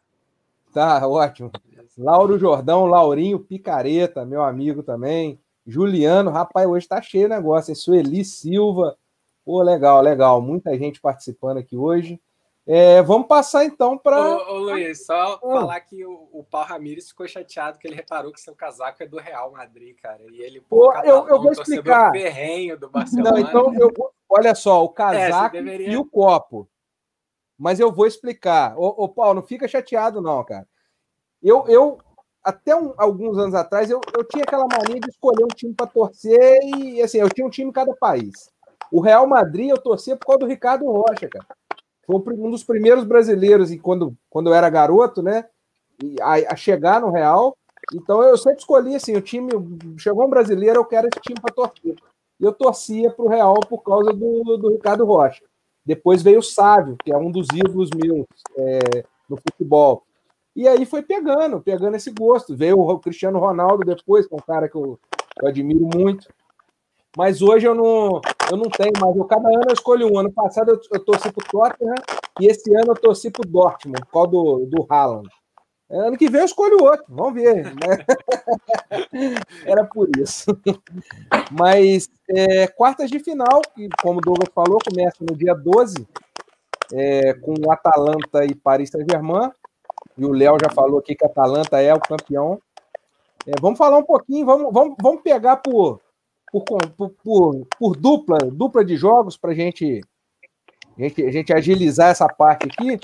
Tá, 0.72 1.06
ótimo. 1.06 1.50
Lauro 1.96 2.38
Jordão, 2.38 2.86
Laurinho 2.86 3.38
Picareta, 3.38 4.24
meu 4.24 4.42
amigo 4.42 4.82
também. 4.82 5.40
Juliano, 5.66 6.30
rapaz, 6.30 6.66
hoje 6.66 6.88
tá 6.88 7.00
cheio 7.02 7.26
o 7.26 7.28
negócio. 7.28 7.74
Sueli 7.76 8.24
Silva. 8.24 8.96
Pô, 9.44 9.62
legal, 9.62 10.00
legal. 10.00 10.40
Muita 10.40 10.76
gente 10.78 11.00
participando 11.00 11.58
aqui 11.58 11.76
hoje. 11.76 12.20
É, 12.70 13.00
vamos 13.00 13.26
passar 13.26 13.64
então 13.64 13.96
para. 13.96 14.20
Ô, 14.20 14.56
ô, 14.56 14.58
Luiz, 14.58 15.06
só 15.06 15.36
ah. 15.36 15.38
falar 15.40 15.80
que 15.80 16.04
o, 16.04 16.28
o 16.30 16.44
Paulo 16.44 16.68
Ramires 16.68 17.08
ficou 17.08 17.26
chateado 17.26 17.78
que 17.78 17.88
ele 17.88 17.94
reparou 17.94 18.30
que 18.30 18.42
seu 18.42 18.54
casaco 18.54 19.02
é 19.02 19.06
do 19.06 19.16
Real 19.16 19.50
Madrid, 19.50 19.96
cara. 19.96 20.20
E 20.30 20.42
ele, 20.42 20.60
pô, 20.60 20.92
pô 20.92 20.98
eu, 20.98 21.26
eu 21.28 21.40
vou 21.40 21.50
explicar. 21.50 22.10
ferrenho 22.12 22.78
do 22.78 22.90
Barcelona. 22.90 23.30
Não, 23.30 23.38
então 23.38 23.74
eu 23.74 23.90
olha 24.28 24.54
só, 24.54 24.84
o 24.84 24.90
é, 24.90 24.92
casaco 24.92 25.56
é, 25.56 25.62
deveria... 25.62 25.92
e 25.92 25.96
o 25.96 26.04
copo. 26.04 26.68
Mas 27.56 27.80
eu 27.80 27.90
vou 27.90 28.06
explicar. 28.06 28.78
Ô, 28.78 29.02
ô, 29.02 29.08
Paulo, 29.08 29.36
não 29.36 29.42
fica 29.42 29.66
chateado, 29.66 30.20
não, 30.20 30.44
cara. 30.44 30.68
Eu, 31.42 31.64
eu 31.68 31.98
até 32.44 32.76
um, 32.76 32.92
alguns 32.98 33.38
anos 33.38 33.54
atrás, 33.54 33.88
eu, 33.88 33.98
eu 34.14 34.22
tinha 34.24 34.44
aquela 34.44 34.66
mania 34.66 35.00
de 35.00 35.08
escolher 35.08 35.42
um 35.42 35.56
time 35.56 35.72
para 35.72 35.86
torcer 35.86 36.60
e, 36.76 37.00
assim, 37.00 37.16
eu 37.16 37.30
tinha 37.30 37.46
um 37.46 37.50
time 37.50 37.70
em 37.70 37.72
cada 37.72 37.96
país. 37.96 38.52
O 38.92 39.00
Real 39.00 39.26
Madrid 39.26 39.70
eu 39.70 39.78
torcia 39.78 40.16
por 40.16 40.26
causa 40.26 40.40
do 40.40 40.46
Ricardo 40.46 40.84
Rocha, 40.84 41.28
cara 41.30 41.46
foi 42.08 42.34
um 42.34 42.50
dos 42.50 42.64
primeiros 42.64 43.04
brasileiros, 43.04 43.70
e 43.70 43.78
quando, 43.78 44.16
quando 44.30 44.48
eu 44.48 44.54
era 44.54 44.70
garoto, 44.70 45.22
né? 45.22 45.44
A, 46.22 46.54
a, 46.54 46.56
chegar 46.56 47.02
no 47.02 47.10
Real. 47.10 47.54
Então 47.94 48.22
eu 48.22 48.38
sempre 48.38 48.60
escolhi 48.60 48.94
assim: 48.94 49.14
o 49.14 49.20
time 49.20 49.50
chegou 49.98 50.24
um 50.26 50.30
brasileiro, 50.30 50.78
eu 50.78 50.84
quero 50.86 51.08
esse 51.08 51.20
time 51.20 51.38
para 51.40 51.54
torcer. 51.54 51.96
E 52.40 52.44
eu 52.44 52.52
torcia 52.52 53.10
para 53.10 53.24
o 53.24 53.28
Real 53.28 53.60
por 53.68 53.82
causa 53.82 54.10
do, 54.12 54.56
do 54.56 54.70
Ricardo 54.70 55.04
Rocha. 55.04 55.44
Depois 55.84 56.22
veio 56.22 56.38
o 56.38 56.42
Sávio, 56.42 56.96
que 57.04 57.12
é 57.12 57.16
um 57.16 57.30
dos 57.30 57.46
ídolos 57.52 57.90
meus 57.94 58.26
é, 58.56 59.04
no 59.28 59.36
futebol. 59.36 60.04
E 60.54 60.66
aí 60.66 60.86
foi 60.86 61.02
pegando, 61.02 61.60
pegando 61.60 61.96
esse 61.96 62.10
gosto. 62.10 62.56
Veio 62.56 62.78
o 62.80 62.98
Cristiano 62.98 63.38
Ronaldo 63.38 63.84
depois, 63.84 64.26
que 64.26 64.34
é 64.34 64.36
um 64.36 64.40
cara 64.40 64.68
que 64.68 64.76
eu, 64.76 64.98
eu 65.42 65.48
admiro 65.48 65.88
muito. 65.94 66.28
Mas 67.16 67.42
hoje 67.42 67.66
eu 67.66 67.74
não, 67.74 68.20
eu 68.50 68.56
não 68.56 68.70
tenho 68.70 68.92
mais. 69.00 69.16
Eu, 69.16 69.24
cada 69.24 69.48
ano 69.48 69.64
eu 69.68 69.72
escolho 69.72 70.12
um. 70.12 70.18
Ano 70.18 70.32
passado 70.32 70.70
eu, 70.70 70.80
eu 70.92 71.04
torci 71.04 71.32
para 71.32 71.44
o 71.44 71.50
Tottenham 71.50 71.94
e 72.40 72.46
esse 72.46 72.74
ano 72.74 72.92
eu 72.92 72.96
torci 72.96 73.30
para 73.30 73.46
o 73.46 73.50
Dortmund, 73.50 74.00
causa 74.12 74.30
do, 74.30 74.66
do 74.66 74.86
Haaland. 74.88 75.28
Ano 75.90 76.18
que 76.18 76.28
vem 76.28 76.42
eu 76.42 76.44
escolho 76.44 76.84
outro, 76.84 77.06
vamos 77.08 77.34
ver. 77.34 77.64
Né? 77.64 78.04
Era 79.64 79.84
por 79.84 80.08
isso. 80.18 80.46
Mas 81.50 82.10
é, 82.28 82.66
quartas 82.66 83.10
de 83.10 83.18
final, 83.18 83.62
que, 83.74 83.88
como 84.02 84.18
o 84.18 84.20
Douglas 84.20 84.50
falou, 84.54 84.78
começa 84.84 85.16
no 85.20 85.34
dia 85.34 85.54
12, 85.54 86.06
é, 86.92 87.32
com 87.34 87.54
Atalanta 87.72 88.44
e 88.44 88.54
Paris 88.54 88.90
Saint-Germain. 88.90 89.50
E 90.18 90.26
o 90.26 90.32
Léo 90.32 90.58
já 90.62 90.70
falou 90.70 90.98
aqui 90.98 91.14
que 91.14 91.24
Atalanta 91.24 91.80
é 91.80 91.94
o 91.94 92.00
campeão. 92.00 92.60
É, 93.46 93.52
vamos 93.58 93.78
falar 93.78 93.96
um 93.96 94.04
pouquinho, 94.04 94.44
vamos, 94.44 94.70
vamos, 94.70 94.94
vamos 95.00 95.22
pegar 95.22 95.56
por, 95.56 96.02
por, 96.52 96.64
por, 96.96 97.66
por, 97.78 97.96
dupla, 97.96 98.38
dupla 98.38 98.84
de 98.84 98.96
jogos 98.96 99.36
para 99.36 99.54
gente, 99.54 100.00
a 100.96 101.02
gente, 101.02 101.24
a 101.24 101.30
gente 101.30 101.52
agilizar 101.52 102.10
essa 102.10 102.28
parte 102.28 102.66
aqui. 102.66 102.98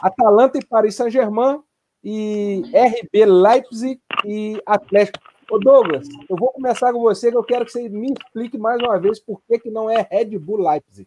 Atalanta 0.00 0.58
e 0.58 0.64
Paris 0.64 0.96
Saint-Germain 0.96 1.60
e 2.02 2.62
RB 2.74 3.24
Leipzig 3.24 4.00
e 4.24 4.60
Atlético. 4.66 5.20
Ô 5.50 5.58
Douglas, 5.58 6.08
eu 6.28 6.36
vou 6.36 6.50
começar 6.52 6.92
com 6.92 7.00
você, 7.00 7.30
que 7.30 7.36
eu 7.36 7.44
quero 7.44 7.64
que 7.64 7.72
você 7.72 7.88
me 7.88 8.12
explique 8.12 8.56
mais 8.56 8.80
uma 8.80 8.98
vez 8.98 9.20
por 9.20 9.42
que, 9.46 9.58
que 9.58 9.70
não 9.70 9.90
é 9.90 10.06
Red 10.10 10.38
Bull 10.38 10.66
Leipzig. 10.68 11.06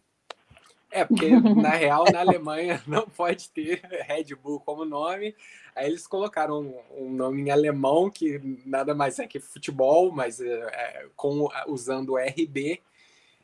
É, 0.96 1.04
porque 1.04 1.28
na 1.28 1.68
real, 1.76 2.06
na 2.10 2.20
Alemanha, 2.20 2.82
não 2.88 3.06
pode 3.06 3.50
ter 3.50 3.82
Red 4.06 4.34
Bull 4.34 4.60
como 4.60 4.82
nome. 4.86 5.34
Aí 5.74 5.88
eles 5.88 6.06
colocaram 6.06 6.60
um, 6.62 7.04
um 7.04 7.10
nome 7.10 7.42
em 7.42 7.50
alemão, 7.50 8.08
que 8.08 8.40
nada 8.64 8.94
mais 8.94 9.18
é 9.18 9.26
que 9.26 9.38
futebol, 9.38 10.10
mas 10.10 10.40
é, 10.40 10.46
é 10.48 11.06
com, 11.14 11.50
usando 11.66 12.16
RB. 12.16 12.80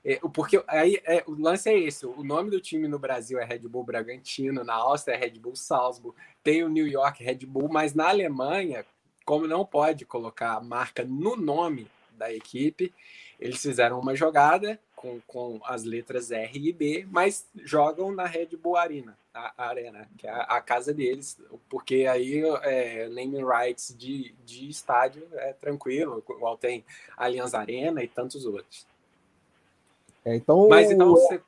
É, 0.03 0.19
porque 0.33 0.65
aí 0.67 0.99
é, 1.05 1.23
o 1.27 1.39
lance 1.39 1.69
é 1.69 1.79
esse: 1.79 2.07
o 2.07 2.25
nome 2.25 2.51
do 2.51 2.59
time 2.59 2.89
no 2.89 2.99
Brasil 2.99 3.39
é 3.39 3.45
Red 3.45 3.69
Bull 3.69 3.85
Bragantino, 3.85 4.65
na 4.65 4.75
Áustria 4.75 5.15
é 5.15 5.19
Red 5.19 5.39
Bull 5.39 5.55
Salzburg, 5.55 6.17
tem 6.43 6.65
o 6.65 6.71
New 6.71 6.89
York 6.89 7.23
Red 7.23 7.45
Bull, 7.47 7.69
mas 7.71 7.93
na 7.93 8.09
Alemanha, 8.09 8.83
como 9.27 9.47
não 9.47 9.63
pode 9.63 10.07
colocar 10.07 10.55
a 10.55 10.61
marca 10.61 11.05
no 11.05 11.37
nome 11.37 11.87
da 12.13 12.33
equipe, 12.33 12.95
eles 13.39 13.61
fizeram 13.61 14.01
uma 14.01 14.17
jogada 14.17 14.81
com, 15.03 15.21
com 15.27 15.61
as 15.65 15.83
letras 15.83 16.31
R 16.31 16.69
e 16.69 16.73
B, 16.73 17.05
mas 17.11 17.45
jogam 17.65 18.13
na 18.13 18.25
Red 18.25 18.51
Bull 18.57 18.77
Arena, 18.77 19.19
a, 19.35 19.67
Arena, 19.67 20.09
que 20.17 20.29
é 20.29 20.31
a, 20.31 20.43
a, 20.43 20.61
casa 20.61 20.95
deles, 20.95 21.37
porque 21.69 22.07
aí 22.07 22.41
é, 22.63 23.09
naming 23.09 23.45
rights 23.45 23.93
de, 23.99 24.33
de 24.47 24.69
estádio 24.69 25.27
é 25.33 25.53
tranquilo, 25.55 26.23
igual 26.31 26.57
tem 26.57 26.85
Allianz 27.17 27.53
Arena 27.53 28.03
e 28.05 28.07
tantos 28.07 28.47
outros. 28.47 28.87
É, 30.25 30.37
então, 30.37 30.69
Mas 30.69 30.89
então 30.89 31.11
você... 31.11 31.43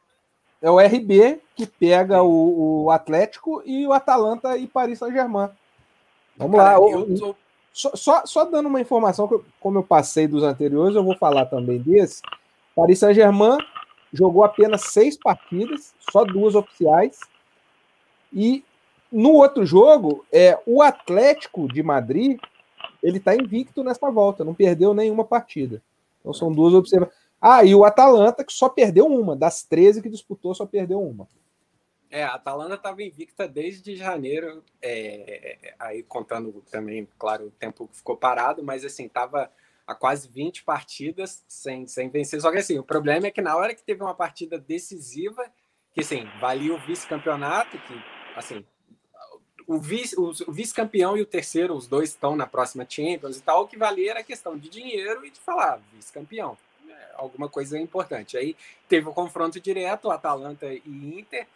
é 0.60 0.68
o 0.68 0.80
RB 0.80 1.40
que 1.54 1.64
pega 1.64 2.24
o, 2.24 2.86
o, 2.86 2.90
Atlético 2.90 3.62
e 3.64 3.86
o 3.86 3.92
Atalanta 3.92 4.58
e 4.58 4.66
Paris 4.66 4.98
Saint-Germain. 4.98 5.50
Vamos 6.36 6.56
Cara, 6.56 6.76
lá. 6.76 6.90
Eu 6.90 7.16
tô... 7.16 7.36
só, 7.72 7.94
só, 7.94 8.26
só, 8.26 8.44
dando 8.44 8.66
uma 8.66 8.80
informação, 8.80 9.28
que 9.28 9.34
eu, 9.34 9.44
como 9.60 9.78
eu 9.78 9.84
passei 9.84 10.26
dos 10.26 10.42
anteriores, 10.42 10.96
eu 10.96 11.04
vou 11.04 11.16
falar 11.16 11.46
também 11.46 11.78
desse. 11.78 12.20
Paris 12.74 12.98
Saint-Germain 12.98 13.58
jogou 14.12 14.44
apenas 14.44 14.92
seis 14.92 15.16
partidas, 15.16 15.94
só 16.10 16.24
duas 16.24 16.54
oficiais. 16.54 17.20
E 18.32 18.64
no 19.10 19.32
outro 19.32 19.64
jogo, 19.64 20.24
é 20.32 20.58
o 20.66 20.82
Atlético 20.82 21.72
de 21.72 21.82
Madrid, 21.82 22.38
ele 23.02 23.18
está 23.18 23.34
invicto 23.34 23.84
nessa 23.84 24.10
volta, 24.10 24.44
não 24.44 24.54
perdeu 24.54 24.92
nenhuma 24.92 25.24
partida. 25.24 25.82
Então 26.20 26.32
são 26.32 26.52
duas 26.52 26.74
observações. 26.74 27.16
Ah, 27.40 27.62
e 27.62 27.74
o 27.74 27.84
Atalanta, 27.84 28.42
que 28.42 28.52
só 28.52 28.68
perdeu 28.68 29.06
uma. 29.06 29.36
Das 29.36 29.62
13 29.62 30.00
que 30.00 30.08
disputou, 30.08 30.54
só 30.54 30.64
perdeu 30.64 31.00
uma. 31.00 31.28
É, 32.10 32.22
a 32.22 32.34
Atalanta 32.34 32.74
estava 32.74 33.02
invicta 33.02 33.46
desde 33.46 33.96
janeiro, 33.96 34.62
é, 34.80 35.74
aí 35.78 36.02
contando 36.04 36.62
também, 36.70 37.08
claro, 37.18 37.46
o 37.46 37.50
tempo 37.50 37.88
ficou 37.92 38.16
parado, 38.16 38.62
mas 38.62 38.84
assim, 38.84 39.06
estava 39.06 39.50
há 39.86 39.94
quase 39.94 40.28
20 40.28 40.64
partidas 40.64 41.44
sem, 41.48 41.86
sem 41.86 42.08
vencer. 42.08 42.40
Só 42.40 42.50
que 42.50 42.58
assim, 42.58 42.78
o 42.78 42.84
problema 42.84 43.26
é 43.26 43.30
que 43.30 43.42
na 43.42 43.56
hora 43.56 43.74
que 43.74 43.82
teve 43.82 44.02
uma 44.02 44.14
partida 44.14 44.58
decisiva, 44.58 45.44
que 45.92 46.00
assim, 46.00 46.28
valia 46.40 46.74
o 46.74 46.78
vice-campeonato, 46.78 47.78
que 47.78 48.04
assim, 48.36 48.64
o 49.66 49.78
vice-campeão 49.78 51.12
vice 51.12 51.20
e 51.20 51.22
o 51.22 51.26
terceiro, 51.26 51.74
os 51.74 51.86
dois 51.86 52.10
estão 52.10 52.36
na 52.36 52.46
próxima 52.46 52.86
Champions 52.88 53.38
e 53.38 53.42
tal, 53.42 53.62
o 53.62 53.68
que 53.68 53.78
valia 53.78 54.10
era 54.10 54.20
a 54.20 54.24
questão 54.24 54.58
de 54.58 54.68
dinheiro 54.68 55.24
e 55.24 55.30
de 55.30 55.40
falar 55.40 55.80
vice-campeão 55.92 56.56
alguma 57.16 57.48
coisa 57.48 57.78
importante. 57.78 58.36
Aí 58.36 58.56
teve 58.88 59.06
o 59.06 59.10
um 59.10 59.14
confronto 59.14 59.60
direto, 59.60 60.10
Atalanta 60.10 60.66
e 60.66 60.82
Inter. 60.86 61.46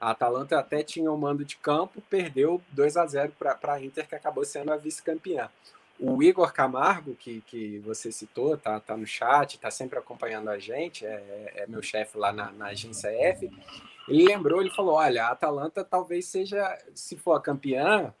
A 0.00 0.10
Atalanta 0.10 0.58
até 0.58 0.82
tinha 0.82 1.10
o 1.10 1.14
um 1.14 1.18
mando 1.18 1.44
de 1.44 1.56
campo, 1.56 2.00
perdeu 2.08 2.62
2 2.70 2.96
a 2.96 3.06
0 3.06 3.32
para 3.38 3.72
a 3.72 3.84
Inter, 3.84 4.08
que 4.08 4.14
acabou 4.14 4.44
sendo 4.44 4.72
a 4.72 4.76
vice-campeã. 4.76 5.50
O 6.00 6.22
Igor 6.22 6.52
Camargo, 6.52 7.14
que, 7.16 7.40
que 7.40 7.78
você 7.80 8.12
citou, 8.12 8.56
tá, 8.56 8.78
tá 8.78 8.96
no 8.96 9.06
chat, 9.06 9.58
tá 9.58 9.70
sempre 9.70 9.98
acompanhando 9.98 10.48
a 10.48 10.58
gente, 10.58 11.04
é, 11.04 11.52
é 11.56 11.66
meu 11.66 11.82
chefe 11.82 12.16
lá 12.16 12.32
na, 12.32 12.52
na 12.52 12.66
agência 12.66 13.08
F. 13.08 13.50
Ele 14.06 14.24
lembrou, 14.24 14.60
ele 14.60 14.70
falou: 14.70 14.94
olha, 14.94 15.24
a 15.24 15.30
Atalanta 15.30 15.84
talvez 15.84 16.26
seja, 16.26 16.78
se 16.94 17.16
for 17.16 17.34
a 17.34 17.40
campeã, 17.40 18.14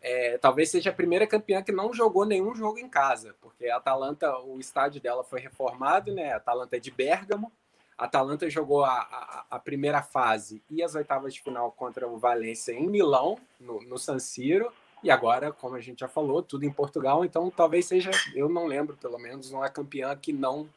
é, 0.00 0.38
talvez 0.38 0.70
seja 0.70 0.90
a 0.90 0.92
primeira 0.92 1.26
campeã 1.26 1.62
que 1.62 1.72
não 1.72 1.92
jogou 1.92 2.24
nenhum 2.24 2.54
jogo 2.54 2.78
em 2.78 2.88
casa, 2.88 3.34
porque 3.40 3.68
a 3.68 3.76
Atalanta, 3.76 4.38
o 4.38 4.60
estádio 4.60 5.00
dela 5.00 5.24
foi 5.24 5.40
reformado, 5.40 6.14
né? 6.14 6.32
A 6.32 6.36
Atalanta 6.36 6.76
é 6.76 6.80
de 6.80 6.92
Bérgamo. 6.92 7.50
A 7.98 8.04
Atalanta 8.04 8.48
jogou 8.48 8.84
a, 8.84 8.92
a, 8.92 9.46
a, 9.50 9.58
primeira 9.58 10.02
fase 10.02 10.62
e 10.70 10.82
as 10.82 10.94
oitavas 10.94 11.34
de 11.34 11.40
final 11.40 11.72
contra 11.72 12.06
o 12.06 12.18
Valência 12.18 12.72
em 12.72 12.86
Milão, 12.86 13.38
no, 13.58 13.80
no 13.82 13.98
San 13.98 14.18
Siro. 14.18 14.70
E 15.02 15.10
agora, 15.10 15.52
como 15.52 15.76
a 15.76 15.80
gente 15.80 16.00
já 16.00 16.08
falou, 16.08 16.42
tudo 16.42 16.64
em 16.64 16.72
Portugal. 16.72 17.24
Então, 17.24 17.50
talvez 17.50 17.86
seja, 17.86 18.10
eu 18.34 18.48
não 18.48 18.66
lembro, 18.66 18.96
pelo 18.96 19.18
menos, 19.18 19.50
uma 19.50 19.68
campeã 19.68 20.16
que 20.16 20.32
não 20.32 20.68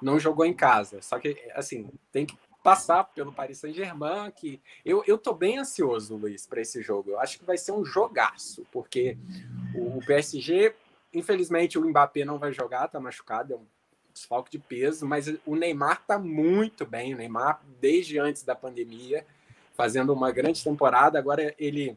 não 0.00 0.18
jogou 0.18 0.44
em 0.44 0.52
casa. 0.52 1.00
Só 1.00 1.18
que, 1.18 1.36
assim, 1.54 1.88
tem 2.12 2.26
que 2.26 2.36
passar 2.62 3.04
pelo 3.04 3.32
Paris 3.32 3.58
Saint-Germain, 3.58 4.30
que 4.32 4.60
eu, 4.84 5.02
eu 5.06 5.16
tô 5.16 5.32
bem 5.32 5.58
ansioso, 5.58 6.16
Luiz, 6.16 6.46
para 6.46 6.60
esse 6.60 6.82
jogo. 6.82 7.10
Eu 7.10 7.20
acho 7.20 7.38
que 7.38 7.44
vai 7.44 7.56
ser 7.56 7.72
um 7.72 7.84
jogaço, 7.84 8.66
porque 8.72 9.16
o, 9.74 9.98
o 9.98 10.04
PSG, 10.04 10.74
infelizmente, 11.14 11.78
o 11.78 11.88
Mbappé 11.88 12.24
não 12.24 12.38
vai 12.38 12.52
jogar, 12.52 12.88
tá 12.88 12.98
machucado, 12.98 13.54
é 13.54 13.56
um 13.56 13.64
desfalque 14.12 14.50
de 14.50 14.58
peso, 14.58 15.06
mas 15.06 15.28
o 15.46 15.54
Neymar 15.54 16.04
tá 16.06 16.18
muito 16.18 16.84
bem, 16.84 17.14
o 17.14 17.18
Neymar 17.18 17.62
desde 17.80 18.18
antes 18.18 18.42
da 18.42 18.56
pandemia, 18.56 19.24
fazendo 19.74 20.12
uma 20.12 20.32
grande 20.32 20.64
temporada. 20.64 21.18
Agora 21.18 21.54
ele 21.58 21.96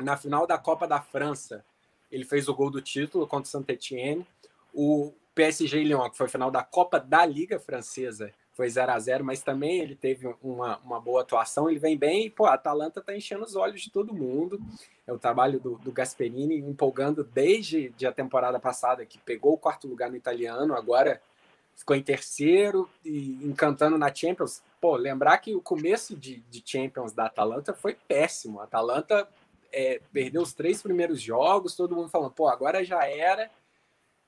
na 0.00 0.16
final 0.16 0.46
da 0.46 0.58
Copa 0.58 0.86
da 0.86 1.00
França, 1.00 1.64
ele 2.10 2.24
fez 2.24 2.48
o 2.48 2.54
gol 2.54 2.70
do 2.70 2.80
título 2.80 3.26
contra 3.26 3.46
o 3.46 3.50
Saint-Etienne. 3.50 4.26
O 4.72 5.12
PSG 5.34 5.82
Lyon, 5.82 6.10
que 6.10 6.16
foi 6.16 6.26
a 6.26 6.30
final 6.30 6.50
da 6.50 6.62
Copa 6.62 7.00
da 7.00 7.24
Liga 7.24 7.58
Francesa, 7.58 8.32
foi 8.52 8.68
0 8.68 8.92
a 8.92 8.98
0 8.98 9.24
mas 9.24 9.42
também 9.42 9.80
ele 9.80 9.96
teve 9.96 10.32
uma, 10.40 10.78
uma 10.78 11.00
boa 11.00 11.22
atuação, 11.22 11.68
ele 11.68 11.80
vem 11.80 11.96
bem 11.96 12.26
e, 12.26 12.30
pô, 12.30 12.46
a 12.46 12.54
Atalanta 12.54 13.02
tá 13.02 13.14
enchendo 13.14 13.44
os 13.44 13.56
olhos 13.56 13.82
de 13.82 13.90
todo 13.90 14.14
mundo. 14.14 14.60
É 15.06 15.12
o 15.12 15.18
trabalho 15.18 15.58
do, 15.58 15.76
do 15.78 15.90
Gasperini 15.90 16.58
empolgando 16.58 17.24
desde 17.24 17.92
a 18.06 18.12
temporada 18.12 18.60
passada, 18.60 19.04
que 19.04 19.18
pegou 19.18 19.54
o 19.54 19.58
quarto 19.58 19.88
lugar 19.88 20.08
no 20.08 20.16
italiano, 20.16 20.74
agora 20.74 21.20
ficou 21.74 21.96
em 21.96 22.02
terceiro 22.02 22.88
e 23.04 23.40
encantando 23.42 23.98
na 23.98 24.14
Champions. 24.14 24.62
Pô, 24.80 24.96
lembrar 24.96 25.38
que 25.38 25.54
o 25.54 25.60
começo 25.60 26.16
de, 26.16 26.36
de 26.48 26.62
Champions 26.64 27.12
da 27.12 27.26
Atalanta 27.26 27.74
foi 27.74 27.96
péssimo. 28.06 28.60
A 28.60 28.64
Atalanta 28.64 29.28
é, 29.74 30.00
perdeu 30.12 30.40
os 30.40 30.54
três 30.54 30.80
primeiros 30.80 31.20
jogos, 31.20 31.74
todo 31.74 31.96
mundo 31.96 32.08
falando, 32.08 32.30
pô, 32.30 32.48
agora 32.48 32.84
já 32.84 33.04
era, 33.04 33.50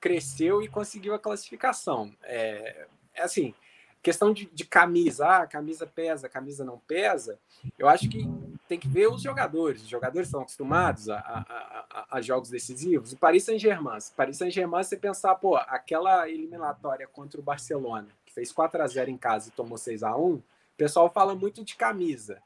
cresceu 0.01 0.61
e 0.61 0.69
conseguiu 0.69 1.15
a 1.15 1.19
classificação. 1.19 2.13
É, 2.25 2.87
é 3.15 3.23
assim, 3.23 3.55
questão 4.03 4.33
de, 4.33 4.47
de, 4.47 4.65
camisa, 4.65 5.27
ah, 5.27 5.47
camisa 5.47 5.87
pesa, 5.87 6.29
camisa 6.29 6.65
não 6.65 6.79
pesa, 6.79 7.39
eu 7.79 7.89
acho 7.89 8.09
que 8.09 8.29
tem 8.69 8.79
que 8.79 8.89
ver 8.89 9.09
os 9.09 9.23
jogadores. 9.23 9.83
Os 9.83 9.89
jogadores 9.89 10.27
estão 10.27 10.41
acostumados 10.41 11.09
a, 11.09 11.19
a, 11.19 11.87
a, 11.91 12.07
a 12.17 12.21
jogos 12.21 12.51
decisivos. 12.51 13.13
O 13.13 13.17
Paris 13.17 13.45
Saint-Germain, 13.45 13.99
Paris 14.17 14.37
Saint-Germain, 14.37 14.83
você 14.83 14.97
pensar, 14.97 15.37
pô, 15.37 15.57
aquela 15.57 16.29
eliminatória 16.29 17.07
contra 17.07 17.41
o 17.41 17.45
Barcelona, 17.45 18.09
que 18.25 18.33
fez 18.33 18.51
4 18.51 18.83
a 18.83 18.87
0 18.87 19.11
em 19.11 19.17
casa 19.17 19.49
e 19.49 19.53
tomou 19.53 19.79
6 19.79 20.03
a 20.03 20.17
1 20.17 20.43
o 20.77 20.77
pessoal 20.77 21.11
fala 21.11 21.35
muito 21.35 21.65
de 21.65 21.75
camisa. 21.75 22.43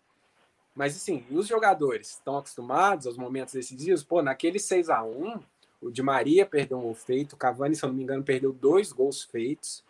Mas 0.75 0.97
assim, 0.97 1.25
os 1.31 1.47
jogadores 1.47 2.11
estão 2.11 2.39
acostumados 2.39 3.07
aos 3.07 3.17
momentos 3.17 3.55
decisivos, 3.55 4.05
pô, 4.05 4.23
naquele 4.23 4.59
6 4.59 4.89
a 4.89 5.03
1 5.03 5.41
o 5.81 5.91
Di 5.91 6.03
Maria 6.03 6.45
perdeu 6.45 6.79
um 6.79 6.83
gol 6.83 6.95
feito, 6.95 7.33
o 7.33 7.37
Cavani, 7.37 7.75
se 7.75 7.83
eu 7.83 7.89
não 7.89 7.97
me 7.97 8.03
engano, 8.03 8.23
perdeu 8.23 8.53
dois 8.53 8.93
gols 8.93 9.23
feitos. 9.23 9.83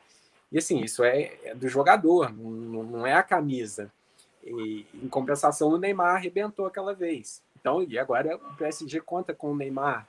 E 0.52 0.58
assim, 0.58 0.80
isso 0.80 1.02
é, 1.02 1.36
é 1.44 1.54
do 1.54 1.68
jogador, 1.68 2.32
não, 2.32 2.82
não, 2.84 3.06
é 3.06 3.14
a 3.14 3.22
camisa. 3.22 3.90
E, 4.44 4.86
em 4.94 5.08
compensação, 5.08 5.68
o 5.68 5.78
Neymar 5.78 6.16
arrebentou 6.16 6.66
aquela 6.66 6.94
vez. 6.94 7.42
Então, 7.58 7.82
e 7.82 7.98
agora 7.98 8.36
o 8.36 8.56
PSG 8.56 9.00
conta 9.00 9.34
com 9.34 9.52
o 9.52 9.56
Neymar. 9.56 10.08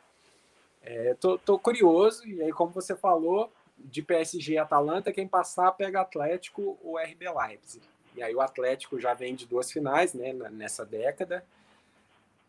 É, 0.83 1.15
tô, 1.15 1.37
tô 1.37 1.59
curioso, 1.59 2.27
e 2.27 2.41
aí, 2.41 2.51
como 2.51 2.71
você 2.71 2.95
falou, 2.95 3.51
de 3.77 4.01
PSG 4.01 4.53
e 4.53 4.57
Atalanta, 4.57 5.11
quem 5.11 5.27
passar 5.27 5.71
pega 5.71 6.01
Atlético 6.01 6.77
ou 6.83 6.97
RB 6.97 7.25
Leipzig. 7.29 7.83
E 8.15 8.23
aí 8.23 8.33
o 8.35 8.41
Atlético 8.41 8.99
já 8.99 9.13
vem 9.13 9.35
de 9.35 9.45
duas 9.45 9.71
finais 9.71 10.13
né, 10.13 10.33
nessa 10.51 10.85
década. 10.85 11.43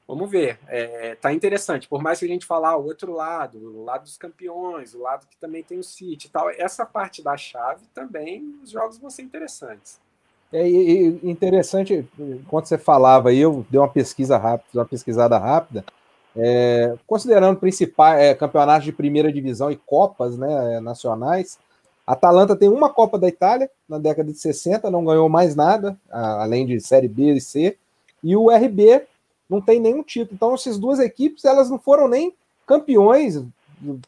Vamos 0.07 0.31
ver. 0.31 0.59
É, 0.67 1.15
tá 1.15 1.33
interessante. 1.33 1.89
Por 1.89 2.03
mais 2.03 2.19
que 2.19 2.25
a 2.25 2.29
gente 2.29 2.45
falar 2.45 2.77
o 2.77 2.85
outro 2.85 3.13
lado, 3.13 3.59
o 3.59 3.85
lado 3.85 4.03
dos 4.03 4.17
campeões, 4.17 4.95
o 4.95 5.01
lado 5.01 5.27
que 5.27 5.37
também 5.37 5.63
tem 5.63 5.79
o 5.79 5.85
City 5.85 6.27
e 6.27 6.31
tal, 6.31 6.51
essa 6.51 6.85
parte 6.85 7.23
da 7.23 7.37
chave 7.37 7.87
também, 7.95 8.55
os 8.63 8.71
jogos 8.71 8.99
vão 8.99 9.09
ser 9.09 9.23
interessantes. 9.23 10.01
É 10.53 10.69
interessante, 10.69 12.07
enquanto 12.19 12.67
você 12.67 12.77
falava 12.77 13.31
aí, 13.31 13.39
eu 13.39 13.65
dei 13.71 13.81
uma 13.81 13.89
pesquisa 13.89 14.37
rápida, 14.37 14.81
uma 14.81 14.85
pesquisada 14.85 15.39
rápida. 15.39 15.83
É, 16.37 16.95
considerando 17.07 17.59
principais 17.59 18.21
é, 18.21 18.35
campeonatos 18.35 18.85
de 18.85 18.93
primeira 18.93 19.33
divisão 19.33 19.71
e 19.71 19.77
copas 19.77 20.37
né, 20.37 20.79
nacionais, 20.81 21.59
a 21.59 21.72
Atalanta 22.07 22.57
tem 22.57 22.69
uma 22.69 22.91
Copa 22.91 23.19
da 23.19 23.29
Itália 23.29 23.71
na 23.89 23.99
década 23.99 24.33
de 24.33 24.39
60, 24.39 24.91
não 24.91 25.05
ganhou 25.05 25.29
mais 25.29 25.55
nada, 25.55 25.97
além 26.11 26.67
de 26.67 26.81
Série 26.81 27.09
B 27.09 27.35
e 27.35 27.41
C, 27.41 27.77
e 28.23 28.37
o 28.37 28.51
RB 28.51 29.03
não 29.49 29.61
tem 29.61 29.81
nenhum 29.81 30.03
título. 30.03 30.35
Então, 30.35 30.55
essas 30.55 30.79
duas 30.79 30.99
equipes, 30.99 31.45
elas 31.45 31.71
não 31.71 31.79
foram 31.79 32.09
nem 32.09 32.35
campeões, 32.67 33.43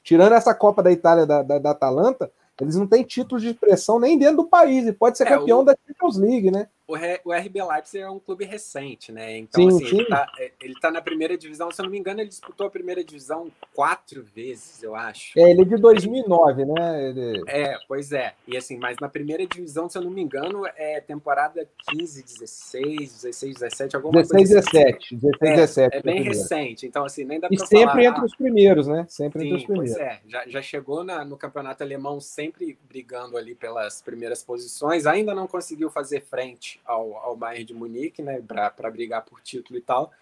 tirando 0.03 0.33
essa 0.35 0.55
Copa 0.55 0.83
da 0.83 0.91
Itália 0.91 1.27
da, 1.27 1.43
da, 1.43 1.59
da 1.59 1.71
Atalanta, 1.71 2.31
eles 2.61 2.77
não 2.77 2.87
têm 2.87 3.03
títulos 3.03 3.43
de 3.43 3.51
expressão 3.51 3.99
nem 3.99 4.17
dentro 4.17 4.39
do 4.39 4.45
país, 4.45 4.87
e 4.87 4.93
pode 4.93 5.19
ser 5.19 5.25
é, 5.25 5.31
campeão 5.31 5.61
o... 5.61 5.65
da 5.65 5.77
Champions 5.87 6.17
League, 6.17 6.51
né? 6.51 6.69
O, 6.87 6.95
o 7.25 7.33
RB 7.33 7.63
Leipzig 7.63 7.99
é 8.03 8.11
um 8.11 8.19
clube 8.19 8.45
recente, 8.45 9.11
né? 9.11 9.39
Então, 9.39 9.71
sim, 9.71 9.77
assim, 9.77 9.87
sim. 9.87 9.97
Ele, 10.01 10.07
tá, 10.07 10.33
é, 10.39 10.53
ele 10.61 10.75
tá 10.75 10.91
na 10.91 11.01
primeira 11.01 11.37
divisão. 11.37 11.71
Se 11.71 11.81
eu 11.81 11.85
não 11.85 11.91
me 11.91 11.99
engano, 11.99 12.21
ele 12.21 12.29
disputou 12.29 12.67
a 12.67 12.71
primeira 12.71 13.03
divisão 13.03 13.51
quatro 13.75 14.23
vezes, 14.23 14.83
eu 14.83 14.95
acho. 14.95 15.39
É, 15.39 15.51
ele 15.51 15.63
é 15.63 15.65
de 15.65 15.77
2009, 15.77 16.65
né? 16.67 17.09
Ele... 17.09 17.43
É, 17.47 17.79
pois 17.89 18.13
é. 18.13 18.35
E 18.47 18.57
assim, 18.57 18.77
mas 18.77 18.99
na 19.01 19.09
primeira 19.09 19.47
divisão, 19.47 19.89
se 19.89 19.97
eu 19.97 20.03
não 20.03 20.11
me 20.11 20.21
engano, 20.21 20.67
é 20.77 21.01
temporada 21.01 21.67
15, 21.91 22.23
16, 22.23 23.23
16, 23.23 23.55
17, 23.55 23.97
alguma 23.97 24.23
16, 24.23 24.31
coisa 24.31 24.71
17, 24.71 24.97
assim. 24.97 25.17
16, 25.17 25.41
é, 25.41 25.55
17. 25.55 25.97
É 25.97 26.03
bem 26.03 26.23
recente. 26.23 26.87
Então, 26.87 27.05
assim, 27.05 27.25
nem 27.25 27.41
dá 27.41 27.49
pra 27.49 27.55
E 27.55 27.59
sempre 27.61 27.87
falar, 27.87 28.05
entre 28.05 28.21
ah, 28.21 28.25
os 28.25 28.37
primeiros, 28.37 28.87
né? 28.87 29.07
Sempre 29.09 29.41
sim, 29.41 29.47
entre 29.47 29.59
os 29.59 29.65
primeiros. 29.65 29.97
Pois 29.97 30.07
é. 30.07 30.21
Já, 30.27 30.47
já 30.47 30.61
chegou 30.61 31.03
na, 31.03 31.25
no 31.25 31.39
campeonato 31.39 31.83
alemão 31.83 32.21
sempre 32.21 32.79
brigando 32.87 33.39
ali 33.39 33.55
pelas 33.55 34.03
primeiras 34.03 34.43
posições. 34.43 35.07
Ainda 35.07 35.35
não 35.35 35.47
conseguiu 35.47 35.89
fazer 35.89 36.21
frente 36.21 36.74
ao, 36.85 37.17
ao 37.17 37.37
Bayern 37.37 37.65
de 37.65 37.75
Munique, 37.75 38.23
né, 38.23 38.41
para 38.41 38.91
brigar 38.91 39.25
por 39.25 39.41
título 39.41 39.79
e 39.79 39.83
tal. 39.83 40.13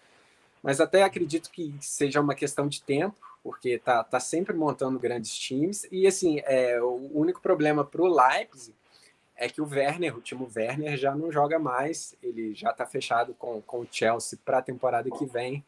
Mas 0.61 0.79
até 0.79 1.03
acredito 1.03 1.51
que 1.51 1.75
seja 1.81 2.21
uma 2.21 2.35
questão 2.35 2.67
de 2.67 2.81
tempo, 2.81 3.17
porque 3.43 3.77
tá, 3.77 4.03
tá 4.03 4.19
sempre 4.19 4.55
montando 4.55 4.97
grandes 4.97 5.37
times. 5.37 5.85
E 5.91 6.07
assim, 6.07 6.39
é, 6.45 6.81
o 6.81 7.11
único 7.13 7.41
problema 7.41 7.83
para 7.83 8.01
o 8.01 8.07
Leipzig 8.07 8.73
é 9.35 9.49
que 9.49 9.61
o 9.61 9.67
Werner, 9.67 10.17
o 10.17 10.21
time 10.21 10.47
Werner, 10.55 10.95
já 10.95 11.13
não 11.13 11.31
joga 11.31 11.59
mais, 11.59 12.15
ele 12.23 12.53
já 12.53 12.71
está 12.71 12.85
fechado 12.85 13.33
com, 13.33 13.61
com 13.61 13.81
o 13.81 13.87
Chelsea 13.91 14.39
para 14.45 14.59
a 14.59 14.61
temporada 14.61 15.09
que 15.11 15.25
vem. 15.25 15.63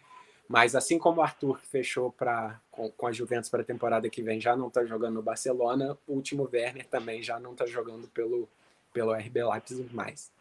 Mas 0.48 0.76
assim 0.76 1.00
como 1.00 1.20
o 1.20 1.24
Arthur 1.24 1.60
que 1.60 1.68
fechou 1.68 2.12
pra, 2.12 2.60
com, 2.72 2.90
com 2.92 3.08
a 3.08 3.12
Juventus 3.12 3.50
para 3.50 3.62
a 3.62 3.66
temporada 3.66 4.10
que 4.10 4.22
vem 4.22 4.40
já 4.40 4.56
não 4.56 4.68
está 4.68 4.86
jogando 4.86 5.16
no 5.16 5.22
Barcelona, 5.22 5.98
o 6.08 6.14
último 6.14 6.48
Werner 6.52 6.86
também 6.86 7.22
já 7.24 7.40
não 7.40 7.54
está 7.54 7.66
jogando 7.66 8.08
pelo, 8.10 8.48
pelo 8.94 9.14
RB 9.14 9.44
Leipzig 9.44 9.94
mais. 9.94 10.32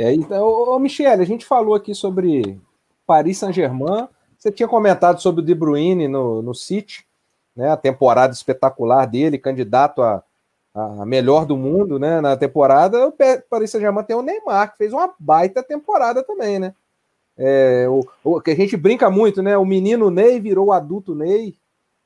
É, 0.00 0.14
então, 0.14 0.46
ô, 0.46 0.78
Michele, 0.78 1.20
a 1.20 1.26
gente 1.26 1.44
falou 1.44 1.74
aqui 1.74 1.94
sobre 1.94 2.58
Paris 3.06 3.36
Saint-Germain. 3.36 4.08
Você 4.38 4.50
tinha 4.50 4.66
comentado 4.66 5.20
sobre 5.20 5.42
o 5.42 5.44
De 5.44 5.54
Bruyne 5.54 6.08
no, 6.08 6.40
no 6.40 6.54
City, 6.54 7.06
né? 7.54 7.70
A 7.70 7.76
temporada 7.76 8.32
espetacular 8.32 9.04
dele, 9.04 9.36
candidato 9.36 10.00
a, 10.00 10.24
a 10.74 11.04
melhor 11.04 11.44
do 11.44 11.54
mundo, 11.54 11.98
né? 11.98 12.18
Na 12.22 12.34
temporada, 12.34 13.08
o 13.08 13.14
Paris 13.50 13.70
Saint-Germain 13.70 14.02
tem 14.02 14.16
o 14.16 14.22
Neymar, 14.22 14.72
que 14.72 14.78
fez 14.78 14.90
uma 14.90 15.12
baita 15.18 15.62
temporada 15.62 16.22
também, 16.22 16.58
né? 16.58 16.74
É, 17.36 17.86
o, 17.86 18.02
o, 18.24 18.40
que 18.40 18.52
a 18.52 18.56
gente 18.56 18.78
brinca 18.78 19.10
muito, 19.10 19.42
né? 19.42 19.58
O 19.58 19.66
menino 19.66 20.10
Ney 20.10 20.40
virou 20.40 20.68
o 20.68 20.72
adulto 20.72 21.14
Ney. 21.14 21.58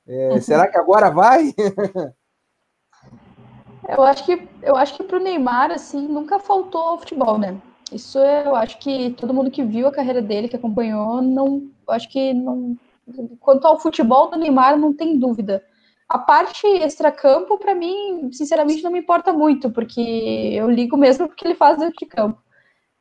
É, 0.04 0.30
uhum. 0.30 0.40
Será 0.40 0.66
que 0.66 0.76
agora 0.76 1.10
vai? 1.10 1.54
eu 3.88 4.02
acho 4.02 4.26
que 4.26 4.48
eu 4.64 4.74
acho 4.74 4.96
que 4.96 5.04
para 5.04 5.16
o 5.16 5.22
Neymar 5.22 5.70
assim 5.70 6.08
nunca 6.08 6.40
faltou 6.40 6.98
futebol, 6.98 7.38
né? 7.38 7.56
Isso 7.93 8.19
eu 8.19 8.55
acho 8.56 8.78
que 8.78 9.11
todo 9.11 9.35
mundo 9.35 9.51
que 9.51 9.62
viu 9.62 9.86
a 9.86 9.93
carreira 9.93 10.23
dele, 10.23 10.48
que 10.48 10.56
acompanhou, 10.56 11.23
não 11.23 11.70
acho 11.89 12.09
que 12.11 12.32
não. 12.32 12.77
Quanto 13.40 13.66
ao 13.66 13.78
futebol 13.78 14.31
do 14.31 14.39
Neymar, 14.39 14.78
não 14.78 14.93
tem 14.94 15.19
dúvida. 15.19 15.62
A 16.09 16.19
parte 16.19 16.66
extracampo, 16.66 17.59
para 17.59 17.74
mim, 17.74 18.31
sinceramente, 18.32 18.82
não 18.82 18.90
me 18.90 19.01
importa 19.01 19.32
muito, 19.32 19.70
porque 19.70 20.01
eu 20.01 20.70
ligo 20.70 20.97
mesmo 20.97 21.28
porque 21.28 21.47
ele 21.47 21.55
faz 21.55 21.78
dentro 21.78 21.97
de 21.98 22.06
campo. 22.06 22.40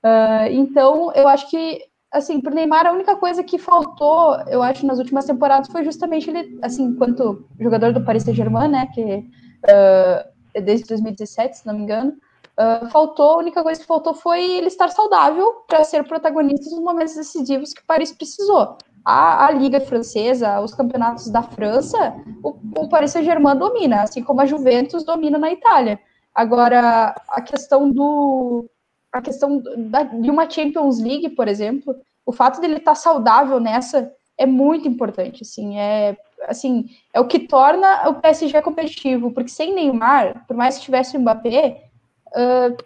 Uh, 0.03 0.51
então, 0.51 1.11
eu 1.13 1.27
acho 1.27 1.49
que 1.49 1.81
assim, 2.13 2.39
pro 2.39 2.53
Neymar, 2.53 2.85
a 2.85 2.91
única 2.91 3.15
coisa 3.15 3.43
que 3.43 3.57
faltou, 3.57 4.39
eu 4.47 4.61
acho, 4.61 4.85
nas 4.85 4.99
últimas 4.99 5.25
temporadas 5.25 5.67
foi 5.67 5.83
justamente 5.83 6.29
ele, 6.29 6.59
assim, 6.61 6.83
enquanto 6.83 7.47
jogador 7.59 7.91
do 7.91 8.05
Paris 8.05 8.23
Saint-Germain, 8.23 8.69
né, 8.69 8.87
que 8.93 9.01
uh, 9.03 10.61
desde 10.61 10.87
2017, 10.87 11.57
se 11.57 11.65
não 11.65 11.73
me 11.73 11.81
engano, 11.81 12.13
uh, 12.57 12.87
faltou, 12.89 13.31
a 13.31 13.37
única 13.37 13.63
coisa 13.63 13.79
que 13.79 13.87
faltou 13.87 14.13
foi 14.13 14.43
ele 14.43 14.67
estar 14.67 14.89
saudável 14.89 15.63
para 15.67 15.83
ser 15.83 16.03
protagonista 16.07 16.69
nos 16.69 16.83
momentos 16.83 17.15
decisivos 17.15 17.73
que 17.73 17.85
Paris 17.85 18.11
precisou. 18.11 18.77
A, 19.05 19.47
a, 19.47 19.51
Liga 19.51 19.81
Francesa, 19.81 20.61
os 20.61 20.73
campeonatos 20.73 21.29
da 21.29 21.43
França, 21.43 22.15
o, 22.41 22.55
o 22.77 22.89
Paris 22.89 23.11
Saint-Germain 23.11 23.57
domina, 23.57 24.03
assim 24.03 24.23
como 24.23 24.41
a 24.41 24.45
Juventus 24.45 25.03
domina 25.03 25.37
na 25.37 25.51
Itália. 25.51 25.99
Agora, 26.33 27.13
a 27.27 27.41
questão 27.41 27.91
do, 27.91 28.69
a 29.11 29.21
questão 29.21 29.61
da, 29.89 30.03
de 30.03 30.31
uma 30.31 30.49
Champions 30.49 30.99
League, 30.99 31.29
por 31.29 31.47
exemplo, 31.47 31.95
o 32.25 32.31
fato 32.31 32.61
dele 32.61 32.77
estar 32.77 32.95
saudável 32.95 33.59
nessa 33.59 34.11
é 34.37 34.45
muito 34.45 34.87
importante, 34.87 35.43
assim, 35.43 35.77
é 35.77 36.17
assim, 36.47 36.85
é 37.13 37.19
o 37.19 37.27
que 37.27 37.39
torna 37.39 38.09
o 38.09 38.15
PSG 38.15 38.61
competitivo, 38.61 39.31
porque 39.31 39.49
sem 39.49 39.73
Neymar, 39.73 40.45
por 40.47 40.57
mais 40.57 40.77
que 40.77 40.83
tivesse 40.83 41.15
o 41.15 41.19
Mbappé, 41.19 41.89
uh, 42.35 42.83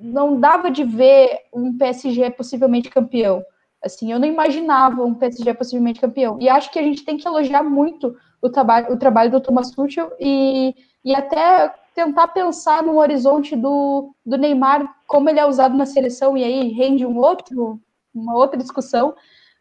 não 0.00 0.38
dava 0.38 0.70
de 0.70 0.84
ver 0.84 1.38
um 1.52 1.76
PSG 1.76 2.30
possivelmente 2.30 2.90
campeão. 2.90 3.44
Assim, 3.82 4.12
eu 4.12 4.18
não 4.18 4.26
imaginava 4.26 5.04
um 5.04 5.14
PSG 5.14 5.54
possivelmente 5.54 6.00
campeão. 6.00 6.38
E 6.40 6.48
acho 6.48 6.70
que 6.70 6.78
a 6.78 6.82
gente 6.82 7.04
tem 7.04 7.16
que 7.16 7.26
elogiar 7.26 7.62
muito 7.62 8.16
o, 8.42 8.48
trabalho, 8.48 8.92
o 8.92 8.98
trabalho 8.98 9.30
do 9.30 9.40
Thomas 9.40 9.70
Tuchel 9.70 10.12
e, 10.18 10.74
e 11.04 11.14
até 11.14 11.72
tentar 11.94 12.28
pensar 12.28 12.82
no 12.82 12.98
horizonte 12.98 13.56
do, 13.56 14.14
do 14.24 14.36
Neymar, 14.36 14.88
como 15.06 15.28
ele 15.28 15.40
é 15.40 15.46
usado 15.46 15.76
na 15.76 15.86
seleção, 15.86 16.36
e 16.36 16.44
aí 16.44 16.68
rende 16.68 17.04
um 17.04 17.18
outro, 17.18 17.80
uma 18.14 18.36
outra 18.36 18.56
discussão, 18.56 19.14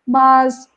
mas 0.06 0.70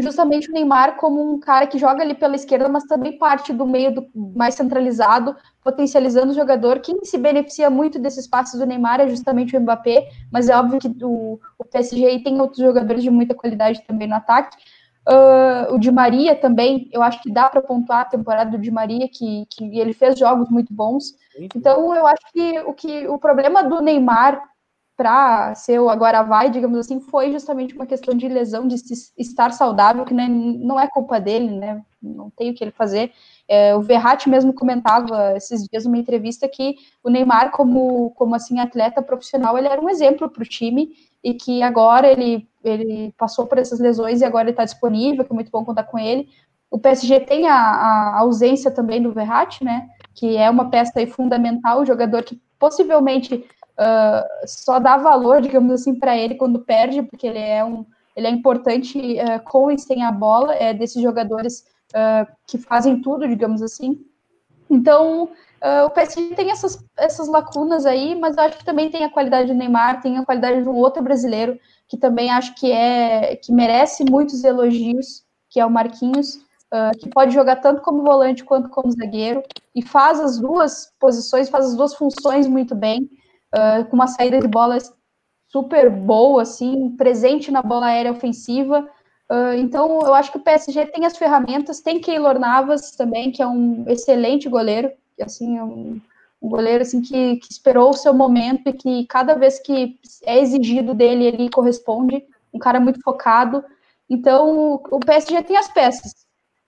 justamente 0.00 0.48
o 0.48 0.52
Neymar 0.52 0.96
como 0.96 1.32
um 1.32 1.38
cara 1.38 1.66
que 1.66 1.78
joga 1.78 2.02
ali 2.02 2.14
pela 2.14 2.34
esquerda, 2.34 2.68
mas 2.68 2.84
também 2.84 3.18
parte 3.18 3.52
do 3.52 3.66
meio 3.66 3.94
do, 3.94 4.06
mais 4.14 4.54
centralizado, 4.54 5.36
potencializando 5.62 6.32
o 6.32 6.34
jogador. 6.34 6.80
Quem 6.80 7.04
se 7.04 7.18
beneficia 7.18 7.68
muito 7.68 7.98
desses 7.98 8.26
passos 8.26 8.58
do 8.58 8.66
Neymar 8.66 9.00
é 9.00 9.08
justamente 9.08 9.56
o 9.56 9.60
Mbappé, 9.60 10.08
mas 10.30 10.48
é 10.48 10.56
óbvio 10.56 10.78
que 10.78 10.88
o, 11.02 11.38
o 11.58 11.64
PSG 11.64 12.20
tem 12.20 12.40
outros 12.40 12.60
jogadores 12.60 13.02
de 13.02 13.10
muita 13.10 13.34
qualidade 13.34 13.82
também 13.86 14.08
no 14.08 14.14
ataque. 14.14 14.56
Uh, 15.06 15.74
o 15.74 15.78
Di 15.78 15.90
Maria 15.90 16.36
também, 16.36 16.88
eu 16.92 17.02
acho 17.02 17.20
que 17.20 17.30
dá 17.30 17.48
para 17.48 17.60
pontuar 17.60 18.02
a 18.02 18.04
temporada 18.04 18.52
do 18.52 18.58
Di 18.58 18.70
Maria, 18.70 19.08
que, 19.08 19.46
que 19.50 19.78
ele 19.78 19.92
fez 19.92 20.16
jogos 20.16 20.48
muito 20.48 20.72
bons. 20.72 21.16
Então, 21.56 21.94
eu 21.94 22.06
acho 22.06 22.22
que 22.32 22.60
o, 22.60 22.72
que 22.72 23.08
o 23.08 23.18
problema 23.18 23.64
do 23.64 23.80
Neymar 23.80 24.40
para 25.02 25.52
ser 25.56 25.80
o 25.80 25.90
agora 25.90 26.22
vai, 26.22 26.48
digamos 26.48 26.78
assim, 26.78 27.00
foi 27.00 27.32
justamente 27.32 27.74
uma 27.74 27.86
questão 27.86 28.14
de 28.14 28.28
lesão, 28.28 28.68
de 28.68 28.76
estar 29.18 29.50
saudável, 29.50 30.04
que 30.04 30.14
não 30.14 30.78
é 30.78 30.86
culpa 30.86 31.18
dele, 31.18 31.50
né? 31.50 31.82
Não 32.00 32.30
tem 32.30 32.50
o 32.50 32.54
que 32.54 32.62
ele 32.62 32.70
fazer. 32.70 33.10
É, 33.48 33.74
o 33.74 33.82
Verratti 33.82 34.30
mesmo 34.30 34.52
comentava 34.52 35.36
esses 35.36 35.66
dias 35.66 35.84
numa 35.84 35.98
entrevista 35.98 36.48
que 36.48 36.76
o 37.02 37.10
Neymar, 37.10 37.50
como, 37.50 38.10
como 38.10 38.36
assim 38.36 38.60
atleta 38.60 39.02
profissional, 39.02 39.58
ele 39.58 39.66
era 39.66 39.80
um 39.80 39.90
exemplo 39.90 40.30
para 40.30 40.42
o 40.44 40.46
time 40.46 40.90
e 41.22 41.34
que 41.34 41.64
agora 41.64 42.06
ele, 42.06 42.48
ele 42.62 43.12
passou 43.18 43.46
por 43.46 43.58
essas 43.58 43.80
lesões 43.80 44.20
e 44.20 44.24
agora 44.24 44.44
ele 44.44 44.50
está 44.52 44.64
disponível, 44.64 45.24
que 45.24 45.32
é 45.32 45.34
muito 45.34 45.50
bom 45.50 45.64
contar 45.64 45.82
com 45.82 45.98
ele. 45.98 46.28
O 46.70 46.78
PSG 46.78 47.18
tem 47.20 47.48
a, 47.48 47.56
a 47.56 48.20
ausência 48.20 48.70
também 48.70 49.02
do 49.02 49.12
Verratti, 49.12 49.64
né? 49.64 49.88
Que 50.14 50.36
é 50.36 50.48
uma 50.48 50.70
peça 50.70 51.04
fundamental, 51.08 51.80
um 51.80 51.86
jogador 51.86 52.22
que 52.22 52.40
possivelmente 52.56 53.44
uh, 53.82 54.46
só 54.46 54.78
dá 54.78 54.96
valor, 54.96 55.40
digamos 55.40 55.72
assim, 55.72 55.94
para 55.94 56.16
ele 56.16 56.36
quando 56.36 56.60
perde, 56.60 57.02
porque 57.02 57.26
ele 57.26 57.38
é 57.38 57.64
um 57.64 57.84
ele 58.14 58.26
é 58.26 58.30
importante 58.30 58.98
uh, 58.98 59.42
com 59.42 59.70
e 59.70 59.78
sem 59.78 60.04
a 60.04 60.12
bola, 60.12 60.54
é 60.54 60.74
desses 60.74 61.02
jogadores 61.02 61.64
uh, 61.94 62.30
que 62.46 62.58
fazem 62.58 63.00
tudo, 63.00 63.26
digamos 63.26 63.62
assim. 63.62 64.04
Então, 64.68 65.30
o 65.86 65.90
PSG 65.90 66.34
tem 66.34 66.50
essas, 66.50 66.82
essas 66.96 67.28
lacunas 67.28 67.86
aí, 67.86 68.14
mas 68.14 68.36
eu 68.36 68.42
acho 68.42 68.58
que 68.58 68.64
também 68.64 68.90
tem 68.90 69.04
a 69.04 69.10
qualidade 69.10 69.52
do 69.52 69.54
Neymar, 69.54 70.00
tem 70.00 70.18
a 70.18 70.24
qualidade 70.24 70.62
de 70.62 70.68
um 70.68 70.74
outro 70.74 71.02
brasileiro 71.02 71.58
que 71.92 71.96
também 71.98 72.30
acho 72.30 72.54
que 72.54 72.72
é 72.72 73.36
que 73.36 73.52
merece 73.52 74.02
muitos 74.02 74.42
elogios, 74.44 75.24
que 75.50 75.60
é 75.60 75.66
o 75.66 75.70
Marquinhos, 75.70 76.36
uh, 76.72 76.98
que 76.98 77.10
pode 77.10 77.34
jogar 77.34 77.56
tanto 77.56 77.82
como 77.82 78.02
volante 78.02 78.42
quanto 78.42 78.70
como 78.70 78.90
zagueiro 78.90 79.42
e 79.74 79.82
faz 79.82 80.18
as 80.18 80.38
duas 80.38 80.90
posições, 80.98 81.50
faz 81.50 81.66
as 81.66 81.76
duas 81.76 81.94
funções 81.94 82.46
muito 82.46 82.74
bem, 82.74 83.10
uh, 83.54 83.84
com 83.86 83.96
uma 83.96 84.06
saída 84.06 84.40
de 84.40 84.48
bola 84.48 84.78
super 85.48 85.90
boa, 85.90 86.42
assim, 86.42 86.90
presente 86.96 87.50
na 87.50 87.62
bola 87.62 87.86
aérea 87.86 88.12
ofensiva. 88.12 88.88
então, 89.58 90.00
eu 90.00 90.14
acho 90.14 90.30
que 90.32 90.38
o 90.38 90.42
PSG 90.42 90.86
tem 90.86 91.04
as 91.04 91.16
ferramentas, 91.16 91.80
tem 91.80 92.00
Keylor 92.00 92.38
Navas 92.38 92.92
também, 92.92 93.30
que 93.30 93.42
é 93.42 93.46
um 93.46 93.84
excelente 93.86 94.48
goleiro 94.48 94.90
assim, 95.20 95.58
é 95.58 95.62
um, 95.62 96.00
um 96.40 96.48
goleiro 96.48 96.82
assim 96.82 97.00
que, 97.00 97.36
que, 97.36 97.52
esperou 97.52 97.90
o 97.90 97.96
seu 97.96 98.12
momento 98.12 98.68
e 98.68 98.72
que 98.72 99.06
cada 99.06 99.34
vez 99.34 99.58
que 99.58 99.98
é 100.24 100.38
exigido 100.38 100.94
dele, 100.94 101.24
ele 101.24 101.50
corresponde, 101.50 102.24
um 102.52 102.58
cara 102.58 102.80
muito 102.80 103.00
focado. 103.02 103.64
Então, 104.08 104.82
o 104.90 105.00
PSG 105.00 105.42
tem 105.42 105.56
as 105.56 105.68
peças. 105.68 106.12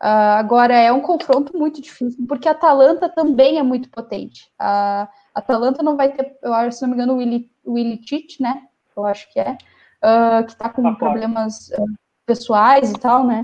Uh, 0.02 0.36
agora, 0.39 0.74
é 0.74 0.93
um 0.93 1.01
confronto 1.01 1.56
muito 1.56 1.81
difícil, 1.81 2.24
porque 2.27 2.48
a 2.48 2.52
Atalanta 2.52 3.09
também 3.09 3.59
é 3.59 3.62
muito 3.62 3.89
potente. 3.90 4.51
A 4.59 5.09
Atalanta 5.35 5.82
não 5.82 5.97
vai 5.97 6.12
ter, 6.12 6.36
eu 6.43 6.55
acho, 6.55 6.77
se 6.77 6.82
não 6.82 6.90
me 6.90 6.94
engano, 6.94 7.15
o 7.15 7.16
Willi, 7.16 7.51
Willi 7.66 7.97
Tite, 7.98 8.43
né? 8.43 8.62
Eu 8.97 9.05
acho 9.05 9.31
que 9.32 9.40
é, 9.40 9.52
uh, 9.52 10.44
que 10.44 10.52
está 10.52 10.69
com 10.69 10.82
tá 10.82 10.93
problemas 10.93 11.70
uh, 11.70 11.85
pessoais 12.24 12.90
e 12.90 12.98
tal, 12.98 13.27
né? 13.27 13.43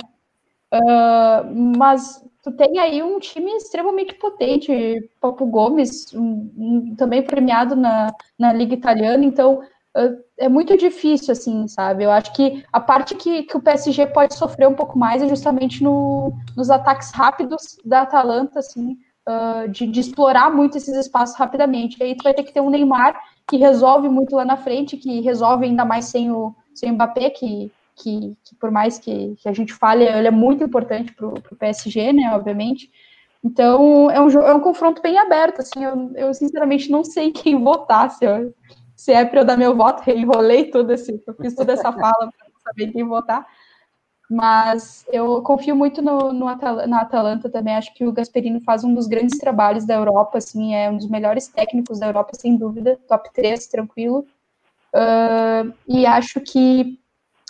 mas 1.76 2.24
tu 2.42 2.52
tem 2.52 2.78
aí 2.78 3.02
um 3.02 3.18
time 3.18 3.50
extremamente 3.56 4.14
potente, 4.14 5.10
Papo 5.20 5.44
Gomes, 5.46 6.14
um, 6.14 6.50
um, 6.56 6.94
também 6.96 7.22
premiado 7.22 7.74
na, 7.74 8.14
na 8.38 8.52
Liga 8.52 8.74
Italiana, 8.74 9.24
então 9.24 9.60
uh, 9.96 10.24
é 10.38 10.48
muito 10.48 10.76
difícil, 10.76 11.32
assim, 11.32 11.66
sabe? 11.68 12.04
Eu 12.04 12.10
acho 12.10 12.32
que 12.32 12.64
a 12.72 12.80
parte 12.80 13.14
que, 13.14 13.42
que 13.42 13.56
o 13.56 13.60
PSG 13.60 14.06
pode 14.06 14.34
sofrer 14.34 14.68
um 14.68 14.74
pouco 14.74 14.98
mais 14.98 15.22
é 15.22 15.28
justamente 15.28 15.82
no, 15.82 16.32
nos 16.56 16.70
ataques 16.70 17.10
rápidos 17.10 17.76
da 17.84 18.02
Atalanta, 18.02 18.60
assim, 18.60 18.96
uh, 19.30 19.68
de, 19.68 19.86
de, 19.86 20.00
explorar 20.00 20.50
muito 20.50 20.76
esses 20.76 20.94
espaços 20.96 21.36
rapidamente. 21.36 21.96
E 22.00 22.02
aí 22.02 22.16
tu 22.16 22.24
vai 22.24 22.34
ter 22.34 22.42
que 22.42 22.52
ter 22.52 22.60
um 22.60 22.70
Neymar 22.70 23.20
que 23.48 23.56
resolve 23.56 24.08
muito 24.08 24.36
lá 24.36 24.44
na 24.44 24.56
frente, 24.56 24.96
que 24.96 25.20
resolve 25.20 25.64
ainda 25.64 25.84
mais 25.84 26.06
sem 26.06 26.30
o, 26.30 26.54
sem 26.74 26.90
o 26.90 26.94
Mbappé, 26.94 27.30
que 27.30 27.72
que, 28.02 28.36
que 28.44 28.54
por 28.56 28.70
mais 28.70 28.98
que, 28.98 29.36
que, 29.36 29.48
a 29.48 29.52
gente 29.52 29.72
fale, 29.72 30.04
ele 30.04 30.28
é 30.28 30.30
muito 30.30 30.64
importante 30.64 31.12
para 31.12 31.26
o 31.26 31.56
PSG, 31.58 32.12
né, 32.12 32.34
obviamente. 32.34 32.90
Então, 33.42 34.10
é 34.10 34.20
um, 34.20 34.28
é 34.28 34.54
um 34.54 34.60
confronto 34.60 35.00
bem 35.00 35.18
aberto, 35.18 35.60
assim, 35.60 35.84
eu, 35.84 36.12
eu 36.14 36.34
sinceramente 36.34 36.90
não 36.90 37.04
sei 37.04 37.30
quem 37.32 37.62
votar, 37.62 38.10
se, 38.10 38.24
eu, 38.24 38.54
se 38.96 39.12
é 39.12 39.24
para 39.24 39.40
eu 39.40 39.44
dar 39.44 39.56
meu 39.56 39.76
voto, 39.76 40.08
enrolei 40.10 40.70
tudo 40.70 40.92
esse, 40.92 41.22
eu 41.26 41.34
fiz 41.34 41.54
toda 41.54 41.72
essa 41.72 41.92
fala 41.92 42.30
para 42.30 42.48
saber 42.64 42.92
quem 42.92 43.04
votar, 43.04 43.46
mas 44.30 45.04
eu 45.12 45.42
confio 45.42 45.74
muito 45.74 46.00
no, 46.00 46.32
no 46.32 46.46
Atal 46.46 46.86
na 46.86 47.00
Atalanta 47.00 47.50
também. 47.50 47.74
Acho 47.74 47.92
que 47.92 48.06
o 48.06 48.12
Gasperini 48.12 48.60
faz 48.60 48.84
um 48.84 48.94
dos 48.94 49.08
grandes 49.08 49.36
trabalhos 49.40 49.84
da 49.84 49.94
Europa, 49.94 50.38
assim, 50.38 50.72
é 50.72 50.88
um 50.88 50.96
dos 50.96 51.08
melhores 51.08 51.48
técnicos 51.48 51.98
da 51.98 52.06
Europa, 52.06 52.30
sem 52.34 52.56
dúvida, 52.56 52.96
top 53.08 53.28
3, 53.34 53.66
tranquilo. 53.66 54.24
Uh, 54.94 55.74
e 55.86 56.06
acho 56.06 56.40
que 56.40 56.96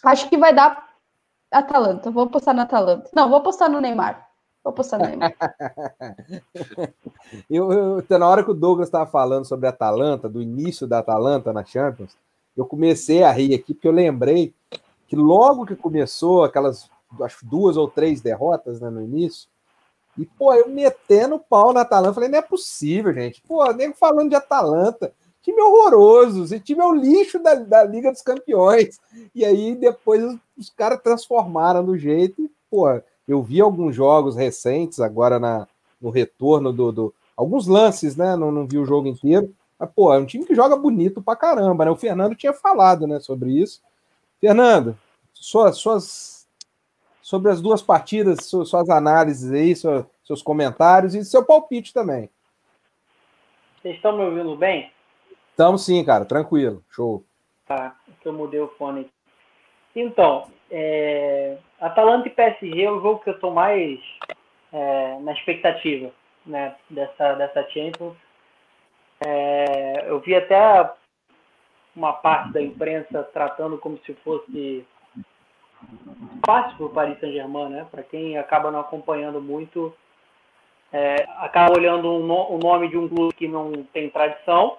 acho 0.02 0.26
que 0.30 0.38
vai 0.38 0.54
dar 0.54 0.88
Atalanta. 1.50 2.10
Vou 2.10 2.24
apostar 2.24 2.54
na 2.54 2.62
Atalanta. 2.62 3.10
Não, 3.14 3.28
vou 3.28 3.36
apostar 3.36 3.70
no 3.70 3.78
Neymar. 3.78 4.26
Vou 4.64 4.70
apostar 4.70 4.98
no 4.98 5.06
Neymar. 5.06 5.34
eu, 7.50 7.72
eu, 8.08 8.18
na 8.18 8.26
hora 8.26 8.42
que 8.42 8.52
o 8.52 8.54
Douglas 8.54 8.88
estava 8.88 9.04
falando 9.04 9.44
sobre 9.44 9.66
a 9.66 9.70
Atalanta, 9.70 10.30
do 10.30 10.40
início 10.40 10.86
da 10.86 11.00
Atalanta 11.00 11.52
na 11.52 11.62
Champions, 11.62 12.16
eu 12.56 12.64
comecei 12.64 13.22
a 13.22 13.30
rir 13.30 13.54
aqui 13.54 13.74
porque 13.74 13.88
eu 13.88 13.92
lembrei 13.92 14.54
que 15.10 15.16
logo 15.16 15.66
que 15.66 15.74
começou 15.74 16.44
aquelas 16.44 16.88
acho 17.20 17.44
duas 17.44 17.76
ou 17.76 17.88
três 17.88 18.20
derrotas 18.20 18.80
né, 18.80 18.88
no 18.88 19.02
início, 19.02 19.48
e 20.16 20.24
pô, 20.24 20.54
eu 20.54 20.68
metendo 20.68 21.34
o 21.34 21.40
pau 21.40 21.72
na 21.72 21.80
Atalanta, 21.80 22.14
falei, 22.14 22.28
não 22.28 22.38
é 22.38 22.42
possível, 22.42 23.12
gente. 23.12 23.42
Pô, 23.42 23.64
nego 23.72 23.94
falando 23.96 24.28
de 24.28 24.36
Atalanta, 24.36 25.12
time 25.42 25.60
horroroso, 25.60 26.44
esse 26.44 26.60
time 26.60 26.80
é 26.80 26.84
o 26.84 26.94
lixo 26.94 27.40
da, 27.40 27.56
da 27.56 27.82
Liga 27.82 28.12
dos 28.12 28.22
Campeões. 28.22 29.00
E 29.34 29.44
aí 29.44 29.74
depois 29.74 30.22
os, 30.22 30.36
os 30.56 30.70
caras 30.70 31.02
transformaram 31.02 31.84
do 31.84 31.98
jeito 31.98 32.40
e, 32.42 32.50
pô, 32.70 32.86
eu 33.26 33.42
vi 33.42 33.60
alguns 33.60 33.96
jogos 33.96 34.36
recentes 34.36 35.00
agora 35.00 35.40
na, 35.40 35.66
no 36.00 36.10
retorno 36.10 36.72
do, 36.72 36.92
do 36.92 37.14
alguns 37.36 37.66
lances, 37.66 38.14
né? 38.14 38.36
Não, 38.36 38.52
não 38.52 38.64
vi 38.64 38.78
o 38.78 38.86
jogo 38.86 39.08
inteiro. 39.08 39.52
Mas, 39.76 39.90
pô, 39.90 40.14
é 40.14 40.18
um 40.18 40.26
time 40.26 40.44
que 40.44 40.54
joga 40.54 40.76
bonito 40.76 41.20
pra 41.20 41.34
caramba, 41.34 41.84
né? 41.84 41.90
O 41.90 41.96
Fernando 41.96 42.36
tinha 42.36 42.52
falado, 42.52 43.08
né, 43.08 43.18
sobre 43.18 43.50
isso. 43.50 43.80
Fernando, 44.40 44.98
suas, 45.34 45.76
suas 45.76 46.48
sobre 47.20 47.52
as 47.52 47.60
duas 47.60 47.82
partidas, 47.82 48.46
suas, 48.46 48.68
suas 48.68 48.88
análises 48.88 49.52
aí, 49.52 49.76
suas, 49.76 50.06
seus 50.24 50.42
comentários 50.42 51.14
e 51.14 51.24
seu 51.24 51.44
palpite 51.44 51.92
também. 51.92 52.30
Vocês 53.80 53.96
estão 53.96 54.16
me 54.16 54.24
ouvindo 54.24 54.56
bem? 54.56 54.90
Estamos 55.50 55.84
sim, 55.84 56.02
cara, 56.04 56.24
tranquilo, 56.24 56.82
show. 56.90 57.22
Tá, 57.66 57.94
que 58.20 58.26
eu 58.26 58.32
mudei 58.32 58.60
o 58.60 58.68
fone. 58.78 59.10
Então, 59.94 60.50
é, 60.70 61.58
Atalanta 61.80 62.28
e 62.28 62.30
PSG 62.30 62.82
é 62.82 62.90
o 62.90 63.00
jogo 63.00 63.20
que 63.20 63.30
eu 63.30 63.34
estou 63.34 63.52
mais 63.52 64.00
é, 64.72 65.18
na 65.20 65.32
expectativa 65.32 66.10
né, 66.46 66.74
dessa, 66.88 67.34
dessa 67.34 67.62
Champions. 67.70 68.16
É, 69.20 70.08
eu 70.08 70.18
vi 70.20 70.34
até 70.34 70.56
uma 71.94 72.12
parte 72.12 72.52
da 72.52 72.62
imprensa 72.62 73.22
tratando 73.32 73.78
como 73.78 73.98
se 74.04 74.14
fosse 74.14 74.86
fácil 76.44 76.76
para 76.76 76.86
o 76.86 76.90
Paris 76.90 77.20
Saint-Germain, 77.20 77.68
né? 77.70 77.86
Para 77.90 78.02
quem 78.02 78.38
acaba 78.38 78.70
não 78.70 78.80
acompanhando 78.80 79.40
muito, 79.40 79.94
é, 80.92 81.26
acaba 81.38 81.76
olhando 81.76 82.08
o 82.08 82.20
um, 82.20 82.56
um 82.56 82.58
nome 82.58 82.88
de 82.88 82.96
um 82.96 83.08
clube 83.08 83.34
que 83.34 83.48
não 83.48 83.72
tem 83.92 84.10
tradição 84.10 84.76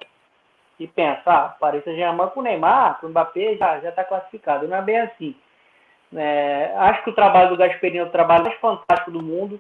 e 0.80 0.88
pensa, 0.88 1.22
ah, 1.26 1.50
Paris 1.60 1.84
Saint-Germain 1.84 2.30
com 2.30 2.40
o 2.40 2.44
Neymar, 2.44 3.00
com 3.00 3.08
o 3.08 3.10
Mbappé 3.10 3.56
já 3.56 3.80
já 3.80 3.90
está 3.90 4.04
classificado. 4.04 4.68
Não 4.68 4.78
é 4.78 4.82
bem 4.82 5.00
assim. 5.00 5.36
É, 6.14 6.74
acho 6.76 7.04
que 7.04 7.10
o 7.10 7.16
trabalho 7.16 7.50
do 7.50 7.58
Gasperini 7.58 8.00
é 8.00 8.04
o 8.04 8.10
trabalho 8.10 8.46
mais 8.46 8.60
fantástico 8.60 9.12
do 9.12 9.22
mundo. 9.22 9.60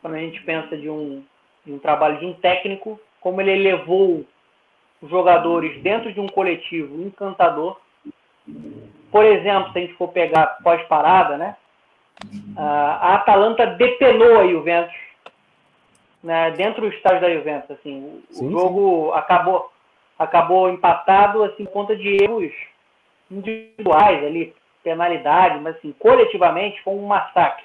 Quando 0.00 0.14
a 0.14 0.18
gente 0.18 0.42
pensa 0.42 0.76
de 0.76 0.88
um, 0.88 1.24
de 1.64 1.72
um 1.72 1.78
trabalho 1.78 2.18
de 2.18 2.26
um 2.26 2.34
técnico, 2.34 3.00
como 3.20 3.40
ele 3.40 3.56
levou 3.56 4.18
os 4.18 4.26
jogadores 5.08 5.80
dentro 5.82 6.12
de 6.12 6.20
um 6.20 6.28
coletivo 6.28 7.02
encantador. 7.02 7.78
Por 9.10 9.24
exemplo, 9.24 9.72
se 9.72 9.78
a 9.78 9.80
gente 9.82 9.94
for 9.94 10.08
pegar 10.08 10.58
pós-parada, 10.62 11.36
né? 11.36 11.56
A 12.56 13.14
Atalanta 13.16 13.66
depenou 13.66 14.40
a 14.40 14.46
Juventus 14.46 14.94
né, 16.22 16.52
dentro 16.52 16.82
do 16.82 16.88
estádio 16.88 17.20
da 17.20 17.34
Juventus. 17.34 17.70
Assim, 17.72 18.22
sim, 18.30 18.48
o 18.48 18.50
jogo 18.50 19.10
sim. 19.12 19.18
acabou 19.18 19.72
acabou 20.18 20.70
empatado 20.70 21.42
assim 21.42 21.64
conta 21.64 21.96
de 21.96 22.22
erros 22.22 22.52
individuais 23.28 24.24
ali, 24.24 24.54
penalidade, 24.84 25.58
mas 25.60 25.76
assim, 25.76 25.92
coletivamente 25.98 26.80
foi 26.82 26.94
um 26.94 27.06
massacre. 27.06 27.64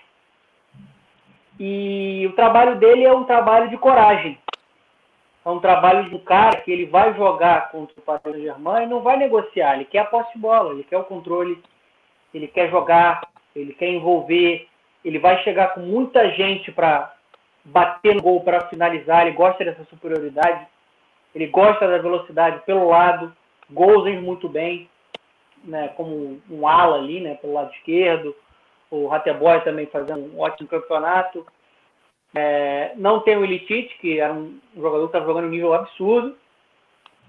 E 1.59 2.26
o 2.27 2.34
trabalho 2.34 2.77
dele 2.77 3.03
é 3.03 3.14
um 3.14 3.26
trabalho 3.26 3.69
de 3.69 3.77
coragem 3.77 4.39
é 5.48 5.49
um 5.49 5.61
trabalho 5.61 6.10
do 6.10 6.19
cara 6.19 6.60
que 6.60 6.69
ele 6.69 6.86
vai 6.86 7.14
jogar 7.15 7.72
contra 7.72 7.98
o 7.98 8.02
Paris 8.02 8.22
Saint-Germain 8.22 8.84
e 8.84 8.88
não 8.88 8.99
vai 8.99 9.15
negociar. 9.15 9.76
Ele 9.76 9.86
quer 9.86 9.99
a 9.99 10.06
posse 10.06 10.34
de 10.34 10.40
bola, 10.40 10.74
ele 10.74 10.84
quer 10.84 10.98
o 10.98 11.06
controle, 11.06 11.64
ele 12.34 12.49
quer 12.49 12.69
jogar, 12.69 13.26
ele 13.56 13.74
quer 13.74 13.88
envolver, 13.88 14.68
ele 15.06 15.18
vai 15.18 15.41
chegar 15.44 15.74
com 15.74 15.80
muita 15.80 16.30
gente 16.32 16.69
para 16.69 17.14
bater 17.64 18.14
no 18.14 18.22
gol, 18.22 18.41
para 18.41 18.68
finalizar. 18.68 19.26
Ele 19.26 19.38
gosta 19.38 19.64
dessa 19.64 19.86
superioridade, 19.86 20.68
ele 21.34 21.48
gosta 21.48 21.88
da 21.88 21.98
velocidade 21.98 22.60
pelo 22.65 22.90
lado, 22.90 23.34
gols 23.72 24.03
muito 24.22 24.49
bem, 24.49 24.90
né, 25.64 25.88
como 25.95 26.41
um 26.49 26.68
ala 26.68 26.98
ali, 26.98 27.22
né, 27.22 27.36
pelo 27.36 27.53
lado 27.53 27.72
esquerdo. 27.72 28.36
O 28.91 29.07
Rateboy 29.07 29.61
também 29.61 29.86
fazendo 29.86 30.26
um 30.26 30.41
ótimo 30.41 30.68
campeonato. 30.68 31.48
É, 32.39 32.91
não 32.97 33.22
tem 33.22 33.35
o 33.35 33.43
Elitite, 33.43 33.97
que 33.97 34.19
era 34.19 34.31
um 34.31 34.59
jogador 34.76 34.99
que 34.99 35.05
estava 35.07 35.26
jogando 35.26 35.45
um 35.45 35.49
nível 35.49 35.73
absurdo, 35.73 36.38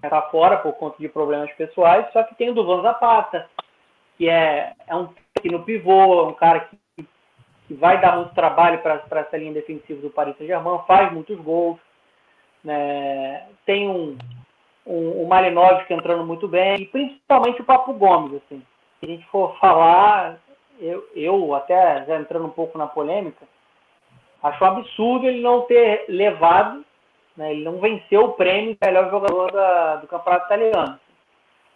está 0.05 0.20
fora 0.20 0.59
por 0.59 0.74
conta 0.74 0.98
de 0.98 1.09
problemas 1.09 1.51
pessoais, 1.55 2.12
só 2.12 2.22
que 2.24 2.35
tem 2.35 2.51
o 2.51 2.55
Duvan 2.55 2.82
Zapata, 2.82 3.48
que 4.18 4.28
é, 4.28 4.74
é 4.86 4.94
um 4.94 5.09
que 5.40 5.51
no 5.51 5.64
pivô, 5.64 6.20
é 6.20 6.26
um 6.26 6.35
cara 6.35 6.60
que, 6.60 7.06
que 7.66 7.74
vai 7.74 7.98
dar 8.02 8.16
muito 8.16 8.35
trabalho 8.35 8.80
para 8.80 9.02
essa 9.12 9.36
linha 9.39 9.55
defensiva 9.55 10.02
do 10.02 10.10
Paris 10.10 10.36
Saint-Germain, 10.36 10.80
faz 10.86 11.10
muitos 11.10 11.39
gols. 11.40 11.78
Né? 12.62 13.47
Tem 13.64 13.89
um, 13.89 14.18
um, 14.85 15.22
um 15.22 15.26
Malinovski 15.26 15.94
entrando 15.94 16.26
muito 16.26 16.47
bem, 16.47 16.82
e 16.82 16.85
principalmente 16.85 17.62
o 17.62 17.64
Papo 17.64 17.94
Gomes. 17.94 18.43
Assim. 18.43 18.62
Se 19.01 19.06
a 19.06 19.09
gente 19.09 19.26
for 19.28 19.56
falar, 19.59 20.39
eu, 20.78 21.09
eu 21.14 21.55
até 21.55 22.05
já 22.05 22.20
entrando 22.20 22.44
um 22.44 22.51
pouco 22.51 22.76
na 22.76 22.86
polêmica, 22.86 23.47
Acho 24.43 24.65
um 24.65 24.69
absurdo 24.69 25.27
ele 25.27 25.40
não 25.40 25.62
ter 25.62 26.05
levado, 26.09 26.85
né, 27.36 27.52
ele 27.52 27.65
não 27.65 27.78
venceu 27.78 28.24
o 28.24 28.32
prêmio 28.32 28.74
de 28.74 28.78
melhor 28.85 29.10
jogador 29.10 29.51
da, 29.51 29.97
do 29.97 30.06
campeonato 30.06 30.47
italiano. 30.47 31.01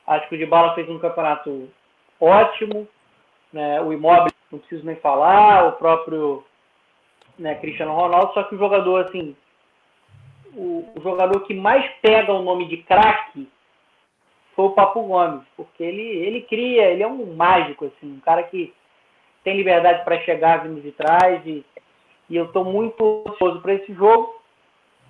Acho 0.07 0.29
que 0.29 0.35
o 0.35 0.39
Dybala 0.39 0.75
fez 0.75 0.89
um 0.89 0.99
campeonato 0.99 1.69
ótimo, 2.21 2.87
né, 3.53 3.81
o 3.81 3.93
Immobile 3.93 4.35
não 4.51 4.59
preciso 4.59 4.85
nem 4.85 4.97
falar, 4.97 5.69
o 5.69 5.73
próprio 5.73 6.45
né, 7.39 7.55
Cristiano 7.57 7.95
Ronaldo, 7.95 8.33
só 8.35 8.45
que 8.45 8.55
o 8.55 8.59
jogador 8.59 9.07
assim, 9.07 9.37
o, 10.55 10.93
o 10.97 11.03
jogador 11.03 11.41
que 11.41 11.55
mais 11.55 11.91
pega 12.01 12.33
o 12.33 12.43
nome 12.43 12.69
de 12.69 12.79
craque 12.79 13.49
foi 14.55 14.67
o 14.67 14.71
Papo 14.71 15.03
Gomes, 15.03 15.43
porque 15.57 15.83
ele, 15.83 16.03
ele 16.03 16.43
cria, 16.43 16.85
ele 16.85 17.03
é 17.03 17.07
um 17.07 17.35
mágico, 17.35 17.87
assim, 17.87 18.13
um 18.13 18.21
cara 18.21 18.43
que 18.43 18.73
tem 19.43 19.57
liberdade 19.57 20.05
para 20.05 20.21
chegar 20.21 20.63
vindo 20.63 20.81
de 20.81 20.93
trás 20.93 21.45
e 21.47 21.65
e 22.33 22.37
eu 22.37 22.47
estou 22.47 22.65
muito 22.65 23.25
ansioso 23.29 23.61
para 23.61 23.75
esse 23.75 23.93
jogo, 23.93 24.35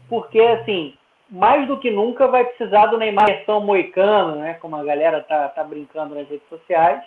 porque, 0.08 0.40
assim, 0.40 0.92
mais 1.30 1.68
do 1.68 1.78
que 1.78 1.88
nunca 1.88 2.26
vai 2.26 2.44
precisar 2.44 2.86
do 2.86 2.98
Neymar 2.98 3.26
versão 3.26 3.60
moicano, 3.60 4.40
né? 4.40 4.54
Como 4.54 4.74
a 4.74 4.82
galera 4.82 5.22
tá, 5.22 5.48
tá 5.50 5.62
brincando 5.62 6.16
nas 6.16 6.28
redes 6.28 6.48
sociais. 6.48 7.00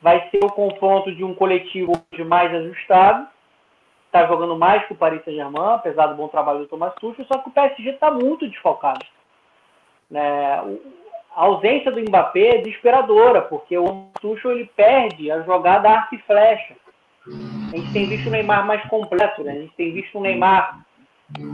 Vai 0.00 0.26
ser 0.30 0.42
o 0.42 0.50
confronto 0.50 1.14
de 1.14 1.22
um 1.22 1.34
coletivo 1.34 1.92
mais 2.26 2.50
ajustado. 2.54 3.28
Está 4.06 4.26
jogando 4.26 4.56
mais 4.56 4.86
que 4.86 4.94
o 4.94 4.96
Paris 4.96 5.22
Saint-Germain, 5.22 5.74
apesar 5.74 6.06
do 6.06 6.14
bom 6.14 6.28
trabalho 6.28 6.60
do 6.60 6.66
Thomas 6.66 6.94
Tuchel, 6.94 7.26
só 7.26 7.38
que 7.40 7.50
o 7.50 7.52
PSG 7.52 7.90
está 7.90 8.10
muito 8.10 8.48
desfalcado. 8.48 9.04
Né? 10.10 10.54
A 11.36 11.44
ausência 11.44 11.92
do 11.92 12.00
Mbappé 12.00 12.56
é 12.56 12.58
desesperadora, 12.62 13.42
porque 13.42 13.76
o 13.76 14.06
Tuchel 14.18 14.52
ele 14.52 14.70
perde 14.74 15.30
a 15.30 15.42
jogada 15.42 15.90
arco 15.90 16.14
e 16.14 16.18
flecha. 16.22 16.74
A 17.72 17.76
gente 17.76 17.92
tem 17.92 18.08
visto 18.08 18.26
o 18.26 18.30
Neymar 18.30 18.66
mais 18.66 18.82
completo, 18.88 19.44
né? 19.44 19.52
A 19.52 19.60
gente 19.60 19.74
tem 19.74 19.92
visto 19.92 20.18
o 20.18 20.20
Neymar, 20.20 20.80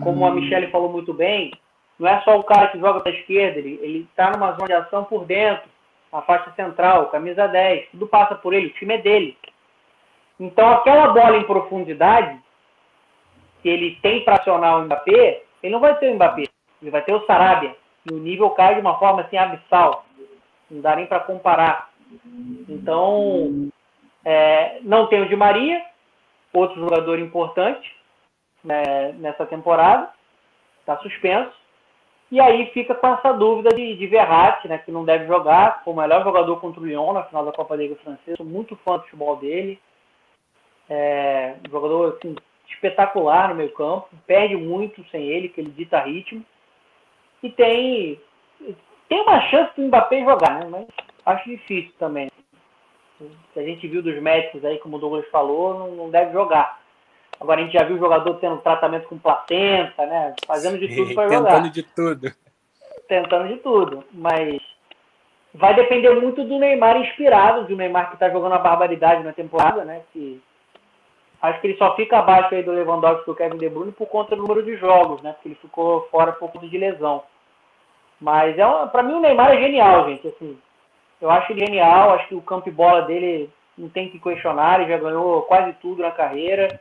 como 0.03 0.27
a 0.27 0.31
Michelle 0.31 0.71
falou 0.71 0.91
muito 0.91 1.13
bem, 1.13 1.53
não 1.99 2.09
é 2.09 2.21
só 2.23 2.39
o 2.39 2.45
cara 2.45 2.69
que 2.69 2.79
joga 2.79 3.01
para 3.01 3.13
esquerda, 3.13 3.59
ele 3.59 4.09
está 4.11 4.31
numa 4.31 4.53
zona 4.53 4.67
de 4.67 4.73
ação 4.73 5.05
por 5.05 5.27
dentro, 5.27 5.69
a 6.11 6.23
faixa 6.23 6.51
central, 6.53 7.11
camisa 7.11 7.47
10, 7.47 7.91
tudo 7.91 8.07
passa 8.07 8.35
por 8.35 8.55
ele, 8.55 8.69
o 8.69 8.73
time 8.75 8.95
é 8.95 8.99
dele. 8.99 9.37
Então 10.41 10.71
aquela 10.71 11.09
bola 11.09 11.37
em 11.37 11.45
profundidade 11.45 12.41
que 13.63 13.69
ele 13.69 13.99
tem 14.01 14.25
para 14.25 14.37
acionar 14.37 14.79
o 14.79 14.85
Mbappé, 14.85 15.43
ele 15.63 15.73
não 15.73 15.81
vai 15.81 15.99
ter 15.99 16.11
o 16.11 16.15
Mbappé, 16.15 16.45
ele 16.81 16.91
vai 16.91 17.03
ter 17.03 17.15
o 17.15 17.27
Sarabia. 17.27 17.77
E 18.11 18.15
o 18.15 18.19
nível 18.19 18.51
cai 18.51 18.75
de 18.75 18.81
uma 18.81 18.99
forma 18.99 19.23
assim 19.23 19.37
abissal. 19.37 20.07
Não 20.71 20.81
dá 20.81 20.95
nem 20.97 21.07
para 21.07 21.21
comparar. 21.21 21.91
Então, 22.69 23.69
é, 24.25 24.79
não 24.83 25.07
tem 25.07 25.23
o 25.23 25.29
Di 25.29 25.35
Maria, 25.35 25.83
outro 26.57 26.81
jogador 26.81 27.19
importante 27.19 27.95
né, 28.65 29.13
nessa 29.13 29.47
temporada, 29.47 30.11
está 30.81 30.97
suspenso. 30.99 31.53
E 32.31 32.41
aí 32.41 32.67
fica 32.73 32.95
com 32.95 33.07
essa 33.07 33.33
dúvida 33.33 33.71
de, 33.75 33.97
de 33.97 34.07
Verratti, 34.09 34.67
né, 34.67 34.79
que 34.79 34.91
não 34.91 35.05
deve 35.05 35.27
jogar, 35.27 35.83
foi 35.85 35.93
o 35.93 35.97
melhor 35.97 36.25
jogador 36.25 36.61
contra 36.61 36.81
o 36.81 36.85
Lyon 36.85 37.13
na 37.13 37.23
final 37.25 37.45
da 37.45 37.53
Copa 37.53 37.77
Liga 37.77 37.95
Francesa. 37.97 38.37
Sou 38.37 38.47
muito 38.47 38.75
fã 38.85 38.97
do 38.97 39.05
futebol 39.05 39.37
dele. 39.37 39.81
É, 40.91 41.55
um 41.67 41.71
jogador 41.71 42.17
assim, 42.17 42.35
espetacular 42.69 43.49
no 43.49 43.55
meio 43.55 43.73
campo, 43.73 44.09
perde 44.27 44.57
muito 44.57 45.05
sem 45.11 45.29
ele, 45.29 45.49
que 45.49 45.61
ele 45.61 45.71
dita 45.71 46.01
ritmo. 46.01 46.45
E 47.43 47.51
tem, 47.51 48.21
tem 49.09 49.21
uma 49.21 49.41
chance 49.43 49.73
do 49.77 49.87
Mbappé 49.87 50.25
jogar, 50.25 50.65
né? 50.65 50.69
mas 50.69 50.87
acho 51.25 51.49
difícil 51.49 51.93
também. 51.99 52.29
Se 53.19 53.59
a 53.59 53.63
gente 53.63 53.87
viu 53.89 54.03
dos 54.03 54.21
médicos 54.21 54.65
aí, 54.65 54.79
como 54.79 54.97
o 54.97 55.01
Douglas 55.01 55.27
falou, 55.31 55.79
não, 55.79 55.91
não 55.93 56.11
deve 56.11 56.33
jogar. 56.33 56.81
Agora 57.41 57.61
a 57.61 57.65
gente 57.65 57.75
já 57.75 57.85
viu 57.85 57.97
o 57.97 57.99
jogador 57.99 58.35
tendo 58.35 58.59
tratamento 58.59 59.09
com 59.09 59.19
placenta, 59.19 60.07
né? 60.07 60.35
Fazendo 60.47 60.79
de 60.79 60.95
tudo 60.95 61.15
para 61.15 61.29
jogar. 61.29 61.51
Tentando 61.51 61.71
de 61.71 61.83
tudo. 61.83 62.33
Tentando 63.09 63.49
de 63.49 63.57
tudo. 63.57 64.05
Mas 64.13 64.61
vai 65.55 65.75
depender 65.75 66.15
muito 66.15 66.45
do 66.45 66.59
Neymar 66.59 66.97
inspirado, 66.99 67.67
do 67.67 67.77
Neymar 67.77 68.09
que 68.09 68.15
está 68.15 68.31
jogando 68.31 68.55
a 68.55 68.59
barbaridade 68.59 69.23
na 69.23 69.33
temporada, 69.33 69.85
né? 69.85 70.03
Que 70.13 70.41
acho 71.41 71.61
que 71.61 71.67
ele 71.67 71.79
só 71.79 71.95
fica 71.95 72.19
abaixo 72.19 72.55
aí 72.55 72.63
do 72.63 72.73
Lewandowski 72.73 73.23
e 73.23 73.27
do 73.27 73.35
Kevin 73.35 73.59
De 73.59 73.69
Bruyne 73.69 73.93
por 73.93 74.07
conta 74.07 74.35
do 74.35 74.43
número 74.43 74.63
de 74.63 74.77
jogos, 74.77 75.23
né? 75.23 75.33
Porque 75.33 75.49
ele 75.49 75.55
ficou 75.57 76.09
fora 76.11 76.33
por 76.33 76.51
conta 76.51 76.67
de 76.67 76.79
lesão. 76.79 77.23
Mas 78.21 78.59
é 78.59 78.87
para 78.87 79.03
mim 79.03 79.15
o 79.15 79.21
Neymar 79.21 79.53
é 79.53 79.61
genial, 79.61 80.09
gente. 80.09 80.29
Assim, 80.29 80.59
eu 81.21 81.31
acho 81.31 81.55
genial. 81.55 82.11
Acho 82.11 82.29
que 82.29 82.35
o 82.35 82.43
campo 82.43 82.69
e 82.69 82.73
bola 82.73 83.03
dele 83.03 83.51
não 83.77 83.89
tem 83.89 84.11
que 84.11 84.19
questionar. 84.19 84.81
Ele 84.81 84.91
já 84.91 84.99
ganhou 84.99 85.43
quase 85.43 85.73
tudo 85.75 86.03
na 86.03 86.11
carreira. 86.11 86.81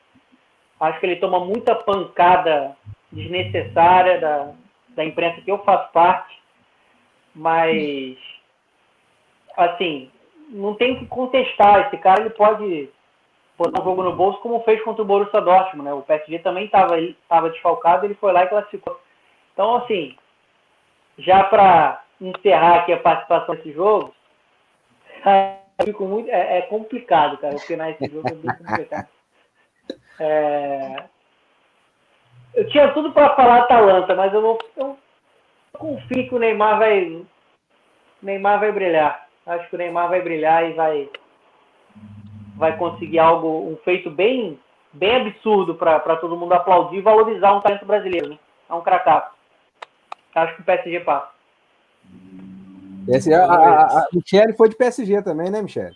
Acho 0.80 1.00
que 1.00 1.06
ele 1.06 1.16
toma 1.18 1.40
muita 1.40 1.76
pancada 1.76 2.76
desnecessária 3.12 4.20
da, 4.20 4.52
da 4.90 5.06
imprensa 5.06 5.42
que 5.42 5.52
eu 5.52 5.60
faço 5.60 5.92
parte. 5.92 6.40
Mas 7.34 8.18
assim, 9.58 10.10
não 10.50 10.76
tem 10.76 11.00
que 11.00 11.06
contestar. 11.08 11.88
Esse 11.88 11.98
cara 11.98 12.22
ele 12.22 12.30
pode 12.32 12.90
botar 13.58 13.82
o 13.82 13.84
jogo 13.84 14.04
no 14.04 14.16
bolso, 14.16 14.40
como 14.40 14.64
fez 14.64 14.82
contra 14.84 15.02
o 15.02 15.06
Borussia 15.06 15.42
Dortmund, 15.42 15.86
né? 15.86 15.94
O 15.94 16.02
PSG 16.02 16.40
também 16.40 16.66
estava 16.66 16.96
tava 17.28 17.50
desfalcado, 17.50 18.06
ele 18.06 18.16
foi 18.16 18.32
lá 18.34 18.44
e 18.44 18.48
classificou. 18.48 19.00
Então, 19.54 19.76
assim, 19.76 20.16
já 21.18 21.44
para 21.46 22.04
encerrar 22.20 22.80
aqui 22.80 22.94
a 22.94 23.00
participação 23.00 23.56
nesse 23.56 23.72
jogo, 23.72 24.14
fico 25.84 26.06
muito, 26.06 26.30
é, 26.30 26.60
é, 26.60 26.62
complicado, 26.64 27.38
cara, 27.38 27.56
opinar 27.56 27.90
esse 27.92 28.12
jogo 28.12 28.28
é 28.28 28.34
bem 28.34 28.56
complicado. 28.58 29.08
É, 30.20 31.04
eu 32.54 32.70
tinha 32.70 32.92
tudo 32.94 33.12
para 33.12 33.36
falar 33.36 33.60
Atalanta, 33.60 34.16
mas 34.16 34.34
eu 34.34 34.42
não 34.42 34.58
eu 34.78 34.98
confio 35.74 36.30
que 36.30 36.36
o 36.36 36.40
Neymar 36.40 36.80
vai 36.80 37.06
o 37.06 37.28
Neymar 38.22 38.60
vai 38.60 38.72
brilhar. 38.72 39.28
Acho 39.46 39.70
que 39.70 39.76
o 39.76 39.78
Neymar 39.78 40.10
vai 40.10 40.22
brilhar 40.22 40.70
e 40.70 40.74
vai 40.74 41.10
vai 42.56 42.78
conseguir 42.78 43.20
algo, 43.20 43.70
um 43.70 43.78
feito 43.84 44.10
bem, 44.10 44.58
bem 44.94 45.16
absurdo 45.18 45.76
para 45.76 46.16
todo 46.18 46.38
mundo 46.38 46.54
aplaudir 46.54 46.98
e 46.98 47.02
valorizar 47.02 47.54
um 47.54 47.62
talento 47.62 47.86
brasileiro. 47.86 48.30
Né? 48.30 48.40
É 48.70 48.74
um 48.74 48.82
cracaço. 48.82 49.36
Acho 50.34 50.56
que 50.56 50.62
o 50.62 50.66
PSG 50.66 51.02
passa. 51.02 51.30
Esse, 53.08 53.34
a, 53.34 53.46
a, 53.46 54.00
a 54.00 54.08
Michelle 54.14 54.54
foi 54.54 54.70
de 54.70 54.76
PSG 54.76 55.22
também, 55.22 55.50
né, 55.50 55.62
Michelle? 55.62 55.96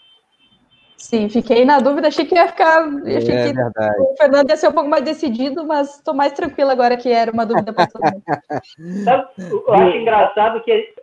Sim, 1.00 1.30
fiquei 1.30 1.64
na 1.64 1.80
dúvida, 1.80 2.10
achei 2.10 2.26
que 2.26 2.36
ia 2.36 2.48
ficar. 2.48 2.84
Achei 2.84 3.34
é, 3.34 3.48
que 3.48 3.54
verdade. 3.54 4.02
o 4.02 4.16
Fernando 4.18 4.50
ia 4.50 4.58
ser 4.58 4.68
um 4.68 4.74
pouco 4.74 4.90
mais 4.90 5.04
decidido, 5.04 5.66
mas 5.66 5.96
estou 5.96 6.14
mais 6.14 6.34
tranquila 6.34 6.74
agora 6.74 6.98
que 6.98 7.10
era 7.10 7.32
uma 7.32 7.46
dúvida 7.46 7.72
para 7.72 7.88
todo 7.88 8.04
mundo. 8.04 8.24
Eu 9.66 9.74
acho 9.74 9.98
engraçado 9.98 10.62
que 10.62 10.94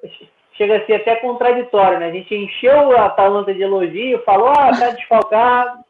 chega 0.52 0.76
a 0.76 0.86
ser 0.86 0.96
até 0.96 1.16
contraditório, 1.16 1.98
né? 1.98 2.08
A 2.08 2.12
gente 2.12 2.34
encheu 2.34 2.92
a 2.92 3.06
Atalanta 3.06 3.54
de 3.54 3.62
elogio, 3.62 4.22
falou, 4.24 4.48
ah, 4.48 4.70
tá 4.78 4.90
desfalcado. 4.90 5.80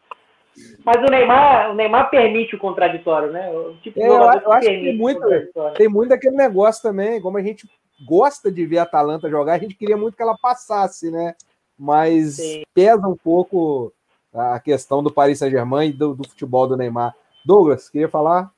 Mas 0.85 0.97
o 1.03 1.11
Neymar, 1.11 1.73
o 1.73 1.75
Neymar 1.75 2.09
permite 2.09 2.55
o 2.55 2.59
contraditório, 2.59 3.33
né? 3.33 3.51
O 3.51 3.75
tipo 3.83 4.01
é, 4.01 4.07
eu, 4.07 4.13
eu 4.13 4.53
acho 4.53 4.61
que 4.61 4.67
tem 4.67 4.97
muito, 4.97 5.21
tem 5.77 5.89
muito 5.89 6.15
aquele 6.15 6.37
negócio 6.37 6.81
também, 6.81 7.21
como 7.21 7.39
a 7.39 7.43
gente 7.43 7.67
gosta 8.05 8.51
de 8.51 8.67
ver 8.67 8.79
a 8.79 8.83
Atalanta 8.83 9.31
jogar, 9.31 9.55
a 9.55 9.59
gente 9.59 9.75
queria 9.75 9.97
muito 9.97 10.17
que 10.17 10.23
ela 10.23 10.37
passasse, 10.37 11.11
né? 11.11 11.35
Mas 11.79 12.37
Sim. 12.37 12.63
pesa 12.75 13.07
um 13.07 13.17
pouco 13.17 13.93
a 14.33 14.61
questão 14.61 15.03
do 15.03 15.13
Paris 15.13 15.39
Saint-Germain 15.39 15.91
e 15.91 15.93
do, 15.93 16.15
do, 16.15 16.29
futebol 16.29 16.67
do 16.67 16.77
Neymar. 16.77 17.15
Douglas, 17.45 17.89
queria 17.89 18.09
falar? 18.09 18.53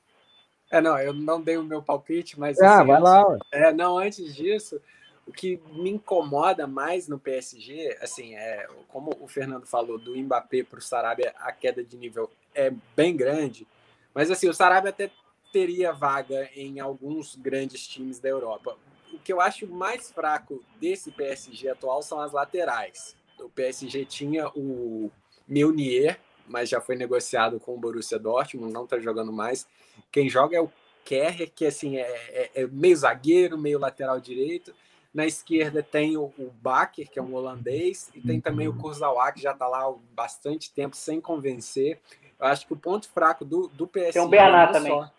É, 0.70 0.80
não, 0.80 0.98
eu 0.98 1.12
não 1.12 1.40
dei 1.40 1.56
o 1.56 1.64
meu 1.64 1.82
palpite, 1.82 2.38
mas. 2.38 2.60
Ah, 2.60 2.78
assim, 2.78 2.86
vai 2.86 3.00
lá. 3.00 3.38
É, 3.52 3.72
não, 3.72 3.98
antes 3.98 4.34
disso, 4.34 4.80
o 5.26 5.32
que 5.32 5.60
me 5.72 5.90
incomoda 5.90 6.66
mais 6.66 7.08
no 7.08 7.18
PSG, 7.18 7.98
assim, 8.00 8.34
é 8.34 8.66
como 8.88 9.16
o 9.20 9.28
Fernando 9.28 9.66
falou, 9.66 9.98
do 9.98 10.16
Mbappé 10.16 10.62
para 10.62 10.78
o 10.78 10.82
Sarabia, 10.82 11.34
a 11.38 11.52
queda 11.52 11.82
de 11.82 11.96
nível 11.96 12.30
é 12.54 12.72
bem 12.96 13.16
grande. 13.16 13.66
Mas 14.14 14.30
assim, 14.30 14.48
o 14.48 14.54
Sarabia 14.54 14.90
até 14.90 15.10
teria 15.52 15.92
vaga 15.92 16.48
em 16.54 16.80
alguns 16.80 17.36
grandes 17.36 17.86
times 17.86 18.18
da 18.18 18.28
Europa. 18.28 18.76
O 19.12 19.18
que 19.18 19.32
eu 19.32 19.40
acho 19.40 19.66
mais 19.66 20.10
fraco 20.10 20.62
desse 20.80 21.10
PSG 21.10 21.70
atual 21.70 22.02
são 22.02 22.20
as 22.20 22.32
laterais. 22.32 23.16
O 23.38 23.48
PSG 23.48 24.04
tinha 24.04 24.48
o 24.48 25.10
Meunier, 25.46 26.18
mas 26.46 26.68
já 26.68 26.80
foi 26.80 26.96
negociado 26.96 27.60
com 27.60 27.74
o 27.74 27.78
Borussia 27.78 28.18
Dortmund, 28.18 28.72
não 28.72 28.84
está 28.84 28.98
jogando 28.98 29.32
mais. 29.32 29.66
Quem 30.10 30.28
joga 30.28 30.56
é 30.56 30.60
o 30.60 30.70
Kerr, 31.04 31.50
que 31.54 31.64
assim 31.64 31.96
é, 31.96 32.02
é, 32.02 32.50
é 32.62 32.66
meio 32.66 32.96
zagueiro, 32.96 33.56
meio 33.56 33.78
lateral 33.78 34.20
direito. 34.20 34.74
Na 35.12 35.26
esquerda 35.26 35.82
tem 35.82 36.16
o, 36.16 36.24
o 36.38 36.52
Baker, 36.60 37.08
que 37.08 37.18
é 37.18 37.22
um 37.22 37.34
holandês, 37.34 38.10
e 38.14 38.20
tem 38.20 38.40
também 38.40 38.68
o 38.68 38.76
Kurzawa, 38.76 39.32
que 39.32 39.40
já 39.40 39.52
está 39.52 39.66
lá 39.66 39.84
há 39.84 39.94
bastante 40.12 40.70
tempo 40.72 40.94
sem 40.94 41.20
convencer. 41.20 41.98
Eu 42.38 42.46
acho 42.46 42.66
que 42.66 42.72
o 42.72 42.76
ponto 42.76 43.08
fraco 43.08 43.44
do, 43.44 43.68
do 43.68 43.86
PSG... 43.86 44.12
Tem 44.12 44.22
o 44.22 44.28
Bernat 44.28 44.72
também. 44.72 44.92
Só... 44.92 45.10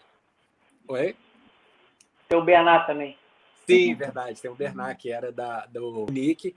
Oi? 0.90 1.16
Tem 2.30 2.38
o 2.38 2.44
Bernat 2.44 2.86
também. 2.86 3.18
Sim, 3.76 3.96
verdade. 3.96 4.42
Tem 4.42 4.52
o 4.52 4.56
Bernat, 4.56 4.98
que 4.98 5.12
era 5.12 5.32
da, 5.32 5.66
do 5.66 6.06
Nick. 6.12 6.56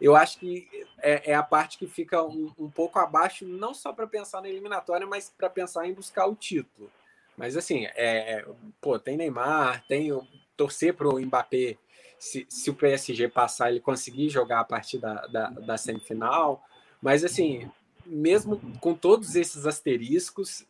Eu 0.00 0.14
acho 0.14 0.38
que 0.38 0.68
é, 0.98 1.32
é 1.32 1.34
a 1.34 1.42
parte 1.42 1.78
que 1.78 1.86
fica 1.86 2.22
um, 2.22 2.52
um 2.58 2.70
pouco 2.70 2.98
abaixo, 2.98 3.46
não 3.46 3.72
só 3.72 3.92
para 3.92 4.06
pensar 4.06 4.42
na 4.42 4.48
eliminatória, 4.48 5.06
mas 5.06 5.32
para 5.36 5.48
pensar 5.48 5.86
em 5.86 5.94
buscar 5.94 6.26
o 6.26 6.34
título. 6.34 6.90
Mas 7.36 7.56
assim, 7.56 7.86
é, 7.94 8.44
pô, 8.80 8.98
tem 8.98 9.16
Neymar, 9.16 9.84
tem 9.86 10.10
torcer 10.56 10.94
para 10.94 11.08
o 11.08 11.20
Mbappé 11.20 11.76
se, 12.18 12.46
se 12.48 12.70
o 12.70 12.74
PSG 12.74 13.28
passar, 13.28 13.70
ele 13.70 13.80
conseguir 13.80 14.28
jogar 14.28 14.60
a 14.60 14.64
partir 14.64 14.98
da, 14.98 15.26
da, 15.26 15.50
da 15.50 15.76
semifinal. 15.76 16.62
Mas, 17.00 17.24
assim, 17.24 17.70
mesmo 18.04 18.60
com 18.80 18.94
todos 18.94 19.36
esses 19.36 19.66
asteriscos, 19.66 20.66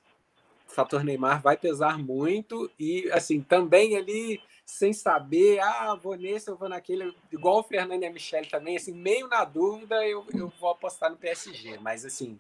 o 0.69 0.73
fator 0.73 1.05
Neymar 1.05 1.41
vai 1.41 1.57
pesar 1.57 1.99
muito 1.99 2.71
e, 2.79 3.09
assim, 3.13 3.41
também 3.41 3.97
ali 3.97 4.41
sem 4.67 4.93
saber, 4.93 5.61
ah, 5.61 5.99
vou 6.03 6.17
nesse, 6.17 6.51
eu 6.51 6.57
vou 6.57 6.69
naquele, 6.69 7.15
igual 7.33 7.61
o 7.61 7.63
Fernando 7.63 8.03
e 8.03 8.07
a 8.07 8.13
Michelle 8.13 8.49
também, 8.49 8.77
assim, 8.77 8.93
meio 8.93 9.29
na 9.29 9.45
dúvida, 9.45 10.07
eu, 10.07 10.25
eu 10.35 10.53
vou 10.61 10.71
apostar 10.71 11.11
no 11.11 11.17
PSG, 11.17 11.79
mas, 11.81 12.05
assim, 12.05 12.39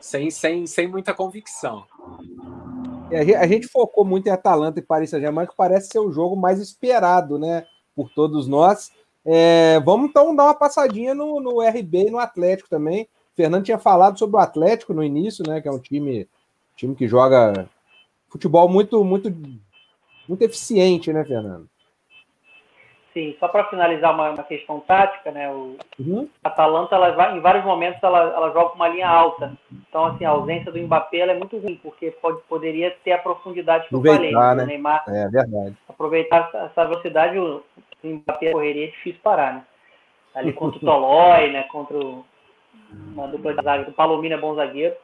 sem, 0.00 0.30
sem, 0.30 0.66
sem 0.66 0.86
muita 0.86 1.14
convicção. 1.14 1.86
É, 3.10 3.36
a 3.36 3.46
gente 3.46 3.68
focou 3.68 4.04
muito 4.04 4.26
em 4.26 4.30
Atalanta 4.30 4.80
e 4.80 4.82
Paris 4.82 5.10
Saint-Germain, 5.10 5.46
que 5.46 5.56
parece 5.56 5.88
ser 5.88 6.00
o 6.00 6.12
jogo 6.12 6.36
mais 6.36 6.60
esperado, 6.60 7.38
né? 7.38 7.66
por 8.00 8.10
todos 8.10 8.46
nós. 8.46 8.92
É, 9.24 9.78
vamos 9.80 10.08
então 10.08 10.34
dar 10.34 10.44
uma 10.44 10.54
passadinha 10.54 11.14
no, 11.14 11.38
no 11.40 11.60
RB 11.60 12.06
e 12.06 12.10
no 12.10 12.18
Atlético 12.18 12.70
também. 12.70 13.02
O 13.32 13.36
Fernando 13.36 13.64
tinha 13.64 13.78
falado 13.78 14.18
sobre 14.18 14.36
o 14.36 14.40
Atlético 14.40 14.94
no 14.94 15.04
início, 15.04 15.44
né? 15.46 15.60
Que 15.60 15.68
é 15.68 15.70
um 15.70 15.78
time, 15.78 16.26
time 16.74 16.94
que 16.94 17.06
joga 17.06 17.68
futebol 18.28 18.68
muito, 18.68 19.04
muito, 19.04 19.30
muito 20.30 20.42
eficiente, 20.42 21.12
né, 21.12 21.24
Fernando? 21.24 21.68
Sim, 23.12 23.34
só 23.40 23.48
para 23.48 23.64
finalizar 23.64 24.14
uma, 24.14 24.30
uma, 24.30 24.44
questão 24.44 24.78
tática, 24.78 25.32
né? 25.32 25.50
O 25.50 25.76
uhum. 25.98 26.28
Atalanta, 26.44 26.94
ela 26.94 27.10
vai, 27.10 27.36
em 27.36 27.40
vários 27.40 27.64
momentos, 27.64 28.00
ela, 28.00 28.20
ela 28.20 28.52
joga 28.52 28.70
com 28.70 28.76
uma 28.76 28.86
linha 28.86 29.08
alta. 29.08 29.52
Então, 29.88 30.04
assim, 30.06 30.24
a 30.24 30.30
ausência 30.30 30.70
do 30.70 30.78
Mbappé 30.78 31.18
é 31.18 31.34
muito 31.34 31.58
ruim, 31.58 31.78
porque 31.82 32.12
pode, 32.12 32.40
poderia 32.48 32.96
ter 33.02 33.10
a 33.10 33.18
profundidade 33.18 33.88
que 33.88 33.94
eu 33.94 34.00
falei. 34.00 34.32
Né? 34.32 34.54
né? 34.54 34.62
O 34.62 34.66
Neymar, 34.66 35.04
é 35.08 35.28
verdade. 35.28 35.76
Aproveitar 35.88 36.50
essa 36.54 36.84
velocidade, 36.84 37.36
o 37.36 37.64
Mbappé 38.04 38.52
correria 38.52 38.84
é 38.84 38.90
difícil 38.90 39.20
parar, 39.24 39.54
né? 39.54 39.64
Ali 40.36 40.52
contra 40.52 40.78
o 40.78 40.80
Tolói, 40.86 41.50
né? 41.50 41.64
Contra 41.64 41.98
o, 41.98 42.24
uma 43.12 43.26
dupla 43.26 43.54
de 43.54 43.62
zaga, 43.64 43.90
o 43.90 43.92
Palomino 43.92 44.36
é 44.36 44.38
bom 44.38 44.54
zagueiro. 44.54 44.94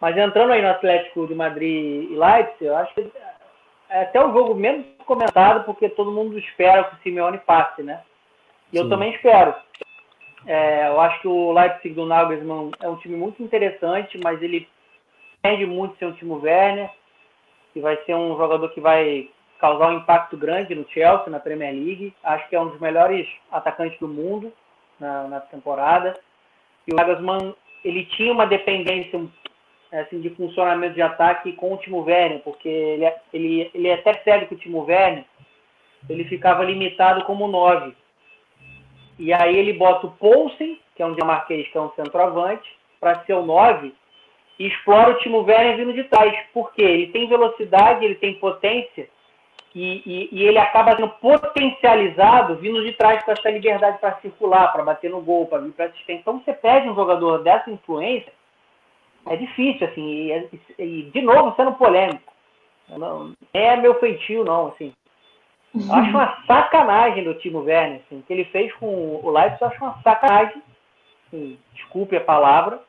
Mas 0.00 0.16
entrando 0.16 0.52
aí 0.52 0.62
no 0.62 0.68
Atlético 0.68 1.26
de 1.26 1.34
Madrid 1.34 2.10
e 2.10 2.14
Leipzig, 2.14 2.64
eu 2.64 2.76
acho 2.76 2.94
que 2.94 3.10
até 3.88 4.24
o 4.24 4.32
jogo 4.32 4.54
menos 4.54 4.86
comentado, 5.04 5.64
porque 5.64 5.88
todo 5.88 6.12
mundo 6.12 6.38
espera 6.38 6.84
que 6.84 6.96
o 6.96 6.98
Simeone 7.02 7.38
passe, 7.38 7.82
né? 7.82 8.02
E 8.72 8.78
Sim. 8.78 8.84
eu 8.84 8.88
também 8.88 9.14
espero. 9.14 9.54
É, 10.46 10.88
eu 10.88 11.00
acho 11.00 11.20
que 11.20 11.28
o 11.28 11.52
Leipzig 11.52 11.94
do 11.94 12.06
Nagelsmann 12.06 12.70
é 12.80 12.88
um 12.88 12.96
time 12.96 13.16
muito 13.16 13.42
interessante, 13.42 14.18
mas 14.22 14.40
ele 14.42 14.68
perde 15.42 15.66
muito 15.66 15.96
ser 15.98 16.06
um 16.06 16.12
time 16.12 16.32
Werner, 16.32 16.90
que 17.72 17.80
vai 17.80 17.96
ser 18.04 18.14
um 18.14 18.36
jogador 18.36 18.68
que 18.70 18.80
vai 18.80 19.28
causar 19.58 19.88
um 19.88 19.98
impacto 19.98 20.36
grande 20.36 20.74
no 20.74 20.88
Chelsea, 20.88 21.30
na 21.30 21.40
Premier 21.40 21.72
League. 21.72 22.14
Acho 22.22 22.48
que 22.48 22.56
é 22.56 22.60
um 22.60 22.68
dos 22.68 22.80
melhores 22.80 23.26
atacantes 23.50 23.98
do 23.98 24.08
mundo 24.08 24.52
na, 25.00 25.24
na 25.28 25.40
temporada. 25.40 26.14
E 26.86 26.92
o 26.92 26.96
Nagelsmann, 26.96 27.54
ele 27.84 28.04
tinha 28.06 28.32
uma 28.32 28.46
dependência 28.46 29.20
assim, 29.92 30.20
de 30.20 30.30
funcionamento 30.30 30.94
de 30.94 31.02
ataque 31.02 31.52
com 31.52 31.74
o 31.74 31.76
Timo 31.76 32.02
Werner, 32.02 32.40
porque 32.40 32.68
ele, 32.68 33.04
é, 33.04 33.16
ele, 33.32 33.70
ele 33.74 33.88
é 33.88 33.94
até 33.94 34.14
sério 34.22 34.46
que 34.48 34.54
o 34.54 34.58
Timo 34.58 34.84
Werner 34.84 35.24
ele 36.08 36.24
ficava 36.24 36.64
limitado 36.64 37.24
como 37.24 37.48
9. 37.48 37.94
E 39.18 39.32
aí 39.32 39.56
ele 39.56 39.72
bota 39.72 40.06
o 40.06 40.12
Poulsen, 40.12 40.78
que 40.94 41.02
é 41.02 41.06
um 41.06 41.14
dinamarquês, 41.14 41.68
que 41.68 41.78
é 41.78 41.80
um 41.80 41.90
centroavante, 41.92 42.68
para 43.00 43.24
ser 43.24 43.34
o 43.34 43.44
9, 43.44 43.92
e 44.58 44.66
explora 44.66 45.10
o 45.10 45.18
Timo 45.18 45.42
Werner 45.42 45.76
vindo 45.76 45.92
de 45.92 46.04
trás. 46.04 46.34
Por 46.52 46.72
quê? 46.72 46.82
Ele 46.82 47.06
tem 47.08 47.28
velocidade, 47.28 48.04
ele 48.04 48.14
tem 48.16 48.34
potência, 48.34 49.08
e, 49.74 50.02
e, 50.06 50.28
e 50.32 50.42
ele 50.44 50.58
acaba 50.58 50.96
sendo 50.96 51.08
potencializado 51.08 52.56
vindo 52.56 52.82
de 52.82 52.94
trás 52.94 53.22
com 53.22 53.32
essa 53.32 53.50
liberdade 53.50 53.98
para 53.98 54.18
circular, 54.20 54.72
para 54.72 54.82
bater 54.82 55.10
no 55.10 55.20
gol, 55.20 55.46
para 55.46 55.58
vir 55.58 55.72
para 55.72 55.84
assistência. 55.86 56.20
Então 56.20 56.40
você 56.40 56.54
perde 56.54 56.88
um 56.88 56.94
jogador 56.94 57.42
dessa 57.42 57.70
influência, 57.70 58.32
é 59.26 59.36
difícil, 59.36 59.86
assim, 59.86 60.02
e, 60.02 60.50
e 60.78 61.02
de 61.10 61.22
novo 61.22 61.54
sendo 61.56 61.72
polêmico. 61.72 62.32
Não 62.88 63.32
é 63.52 63.76
meu 63.76 63.98
feitio, 63.98 64.44
não, 64.44 64.68
assim. 64.68 64.92
Eu 65.74 65.92
acho 65.92 66.10
uma 66.10 66.42
sacanagem 66.46 67.24
do 67.24 67.34
Timo 67.34 67.60
Werner, 67.60 68.00
assim, 68.06 68.20
o 68.20 68.22
que 68.22 68.32
ele 68.32 68.44
fez 68.46 68.72
com 68.74 69.20
o 69.22 69.30
Leipzig, 69.30 69.60
eu 69.60 69.68
acho 69.68 69.84
uma 69.84 70.00
sacanagem, 70.02 70.62
assim, 71.26 71.58
desculpe 71.74 72.16
a 72.16 72.20
palavra, 72.20 72.80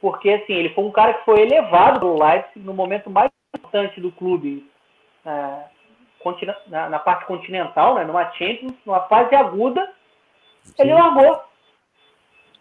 porque, 0.00 0.30
assim, 0.30 0.52
ele 0.52 0.70
foi 0.70 0.84
um 0.84 0.92
cara 0.92 1.14
que 1.14 1.24
foi 1.24 1.40
elevado 1.40 2.00
pelo 2.00 2.22
Leipzig 2.22 2.60
no 2.60 2.74
momento 2.74 3.08
mais 3.08 3.30
importante 3.56 4.00
do 4.00 4.12
clube, 4.12 4.68
é, 5.24 5.72
na, 6.68 6.88
na, 6.90 6.98
parte 6.98 7.24
continental, 7.24 7.94
né, 7.94 8.04
numa 8.04 8.30
Champions, 8.32 8.74
numa 8.84 9.00
fase 9.08 9.34
aguda, 9.34 9.90
Sim. 10.62 10.74
ele 10.78 10.94
largou. 10.94 11.51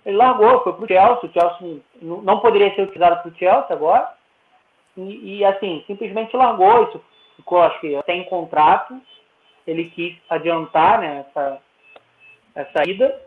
Ele 0.06 0.18
largou, 0.18 0.64
foi 0.64 0.74
pro 0.74 0.88
Chelsea, 0.88 1.30
o 1.30 1.34
Chelsea 1.34 1.82
não 2.02 2.40
poderia 2.40 2.74
ser 2.74 2.84
utilizado 2.84 3.22
pro 3.22 3.38
Chelsea 3.38 3.68
agora, 3.70 4.12
e, 4.98 5.38
e 5.38 5.46
assim, 5.46 5.84
simplesmente 5.88 6.36
largou, 6.36 6.84
isso 6.84 7.02
ficou, 7.36 7.62
acho 7.62 7.80
que 7.80 7.96
até 7.96 8.14
em 8.14 8.24
contrato, 8.26 9.00
ele 9.66 9.86
quis 9.92 10.18
adiantar 10.30 11.00
né, 11.00 11.26
essa, 11.28 11.62
essa 12.56 12.90
ida 12.90 13.22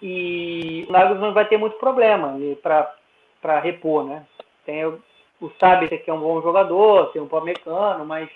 e 0.00 0.86
o 0.88 1.14
não 1.14 1.32
vai 1.32 1.46
ter 1.46 1.56
muito 1.56 1.76
problema 1.78 2.36
para 2.62 3.60
repor, 3.60 4.04
né? 4.04 4.24
Tem 4.64 4.84
o, 4.84 5.02
Sabe 5.60 5.86
que 5.86 6.10
é 6.10 6.12
um 6.12 6.20
bom 6.20 6.42
jogador, 6.42 7.12
tem 7.12 7.22
um 7.22 7.28
Pamecano, 7.28 8.04
mas 8.04 8.28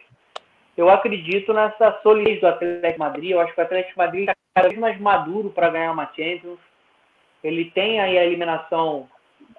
eu 0.77 0.89
acredito 0.89 1.53
nessa 1.53 1.99
solidez 2.01 2.41
do 2.41 2.47
Atlético 2.47 3.01
Madrid. 3.01 3.31
Eu 3.33 3.41
acho 3.41 3.53
que 3.53 3.61
o 3.61 3.65
Atlético 3.65 3.99
Madrid 3.99 4.23
está 4.23 4.35
cada 4.55 4.69
vez 4.69 4.81
mais 4.81 5.01
maduro 5.01 5.51
para 5.51 5.71
ganhar 5.71 5.91
uma 5.91 6.07
Champions. 6.15 6.61
Ele 7.43 7.71
tem 7.71 8.01
aí 8.01 8.19
a 8.19 8.25
eliminação 8.25 9.09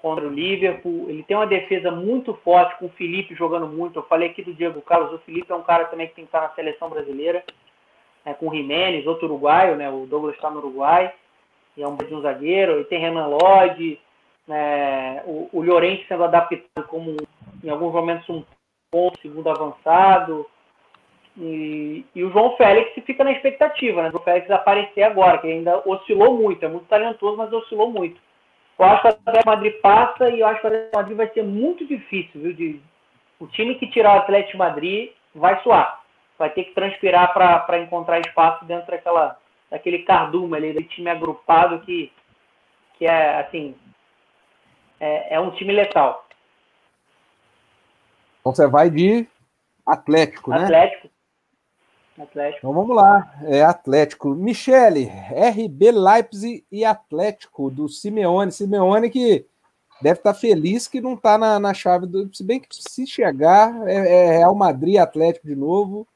contra 0.03 0.27
o 0.27 0.30
Liverpool. 0.30 1.10
Ele 1.10 1.23
tem 1.23 1.35
uma 1.35 1.47
defesa 1.47 1.89
muito 1.89 2.34
forte, 2.43 2.77
com 2.77 2.88
o 2.88 2.91
Felipe 2.91 3.35
jogando 3.35 3.68
muito. 3.68 3.99
Eu 3.99 4.03
falei 4.03 4.30
aqui 4.30 4.43
do 4.43 4.53
Diego 4.53 4.81
Carlos. 4.81 5.14
O 5.14 5.19
Felipe 5.19 5.51
é 5.51 5.55
um 5.55 5.64
cara 5.64 5.85
também 5.85 6.07
que 6.07 6.15
tem 6.15 6.26
que 6.26 6.30
estar 6.30 6.41
na 6.41 6.53
seleção 6.53 6.89
brasileira. 6.89 7.43
Né, 8.26 8.34
com 8.34 8.49
o 8.49 8.55
Jiménez, 8.55 9.07
outro 9.07 9.27
uruguaio, 9.27 9.76
né? 9.76 9.89
O 9.89 10.05
Douglas 10.05 10.35
está 10.35 10.49
no 10.49 10.60
Uruguai. 10.60 11.14
E 11.76 11.81
é 11.81 11.88
um 11.88 12.22
zagueiro. 12.22 12.81
E 12.81 12.85
tem 12.85 12.99
Renan 12.99 13.27
Lodge. 13.27 13.99
Né, 14.47 15.23
o, 15.26 15.49
o 15.53 15.61
Llorente 15.61 16.05
sendo 16.07 16.23
adaptado 16.26 16.88
como, 16.88 17.15
em 17.64 17.69
alguns 17.69 17.93
momentos, 17.93 18.27
um 18.30 18.43
ponto 18.91 19.19
segundo 19.22 19.49
avançado. 19.49 20.45
E, 21.38 22.05
e, 22.14 22.23
o 22.23 22.31
João 22.31 22.55
Félix 22.57 22.93
fica 23.05 23.23
na 23.23 23.31
expectativa, 23.31 24.03
né? 24.03 24.10
O 24.10 24.11
João 24.11 24.23
Félix 24.23 24.49
aparecer 24.51 25.03
agora, 25.03 25.39
que 25.39 25.47
ainda 25.47 25.81
oscilou 25.88 26.38
muito, 26.38 26.64
é 26.64 26.68
muito 26.68 26.85
talentoso, 26.85 27.38
mas 27.38 27.51
oscilou 27.51 27.91
muito. 27.91 28.22
Eu 28.77 28.85
acho 28.85 29.01
que 29.01 29.07
o 29.07 29.10
Atlético 29.10 29.49
Madrid 29.49 29.81
passa 29.81 30.30
e 30.30 30.39
eu 30.39 30.47
acho 30.47 30.61
que 30.61 30.68
o 30.68 30.69
Atlético 30.69 30.97
Madrid 30.97 31.18
vai 31.18 31.30
ser 31.30 31.43
muito 31.43 31.85
difícil, 31.85 32.41
viu? 32.41 32.53
De, 32.53 32.81
o 33.39 33.47
time 33.47 33.76
que 33.76 33.89
tirar 33.89 34.15
o 34.15 34.19
Atlético 34.19 34.57
Madrid 34.57 35.11
vai 35.34 35.60
suar. 35.64 36.03
Vai 36.38 36.49
ter 36.51 36.65
que 36.65 36.73
transpirar 36.73 37.34
para 37.34 37.80
encontrar 37.80 38.19
espaço 38.19 38.65
dentro 38.65 38.91
daquela, 38.91 39.38
daquele 39.72 39.99
cardume 39.99 40.55
ali, 40.55 40.73
do 40.73 40.84
time 40.84 41.10
agrupado 41.10 41.80
que, 41.81 42.11
que 42.97 43.05
é, 43.05 43.39
assim, 43.39 43.76
é, 44.99 45.35
é 45.35 45.39
um 45.39 45.51
time 45.51 45.73
letal. 45.73 46.27
Então 48.39 48.53
você 48.53 48.68
vai 48.68 48.89
de 48.89 49.27
Atlético, 49.85 50.51
né? 50.51 50.64
Atlético. 50.64 51.12
Atlético. 52.22 52.57
Então 52.60 52.73
vamos 52.73 52.95
lá, 52.95 53.34
é 53.44 53.64
Atlético. 53.64 54.30
Michele, 54.35 55.06
RB 55.06 55.91
Leipzig 55.91 56.65
e 56.72 56.85
Atlético 56.85 57.69
do 57.72 57.90
Simeone. 57.90 58.52
Simeone 58.52 59.10
que 59.10 59.45
deve 60.02 60.19
estar 60.19 60.34
feliz 60.34 60.88
que 60.88 61.02
não 61.02 61.14
está 61.14 61.38
na, 61.38 61.60
na 61.60 61.73
chave 61.73 62.06
do. 62.06 62.34
Se 62.35 62.44
bem 62.44 62.60
que 62.60 62.68
se 62.72 63.07
chegar, 63.07 63.88
é, 63.88 63.95
é 63.95 64.38
Real 64.38 64.53
Madrid 64.53 64.98
Atlético 64.98 65.48
de 65.48 65.56
novo. 65.56 66.07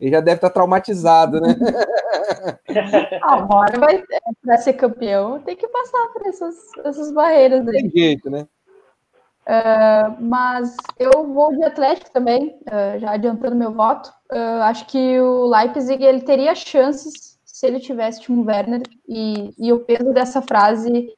Ele 0.00 0.12
já 0.12 0.20
deve 0.20 0.36
estar 0.36 0.50
traumatizado, 0.50 1.40
né? 1.40 1.56
Agora 3.22 3.78
vai 3.80 4.04
para 4.44 4.58
ser 4.58 4.74
campeão, 4.74 5.40
tem 5.40 5.56
que 5.56 5.66
passar 5.66 6.08
por 6.12 6.24
essas, 6.26 6.54
essas 6.84 7.12
barreiras 7.12 7.66
aí. 7.66 7.82
Tem 7.82 7.90
jeito, 7.90 8.30
né? 8.30 8.46
Uh, 9.48 10.14
mas 10.20 10.76
eu 10.98 11.26
vou 11.32 11.56
de 11.56 11.64
Atlético 11.64 12.10
também, 12.10 12.54
uh, 12.66 12.98
já 12.98 13.12
adiantando 13.12 13.56
meu 13.56 13.72
voto. 13.72 14.12
Uh, 14.30 14.60
acho 14.64 14.84
que 14.86 15.18
o 15.18 15.46
Leipzig 15.46 16.04
ele 16.04 16.20
teria 16.20 16.54
chances 16.54 17.38
se 17.44 17.66
ele 17.66 17.80
tivesse 17.80 18.20
Timo 18.20 18.44
Werner, 18.44 18.82
e, 19.08 19.54
e 19.58 19.72
o 19.72 19.80
peso 19.80 20.12
dessa 20.12 20.42
frase 20.42 21.12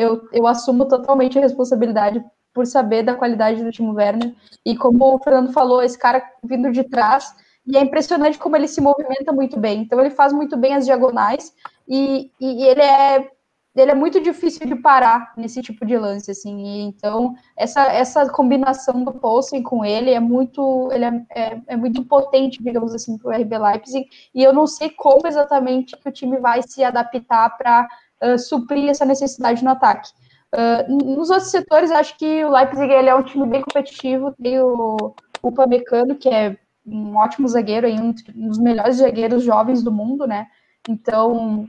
eu, 0.00 0.28
eu 0.32 0.48
assumo 0.48 0.84
totalmente 0.86 1.38
a 1.38 1.42
responsabilidade 1.42 2.24
por 2.52 2.66
saber 2.66 3.04
da 3.04 3.14
qualidade 3.14 3.62
do 3.62 3.70
Timo 3.70 3.94
Werner. 3.94 4.34
E 4.66 4.76
como 4.76 5.14
o 5.14 5.18
Fernando 5.18 5.52
falou, 5.52 5.80
esse 5.80 5.96
cara 5.96 6.22
vindo 6.42 6.72
de 6.72 6.82
trás, 6.84 7.32
e 7.66 7.76
é 7.76 7.80
impressionante 7.80 8.36
como 8.38 8.56
ele 8.56 8.66
se 8.66 8.80
movimenta 8.80 9.32
muito 9.32 9.58
bem. 9.58 9.82
Então 9.82 10.00
ele 10.00 10.10
faz 10.10 10.32
muito 10.32 10.56
bem 10.56 10.74
as 10.74 10.86
diagonais, 10.86 11.52
e, 11.88 12.30
e 12.40 12.64
ele 12.64 12.82
é 12.82 13.30
ele 13.76 13.92
é 13.92 13.94
muito 13.94 14.20
difícil 14.20 14.66
de 14.66 14.74
parar 14.74 15.32
nesse 15.36 15.62
tipo 15.62 15.86
de 15.86 15.96
lance, 15.96 16.30
assim. 16.30 16.62
E, 16.64 16.80
então, 16.82 17.34
essa, 17.56 17.84
essa 17.92 18.28
combinação 18.28 19.04
do 19.04 19.12
Poulsen 19.12 19.62
com 19.62 19.84
ele 19.84 20.10
é 20.10 20.18
muito, 20.18 20.90
ele 20.92 21.04
é, 21.04 21.26
é, 21.30 21.60
é 21.68 21.76
muito 21.76 22.04
potente, 22.04 22.62
digamos 22.62 22.92
assim, 22.94 23.16
para 23.16 23.28
o 23.28 23.42
RB 23.42 23.58
Leipzig. 23.58 24.08
E 24.34 24.42
eu 24.42 24.52
não 24.52 24.66
sei 24.66 24.90
como 24.90 25.26
exatamente 25.26 25.96
que 25.96 26.08
o 26.08 26.12
time 26.12 26.38
vai 26.38 26.62
se 26.62 26.82
adaptar 26.82 27.56
para 27.56 27.88
uh, 28.22 28.38
suprir 28.38 28.88
essa 28.88 29.04
necessidade 29.04 29.62
no 29.62 29.70
ataque. 29.70 30.10
Uh, 30.52 31.16
nos 31.16 31.30
outros 31.30 31.50
setores, 31.50 31.92
acho 31.92 32.18
que 32.18 32.44
o 32.44 32.50
Leipzig 32.50 32.92
ele 32.92 33.08
é 33.08 33.14
um 33.14 33.22
time 33.22 33.46
bem 33.46 33.62
competitivo. 33.62 34.34
Tem 34.42 34.60
o, 34.60 35.14
o 35.42 35.52
Pamecano, 35.52 36.16
que 36.16 36.28
é 36.28 36.56
um 36.84 37.16
ótimo 37.16 37.46
zagueiro, 37.46 37.86
aí, 37.86 38.00
um 38.00 38.12
dos 38.48 38.58
melhores 38.58 38.96
zagueiros 38.96 39.44
jovens 39.44 39.80
do 39.80 39.92
mundo, 39.92 40.26
né? 40.26 40.48
Então, 40.88 41.68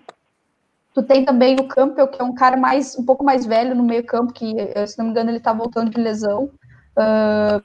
Tu 0.94 1.04
tem 1.04 1.24
também 1.24 1.56
o 1.56 1.68
Campbell, 1.68 2.08
que 2.08 2.22
é 2.22 2.24
um 2.24 2.34
cara 2.34 2.58
mais 2.58 2.98
um 2.98 3.06
pouco 3.06 3.24
mais 3.24 3.46
velho 3.46 3.74
no 3.74 3.84
meio 3.84 4.06
campo, 4.06 4.34
que, 4.34 4.54
eh, 4.58 4.86
se 4.86 4.98
não 4.98 5.06
me 5.06 5.12
engano, 5.12 5.30
ele 5.30 5.40
tá 5.40 5.54
voltando 5.54 5.90
de 5.90 6.02
lesão. 6.02 6.52
Uh, 6.98 7.64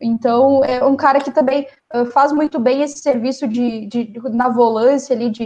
então, 0.00 0.64
é 0.64 0.84
um 0.84 0.96
cara 0.96 1.20
que 1.20 1.30
também 1.30 1.66
uh, 1.94 2.04
faz 2.06 2.32
muito 2.32 2.58
bem 2.58 2.82
esse 2.82 2.98
serviço 2.98 3.46
de, 3.46 3.86
de, 3.86 4.04
de 4.04 4.20
na 4.30 4.48
volância 4.48 5.14
ali, 5.14 5.30
de, 5.30 5.44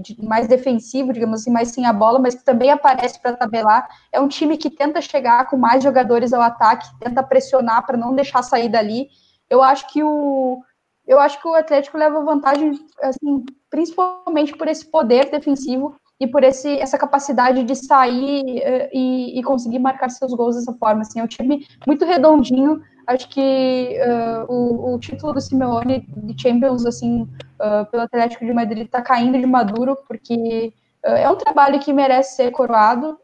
de, 0.00 0.16
mais 0.24 0.48
defensivo, 0.48 1.12
digamos 1.12 1.40
assim, 1.40 1.50
mais 1.50 1.68
sem 1.68 1.86
a 1.86 1.92
bola, 1.92 2.18
mas 2.18 2.34
que 2.34 2.44
também 2.44 2.70
aparece 2.70 3.20
para 3.20 3.36
tabelar. 3.36 3.88
É 4.12 4.20
um 4.20 4.28
time 4.28 4.56
que 4.56 4.70
tenta 4.70 5.00
chegar 5.00 5.48
com 5.48 5.56
mais 5.56 5.82
jogadores 5.82 6.32
ao 6.32 6.42
ataque, 6.42 6.88
tenta 7.00 7.22
pressionar 7.22 7.86
para 7.86 7.96
não 7.96 8.14
deixar 8.14 8.42
sair 8.42 8.68
dali. 8.68 9.08
Eu 9.48 9.62
acho 9.62 9.86
que 9.92 10.02
o 10.02 10.60
eu 11.04 11.18
acho 11.18 11.40
que 11.40 11.48
o 11.48 11.54
Atlético 11.54 11.98
leva 11.98 12.24
vantagem, 12.24 12.78
assim, 13.02 13.44
principalmente 13.68 14.56
por 14.56 14.68
esse 14.68 14.86
poder 14.86 15.30
defensivo 15.30 15.96
e 16.22 16.26
por 16.28 16.44
esse, 16.44 16.78
essa 16.78 16.96
capacidade 16.96 17.64
de 17.64 17.74
sair 17.74 18.44
uh, 18.44 18.88
e, 18.92 19.40
e, 19.40 19.42
conseguir 19.42 19.80
marcar 19.80 20.08
seus 20.08 20.32
gols 20.32 20.54
dessa 20.54 20.72
forma. 20.74 21.02
Assim, 21.02 21.18
é 21.18 21.24
um 21.24 21.26
time 21.26 21.66
muito 21.84 22.04
redondinho. 22.04 22.80
Acho 23.08 23.28
que 23.28 23.98
uh, 24.00 24.44
o, 24.48 24.94
o, 24.94 24.98
título 25.00 25.32
do 25.32 25.40
Simeone 25.40 26.06
de 26.16 26.40
Champions, 26.40 26.86
assim, 26.86 27.22
uh, 27.22 27.84
pelo 27.90 28.04
Atlético 28.04 28.46
de 28.46 28.52
Madrid, 28.52 28.84
está 28.84 29.02
caindo 29.02 29.36
de 29.36 29.46
maduro, 29.46 29.98
porque 30.06 30.72
é 31.04 31.28
um 31.28 31.34
trabalho 31.34 31.80
que 31.80 31.92
merece 31.92 32.36
ser 32.36 32.52
coroado. 32.52 33.18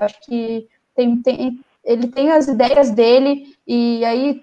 acho 0.00 0.20
que 0.22 0.66
tem, 0.96 1.22
tem, 1.22 1.60
ele 1.84 2.08
tem 2.08 2.32
as 2.32 2.48
ideias 2.48 2.90
dele, 2.90 3.54
e 3.64 4.04
aí 4.04 4.42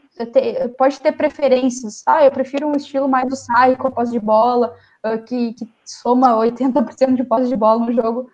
pode 0.78 0.98
ter 1.02 1.12
preferências. 1.12 2.02
Ah, 2.08 2.24
eu 2.24 2.32
prefiro 2.32 2.70
um 2.70 2.78
estilo 2.78 3.10
mais 3.10 3.28
do 3.28 3.36
Sai 3.36 3.76
com 3.76 3.90
a 3.90 3.92
posse 3.92 4.14
de 4.14 4.20
bola, 4.22 4.74
uh, 5.06 5.22
que, 5.24 5.54
que, 5.54 5.70
soma 5.86 6.36
80% 6.36 7.16
de 7.16 7.24
posse 7.24 7.48
de 7.48 7.56
bola 7.56 7.86
no 7.86 7.94
jogo. 7.94 8.30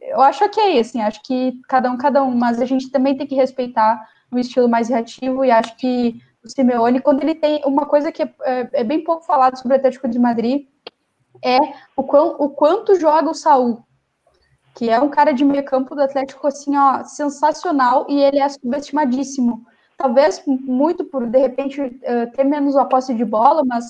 Eu 0.00 0.20
acho 0.20 0.44
ok, 0.44 0.78
assim, 0.78 1.00
acho 1.00 1.22
que 1.22 1.60
cada 1.68 1.90
um, 1.90 1.96
cada 1.96 2.22
um, 2.22 2.34
mas 2.34 2.60
a 2.60 2.64
gente 2.64 2.90
também 2.90 3.16
tem 3.16 3.26
que 3.26 3.34
respeitar 3.34 4.00
um 4.30 4.38
estilo 4.38 4.68
mais 4.68 4.88
reativo 4.88 5.44
e 5.44 5.50
acho 5.50 5.76
que 5.76 6.20
o 6.44 6.48
Simeone, 6.48 7.00
quando 7.00 7.22
ele 7.22 7.34
tem 7.34 7.60
uma 7.64 7.86
coisa 7.86 8.12
que 8.12 8.22
é, 8.22 8.34
é, 8.44 8.68
é 8.72 8.84
bem 8.84 9.02
pouco 9.02 9.24
falado 9.24 9.56
sobre 9.56 9.74
o 9.74 9.76
Atlético 9.76 10.08
de 10.08 10.18
Madrid, 10.18 10.66
é 11.42 11.58
o, 11.96 12.02
quão, 12.02 12.36
o 12.38 12.48
quanto 12.50 12.98
joga 12.98 13.30
o 13.30 13.34
Saul, 13.34 13.84
que 14.74 14.88
é 14.88 15.00
um 15.00 15.08
cara 15.08 15.32
de 15.32 15.44
meio 15.44 15.64
campo 15.64 15.94
do 15.94 16.02
Atlético, 16.02 16.46
assim, 16.46 16.76
ó, 16.76 17.04
sensacional, 17.04 18.06
e 18.08 18.20
ele 18.20 18.38
é 18.38 18.48
subestimadíssimo. 18.48 19.66
talvez 19.96 20.42
muito 20.46 21.04
por, 21.04 21.26
de 21.26 21.38
repente, 21.38 21.80
uh, 21.80 22.30
ter 22.34 22.44
menos 22.44 22.76
a 22.76 22.84
posse 22.84 23.14
de 23.14 23.24
bola, 23.24 23.62
mas 23.64 23.84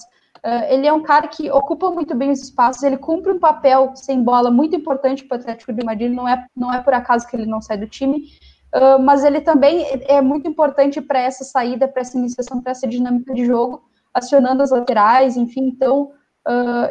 uh, 0.47 0.65
ele 0.73 0.87
é 0.87 0.93
um 0.93 1.03
cara 1.03 1.27
que 1.27 1.51
ocupa 1.51 1.91
muito 1.91 2.15
bem 2.15 2.31
os 2.31 2.41
espaços, 2.41 2.83
ele 2.83 2.97
cumpre 2.97 3.33
um 3.33 3.39
papel 3.39 3.93
sem 3.97 4.23
bola 4.23 4.51
muito 4.51 4.77
importante 4.77 5.25
para 5.25 5.39
o 5.39 5.41
Atlético 5.41 5.73
de 5.73 5.85
Madrid, 5.85 6.13
não 6.13 6.29
é, 6.29 6.47
não 6.57 6.73
é 6.73 6.81
por 6.81 6.95
acaso 6.95 7.27
que 7.27 7.35
ele 7.35 7.47
não 7.47 7.61
sai 7.61 7.77
do 7.77 7.89
time, 7.89 8.29
uh, 8.75 8.99
mas 9.03 9.25
ele 9.25 9.41
também 9.41 9.85
é 10.07 10.21
muito 10.21 10.49
importante 10.49 11.01
para 11.01 11.19
essa 11.19 11.45
saída, 11.45 11.89
para 11.89 12.03
essa 12.03 12.17
iniciação, 12.17 12.63
para 12.63 12.73
essa 12.73 12.87
dinâmica 12.87 13.35
de 13.35 13.45
jogo, 13.45 13.83
acionando 14.15 14.63
as 14.63 14.71
laterais, 14.71 15.37
enfim, 15.37 15.69
então 15.69 16.13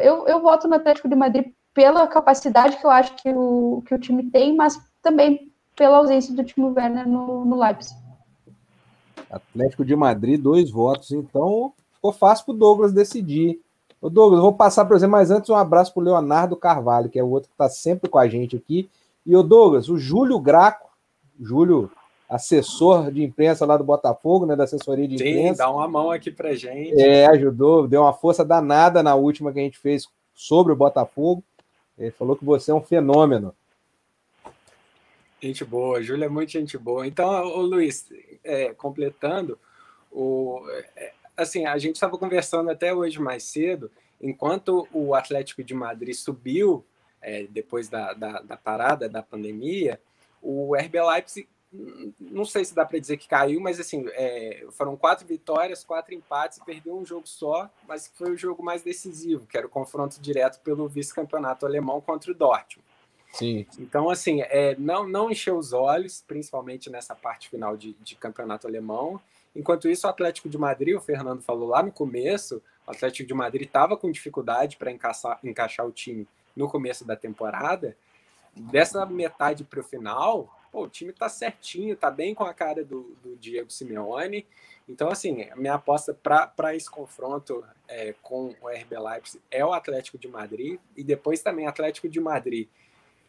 eu, 0.02 0.28
eu 0.28 0.42
voto 0.42 0.68
no 0.68 0.74
Atlético 0.74 1.08
de 1.08 1.16
Madrid 1.16 1.46
pela 1.72 2.06
capacidade 2.06 2.76
que 2.76 2.86
eu 2.86 2.90
acho 2.90 3.14
que 3.16 3.30
o, 3.30 3.82
que 3.86 3.94
o 3.94 3.98
time 3.98 4.30
tem, 4.30 4.54
mas 4.54 4.78
também 5.02 5.52
pela 5.76 5.98
ausência 5.98 6.34
do 6.34 6.42
Timo 6.42 6.72
Werner 6.74 7.06
no, 7.06 7.44
no 7.44 7.60
Leipzig. 7.60 7.94
Atlético 9.30 9.84
de 9.84 9.94
Madrid, 9.94 10.40
dois 10.40 10.70
votos. 10.70 11.12
Então, 11.12 11.74
ficou 12.06 12.12
fácil 12.12 12.44
para 12.46 12.54
o 12.54 12.58
Douglas 12.58 12.92
decidir. 12.92 13.60
Ô 14.00 14.08
Douglas, 14.08 14.38
eu 14.38 14.42
vou 14.42 14.52
passar 14.52 14.84
para 14.84 14.98
você, 14.98 15.06
mas 15.06 15.30
antes 15.30 15.50
um 15.50 15.54
abraço 15.54 15.92
para 15.92 16.00
o 16.00 16.04
Leonardo 16.04 16.56
Carvalho, 16.56 17.08
que 17.08 17.18
é 17.18 17.22
o 17.22 17.28
outro 17.28 17.48
que 17.48 17.54
está 17.54 17.68
sempre 17.68 18.08
com 18.08 18.18
a 18.18 18.28
gente 18.28 18.56
aqui. 18.56 18.88
E 19.24 19.34
o 19.34 19.42
Douglas, 19.42 19.88
o 19.88 19.98
Júlio 19.98 20.38
Graco, 20.38 20.88
Júlio, 21.40 21.90
assessor 22.28 23.10
de 23.10 23.22
imprensa 23.22 23.66
lá 23.66 23.76
do 23.76 23.84
Botafogo, 23.84 24.46
né, 24.46 24.54
da 24.54 24.64
assessoria 24.64 25.08
de 25.08 25.14
imprensa. 25.14 25.54
Sim, 25.54 25.58
dá 25.58 25.70
uma 25.70 25.88
mão 25.88 26.10
aqui 26.10 26.30
para 26.30 26.54
gente. 26.54 27.00
É, 27.00 27.26
ajudou, 27.26 27.88
deu 27.88 28.02
uma 28.02 28.12
força 28.12 28.44
danada 28.44 29.02
na 29.02 29.14
última 29.14 29.52
que 29.52 29.58
a 29.58 29.62
gente 29.62 29.78
fez 29.78 30.08
sobre 30.34 30.72
o 30.72 30.76
Botafogo. 30.76 31.42
Ele 31.98 32.10
falou 32.10 32.36
que 32.36 32.44
você 32.44 32.70
é 32.70 32.74
um 32.74 32.82
fenômeno. 32.82 33.54
Gente 35.40 35.64
boa, 35.64 36.02
Júlia 36.02 36.26
é 36.26 36.28
muito 36.28 36.52
gente 36.52 36.76
boa. 36.78 37.06
Então, 37.06 37.28
o 37.46 37.62
Luiz, 37.62 38.06
é, 38.42 38.72
completando, 38.74 39.58
o, 40.10 40.62
é, 40.96 41.12
assim, 41.36 41.66
a 41.66 41.76
gente 41.78 41.96
estava 41.96 42.16
conversando 42.16 42.70
até 42.70 42.94
hoje 42.94 43.20
mais 43.20 43.42
cedo, 43.42 43.90
enquanto 44.20 44.88
o 44.92 45.14
Atlético 45.14 45.62
de 45.62 45.74
Madrid 45.74 46.14
subiu 46.14 46.84
é, 47.20 47.44
depois 47.44 47.88
da, 47.88 48.12
da, 48.12 48.40
da, 48.40 48.56
parada 48.56 49.08
da 49.08 49.22
pandemia, 49.22 50.00
o 50.40 50.74
RB 50.76 51.00
Leipzig, 51.00 51.48
não 52.20 52.44
sei 52.44 52.64
se 52.64 52.74
dá 52.74 52.84
para 52.84 52.98
dizer 52.98 53.16
que 53.16 53.28
caiu, 53.28 53.60
mas 53.60 53.78
assim, 53.80 54.04
é, 54.10 54.66
foram 54.70 54.96
quatro 54.96 55.26
vitórias, 55.26 55.84
quatro 55.84 56.14
empates, 56.14 56.58
perdeu 56.64 56.96
um 56.96 57.04
jogo 57.04 57.26
só, 57.26 57.68
mas 57.86 58.10
foi 58.14 58.30
o 58.30 58.36
jogo 58.36 58.62
mais 58.62 58.82
decisivo, 58.82 59.46
que 59.46 59.58
era 59.58 59.66
o 59.66 59.70
confronto 59.70 60.20
direto 60.20 60.60
pelo 60.60 60.88
vice-campeonato 60.88 61.66
alemão 61.66 62.00
contra 62.00 62.30
o 62.30 62.34
Dortmund. 62.34 62.86
Sim. 63.32 63.66
Então, 63.78 64.08
assim, 64.08 64.40
é, 64.42 64.74
não, 64.78 65.06
não 65.06 65.30
encheu 65.30 65.58
os 65.58 65.72
olhos, 65.72 66.24
principalmente 66.26 66.88
nessa 66.88 67.14
parte 67.14 67.50
final 67.50 67.76
de, 67.76 67.92
de 67.94 68.14
campeonato 68.14 68.66
alemão. 68.66 69.20
Enquanto 69.56 69.88
isso, 69.88 70.06
o 70.06 70.10
Atlético 70.10 70.50
de 70.50 70.58
Madrid, 70.58 70.94
o 70.94 71.00
Fernando 71.00 71.42
falou 71.42 71.70
lá 71.70 71.82
no 71.82 71.90
começo, 71.90 72.62
o 72.86 72.90
Atlético 72.90 73.26
de 73.26 73.32
Madrid 73.32 73.66
estava 73.66 73.96
com 73.96 74.10
dificuldade 74.10 74.76
para 74.76 74.90
encaixar, 74.90 75.38
encaixar 75.42 75.86
o 75.86 75.90
time 75.90 76.28
no 76.54 76.68
começo 76.68 77.06
da 77.06 77.16
temporada. 77.16 77.96
Dessa 78.54 79.04
metade 79.06 79.64
para 79.64 79.80
o 79.80 79.82
final, 79.82 80.54
pô, 80.70 80.84
o 80.84 80.88
time 80.88 81.10
está 81.10 81.28
certinho, 81.28 81.94
está 81.94 82.10
bem 82.10 82.34
com 82.34 82.44
a 82.44 82.52
cara 82.52 82.84
do, 82.84 83.16
do 83.22 83.34
Diego 83.36 83.70
Simeone. 83.70 84.46
Então, 84.86 85.08
assim, 85.08 85.48
minha 85.56 85.74
aposta 85.74 86.14
para 86.14 86.76
esse 86.76 86.90
confronto 86.90 87.64
é, 87.88 88.14
com 88.22 88.54
o 88.60 88.68
RB 88.68 88.98
Leipzig 88.98 89.42
é 89.50 89.64
o 89.64 89.72
Atlético 89.72 90.18
de 90.18 90.28
Madrid 90.28 90.78
e 90.96 91.02
depois 91.02 91.40
também 91.42 91.66
Atlético 91.66 92.08
de 92.08 92.20
Madrid 92.20 92.68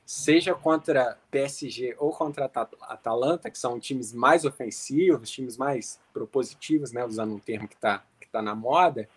seja 0.08 0.56
contra 0.56 1.18
PSG 1.30 1.94
ou 2.00 2.14
contra 2.14 2.50
Atalanta, 2.84 3.52
que 3.52 3.60
são 3.60 3.78
times 3.78 4.14
mais 4.14 4.46
ofensivos, 4.46 5.30
times 5.30 5.58
mais 5.58 6.00
propositivos, 6.14 6.94
né, 6.94 7.04
usando 7.04 7.36
um 7.36 7.40
termo 7.40 7.68
que 7.68 7.76
está 7.76 8.02
que 8.22 8.28
tá 8.30 8.42
na 8.42 8.56
moda, 8.56 9.10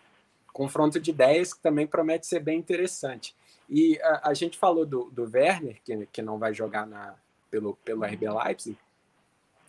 confronto 0.53 0.99
de 0.99 1.13
ideias 1.13 1.55
que 1.55 1.61
também 1.61 1.87
promete 1.87 2.27
ser 2.27 2.41
bem 2.41 2.59
interessante. 2.59 3.37
E 3.69 4.01
a, 4.03 4.31
a 4.31 4.35
gente 4.35 4.59
falou 4.59 4.85
do, 4.85 5.05
do 5.13 5.31
Werner, 5.33 5.81
que, 5.85 6.07
que 6.07 6.23
não 6.23 6.41
vai 6.41 6.53
jogar 6.53 6.85
na, 6.89 7.15
pelo, 7.49 7.77
pelo 7.85 8.05
RB 8.05 8.29
Leipzig, 8.29 8.77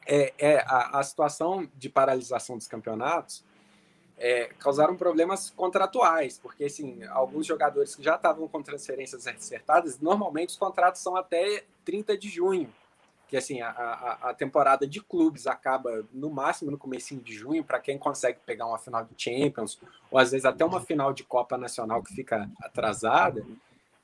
é, 0.08 0.34
é 0.40 0.66
a, 0.66 1.00
a 1.00 1.04
situação 1.04 1.70
de 1.78 1.88
paralisação 1.88 2.58
dos 2.58 2.66
campeonatos 2.66 3.46
é, 4.22 4.52
causaram 4.60 4.96
problemas 4.96 5.50
contratuais, 5.50 6.38
porque 6.38 6.66
assim, 6.66 7.04
alguns 7.06 7.48
jogadores 7.48 7.96
que 7.96 8.04
já 8.04 8.16
estavam 8.16 8.48
com 8.48 8.62
transferências 8.62 9.26
acertadas, 9.26 10.00
normalmente 10.00 10.50
os 10.50 10.58
contratos 10.58 11.02
são 11.02 11.16
até 11.16 11.64
30 11.84 12.16
de 12.16 12.30
junho, 12.30 12.72
que 13.28 13.36
assim, 13.36 13.62
a, 13.62 13.70
a, 13.70 14.30
a 14.30 14.34
temporada 14.36 14.86
de 14.86 15.02
clubes 15.02 15.48
acaba 15.48 16.06
no 16.14 16.30
máximo 16.30 16.70
no 16.70 16.78
começo 16.78 17.16
de 17.16 17.34
junho, 17.34 17.64
para 17.64 17.80
quem 17.80 17.98
consegue 17.98 18.38
pegar 18.46 18.68
uma 18.68 18.78
final 18.78 19.04
de 19.04 19.14
Champions, 19.18 19.80
ou 20.12 20.20
às 20.20 20.30
vezes 20.30 20.46
até 20.46 20.64
uma 20.64 20.82
final 20.82 21.12
de 21.14 21.24
Copa 21.24 21.58
Nacional 21.58 22.04
que 22.04 22.14
fica 22.14 22.48
atrasada, 22.62 23.44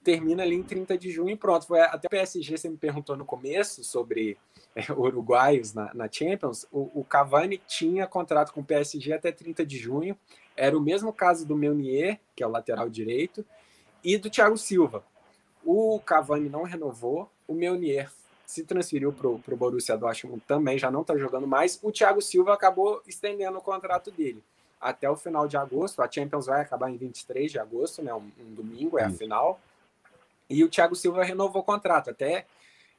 termina 0.07 0.41
ali 0.41 0.55
em 0.55 0.63
30 0.63 0.97
de 0.97 1.11
junho 1.11 1.31
e 1.31 1.35
pronto. 1.35 1.67
Foi 1.67 1.81
até 1.81 2.07
o 2.07 2.09
PSG, 2.09 2.57
você 2.57 2.69
me 2.69 2.77
perguntou 2.77 3.17
no 3.17 3.25
começo 3.25 3.83
sobre 3.83 4.37
é, 4.73 4.81
uruguaios 4.95 5.73
na, 5.73 5.93
na 5.93 6.09
Champions, 6.09 6.65
o, 6.71 7.01
o, 7.01 7.03
Cavani 7.03 7.61
tinha 7.67 8.07
contrato 8.07 8.53
com 8.53 8.61
o 8.61 8.63
PSG 8.63 9.11
até 9.11 9.33
30 9.33 9.65
de 9.65 9.77
junho. 9.77 10.17
Era 10.55 10.77
o 10.77 10.81
mesmo 10.81 11.11
caso 11.11 11.45
do 11.45 11.57
Meunier, 11.57 12.21
que 12.33 12.41
é 12.41 12.47
o 12.47 12.49
lateral 12.49 12.87
direito, 12.87 13.45
e 14.01 14.17
do 14.17 14.29
Thiago 14.29 14.57
Silva. 14.57 15.03
O 15.65 15.99
Cavani 15.99 16.47
não 16.47 16.63
renovou, 16.63 17.29
o 17.45 17.53
Meunier 17.53 18.09
se 18.45 18.63
transferiu 18.63 19.11
para 19.11 19.27
o 19.27 19.57
Borussia 19.57 19.97
Dortmund 19.97 20.41
também, 20.47 20.79
já 20.79 20.89
não 20.89 21.01
está 21.01 21.17
jogando 21.17 21.45
mais. 21.45 21.77
O 21.83 21.91
Thiago 21.91 22.21
Silva 22.21 22.53
acabou 22.53 23.01
estendendo 23.05 23.57
o 23.57 23.61
contrato 23.61 24.09
dele 24.09 24.41
até 24.79 25.09
o 25.09 25.17
final 25.17 25.49
de 25.49 25.57
agosto. 25.57 26.01
A 26.01 26.09
Champions 26.09 26.45
vai 26.45 26.61
acabar 26.61 26.89
em 26.89 26.95
23 26.95 27.51
de 27.51 27.59
agosto, 27.59 28.01
né? 28.01 28.13
Um, 28.13 28.31
um 28.39 28.53
domingo 28.53 28.97
é 28.97 29.03
a 29.03 29.09
final. 29.09 29.59
E 30.49 30.63
o 30.63 30.69
Thiago 30.69 30.95
Silva 30.95 31.23
renovou 31.23 31.61
o 31.61 31.65
contrato 31.65 32.09
até 32.09 32.45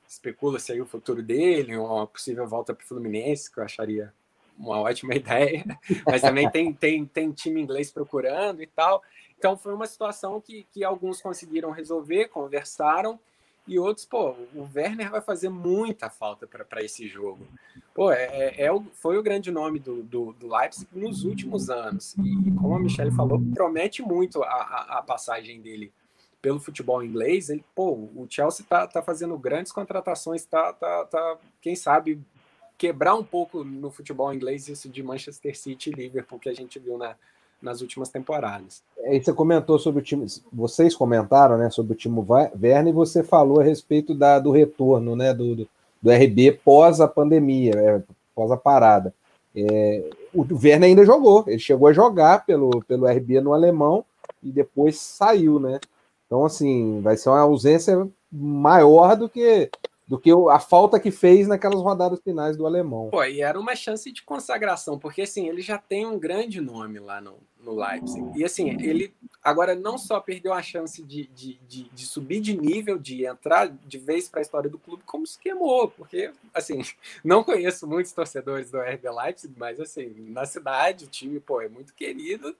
especula-se 0.08 0.72
aí 0.72 0.80
o 0.80 0.86
futuro 0.86 1.22
dele, 1.22 1.76
uma 1.76 2.06
possível 2.06 2.46
volta 2.48 2.74
para 2.74 2.82
o 2.82 2.86
Fluminense, 2.86 3.52
que 3.52 3.60
eu 3.60 3.64
acharia 3.64 4.12
uma 4.58 4.80
ótima 4.80 5.14
ideia, 5.14 5.64
mas 6.06 6.22
também 6.22 6.50
tem, 6.50 6.72
tem, 6.72 7.04
tem 7.04 7.30
time 7.30 7.60
inglês 7.60 7.90
procurando 7.90 8.62
e 8.62 8.66
tal. 8.66 9.02
Então 9.38 9.56
foi 9.56 9.72
uma 9.74 9.86
situação 9.86 10.40
que, 10.40 10.66
que 10.72 10.82
alguns 10.82 11.20
conseguiram 11.20 11.70
resolver, 11.70 12.28
conversaram, 12.28 13.20
e 13.66 13.78
outros, 13.78 14.06
pô, 14.06 14.30
o 14.54 14.66
Werner 14.74 15.10
vai 15.10 15.20
fazer 15.20 15.50
muita 15.50 16.08
falta 16.08 16.46
para 16.46 16.82
esse 16.82 17.06
jogo. 17.06 17.46
Pô, 17.94 18.10
é, 18.10 18.24
é, 18.24 18.64
é, 18.64 18.82
foi 18.94 19.18
o 19.18 19.22
grande 19.22 19.50
nome 19.50 19.78
do, 19.78 20.02
do, 20.02 20.32
do, 20.32 20.48
Leipzig 20.48 20.88
nos 20.90 21.22
últimos 21.22 21.68
anos. 21.68 22.14
E, 22.14 22.50
como 22.52 22.76
a 22.76 22.80
Michelle 22.80 23.10
falou, 23.10 23.38
promete 23.52 24.00
muito 24.00 24.42
a, 24.42 24.48
a, 24.48 24.98
a 24.98 25.02
passagem 25.02 25.60
dele 25.60 25.92
pelo 26.40 26.60
futebol 26.60 27.02
inglês, 27.02 27.50
ele, 27.50 27.64
pô, 27.74 27.92
o 27.92 28.26
Chelsea 28.28 28.64
tá, 28.68 28.86
tá 28.86 29.02
fazendo 29.02 29.36
grandes 29.36 29.72
contratações, 29.72 30.44
tá, 30.44 30.72
tá, 30.72 31.04
tá, 31.04 31.36
quem 31.60 31.74
sabe 31.74 32.20
quebrar 32.76 33.16
um 33.16 33.24
pouco 33.24 33.64
no 33.64 33.90
futebol 33.90 34.32
inglês 34.32 34.68
isso 34.68 34.88
de 34.88 35.02
Manchester 35.02 35.58
City 35.58 35.90
e 35.90 35.92
Liverpool 35.92 36.38
que 36.38 36.48
a 36.48 36.54
gente 36.54 36.78
viu 36.78 36.96
na, 36.96 37.16
nas 37.60 37.80
últimas 37.80 38.08
temporadas. 38.08 38.82
É, 38.98 39.18
você 39.18 39.32
comentou 39.32 39.78
sobre 39.80 40.00
o 40.00 40.04
time, 40.04 40.26
vocês 40.52 40.94
comentaram, 40.94 41.58
né, 41.58 41.70
sobre 41.70 41.92
o 41.92 41.96
time 41.96 42.24
Werner 42.28 42.88
e 42.88 42.92
você 42.92 43.24
falou 43.24 43.60
a 43.60 43.64
respeito 43.64 44.14
da, 44.14 44.38
do 44.38 44.52
retorno, 44.52 45.16
né, 45.16 45.34
do, 45.34 45.56
do, 45.56 45.68
do 46.00 46.10
RB 46.10 46.52
pós 46.64 47.00
a 47.00 47.08
pandemia, 47.08 47.72
é, 47.74 48.02
pós 48.34 48.52
a 48.52 48.56
parada. 48.56 49.12
É, 49.56 50.08
o 50.32 50.42
Werner 50.54 50.88
ainda 50.88 51.04
jogou, 51.04 51.42
ele 51.48 51.58
chegou 51.58 51.88
a 51.88 51.92
jogar 51.92 52.46
pelo, 52.46 52.70
pelo 52.86 53.06
RB 53.08 53.40
no 53.40 53.52
alemão 53.52 54.04
e 54.40 54.52
depois 54.52 55.00
saiu, 55.00 55.58
né? 55.58 55.80
Então, 56.28 56.44
assim, 56.44 57.00
vai 57.00 57.16
ser 57.16 57.30
uma 57.30 57.40
ausência 57.40 58.06
maior 58.30 59.16
do 59.16 59.28
que 59.28 59.70
do 60.06 60.18
que 60.18 60.30
a 60.50 60.58
falta 60.58 60.98
que 60.98 61.10
fez 61.10 61.46
naquelas 61.46 61.82
rodadas 61.82 62.18
finais 62.22 62.56
do 62.56 62.66
alemão. 62.66 63.10
Pô, 63.10 63.22
e 63.24 63.42
era 63.42 63.60
uma 63.60 63.76
chance 63.76 64.10
de 64.10 64.22
consagração, 64.22 64.98
porque 64.98 65.20
assim, 65.20 65.46
ele 65.46 65.60
já 65.60 65.76
tem 65.76 66.06
um 66.06 66.18
grande 66.18 66.62
nome 66.62 66.98
lá 66.98 67.20
no, 67.20 67.36
no 67.60 67.74
Leipzig. 67.74 68.24
E 68.34 68.42
assim, 68.42 68.70
ele 68.82 69.14
agora 69.44 69.74
não 69.74 69.98
só 69.98 70.18
perdeu 70.18 70.54
a 70.54 70.62
chance 70.62 71.02
de, 71.02 71.26
de, 71.26 71.60
de, 71.68 71.82
de 71.90 72.06
subir 72.06 72.40
de 72.40 72.56
nível, 72.56 72.98
de 72.98 73.26
entrar 73.26 73.68
de 73.68 73.98
vez 73.98 74.30
para 74.30 74.40
a 74.40 74.42
história 74.42 74.70
do 74.70 74.78
clube, 74.78 75.02
como 75.04 75.26
se 75.26 75.38
queimou, 75.38 75.88
porque 75.88 76.32
assim, 76.54 76.80
não 77.22 77.44
conheço 77.44 77.86
muitos 77.86 78.12
torcedores 78.12 78.70
do 78.70 78.80
RB 78.80 79.10
Leipzig, 79.10 79.52
mas 79.58 79.78
assim, 79.78 80.14
na 80.30 80.46
cidade 80.46 81.04
o 81.04 81.08
time, 81.08 81.38
pô, 81.38 81.60
é 81.60 81.68
muito 81.68 81.92
querido. 81.92 82.56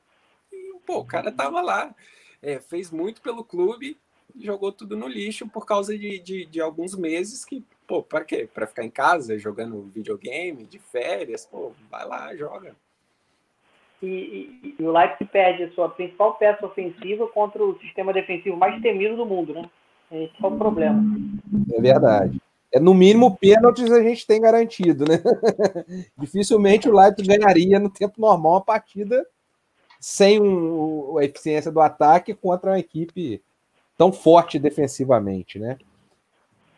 E, 0.53 0.75
pô, 0.85 0.99
o 0.99 1.05
cara 1.07 1.33
tava 1.33 1.63
lá 1.63 1.95
é, 2.43 2.61
fez 2.61 2.91
muito 2.91 3.21
pelo 3.21 3.45
clube, 3.45 3.97
jogou 4.39 4.73
tudo 4.73 4.97
no 4.97 5.09
lixo 5.09 5.49
por 5.49 5.67
causa 5.67 5.97
de, 5.97 6.19
de, 6.19 6.47
de 6.47 6.61
alguns 6.61 6.97
meses 6.97 7.45
que, 7.45 7.65
pô, 7.87 8.03
para 8.03 8.25
quê? 8.25 8.49
Para 8.53 8.67
ficar 8.67 8.85
em 8.85 8.91
casa 8.91 9.39
jogando 9.39 9.91
videogame, 9.95 10.65
de 10.65 10.79
férias, 10.79 11.47
pô, 11.47 11.73
vai 11.91 12.07
lá, 12.07 12.35
joga. 12.37 12.77
E, 14.01 14.07
e, 14.07 14.75
e, 14.79 14.83
o 14.85 14.93
Leipzig 14.93 15.25
perde 15.25 15.65
a 15.65 15.73
sua 15.73 15.89
principal 15.89 16.35
peça 16.35 16.65
ofensiva 16.65 17.27
contra 17.29 17.65
o 17.65 17.77
sistema 17.81 18.13
defensivo 18.13 18.57
mais 18.57 18.81
temido 18.81 19.17
do 19.17 19.27
mundo, 19.27 19.53
né? 19.53 19.69
Esse 20.11 20.33
é 20.41 20.47
o 20.47 20.57
problema. 20.57 21.03
É 21.75 21.81
verdade. 21.81 22.41
é 22.73 22.79
no 22.79 22.95
mínimo 22.95 23.37
pênaltis 23.37 23.91
a 23.91 24.01
gente 24.01 24.25
tem 24.25 24.41
garantido, 24.41 25.05
né? 25.05 25.21
Dificilmente 26.17 26.89
o 26.89 26.97
Leipzig 26.97 27.27
ganharia 27.29 27.81
no 27.81 27.91
tempo 27.91 28.21
normal 28.21 28.53
uma 28.53 28.65
partida 28.65 29.27
sem 30.01 30.41
um, 30.41 31.19
a 31.19 31.25
eficiência 31.25 31.71
do 31.71 31.81
ataque 31.81 32.35
contra 32.35 32.71
uma 32.71 32.79
equipe 32.79 33.43
tão 33.97 34.13
forte 34.13 34.59
defensivamente, 34.59 35.59
né? 35.59 35.79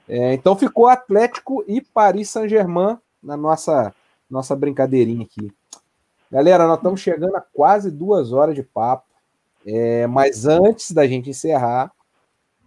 É, 0.09 0.35
então 0.35 0.57
ficou 0.57 0.89
Atlético 0.89 1.65
e 1.69 1.81
Paris 1.81 2.31
Saint-Germain 2.31 2.99
na 3.23 3.37
nossa 3.37 3.95
nossa 4.29 4.55
brincadeirinha 4.57 5.25
aqui. 5.25 5.53
Galera, 6.31 6.67
nós 6.67 6.77
estamos 6.77 7.01
chegando 7.01 7.35
a 7.37 7.41
quase 7.41 7.91
duas 7.91 8.33
horas 8.33 8.55
de 8.55 8.63
papo, 8.63 9.05
é, 9.67 10.07
mas 10.07 10.47
antes 10.47 10.93
da 10.93 11.07
gente 11.07 11.31
encerrar, 11.31 11.93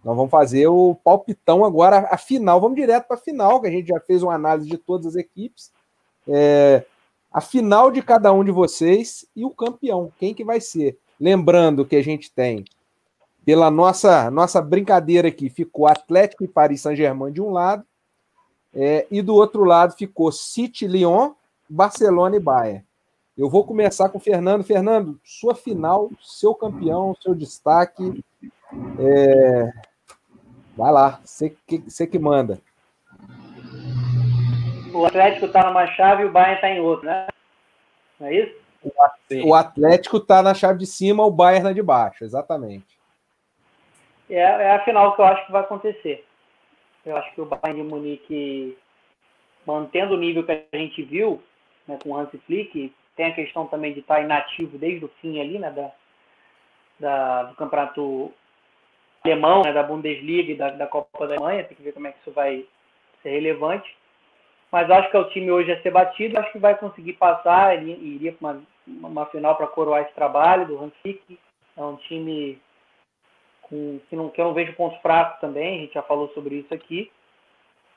nós 0.04 0.14
vamos 0.14 0.30
fazer 0.30 0.66
o 0.66 0.94
palpitão 1.02 1.64
agora, 1.64 2.06
a 2.10 2.18
final. 2.18 2.60
Vamos 2.60 2.76
direto 2.76 3.06
para 3.06 3.16
a 3.16 3.20
final, 3.20 3.60
que 3.60 3.66
a 3.66 3.70
gente 3.70 3.88
já 3.88 3.98
fez 4.00 4.22
uma 4.22 4.34
análise 4.34 4.68
de 4.68 4.76
todas 4.76 5.06
as 5.06 5.16
equipes. 5.16 5.72
É, 6.28 6.84
a 7.34 7.40
final 7.40 7.90
de 7.90 8.00
cada 8.00 8.32
um 8.32 8.44
de 8.44 8.52
vocês 8.52 9.26
e 9.34 9.44
o 9.44 9.50
campeão, 9.50 10.12
quem 10.16 10.32
que 10.32 10.44
vai 10.44 10.60
ser. 10.60 10.96
Lembrando 11.18 11.84
que 11.84 11.96
a 11.96 12.02
gente 12.02 12.30
tem, 12.30 12.64
pela 13.44 13.70
nossa 13.70 14.30
nossa 14.30 14.62
brincadeira 14.62 15.28
aqui, 15.28 15.50
ficou 15.50 15.88
Atlético 15.88 16.44
e 16.44 16.48
Paris 16.48 16.80
Saint-Germain 16.80 17.32
de 17.32 17.42
um 17.42 17.50
lado, 17.50 17.84
é, 18.72 19.06
e 19.10 19.20
do 19.20 19.34
outro 19.34 19.64
lado 19.64 19.94
ficou 19.96 20.32
City, 20.32 20.86
Lyon, 20.86 21.32
Barcelona 21.68 22.36
e 22.36 22.40
Bayern. 22.40 22.84
Eu 23.36 23.50
vou 23.50 23.64
começar 23.64 24.08
com 24.08 24.18
o 24.18 24.20
Fernando. 24.20 24.62
Fernando, 24.62 25.20
sua 25.24 25.56
final, 25.56 26.10
seu 26.22 26.54
campeão, 26.54 27.16
seu 27.20 27.34
destaque. 27.34 28.24
É, 28.98 29.72
Vai 30.76 30.92
lá, 30.92 31.20
você 31.24 31.56
que, 31.66 31.78
que 31.78 32.18
manda. 32.18 32.60
O 34.94 35.04
Atlético 35.04 35.46
está 35.46 35.66
numa 35.66 35.86
chave 35.88 36.22
e 36.22 36.26
o 36.26 36.30
Bayern 36.30 36.54
está 36.54 36.70
em 36.70 36.80
outra, 36.80 37.10
né? 37.10 37.26
Não 38.20 38.28
é 38.28 38.34
isso? 38.34 38.64
O 39.44 39.54
Atlético 39.54 40.18
está 40.18 40.42
na 40.42 40.54
chave 40.54 40.78
de 40.78 40.86
cima, 40.86 41.24
o 41.24 41.30
Bayern 41.30 41.64
na 41.64 41.72
de 41.72 41.82
baixo, 41.82 42.22
exatamente. 42.22 42.98
É, 44.30 44.38
é 44.38 44.70
a 44.70 44.84
final 44.84 45.14
que 45.14 45.20
eu 45.20 45.24
acho 45.24 45.46
que 45.46 45.52
vai 45.52 45.62
acontecer. 45.62 46.24
Eu 47.04 47.16
acho 47.16 47.34
que 47.34 47.40
o 47.40 47.46
Bayern 47.46 47.82
de 47.82 47.88
Munique, 47.88 48.78
mantendo 49.66 50.14
o 50.14 50.18
nível 50.18 50.44
que 50.44 50.52
a 50.52 50.76
gente 50.76 51.02
viu, 51.02 51.42
né, 51.88 51.98
com 52.02 52.10
o 52.10 52.16
Hans 52.16 52.30
Flick, 52.46 52.94
tem 53.16 53.26
a 53.26 53.34
questão 53.34 53.66
também 53.66 53.92
de 53.92 54.00
estar 54.00 54.22
inativo 54.22 54.78
desde 54.78 55.04
o 55.04 55.10
fim 55.20 55.40
ali, 55.40 55.58
né, 55.58 55.70
da, 55.70 55.90
da, 57.00 57.42
do 57.44 57.56
campeonato 57.56 58.32
alemão, 59.24 59.62
né, 59.62 59.72
da 59.72 59.82
Bundesliga 59.82 60.52
e 60.52 60.56
da, 60.56 60.70
da, 60.70 60.86
Copa 60.86 61.26
da 61.26 61.34
Alemanha, 61.34 61.64
tem 61.64 61.76
que 61.76 61.82
ver 61.82 61.92
como 61.92 62.06
é 62.06 62.12
que 62.12 62.18
isso 62.20 62.32
vai 62.32 62.64
ser 63.22 63.30
relevante. 63.30 63.96
Mas 64.74 64.90
acho 64.90 65.08
que 65.08 65.16
é 65.16 65.20
o 65.20 65.28
time 65.28 65.52
hoje 65.52 65.70
a 65.70 65.80
ser 65.82 65.92
batido, 65.92 66.36
acho 66.36 66.50
que 66.50 66.58
vai 66.58 66.76
conseguir 66.76 67.12
passar, 67.12 67.76
ele 67.76 67.92
iria 67.92 68.32
para 68.32 68.58
uma, 68.84 69.08
uma 69.08 69.26
final 69.26 69.54
para 69.54 69.68
coroar 69.68 70.02
esse 70.02 70.12
trabalho 70.14 70.66
do 70.66 70.82
Hansik. 70.82 71.38
É 71.76 71.80
um 71.80 71.94
time 71.94 72.58
com, 73.62 74.00
que, 74.10 74.16
não, 74.16 74.30
que 74.30 74.40
eu 74.40 74.46
não 74.46 74.52
vejo 74.52 74.72
pontos 74.72 75.00
fracos 75.00 75.38
também, 75.38 75.78
a 75.78 75.80
gente 75.82 75.94
já 75.94 76.02
falou 76.02 76.28
sobre 76.30 76.56
isso 76.56 76.74
aqui. 76.74 77.08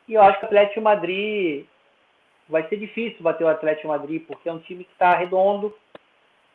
E 0.07 0.13
eu 0.13 0.21
acho 0.21 0.37
que 0.37 0.45
o 0.45 0.49
Atlético 0.49 0.81
Madrid 0.81 1.65
vai 2.47 2.67
ser 2.67 2.77
difícil 2.77 3.23
bater 3.23 3.45
o 3.45 3.49
Atlético 3.49 3.87
Madrid, 3.87 4.23
porque 4.27 4.47
é 4.47 4.53
um 4.53 4.59
time 4.59 4.83
que 4.83 4.93
está 4.93 5.15
redondo, 5.15 5.75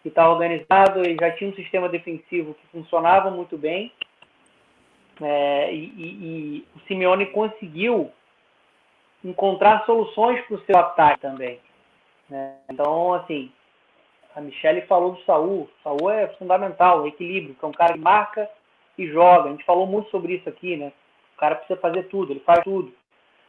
que 0.04 0.08
está 0.08 0.30
organizado, 0.30 1.04
e 1.04 1.16
já 1.20 1.32
tinha 1.32 1.50
um 1.50 1.56
sistema 1.56 1.88
defensivo 1.88 2.54
que 2.54 2.66
funcionava 2.68 3.28
muito 3.28 3.58
bem. 3.58 3.90
É, 5.20 5.74
e, 5.74 5.84
e, 5.96 6.04
e, 6.04 6.66
o 6.76 6.80
Simeone 6.86 7.26
conseguiu 7.26 8.12
encontrar 9.24 9.84
soluções 9.86 10.40
para 10.46 10.56
o 10.56 10.60
seu 10.62 10.76
ataque 10.78 11.20
também. 11.20 11.60
Né? 12.28 12.56
Então, 12.70 13.14
assim, 13.14 13.52
a 14.34 14.40
Michelle 14.40 14.82
falou 14.82 15.12
do 15.12 15.22
Saul. 15.22 15.68
Saul 15.82 16.10
é 16.10 16.28
fundamental, 16.38 17.02
o 17.02 17.06
equilíbrio, 17.06 17.54
que 17.54 17.64
é 17.64 17.68
um 17.68 17.72
cara 17.72 17.94
que 17.94 17.98
marca 17.98 18.48
e 18.96 19.06
joga. 19.08 19.48
A 19.48 19.52
gente 19.52 19.64
falou 19.64 19.86
muito 19.86 20.10
sobre 20.10 20.34
isso 20.34 20.48
aqui, 20.48 20.76
né? 20.76 20.92
O 21.34 21.38
cara 21.38 21.56
precisa 21.56 21.78
fazer 21.80 22.04
tudo, 22.04 22.32
ele 22.32 22.40
faz 22.40 22.62
tudo. 22.64 22.92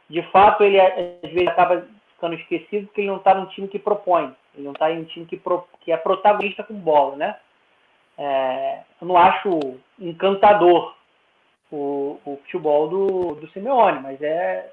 De 0.08 0.22
fato, 0.30 0.62
ele 0.62 0.80
às 0.80 1.30
vezes 1.30 1.48
acaba 1.48 1.86
ficando 2.14 2.34
esquecido 2.34 2.86
porque 2.86 3.00
ele 3.00 3.08
não 3.08 3.16
está 3.16 3.34
num 3.34 3.46
time 3.46 3.68
que 3.68 3.78
propõe. 3.78 4.34
Ele 4.54 4.64
não 4.64 4.72
está 4.72 4.90
em 4.90 5.00
um 5.00 5.04
time 5.04 5.26
que, 5.26 5.36
pro, 5.36 5.66
que 5.80 5.90
é 5.90 5.96
protagonista 5.96 6.62
com 6.62 6.74
bola, 6.74 7.16
né? 7.16 7.36
É, 8.16 8.80
eu 9.00 9.08
não 9.08 9.16
acho 9.16 9.78
encantador 9.98 10.94
o, 11.70 12.20
o 12.24 12.36
futebol 12.44 12.88
do, 12.88 13.34
do 13.34 13.48
Simeone, 13.48 14.00
mas 14.00 14.20
é 14.22 14.70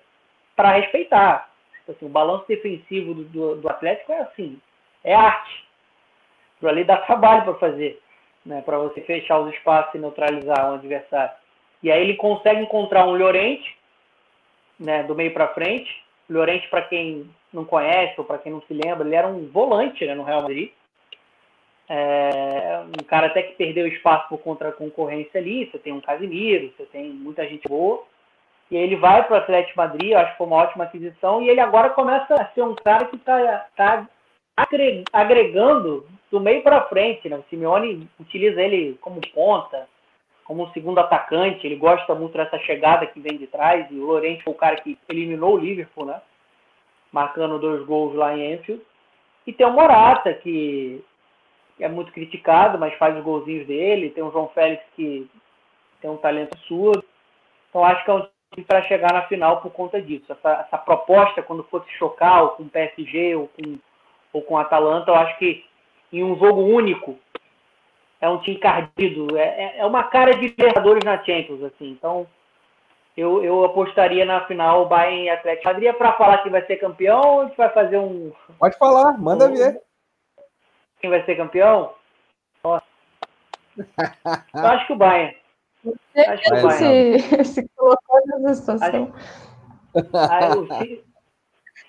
para 0.62 0.74
respeitar. 0.74 1.50
Tipo 1.80 1.92
assim, 1.94 2.06
o 2.06 2.10
balanço 2.10 2.46
defensivo 2.48 3.16
do, 3.16 3.24
do, 3.24 3.56
do, 3.56 3.68
Atlético 3.68 4.12
é 4.12 4.20
assim, 4.20 4.62
é 5.04 5.16
arte. 5.16 5.66
Por 6.60 6.70
ali 6.70 6.84
dá 6.84 6.98
trabalho 7.02 7.46
para 7.46 7.56
fazer, 7.56 8.00
né, 8.46 8.62
para 8.62 8.78
você 8.78 9.02
fechar 9.02 9.40
os 9.40 9.52
espaços 9.56 9.96
e 9.96 9.98
neutralizar 9.98 10.70
o 10.70 10.76
adversário. 10.76 11.34
E 11.82 11.92
aí 11.92 12.00
ele 12.00 12.16
consegue 12.16 12.62
encontrar 12.62 13.08
um 13.08 13.16
Llorente, 13.16 13.76
né, 14.80 15.02
do 15.02 15.16
meio 15.16 15.34
para 15.34 15.48
frente. 15.48 16.04
Llorente, 16.30 16.70
para 16.70 16.84
quem 16.84 17.28
não 17.52 17.66
conhece 17.66 18.14
ou 18.20 18.24
para 18.24 18.38
quem 18.38 18.52
não 18.52 18.62
se 18.62 18.74
lembra, 18.76 19.08
ele 19.08 19.16
era 19.16 19.28
um 19.28 19.48
volante 19.48 20.06
né, 20.06 20.14
no 20.14 20.22
Real 20.22 20.44
Madrid. 20.44 20.70
É, 21.90 22.84
um 22.88 23.04
cara 23.04 23.28
até 23.28 23.42
que 23.42 23.56
perdeu 23.56 23.88
espaço 23.88 24.30
por 24.30 24.38
contra 24.38 24.70
a 24.70 24.74
concorrência 24.74 25.42
ali. 25.42 25.66
Você 25.66 25.80
tem 25.80 25.92
um 25.92 26.00
Casimiro, 26.00 26.72
você 26.78 26.86
tem 26.86 27.10
muita 27.10 27.48
gente 27.48 27.68
boa. 27.68 28.06
E 28.72 28.78
ele 28.78 28.96
vai 28.96 29.22
para 29.28 29.34
o 29.34 29.38
Atlético 29.38 29.78
Madrid, 29.78 30.14
acho 30.14 30.32
que 30.32 30.38
foi 30.38 30.48
uma 30.48 30.56
ótima 30.56 30.86
aquisição. 30.86 31.42
E 31.42 31.50
ele 31.50 31.60
agora 31.60 31.90
começa 31.90 32.34
a 32.34 32.46
ser 32.54 32.64
um 32.64 32.74
cara 32.74 33.06
que 33.06 33.18
está 33.18 33.68
tá 33.76 34.08
agregando 35.12 36.08
do 36.32 36.40
meio 36.40 36.64
para 36.64 36.88
frente. 36.88 37.28
Né? 37.28 37.36
O 37.36 37.44
Simeone 37.50 38.10
utiliza 38.18 38.62
ele 38.62 38.98
como 39.02 39.20
ponta, 39.34 39.90
como 40.46 40.72
segundo 40.72 41.00
atacante. 41.00 41.68
Ele 41.68 41.76
gosta 41.76 42.16
muito 42.16 42.38
dessa 42.38 42.58
chegada 42.60 43.06
que 43.06 43.20
vem 43.20 43.38
de 43.38 43.46
trás. 43.46 43.86
E 43.92 43.96
o 43.96 44.06
Lorente 44.06 44.42
foi 44.42 44.54
o 44.54 44.58
cara 44.58 44.78
que 44.78 44.98
eliminou 45.10 45.56
o 45.56 45.58
Liverpool, 45.58 46.06
né? 46.06 46.22
marcando 47.12 47.60
dois 47.60 47.86
gols 47.86 48.16
lá 48.16 48.38
em 48.38 48.54
Enfield. 48.54 48.82
E 49.46 49.52
tem 49.52 49.68
o 49.68 49.72
Morata, 49.72 50.34
que 50.34 51.04
é 51.78 51.90
muito 51.90 52.14
criticado, 52.14 52.80
mas 52.80 52.94
faz 52.94 53.18
os 53.18 53.24
golzinhos 53.24 53.68
dele. 53.68 54.12
Tem 54.12 54.24
o 54.24 54.32
João 54.32 54.48
Félix 54.50 54.82
que 54.96 55.30
tem 56.00 56.10
um 56.10 56.16
talento 56.16 56.54
absurdo. 56.54 57.04
Então 57.70 57.84
acho 57.84 58.06
que 58.06 58.12
é 58.12 58.14
um 58.14 58.28
para 58.68 58.84
chegar 58.84 59.14
na 59.14 59.24
final 59.24 59.62
por 59.62 59.72
conta 59.72 60.02
disso. 60.02 60.32
Essa, 60.32 60.66
essa 60.68 60.78
proposta, 60.78 61.42
quando 61.42 61.64
fosse 61.64 61.90
chocar 61.92 62.44
ou 62.44 62.50
com 62.50 62.64
o 62.64 62.70
PSG 62.70 63.36
ou 63.36 63.48
com, 63.48 63.80
ou 64.34 64.42
com 64.42 64.56
o 64.56 64.58
Atalanta, 64.58 65.12
eu 65.12 65.16
acho 65.16 65.38
que 65.38 65.64
em 66.12 66.24
um 66.24 66.38
jogo 66.38 66.62
único 66.62 67.18
é 68.20 68.28
um 68.28 68.40
time 68.40 68.58
encardido. 68.58 69.38
É, 69.38 69.44
é, 69.44 69.78
é 69.78 69.86
uma 69.86 70.04
cara 70.04 70.34
de 70.34 70.48
Libertadores 70.48 71.04
na 71.06 71.24
Champions, 71.24 71.64
assim. 71.64 71.92
Então 71.92 72.28
eu, 73.16 73.44
eu 73.44 73.64
apostaria 73.64 74.26
na 74.26 74.46
final 74.48 74.88
Bayern 74.88 75.26
e 75.26 75.30
Atlético 75.30 75.68
Madrid. 75.68 75.94
Para 75.94 76.14
falar 76.14 76.40
que 76.40 76.50
vai 76.50 76.66
ser 76.66 76.78
campeão 76.78 77.22
ou 77.22 77.42
a 77.42 77.46
gente 77.46 77.58
vai 77.58 77.70
fazer 77.70 77.98
um. 77.98 78.34
Pode 78.60 78.78
falar, 78.78 79.18
manda 79.18 79.48
um, 79.48 79.54
ver 79.54 79.82
quem 81.02 81.10
vai 81.10 81.26
ser 81.26 81.36
campeão? 81.36 81.94
Nossa. 82.64 82.86
Eu 84.54 84.66
acho 84.68 84.88
que 84.88 84.94
o 84.94 84.96
Bayern. 84.96 85.36
Acho 86.16 86.44
que 86.44 86.54
o 86.54 86.62
Bayern. 86.62 87.20
Se, 87.20 87.46
se 87.46 87.70
colocou 87.76 88.11
Acho... 90.14 90.68
se, 90.80 91.04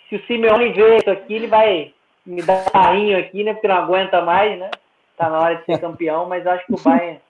se 0.08 0.16
o 0.16 0.26
Simeone 0.26 0.72
ver 0.72 0.98
isso 0.98 1.10
aqui, 1.10 1.34
ele 1.34 1.46
vai 1.46 1.94
me 2.24 2.42
dar 2.42 2.70
carrinho 2.70 3.18
aqui, 3.18 3.44
né? 3.44 3.52
Porque 3.52 3.68
não 3.68 3.76
aguenta 3.76 4.22
mais, 4.22 4.58
né? 4.58 4.70
Tá 5.16 5.28
na 5.28 5.38
hora 5.38 5.56
de 5.56 5.64
ser 5.64 5.78
campeão, 5.80 6.26
mas 6.26 6.46
acho 6.46 6.66
que 6.66 6.74
o 6.74 6.80
Bayern 6.80 7.20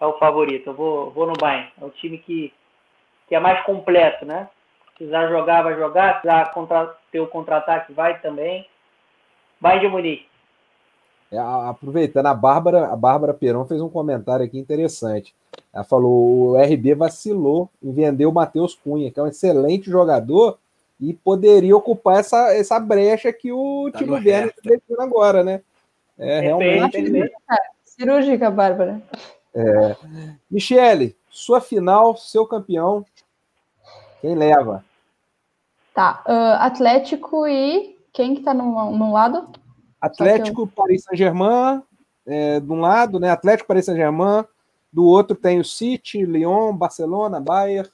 é 0.00 0.06
o 0.06 0.18
favorito. 0.18 0.70
Eu 0.70 0.74
vou, 0.74 1.10
vou 1.10 1.26
no 1.26 1.34
Bayern. 1.34 1.70
É 1.80 1.84
o 1.84 1.90
time 1.90 2.18
que, 2.18 2.52
que 3.28 3.34
é 3.34 3.40
mais 3.40 3.64
completo, 3.64 4.24
né? 4.24 4.48
Se 4.88 4.94
precisar 4.94 5.28
jogar, 5.28 5.62
vai 5.62 5.74
jogar. 5.74 6.16
Se 6.16 6.20
precisar 6.22 6.52
contra, 6.52 6.96
ter 7.10 7.20
o 7.20 7.26
contra-ataque, 7.26 7.92
vai 7.92 8.20
também. 8.20 8.66
Bayern 9.60 9.86
de 9.86 9.92
Munique. 9.92 10.26
É, 11.30 11.38
aproveitando, 11.38 12.26
a 12.26 12.34
Bárbara, 12.34 12.92
a 12.92 12.96
Bárbara 12.96 13.32
Peron 13.32 13.64
fez 13.64 13.80
um 13.80 13.88
comentário 13.88 14.44
aqui 14.44 14.58
interessante. 14.58 15.34
Ela 15.72 15.84
falou: 15.84 16.50
o 16.50 16.56
RB 16.56 16.94
vacilou 16.94 17.70
em 17.82 17.92
vender 17.92 18.26
o 18.26 18.32
Matheus 18.32 18.74
Cunha, 18.74 19.10
que 19.10 19.18
é 19.18 19.22
um 19.22 19.28
excelente 19.28 19.90
jogador 19.90 20.58
e 21.00 21.12
poderia 21.12 21.76
ocupar 21.76 22.20
essa, 22.20 22.54
essa 22.54 22.78
brecha 22.78 23.32
que 23.32 23.50
o 23.50 23.90
tá 23.92 23.98
Timo 23.98 24.14
Werner 24.14 24.46
está 24.46 24.62
deixando 24.64 25.00
agora, 25.00 25.42
né? 25.42 25.60
É 26.18 26.40
realmente. 26.40 26.96
É, 27.18 27.30
cirúrgica, 27.84 28.50
Bárbara. 28.50 29.02
É. 29.54 29.96
Michele, 30.50 31.16
sua 31.28 31.60
final, 31.60 32.16
seu 32.16 32.46
campeão, 32.46 33.04
quem 34.20 34.36
leva? 34.36 34.84
Tá, 35.92 36.22
uh, 36.26 36.62
Atlético 36.62 37.46
e 37.46 37.98
quem 38.12 38.34
que 38.36 38.42
tá 38.42 38.54
no, 38.54 38.92
no 38.92 39.12
lado? 39.12 39.48
Atlético, 40.00 40.66
Paris 40.66 41.02
Saint-Germain, 41.04 41.82
é, 42.26 42.60
de 42.60 42.70
um 42.70 42.80
lado, 42.80 43.18
né? 43.18 43.30
Atlético, 43.30 43.68
Paris 43.68 43.86
Saint-Germain, 43.86 44.44
do 44.92 45.04
outro 45.04 45.36
tem 45.36 45.58
o 45.58 45.64
City, 45.64 46.24
Lyon, 46.24 46.76
Barcelona, 46.76 47.40
Bayern. 47.40 47.88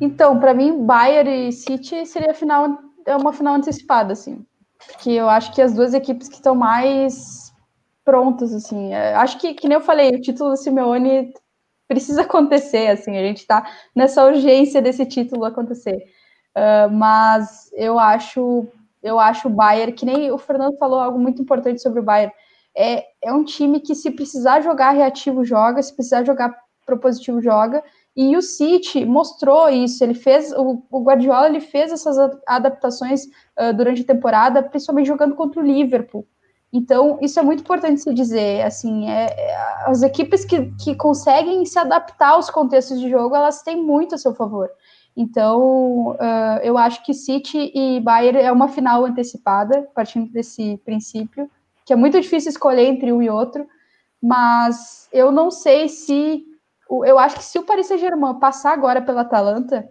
Então, 0.00 0.40
para 0.40 0.54
mim, 0.54 0.84
Bayern 0.84 1.48
e 1.48 1.52
City 1.52 2.06
seria 2.06 2.34
final, 2.34 2.78
é 3.06 3.16
uma 3.16 3.32
final 3.32 3.54
antecipada, 3.54 4.12
assim. 4.12 4.44
Porque 4.86 5.10
eu 5.10 5.28
acho 5.28 5.52
que 5.52 5.62
as 5.62 5.72
duas 5.72 5.94
equipes 5.94 6.28
que 6.28 6.36
estão 6.36 6.54
mais 6.54 7.52
prontas, 8.04 8.52
assim. 8.52 8.92
É, 8.92 9.14
acho 9.14 9.38
que, 9.38 9.54
que 9.54 9.68
nem 9.68 9.76
eu 9.76 9.80
falei, 9.80 10.10
o 10.10 10.20
título 10.20 10.50
do 10.50 10.56
Simeone 10.56 11.32
precisa 11.88 12.22
acontecer, 12.22 12.88
assim. 12.88 13.16
A 13.16 13.22
gente 13.22 13.38
está 13.38 13.66
nessa 13.94 14.24
urgência 14.24 14.82
desse 14.82 15.04
título 15.06 15.44
acontecer. 15.44 15.96
Uh, 16.56 16.90
mas 16.92 17.70
eu 17.72 17.98
acho, 17.98 18.66
eu 19.02 19.18
acho 19.18 19.48
o 19.48 19.50
Bayern, 19.50 19.92
que 19.92 20.06
nem 20.06 20.30
o 20.30 20.38
Fernando 20.38 20.76
falou 20.76 21.00
algo 21.00 21.18
muito 21.18 21.42
importante 21.42 21.82
sobre 21.82 22.00
o 22.00 22.02
Bayern. 22.02 22.32
É, 22.76 23.04
é 23.22 23.32
um 23.32 23.44
time 23.44 23.80
que, 23.80 23.94
se 23.94 24.10
precisar 24.10 24.60
jogar 24.60 24.90
reativo, 24.90 25.44
joga, 25.44 25.82
se 25.82 25.94
precisar 25.94 26.24
jogar 26.24 26.54
propositivo, 26.84 27.40
joga. 27.40 27.82
E 28.16 28.36
o 28.36 28.42
City 28.42 29.04
mostrou 29.04 29.68
isso. 29.68 30.02
Ele 30.04 30.14
fez 30.14 30.52
o, 30.52 30.82
o 30.90 31.02
Guardiola 31.02 31.48
ele 31.48 31.60
fez 31.60 31.90
essas 31.90 32.16
adaptações 32.46 33.24
uh, 33.58 33.74
durante 33.74 34.02
a 34.02 34.06
temporada, 34.06 34.62
principalmente 34.62 35.06
jogando 35.06 35.34
contra 35.34 35.60
o 35.60 35.66
Liverpool. 35.66 36.26
Então 36.72 37.18
isso 37.20 37.38
é 37.38 37.42
muito 37.42 37.60
importante 37.60 38.00
se 38.00 38.14
dizer. 38.14 38.62
Assim, 38.62 39.08
é, 39.08 39.26
é, 39.26 39.56
as 39.86 40.02
equipes 40.02 40.44
que, 40.44 40.72
que 40.82 40.94
conseguem 40.94 41.64
se 41.64 41.78
adaptar 41.78 42.30
aos 42.30 42.50
contextos 42.50 43.00
de 43.00 43.10
jogo, 43.10 43.34
elas 43.34 43.62
têm 43.62 43.80
muito 43.82 44.14
a 44.14 44.18
seu 44.18 44.34
favor. 44.34 44.68
Então 45.16 46.10
uh, 46.10 46.58
eu 46.62 46.76
acho 46.78 47.04
que 47.04 47.14
City 47.14 47.72
e 47.74 48.00
Bayern 48.00 48.38
é 48.38 48.50
uma 48.50 48.68
final 48.68 49.04
antecipada, 49.04 49.88
partindo 49.94 50.30
desse 50.30 50.76
princípio, 50.84 51.48
que 51.84 51.92
é 51.92 51.96
muito 51.96 52.20
difícil 52.20 52.50
escolher 52.50 52.86
entre 52.86 53.12
um 53.12 53.22
e 53.22 53.30
outro. 53.30 53.66
Mas 54.22 55.08
eu 55.12 55.30
não 55.30 55.50
sei 55.50 55.88
se 55.88 56.44
eu 56.90 57.18
acho 57.18 57.36
que 57.36 57.44
se 57.44 57.58
o 57.58 57.64
Paris 57.64 57.86
Saint-Germain 57.86 58.38
passar 58.38 58.72
agora 58.72 59.02
pela 59.02 59.22
Atalanta, 59.22 59.88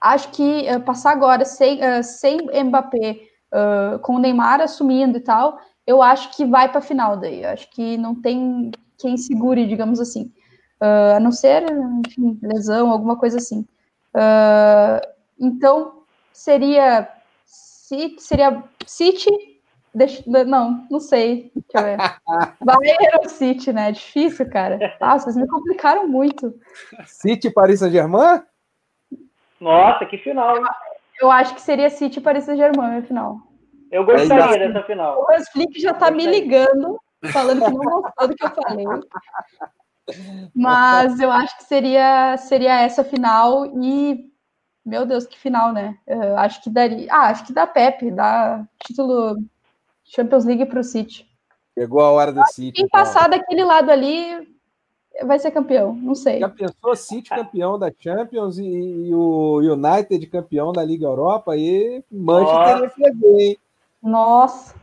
acho 0.00 0.30
que 0.30 0.66
uh, 0.70 0.80
passar 0.80 1.12
agora 1.12 1.44
sem, 1.44 1.78
uh, 1.78 2.02
sem 2.02 2.38
Mbappé, 2.64 3.20
uh, 3.52 3.98
com 4.00 4.16
o 4.16 4.18
Neymar 4.18 4.60
assumindo 4.60 5.18
e 5.18 5.20
tal, 5.20 5.58
eu 5.86 6.02
acho 6.02 6.36
que 6.36 6.44
vai 6.44 6.68
para 6.68 6.78
a 6.78 6.82
final 6.82 7.16
daí. 7.16 7.42
Eu 7.42 7.50
acho 7.50 7.70
que 7.70 7.96
não 7.96 8.14
tem 8.14 8.70
quem 8.98 9.16
segure, 9.16 9.66
digamos 9.66 10.00
assim. 10.00 10.32
a 11.16 11.18
não 11.18 11.32
ser, 11.32 11.64
enfim, 12.06 12.38
lesão, 12.42 12.90
alguma 12.90 13.16
coisa 13.16 13.38
assim. 13.38 13.66
então, 15.38 16.04
seria, 16.32 17.08
seria 18.18 18.62
City 18.86 19.51
Deixa, 19.94 20.22
não, 20.46 20.86
não 20.90 21.00
sei. 21.00 21.52
Deixa 21.54 21.76
eu 21.76 21.82
ver. 21.82 21.98
Ou 23.22 23.28
City, 23.28 23.72
né? 23.72 23.90
É 23.90 23.92
difícil, 23.92 24.48
cara. 24.48 24.78
Ah, 25.00 25.18
vocês 25.18 25.36
me 25.36 25.46
complicaram 25.46 26.08
muito. 26.08 26.54
City 27.06 27.50
Paris 27.50 27.80
Saint-Germain? 27.80 28.42
Nossa, 29.60 30.06
que 30.06 30.18
final, 30.18 30.56
hein? 30.56 30.64
Eu 31.20 31.30
acho 31.30 31.54
que 31.54 31.60
seria 31.60 31.90
City 31.90 32.20
Paris 32.20 32.44
Saint-Germain, 32.44 32.98
a 32.98 33.02
final. 33.02 33.38
Eu 33.90 34.04
gostaria 34.04 34.68
dessa 34.68 34.86
final. 34.86 35.20
O 35.20 35.32
Hans 35.32 35.48
Flick 35.50 35.78
já 35.78 35.92
tá 35.92 36.10
me 36.10 36.26
ligando, 36.26 36.98
falando 37.30 37.62
que 37.62 37.70
não 37.70 38.00
gostou 38.00 38.28
do 38.28 38.34
que 38.34 38.44
eu 38.44 38.50
falei. 38.50 38.86
Mas 40.54 41.20
eu 41.20 41.30
acho 41.30 41.56
que 41.58 41.64
seria, 41.64 42.36
seria 42.38 42.80
essa 42.80 43.04
final 43.04 43.66
e 43.80 44.32
meu 44.84 45.06
Deus, 45.06 45.26
que 45.26 45.38
final, 45.38 45.72
né? 45.72 45.96
Eu 46.06 46.36
acho 46.36 46.60
que 46.62 46.70
daria. 46.70 47.06
Ah, 47.08 47.28
acho 47.28 47.46
que 47.46 47.52
dá 47.52 47.66
Pepe, 47.66 48.10
dá 48.10 48.64
título 48.84 49.36
Champions 50.14 50.44
League 50.44 50.66
para 50.66 50.80
o 50.80 50.84
City. 50.84 51.26
Pegou 51.74 52.00
a 52.00 52.10
hora 52.10 52.32
do 52.32 52.44
City. 52.48 52.72
Quem 52.72 52.88
passar 52.88 53.28
daquele 53.28 53.64
lado 53.64 53.90
ali 53.90 54.46
vai 55.24 55.38
ser 55.38 55.50
campeão, 55.50 55.94
não 55.94 56.14
sei. 56.14 56.40
Já 56.40 56.48
pensou 56.48 56.94
City 56.94 57.30
campeão 57.30 57.78
da 57.78 57.90
Champions 57.98 58.58
e, 58.58 58.64
e 58.64 59.14
o 59.14 59.58
United 59.58 60.26
campeão 60.26 60.72
da 60.72 60.84
Liga 60.84 61.06
Europa 61.06 61.56
e 61.56 62.04
Manchester 62.10 62.82
ia 62.82 62.90
perder, 62.90 63.40
hein? 63.40 63.58
Nossa. 64.02 64.74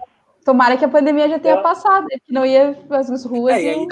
Tomara 0.43 0.77
que 0.77 0.85
a 0.85 0.89
pandemia 0.89 1.29
já 1.29 1.37
tenha 1.37 1.55
é. 1.55 1.61
passado, 1.61 2.07
que 2.07 2.33
não 2.33 2.45
ia 2.45 2.75
as 2.89 3.25
ruas. 3.25 3.55
É, 3.55 3.61
e, 3.61 3.69
aí, 3.69 3.87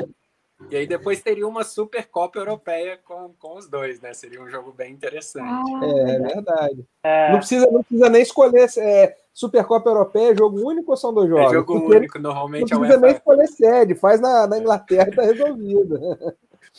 e 0.71 0.75
aí 0.75 0.87
depois 0.87 1.21
teria 1.21 1.47
uma 1.47 1.63
Supercopa 1.63 2.39
Europeia 2.39 2.99
com, 3.03 3.31
com 3.37 3.57
os 3.57 3.69
dois, 3.69 4.01
né? 4.01 4.11
Seria 4.13 4.41
um 4.41 4.49
jogo 4.49 4.71
bem 4.71 4.91
interessante. 4.91 5.45
Ah, 5.45 5.85
é, 5.85 6.19
verdade. 6.19 6.85
É. 7.03 7.31
Não, 7.31 7.37
precisa, 7.37 7.69
não 7.69 7.83
precisa 7.83 8.09
nem 8.09 8.21
escolher 8.23 8.67
é, 8.77 9.15
Supercopa 9.37 9.87
Europeia, 9.87 10.31
é 10.31 10.35
jogo 10.35 10.67
único 10.67 10.89
ou 10.89 10.97
são 10.97 11.13
dois 11.13 11.29
jogos? 11.29 11.51
É 11.51 11.53
jogo 11.53 11.79
Porque 11.79 11.97
único, 11.97 12.17
normalmente 12.17 12.71
não 12.71 12.79
precisa 12.79 12.99
nem 12.99 13.11
escolher 13.11 13.47
sede, 13.47 13.93
faz 13.93 14.19
na, 14.19 14.47
na 14.47 14.57
Inglaterra 14.57 15.09
e 15.09 15.15
tá 15.15 15.21
resolvido. 15.21 15.99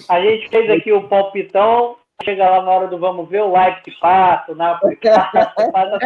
A 0.08 0.20
gente 0.20 0.48
fez 0.48 0.68
aqui 0.68 0.92
o 0.92 1.08
palpitão, 1.08 1.94
chega 2.24 2.50
lá 2.50 2.60
na 2.60 2.68
hora 2.72 2.88
do 2.88 2.98
vamos 2.98 3.28
ver, 3.28 3.42
o 3.42 3.52
Leipzig 3.52 3.96
passa, 4.00 4.50
o 4.50 4.56
Napoli 4.56 4.96
passa, 4.96 5.54
passa 5.70 5.98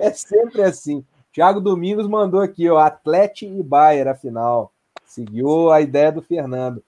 É 0.00 0.10
sempre 0.12 0.62
assim. 0.62 1.04
Thiago 1.30 1.60
Domingos 1.60 2.08
mandou 2.08 2.40
aqui, 2.40 2.70
ó, 2.70 2.78
Atlético 2.78 3.52
e 3.52 3.62
Bayern, 3.62 4.08
a 4.08 4.14
final. 4.14 4.72
Seguiu 5.04 5.70
a 5.70 5.82
ideia 5.82 6.10
do 6.10 6.22
Fernando. 6.22 6.82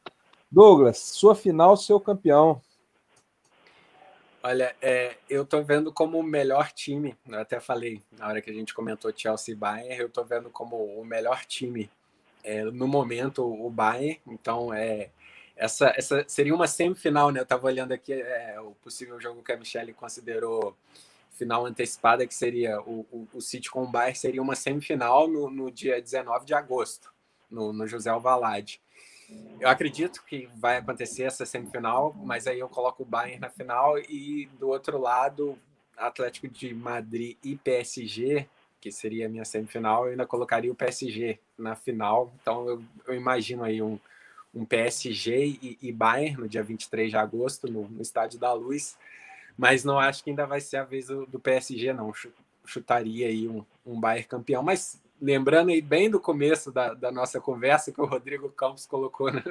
Douglas, 0.51 0.97
sua 0.97 1.35
final, 1.35 1.77
seu 1.77 2.01
campeão. 2.01 2.59
Olha, 4.47 4.77
é, 4.83 5.17
eu 5.27 5.43
tô 5.47 5.63
vendo 5.63 5.91
como 5.91 6.19
o 6.19 6.23
melhor 6.23 6.71
time, 6.71 7.17
eu 7.27 7.39
até 7.41 7.59
falei 7.61 8.03
na 8.13 8.29
hora 8.29 8.43
que 8.43 8.51
a 8.51 8.53
gente 8.53 8.75
comentou 8.75 9.11
Chelsea 9.17 9.55
e 9.55 9.57
Bayern, 9.57 9.99
eu 9.99 10.11
tô 10.11 10.23
vendo 10.23 10.51
como 10.51 10.77
o 10.77 11.03
melhor 11.03 11.47
time 11.47 11.91
é, 12.43 12.63
no 12.63 12.87
momento 12.87 13.43
o 13.43 13.71
Bayern, 13.71 14.21
então 14.27 14.71
é 14.75 15.09
essa, 15.57 15.95
essa 15.97 16.23
seria 16.29 16.55
uma 16.55 16.67
semifinal, 16.67 17.31
né? 17.31 17.41
Eu 17.41 17.47
tava 17.47 17.67
olhando 17.67 17.93
aqui 17.93 18.13
é, 18.13 18.61
o 18.61 18.73
possível 18.83 19.19
jogo 19.19 19.43
que 19.43 19.51
a 19.51 19.57
Michelle 19.57 19.95
considerou 19.95 20.77
final 21.31 21.65
antecipada, 21.65 22.27
que 22.27 22.35
seria 22.35 22.83
o, 22.83 23.07
o, 23.11 23.27
o 23.33 23.41
City 23.41 23.71
com 23.71 23.85
o 23.85 23.91
Bayern, 23.91 24.15
seria 24.15 24.43
uma 24.43 24.55
semifinal 24.55 25.27
no, 25.27 25.49
no 25.49 25.71
dia 25.71 26.03
19 26.03 26.45
de 26.45 26.53
agosto 26.53 27.11
no, 27.51 27.73
no 27.73 27.87
José 27.87 28.11
Alvalade. 28.11 28.79
Eu 29.61 29.69
acredito 29.69 30.23
que 30.27 30.49
vai 30.57 30.77
acontecer 30.77 31.23
essa 31.23 31.47
semifinal, 31.47 32.15
mas 32.23 32.47
aí 32.47 32.59
eu 32.59 32.69
coloco 32.69 33.03
o 33.03 33.07
Bayern 33.07 33.41
na 33.41 33.49
final 33.49 33.99
e 33.99 34.49
do 34.59 34.69
outro 34.69 34.99
lado, 34.99 35.59
Atlético 35.97 36.49
de 36.49 36.75
Madrid 36.75 37.37
e 37.43 37.57
PSG, 37.57 38.47
que 38.81 38.93
seria 38.93 39.25
a 39.25 39.29
minha 39.29 39.45
semifinal, 39.45 40.05
eu 40.05 40.11
ainda 40.11 40.27
colocaria 40.27 40.71
o 40.71 40.75
PSG 40.75 41.39
na 41.57 41.75
final. 41.75 42.31
Então 42.43 42.69
eu, 42.69 42.83
eu 43.07 43.15
imagino 43.15 43.65
aí 43.65 43.81
um, 43.81 43.99
um 44.55 44.65
PSG 44.65 45.59
e, 45.63 45.79
e, 45.81 45.91
Bayern 45.91 46.43
no 46.43 46.49
dia 46.49 46.63
23 46.63 47.11
de 47.11 47.17
agosto 47.17 47.67
no, 47.67 47.89
no, 47.89 48.03
Estádio 48.03 48.39
da 48.39 48.53
Luz, 48.53 48.99
mas 49.57 49.85
não 49.85 49.99
acho 49.99 50.23
que 50.23 50.31
ainda 50.31 50.47
vai 50.47 50.61
ser 50.61 50.77
a 50.77 50.85
vez 50.85 51.07
do, 51.07 51.25
do 51.25 51.41
PSG, 51.41 51.93
não. 51.93 52.13
Chutaria 52.67 53.29
aí 53.29 53.49
um, 53.49 53.65
um 53.87 53.99
Bayern 53.99 54.29
campeão, 54.29 54.63
mas 54.63 55.01
lembrando 55.21 55.71
aí 55.71 55.81
bem 55.81 56.11
do 56.11 56.21
começo 56.21 56.71
da, 56.71 56.93
da, 56.93 57.11
nossa 57.11 57.41
conversa 57.41 57.93
que 57.93 58.01
o 58.01 58.07
Rodrigo 58.07 58.49
Campos 58.51 58.87
colocou 58.87 59.33
no, 59.33 59.43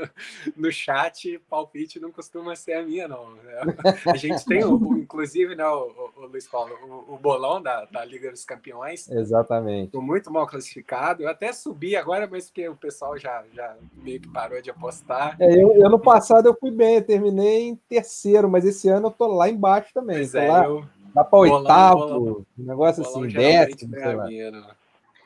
no 0.55 0.71
chat, 0.71 1.39
palpite 1.49 1.99
não 1.99 2.11
costuma 2.11 2.55
ser 2.55 2.73
a 2.73 2.83
minha, 2.83 3.07
não. 3.07 3.31
Né? 3.31 3.61
A 4.05 4.15
gente 4.15 4.45
tem, 4.45 4.63
o, 4.63 4.97
inclusive, 4.97 5.55
né, 5.55 5.65
o, 5.65 6.11
o, 6.17 6.25
Luiz 6.27 6.47
Paulo, 6.47 6.73
o, 6.83 7.15
o 7.15 7.17
bolão 7.17 7.61
da, 7.61 7.85
da, 7.85 8.03
Liga 8.05 8.29
dos 8.31 8.45
Campeões. 8.45 9.09
Exatamente. 9.09 9.87
Estou 9.87 10.01
muito 10.01 10.31
mal 10.31 10.45
classificado. 10.45 11.23
Eu 11.23 11.29
até 11.29 11.51
subi 11.53 11.95
agora, 11.95 12.27
mas 12.29 12.45
porque 12.45 12.67
o 12.67 12.75
pessoal 12.75 13.17
já, 13.17 13.43
já 13.53 13.75
meio 13.95 14.19
que 14.19 14.29
parou 14.29 14.61
de 14.61 14.69
apostar. 14.69 15.35
É, 15.39 15.61
eu, 15.61 15.85
ano 15.85 15.99
passado 15.99 16.47
eu 16.47 16.55
fui 16.59 16.71
bem, 16.71 16.95
eu 16.95 17.05
terminei 17.05 17.63
em 17.67 17.75
terceiro, 17.75 18.49
mas 18.49 18.65
esse 18.65 18.89
ano 18.89 19.07
eu 19.07 19.11
tô 19.11 19.27
lá 19.27 19.49
embaixo 19.49 19.93
também. 19.93 20.17
Pois 20.17 20.35
é, 20.35 20.47
lá, 20.47 20.65
eu... 20.65 20.83
Lá 21.15 21.23
para 21.23 21.39
oitavo, 21.39 22.45
um 22.57 22.63
negócio 22.63 23.03
assim, 23.03 23.27
décimo, 23.27 23.93
sei 23.93 24.15
lá. 24.15 24.25
Minha, 24.25 24.75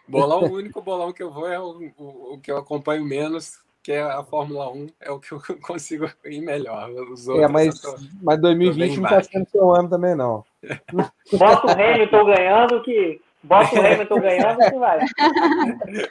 Bolão, 0.08 0.40
o 0.46 0.54
único 0.54 0.82
bolão 0.82 1.12
que 1.12 1.22
eu 1.22 1.32
vou 1.32 1.48
é 1.48 1.60
o, 1.60 1.92
o, 1.98 2.34
o, 2.34 2.40
que 2.40 2.52
eu 2.52 2.58
acompanho 2.58 3.04
menos, 3.04 3.60
que 3.84 3.92
é 3.92 4.02
a 4.02 4.24
Fórmula 4.24 4.72
1, 4.72 4.88
é 5.02 5.12
o 5.12 5.20
que 5.20 5.32
eu 5.32 5.42
consigo 5.62 6.10
ir 6.26 6.42
melhor. 6.42 6.90
Os 6.90 7.28
é, 7.28 7.32
outros, 7.32 7.40
é, 7.40 7.48
mas, 7.48 7.82
tô, 7.82 7.96
mas 8.22 8.42
2020 8.42 8.98
não 8.98 9.04
está 9.04 9.24
sendo 9.24 9.50
seu 9.50 9.72
ano 9.72 9.90
também, 9.90 10.16
não. 10.16 10.44
Bota 11.34 11.68
o 11.68 11.72
Hamilton 11.72 12.26
ganhando 12.26 12.82
que. 12.84 13.22
Bota 13.44 13.76
o 13.76 13.80
Hamilton 13.80 14.20
ganhando 14.20 14.58
que 14.58 14.78
vai. 14.78 15.00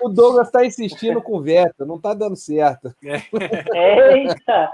O 0.01 0.09
Douglas 0.09 0.47
está 0.47 0.64
insistindo 0.64 1.20
com 1.20 1.36
o 1.36 1.43
Vettel, 1.43 1.86
não 1.86 1.97
está 1.97 2.14
dando 2.14 2.36
certo. 2.36 2.94
Eita! 3.02 4.73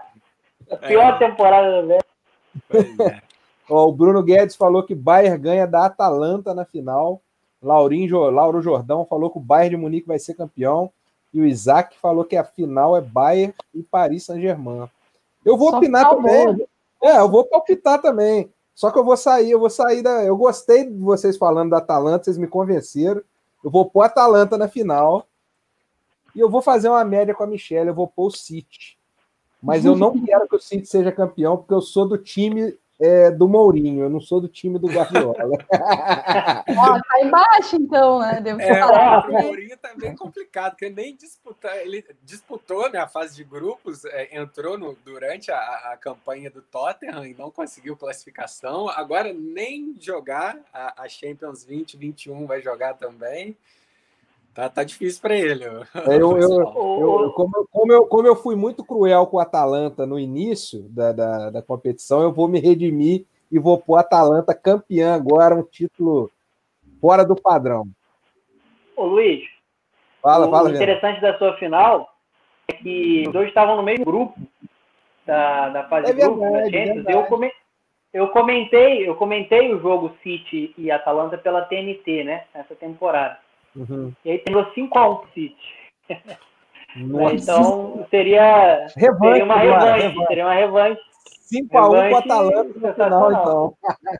A 0.70 0.76
pior 0.76 1.14
é. 1.14 1.18
temporada 1.18 1.82
do 1.82 1.88
Vettel. 1.88 2.12
É. 3.10 3.22
o 3.68 3.90
Bruno 3.90 4.22
Guedes 4.22 4.54
falou 4.54 4.84
que 4.84 4.94
Bayern 4.94 5.38
ganha 5.38 5.66
da 5.66 5.86
Atalanta 5.86 6.54
na 6.54 6.64
final. 6.64 7.20
Laurinho, 7.62 8.18
Lauro 8.30 8.60
Jordão 8.60 9.06
falou 9.06 9.30
que 9.30 9.38
o 9.38 9.40
Bayern 9.40 9.76
de 9.76 9.76
Munique 9.76 10.08
vai 10.08 10.18
ser 10.18 10.34
campeão. 10.34 10.90
E 11.32 11.40
o 11.40 11.46
Isaac 11.46 11.96
falou 11.98 12.24
que 12.24 12.36
a 12.36 12.44
final 12.44 12.96
é 12.96 13.00
Bayern 13.00 13.54
e 13.74 13.82
Paris 13.82 14.24
Saint-Germain. 14.24 14.88
Eu 15.44 15.56
vou 15.56 15.70
Só 15.70 15.78
opinar 15.78 16.10
também. 16.10 16.66
É, 17.02 17.18
eu 17.18 17.30
vou 17.30 17.44
palpitar 17.44 18.00
também. 18.00 18.50
Só 18.74 18.90
que 18.90 18.98
eu 18.98 19.04
vou 19.04 19.16
sair, 19.16 19.50
eu 19.50 19.60
vou 19.60 19.70
sair 19.70 20.02
da. 20.02 20.24
Eu 20.24 20.36
gostei 20.36 20.84
de 20.84 20.98
vocês 20.98 21.36
falando 21.36 21.70
da 21.70 21.78
Atalanta, 21.78 22.24
vocês 22.24 22.38
me 22.38 22.46
convenceram. 22.46 23.22
Eu 23.62 23.70
vou 23.70 23.88
pôr 23.88 24.02
a 24.02 24.06
Atalanta 24.06 24.58
na 24.58 24.68
final. 24.68 25.26
E 26.34 26.40
eu 26.40 26.50
vou 26.50 26.62
fazer 26.62 26.88
uma 26.88 27.04
média 27.04 27.34
com 27.34 27.44
a 27.44 27.46
Michelle, 27.46 27.88
eu 27.88 27.94
vou 27.94 28.08
pôr 28.08 28.26
o 28.26 28.30
City. 28.30 28.98
Mas 29.62 29.84
eu 29.84 29.94
não 29.94 30.18
quero 30.24 30.48
que 30.48 30.56
o 30.56 30.60
City 30.60 30.86
seja 30.86 31.12
campeão, 31.12 31.56
porque 31.56 31.74
eu 31.74 31.80
sou 31.80 32.08
do 32.08 32.18
time 32.18 32.76
é 33.04 33.30
do 33.30 33.48
Mourinho, 33.48 34.04
eu 34.04 34.10
não 34.10 34.20
sou 34.20 34.40
do 34.40 34.46
time 34.48 34.78
do 34.78 34.86
Guardiola. 34.88 35.34
Ó, 36.76 37.00
tá 37.00 37.20
embaixo, 37.20 37.76
então, 37.76 38.20
né? 38.20 38.40
Devo 38.40 38.60
É, 38.60 38.78
falar. 38.80 39.28
o 39.28 39.32
Mourinho 39.32 39.76
tá 39.76 39.92
bem 39.96 40.14
complicado, 40.14 40.72
porque 40.72 40.88
nem 40.88 41.16
disputar, 41.16 41.76
ele 41.78 42.04
disputou 42.22 42.90
né, 42.90 42.98
a 42.98 43.08
fase 43.08 43.34
de 43.36 43.44
grupos, 43.44 44.04
é, 44.04 44.36
entrou 44.38 44.78
no- 44.78 44.96
durante 45.04 45.50
a, 45.50 45.58
a 45.92 45.96
campanha 45.96 46.50
do 46.50 46.62
Tottenham 46.62 47.26
e 47.26 47.34
não 47.34 47.50
conseguiu 47.50 47.96
classificação. 47.96 48.88
Agora 48.88 49.32
nem 49.32 49.94
jogar 50.00 50.56
a, 50.72 51.02
a 51.02 51.08
Champions 51.08 51.64
2021 51.64 52.46
vai 52.46 52.60
jogar 52.62 52.94
também. 52.94 53.56
Tá, 54.54 54.68
tá 54.68 54.84
difícil 54.84 55.20
para 55.22 55.34
ele. 55.36 55.64
É, 55.64 55.68
eu, 56.20 56.36
eu, 56.38 56.60
eu- 56.60 57.32
como, 57.32 57.52
eu- 57.56 57.66
como 57.70 57.92
eu, 57.92 58.06
como 58.06 58.26
eu 58.28 58.36
fui 58.36 58.54
muito 58.54 58.84
cruel 58.84 59.26
com 59.26 59.38
o 59.38 59.40
Atalanta 59.40 60.04
no 60.06 60.18
início 60.18 60.82
da, 60.90 61.12
da, 61.12 61.50
da 61.50 61.62
competição, 61.62 62.20
eu 62.22 62.32
vou 62.32 62.48
me 62.48 62.60
redimir 62.60 63.24
e 63.50 63.58
vou 63.58 63.78
pôr 63.78 63.94
o 63.94 63.96
Atalanta 63.96 64.54
campeã 64.54 65.14
agora, 65.14 65.54
um 65.54 65.62
título 65.62 66.30
fora 67.00 67.24
do 67.24 67.34
padrão. 67.34 67.86
Ô, 68.96 69.04
Luiz, 69.06 69.42
Fala, 70.20 70.46
o 70.46 70.50
fala, 70.50 70.68
Leandro. 70.68 70.82
interessante 70.84 71.20
da 71.20 71.36
sua 71.38 71.56
final 71.56 72.14
é 72.68 72.74
que 72.74 73.24
os 73.26 73.32
dois 73.32 73.48
estavam 73.48 73.76
no 73.76 73.82
mesmo 73.82 74.04
grupo 74.04 74.38
da, 75.26 75.68
da 75.70 75.88
fase 75.88 76.10
É 76.10 76.14
de 76.14 76.20
grupo 76.20 76.38
verdade, 76.40 76.70
da 76.70 76.78
Champions. 76.78 76.94
verdade. 77.04 77.16
Eu, 77.16 77.24
come- 77.24 77.52
eu 78.12 78.28
comentei, 78.28 79.08
eu 79.08 79.16
comentei 79.16 79.74
o 79.74 79.80
jogo 79.80 80.14
City 80.22 80.74
e 80.78 80.90
Atalanta 80.90 81.36
pela 81.38 81.62
TNT, 81.62 82.22
né? 82.24 82.44
Essa 82.54 82.74
temporada. 82.74 83.38
Uhum. 83.76 84.12
E 84.24 84.30
aí 84.30 84.38
terminou 84.38 84.70
5x1 84.72 85.18
pro 85.20 85.28
City. 85.34 85.56
Nossa. 86.96 87.34
Então 87.34 88.06
seria, 88.10 88.86
revanche, 88.96 89.30
seria 89.30 89.44
uma 89.44 89.54
agora, 89.54 89.94
revanche, 89.96 90.26
seria 90.26 90.44
uma 90.44 90.54
revanche. 90.54 91.00
5x1 91.52 91.68
com 91.70 91.78
o 91.78 91.92
Revanche 91.92 92.16
Atalanta 92.30 92.64
no 92.64 92.94
final, 92.94 93.32
então. 93.32 93.74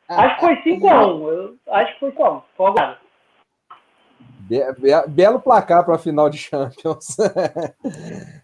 Acho 0.09 0.35
que 0.35 0.41
foi 0.41 0.57
5x1. 0.63 1.23
Eu 1.67 1.75
acho 1.75 1.93
que 1.95 2.01
foi 2.01 2.13
5x1. 2.13 2.43
Foi 2.57 2.67
agora. 2.67 2.99
Be- 4.41 4.73
be- 4.79 5.09
belo 5.09 5.41
placar 5.41 5.85
para 5.85 5.95
a 5.95 5.99
final 5.99 6.29
de 6.31 6.37
Champions. 6.39 7.17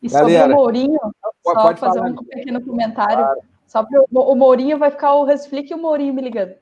E 0.03 0.09
sobre 0.09 0.35
Galera, 0.35 0.53
o 0.53 0.57
Mourinho, 0.57 0.99
só 1.43 1.55
pode 1.55 1.81
fazer 1.81 1.99
falar. 1.99 2.11
um 2.11 2.17
pequeno 2.25 2.61
comentário. 2.65 3.27
Só 3.67 3.83
pro, 3.85 4.07
o 4.11 4.35
Mourinho 4.35 4.79
vai 4.79 4.91
ficar 4.91 5.15
o 5.15 5.25
Resflick 5.25 5.71
e 5.71 5.75
o 5.75 5.79
Mourinho 5.79 6.15
me 6.15 6.23
ligando. 6.23 6.55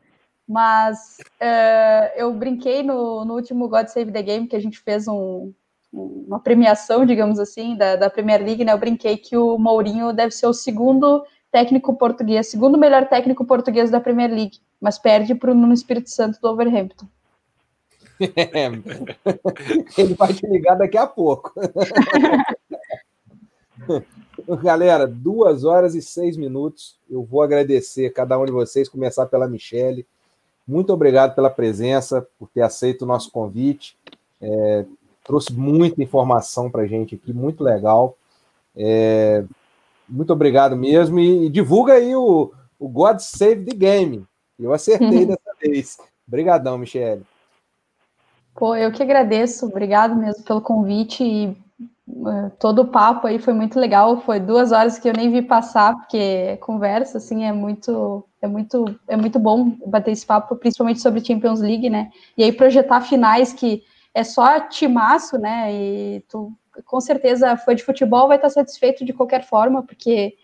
Mas 0.49 1.17
é, 1.41 2.15
eu 2.17 2.33
brinquei 2.33 2.83
no, 2.83 3.25
no 3.25 3.35
último 3.35 3.69
God 3.69 3.89
Save 3.89 4.13
the 4.13 4.23
Game, 4.23 4.47
que 4.47 4.57
a 4.57 4.61
gente 4.61 4.79
fez 4.79 5.09
um- 5.09 5.53
uma 5.93 6.39
premiação, 6.39 7.07
digamos 7.07 7.39
assim, 7.39 7.77
da, 7.77 7.97
da 7.97 8.11
Premier 8.11 8.43
League, 8.43 8.65
né? 8.65 8.73
Eu 8.73 8.79
brinquei 8.79 9.17
que 9.17 9.37
o 9.37 9.57
Mourinho 9.59 10.13
deve 10.13 10.33
ser 10.33 10.47
o 10.47 10.53
segundo 10.53 11.25
técnico 11.51 11.97
português, 11.97 12.49
segundo 12.49 12.77
melhor 12.77 13.09
técnico 13.09 13.45
português 13.45 13.91
da 13.91 14.01
Premier 14.01 14.31
League, 14.31 14.59
mas 14.81 14.99
perde 14.99 15.35
para 15.35 15.51
o 15.51 15.55
Nuno 15.55 15.73
Espírito 15.73 16.11
Santo 16.11 16.39
do 16.41 16.49
Overhampton. 16.49 17.07
É. 18.37 18.67
Ele 19.99 20.15
vai 20.15 20.33
te 20.33 20.47
ligar 20.47 20.77
daqui 20.77 20.99
a 20.99 21.07
pouco. 21.07 21.53
Galera, 24.63 25.07
duas 25.07 25.65
horas 25.65 25.95
e 25.95 26.03
seis 26.03 26.37
minutos. 26.37 26.99
Eu 27.09 27.23
vou 27.23 27.43
agradecer 27.43 28.11
cada 28.11 28.39
um 28.39 28.45
de 28.45 28.53
vocês, 28.53 28.89
começar 28.89 29.27
pela 29.27 29.49
Michele. 29.49 30.07
Muito 30.67 30.93
obrigado 30.93 31.35
pela 31.35 31.49
presença, 31.49 32.27
por 32.39 32.49
ter 32.49 32.63
aceito 32.63 33.03
o 33.03 33.07
nosso 33.07 33.31
convite. 33.31 33.97
É, 34.41 34.85
trouxe 35.25 35.53
muita 35.53 36.03
informação 36.03 36.71
para 36.71 36.83
a 36.83 36.87
gente 36.87 37.15
aqui, 37.15 37.33
muito 37.33 37.63
legal. 37.63 38.17
É, 38.77 39.45
muito 40.09 40.33
obrigado 40.33 40.77
mesmo. 40.77 41.19
E, 41.19 41.47
e 41.47 41.49
divulga 41.49 41.95
aí 41.95 42.15
o, 42.15 42.53
o 42.79 42.89
God 42.89 43.19
Save 43.19 43.65
the 43.65 43.75
Game. 43.75 44.27
Eu 44.59 44.73
acertei 44.73 45.25
dessa 45.27 45.55
vez. 45.61 45.99
Obrigadão, 46.27 46.79
Michele. 46.79 47.23
Pô, 48.55 48.75
eu 48.75 48.91
que 48.91 49.03
agradeço, 49.03 49.67
obrigado 49.67 50.17
mesmo 50.17 50.43
pelo 50.43 50.63
convite 50.63 51.23
e 51.23 51.57
todo 52.59 52.83
o 52.83 52.89
papo 52.89 53.27
aí 53.27 53.39
foi 53.39 53.53
muito 53.53 53.79
legal. 53.79 54.21
Foi 54.21 54.39
duas 54.39 54.73
horas 54.73 54.99
que 54.99 55.09
eu 55.09 55.13
nem 55.13 55.31
vi 55.31 55.43
passar, 55.43 55.95
porque 55.97 56.57
conversa 56.59 57.19
assim 57.19 57.45
é 57.45 57.53
muito, 57.53 58.25
é 58.41 58.47
muito, 58.47 58.85
é 59.09 59.17
muito 59.17 59.39
bom 59.39 59.77
bater 59.87 60.13
esse 60.13 60.25
papo, 60.25 60.57
principalmente 60.57 61.01
sobre 61.01 61.25
Champions 61.25 61.61
League, 61.61 61.91
né? 61.91 62.11
E 62.37 62.45
aí 62.45 62.53
projetar 62.53 63.01
finais 63.01 63.53
que 63.53 63.83
é 64.15 64.23
só 64.25 64.61
timaço, 64.61 65.39
né? 65.39 65.73
E 65.73 66.25
tu 66.29 66.53
com 66.85 67.01
certeza 67.01 67.57
foi 67.57 67.75
de 67.75 67.83
futebol, 67.83 68.29
vai 68.29 68.37
estar 68.37 68.51
satisfeito 68.51 69.05
de 69.05 69.13
qualquer 69.13 69.45
forma, 69.45 69.83
porque 69.83 70.35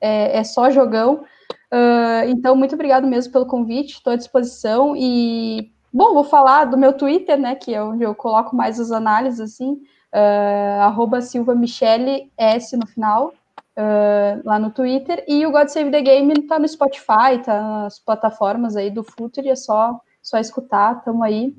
é, 0.00 0.38
é 0.38 0.44
só 0.44 0.70
jogão. 0.70 1.24
Uh, 1.72 2.28
então, 2.28 2.56
muito 2.56 2.74
obrigado 2.74 3.06
mesmo 3.06 3.32
pelo 3.32 3.46
convite, 3.46 3.94
estou 3.94 4.12
à 4.12 4.16
disposição 4.16 4.94
e 4.96 5.70
Bom, 5.96 6.12
vou 6.12 6.24
falar 6.24 6.64
do 6.64 6.76
meu 6.76 6.92
Twitter, 6.92 7.38
né, 7.38 7.54
que 7.54 7.72
é 7.72 7.80
onde 7.80 8.02
eu 8.02 8.16
coloco 8.16 8.56
mais 8.56 8.80
as 8.80 8.90
análises, 8.90 9.38
assim, 9.38 9.80
uh, 10.14 10.80
arroba 10.82 11.20
Silva 11.20 11.54
Michele 11.54 12.30
S 12.38 12.76
no 12.76 12.86
final, 12.86 13.34
uh, 13.76 14.40
lá 14.44 14.58
no 14.58 14.70
Twitter, 14.70 15.24
e 15.26 15.44
o 15.44 15.50
God 15.50 15.68
Save 15.68 15.90
the 15.90 16.00
Game 16.00 16.42
tá 16.42 16.58
no 16.58 16.68
Spotify, 16.68 17.42
tá 17.44 17.60
nas 17.60 17.98
plataformas 17.98 18.76
aí 18.76 18.90
do 18.90 19.02
Future, 19.02 19.48
é 19.48 19.56
só, 19.56 20.00
só 20.22 20.38
escutar, 20.38 21.04
tamo 21.04 21.24
aí. 21.24 21.54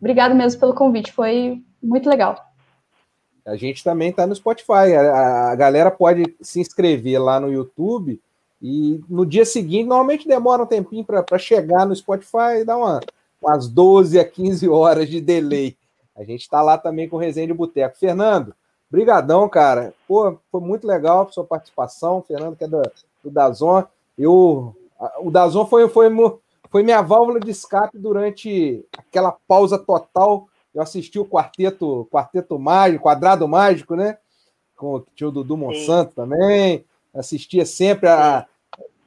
Obrigado 0.00 0.34
mesmo 0.34 0.58
pelo 0.58 0.74
convite, 0.74 1.12
foi 1.12 1.62
muito 1.80 2.08
legal. 2.08 2.36
A 3.46 3.56
gente 3.56 3.82
também 3.82 4.10
está 4.10 4.26
no 4.26 4.34
Spotify. 4.34 4.94
A, 4.94 5.50
a, 5.50 5.54
galera 5.56 5.90
pode 5.90 6.34
se 6.40 6.60
inscrever 6.60 7.20
lá 7.20 7.40
no 7.40 7.52
YouTube 7.52 8.20
e 8.60 9.00
no 9.08 9.26
dia 9.26 9.44
seguinte, 9.44 9.88
normalmente 9.88 10.28
demora 10.28 10.62
um 10.62 10.66
tempinho 10.66 11.04
para 11.04 11.38
chegar 11.38 11.84
no 11.84 11.94
Spotify 11.94 12.64
dá 12.64 12.76
uma, 12.76 13.00
umas 13.42 13.66
12 13.66 14.20
a 14.20 14.24
15 14.24 14.68
horas 14.68 15.08
de 15.08 15.20
delay. 15.20 15.76
A 16.16 16.24
gente 16.24 16.42
está 16.42 16.62
lá 16.62 16.76
também 16.76 17.08
com 17.08 17.16
o 17.16 17.18
Resenha 17.18 17.46
de 17.46 17.54
Boteco. 17.54 17.98
Fernando, 17.98 18.54
brigadão, 18.90 19.48
cara. 19.48 19.94
Pô, 20.06 20.38
foi 20.50 20.60
muito 20.60 20.86
legal 20.86 21.22
a 21.22 21.32
sua 21.32 21.44
participação. 21.44 22.22
Fernando, 22.22 22.56
que 22.56 22.64
é 22.64 22.68
do, 22.68 22.82
do 23.22 23.30
Dazon. 23.30 23.84
Eu, 24.18 24.76
o 25.20 25.30
Dazon 25.30 25.66
foi, 25.66 25.88
foi, 25.88 26.08
foi 26.70 26.82
minha 26.82 27.02
válvula 27.02 27.40
de 27.40 27.50
escape 27.50 27.98
durante 27.98 28.84
aquela 28.96 29.32
pausa 29.46 29.78
total 29.78 30.48
eu 30.74 30.80
assisti 30.80 31.18
o 31.18 31.26
quarteto, 31.26 32.08
quarteto 32.10 32.58
mágico, 32.58 33.02
quadrado 33.02 33.46
mágico, 33.46 33.94
né? 33.94 34.16
Com 34.74 34.94
o 34.94 35.00
tio 35.14 35.30
Dudu 35.30 35.56
Monsanto 35.56 36.10
Sim. 36.10 36.16
também. 36.16 36.84
Assistia 37.14 37.66
sempre 37.66 38.08
a, 38.08 38.46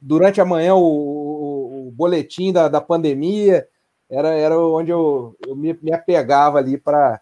durante 0.00 0.40
a 0.40 0.44
manhã 0.44 0.74
o, 0.74 0.80
o, 0.80 1.88
o 1.88 1.90
boletim 1.90 2.52
da, 2.52 2.68
da 2.68 2.80
pandemia. 2.80 3.66
Era, 4.10 4.28
era 4.28 4.58
onde 4.58 4.90
eu, 4.90 5.36
eu 5.46 5.56
me, 5.56 5.76
me 5.82 5.92
apegava 5.92 6.58
ali 6.58 6.78
para 6.78 7.20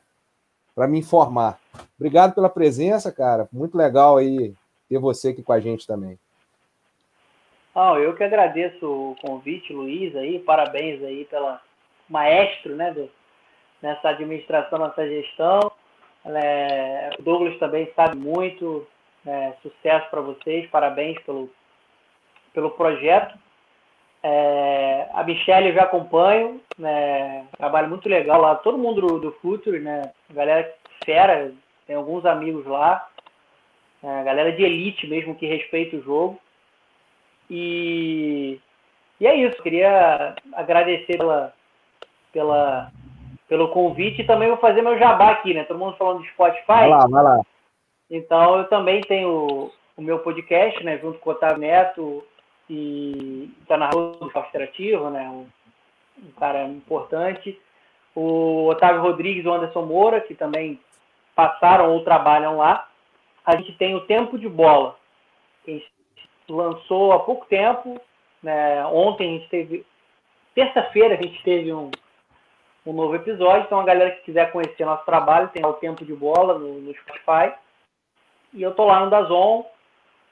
me 0.89 0.98
informar. 0.98 1.59
Obrigado 1.98 2.35
pela 2.35 2.48
presença, 2.48 3.11
cara. 3.11 3.48
Muito 3.52 3.77
legal 3.77 4.19
aí 4.19 4.55
ter 4.89 4.98
você 4.98 5.28
aqui 5.31 5.43
com 5.43 5.52
a 5.52 5.61
gente 5.61 5.86
também. 5.86 6.19
Oh, 7.74 7.97
eu 7.97 8.15
que 8.15 8.23
agradeço 8.23 8.86
o 8.86 9.16
convite, 9.20 9.73
Luiz, 9.73 10.15
aí, 10.15 10.39
parabéns 10.39 11.02
aí 11.02 11.24
pela 11.24 11.61
maestro, 12.09 12.77
né, 12.77 12.93
do, 12.93 13.11
nessa 13.82 14.11
administração, 14.11 14.78
nessa 14.78 15.09
gestão. 15.09 15.73
É, 16.24 17.11
o 17.19 17.23
Douglas 17.23 17.59
também 17.59 17.90
sabe 17.97 18.16
muito. 18.16 18.86
É, 19.27 19.55
sucesso 19.62 20.11
para 20.11 20.20
vocês, 20.20 20.69
parabéns 20.70 21.19
pelo, 21.23 21.51
pelo 22.52 22.70
projeto. 22.73 23.39
É, 24.26 25.06
a 25.12 25.22
Michelle 25.22 25.68
eu 25.68 25.74
já 25.74 25.82
acompanho, 25.82 26.59
né, 26.78 27.44
trabalho 27.59 27.90
muito 27.90 28.09
legal 28.09 28.40
lá, 28.40 28.55
todo 28.55 28.78
mundo 28.78 29.02
do, 29.02 29.20
do 29.20 29.32
Future, 29.32 29.78
né, 29.78 30.01
galera 30.30 30.74
fera, 31.05 31.52
tem 31.86 31.94
alguns 31.94 32.24
amigos 32.24 32.64
lá, 32.64 33.06
é, 34.02 34.24
galera 34.24 34.51
de 34.52 34.62
elite 34.62 35.06
mesmo 35.06 35.34
que 35.34 35.44
respeita 35.44 35.96
o 35.96 36.02
jogo. 36.02 36.40
E, 37.51 38.59
e 39.20 39.26
é 39.26 39.34
isso, 39.34 39.62
queria 39.62 40.34
agradecer 40.55 41.18
pela, 41.18 41.52
pela, 42.32 42.90
pelo 43.46 43.68
convite 43.68 44.22
e 44.22 44.26
também 44.26 44.48
vou 44.48 44.56
fazer 44.56 44.80
meu 44.80 44.98
jabá 44.98 45.32
aqui, 45.32 45.52
né? 45.52 45.64
Todo 45.64 45.78
mundo 45.78 45.98
falando 45.98 46.22
de 46.22 46.30
Spotify. 46.30 46.64
Vai 46.66 46.88
lá, 46.88 47.06
vai 47.06 47.22
lá. 47.22 47.40
Então 48.10 48.56
eu 48.56 48.64
também 48.68 49.02
tenho 49.02 49.70
o 49.94 50.02
meu 50.02 50.20
podcast, 50.20 50.82
né? 50.82 50.96
Junto 50.96 51.18
com 51.18 51.28
o 51.28 51.32
Otávio 51.34 51.59
Neto 51.59 52.24
e 52.69 53.53
está 53.62 53.77
na 53.77 53.91
rua 53.91 54.12
do 54.12 55.11
né? 55.11 55.28
Um, 55.28 55.47
um, 56.23 56.31
cara 56.39 56.65
importante. 56.65 57.61
O 58.15 58.69
Otávio 58.69 59.03
Rodrigues 59.03 59.45
e 59.45 59.49
o 59.49 59.53
Anderson 59.53 59.82
Moura, 59.82 60.20
que 60.20 60.35
também 60.35 60.81
passaram 61.35 61.93
ou 61.93 62.05
trabalham 62.05 62.57
lá. 62.57 62.89
A 63.45 63.57
gente 63.57 63.73
tem 63.77 63.95
o 63.95 64.07
Tempo 64.07 64.39
de 64.39 64.49
Bola, 64.49 64.97
que 65.65 65.70
a 65.70 65.74
gente 65.74 65.93
lançou 66.49 67.12
há 67.12 67.19
pouco 67.20 67.47
tempo. 67.47 68.01
Né? 68.43 68.85
Ontem 68.86 69.28
a 69.28 69.39
gente 69.39 69.49
teve. 69.49 69.86
Terça-feira 70.55 71.15
a 71.15 71.23
gente 71.23 71.43
teve 71.43 71.73
um, 71.73 71.91
um 72.86 72.93
novo 72.93 73.16
episódio. 73.16 73.66
Então, 73.66 73.81
a 73.81 73.85
galera 73.85 74.12
que 74.12 74.23
quiser 74.23 74.53
conhecer 74.53 74.85
nosso 74.85 75.05
trabalho, 75.05 75.49
tem 75.49 75.65
o 75.66 75.73
Tempo 75.74 76.05
de 76.05 76.15
Bola 76.15 76.59
no, 76.59 76.81
no 76.81 76.95
Spotify. 76.95 77.55
E 78.53 78.62
eu 78.62 78.73
tô 78.73 78.85
lá 78.85 79.01
no 79.01 79.11
Dazon, 79.11 79.66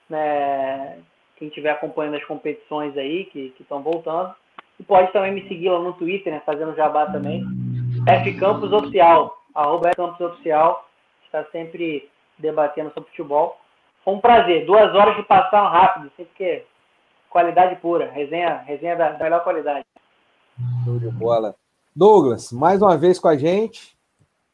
né, 0.09 1.03
quem 1.43 1.48
estiver 1.48 1.73
acompanhando 1.73 2.14
as 2.14 2.24
competições 2.24 2.97
aí 2.97 3.24
que 3.24 3.52
estão 3.59 3.82
voltando. 3.82 4.32
E 4.78 4.85
pode 4.85 5.12
também 5.12 5.32
me 5.32 5.48
seguir 5.48 5.70
lá 5.70 5.81
no 5.81 5.93
Twitter, 5.94 6.32
né, 6.32 6.40
fazendo 6.47 6.77
jabá 6.77 7.06
também. 7.06 7.44
F 8.06 8.39
Campos 8.39 8.73
Oficial, 8.73 9.36
arroba 9.52 9.89
F 9.89 9.97
Campos 9.97 10.20
Oficial, 10.20 10.89
está 11.24 11.44
sempre 11.51 12.09
debatendo 12.39 12.93
sobre 12.94 13.10
futebol. 13.10 13.59
Foi 14.05 14.14
um 14.14 14.20
prazer, 14.20 14.64
duas 14.66 14.94
horas 14.94 15.16
que 15.16 15.24
passaram 15.24 15.69
rápido, 15.69 16.12
sempre 16.16 16.32
que 16.36 16.64
qualidade 17.28 17.74
pura, 17.81 18.09
resenha, 18.09 18.59
resenha 18.59 18.94
da, 18.94 19.10
da 19.10 19.24
melhor 19.24 19.43
qualidade. 19.43 19.85
Show 20.85 20.98
de 21.01 21.10
bola. 21.10 21.56
Douglas, 21.94 22.52
mais 22.52 22.81
uma 22.81 22.97
vez 22.97 23.19
com 23.19 23.27
a 23.27 23.36
gente. 23.36 23.97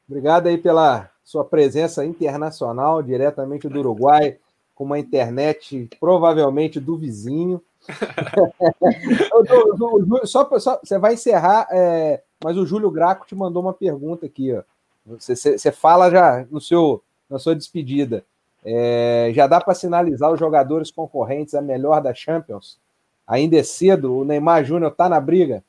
Obrigado 0.09 0.47
aí 0.47 0.57
pela 0.57 1.11
sua 1.23 1.45
presença 1.45 2.03
internacional, 2.03 3.03
diretamente 3.03 3.69
do 3.69 3.79
Uruguai, 3.79 4.39
com 4.79 4.85
uma 4.85 5.01
internet 5.01 5.91
provavelmente 5.99 6.79
do 6.79 6.97
vizinho. 6.97 7.61
só, 10.25 10.49
só, 10.61 10.79
você 10.81 10.97
vai 11.01 11.15
encerrar, 11.15 11.67
é, 11.73 12.23
mas 12.45 12.57
o 12.57 12.65
Júlio 12.65 12.89
Graco 12.89 13.27
te 13.27 13.35
mandou 13.35 13.61
uma 13.61 13.75
pergunta 13.75 14.27
aqui. 14.27 14.55
Ó. 14.55 14.63
Você, 15.05 15.35
você 15.35 15.73
fala 15.73 16.09
já 16.11 16.47
no 16.49 16.61
seu, 16.61 17.03
na 17.29 17.41
sua 17.41 17.57
despedida. 17.57 18.25
É, 18.65 19.33
já 19.35 19.49
dá 19.49 19.61
para 19.61 19.75
sinalizar 19.75 20.31
os 20.31 20.39
jogadores 20.39 20.93
concorrentes 20.93 21.57
a 21.57 21.61
melhor 21.61 22.01
da 22.01 22.15
Champions? 22.15 22.79
Ainda 23.27 23.59
é 23.59 23.65
cedo? 23.65 24.15
O 24.15 24.25
Neymar 24.25 24.65
Júnior 24.65 24.93
está 24.93 25.09
na 25.09 25.19
briga? 25.19 25.65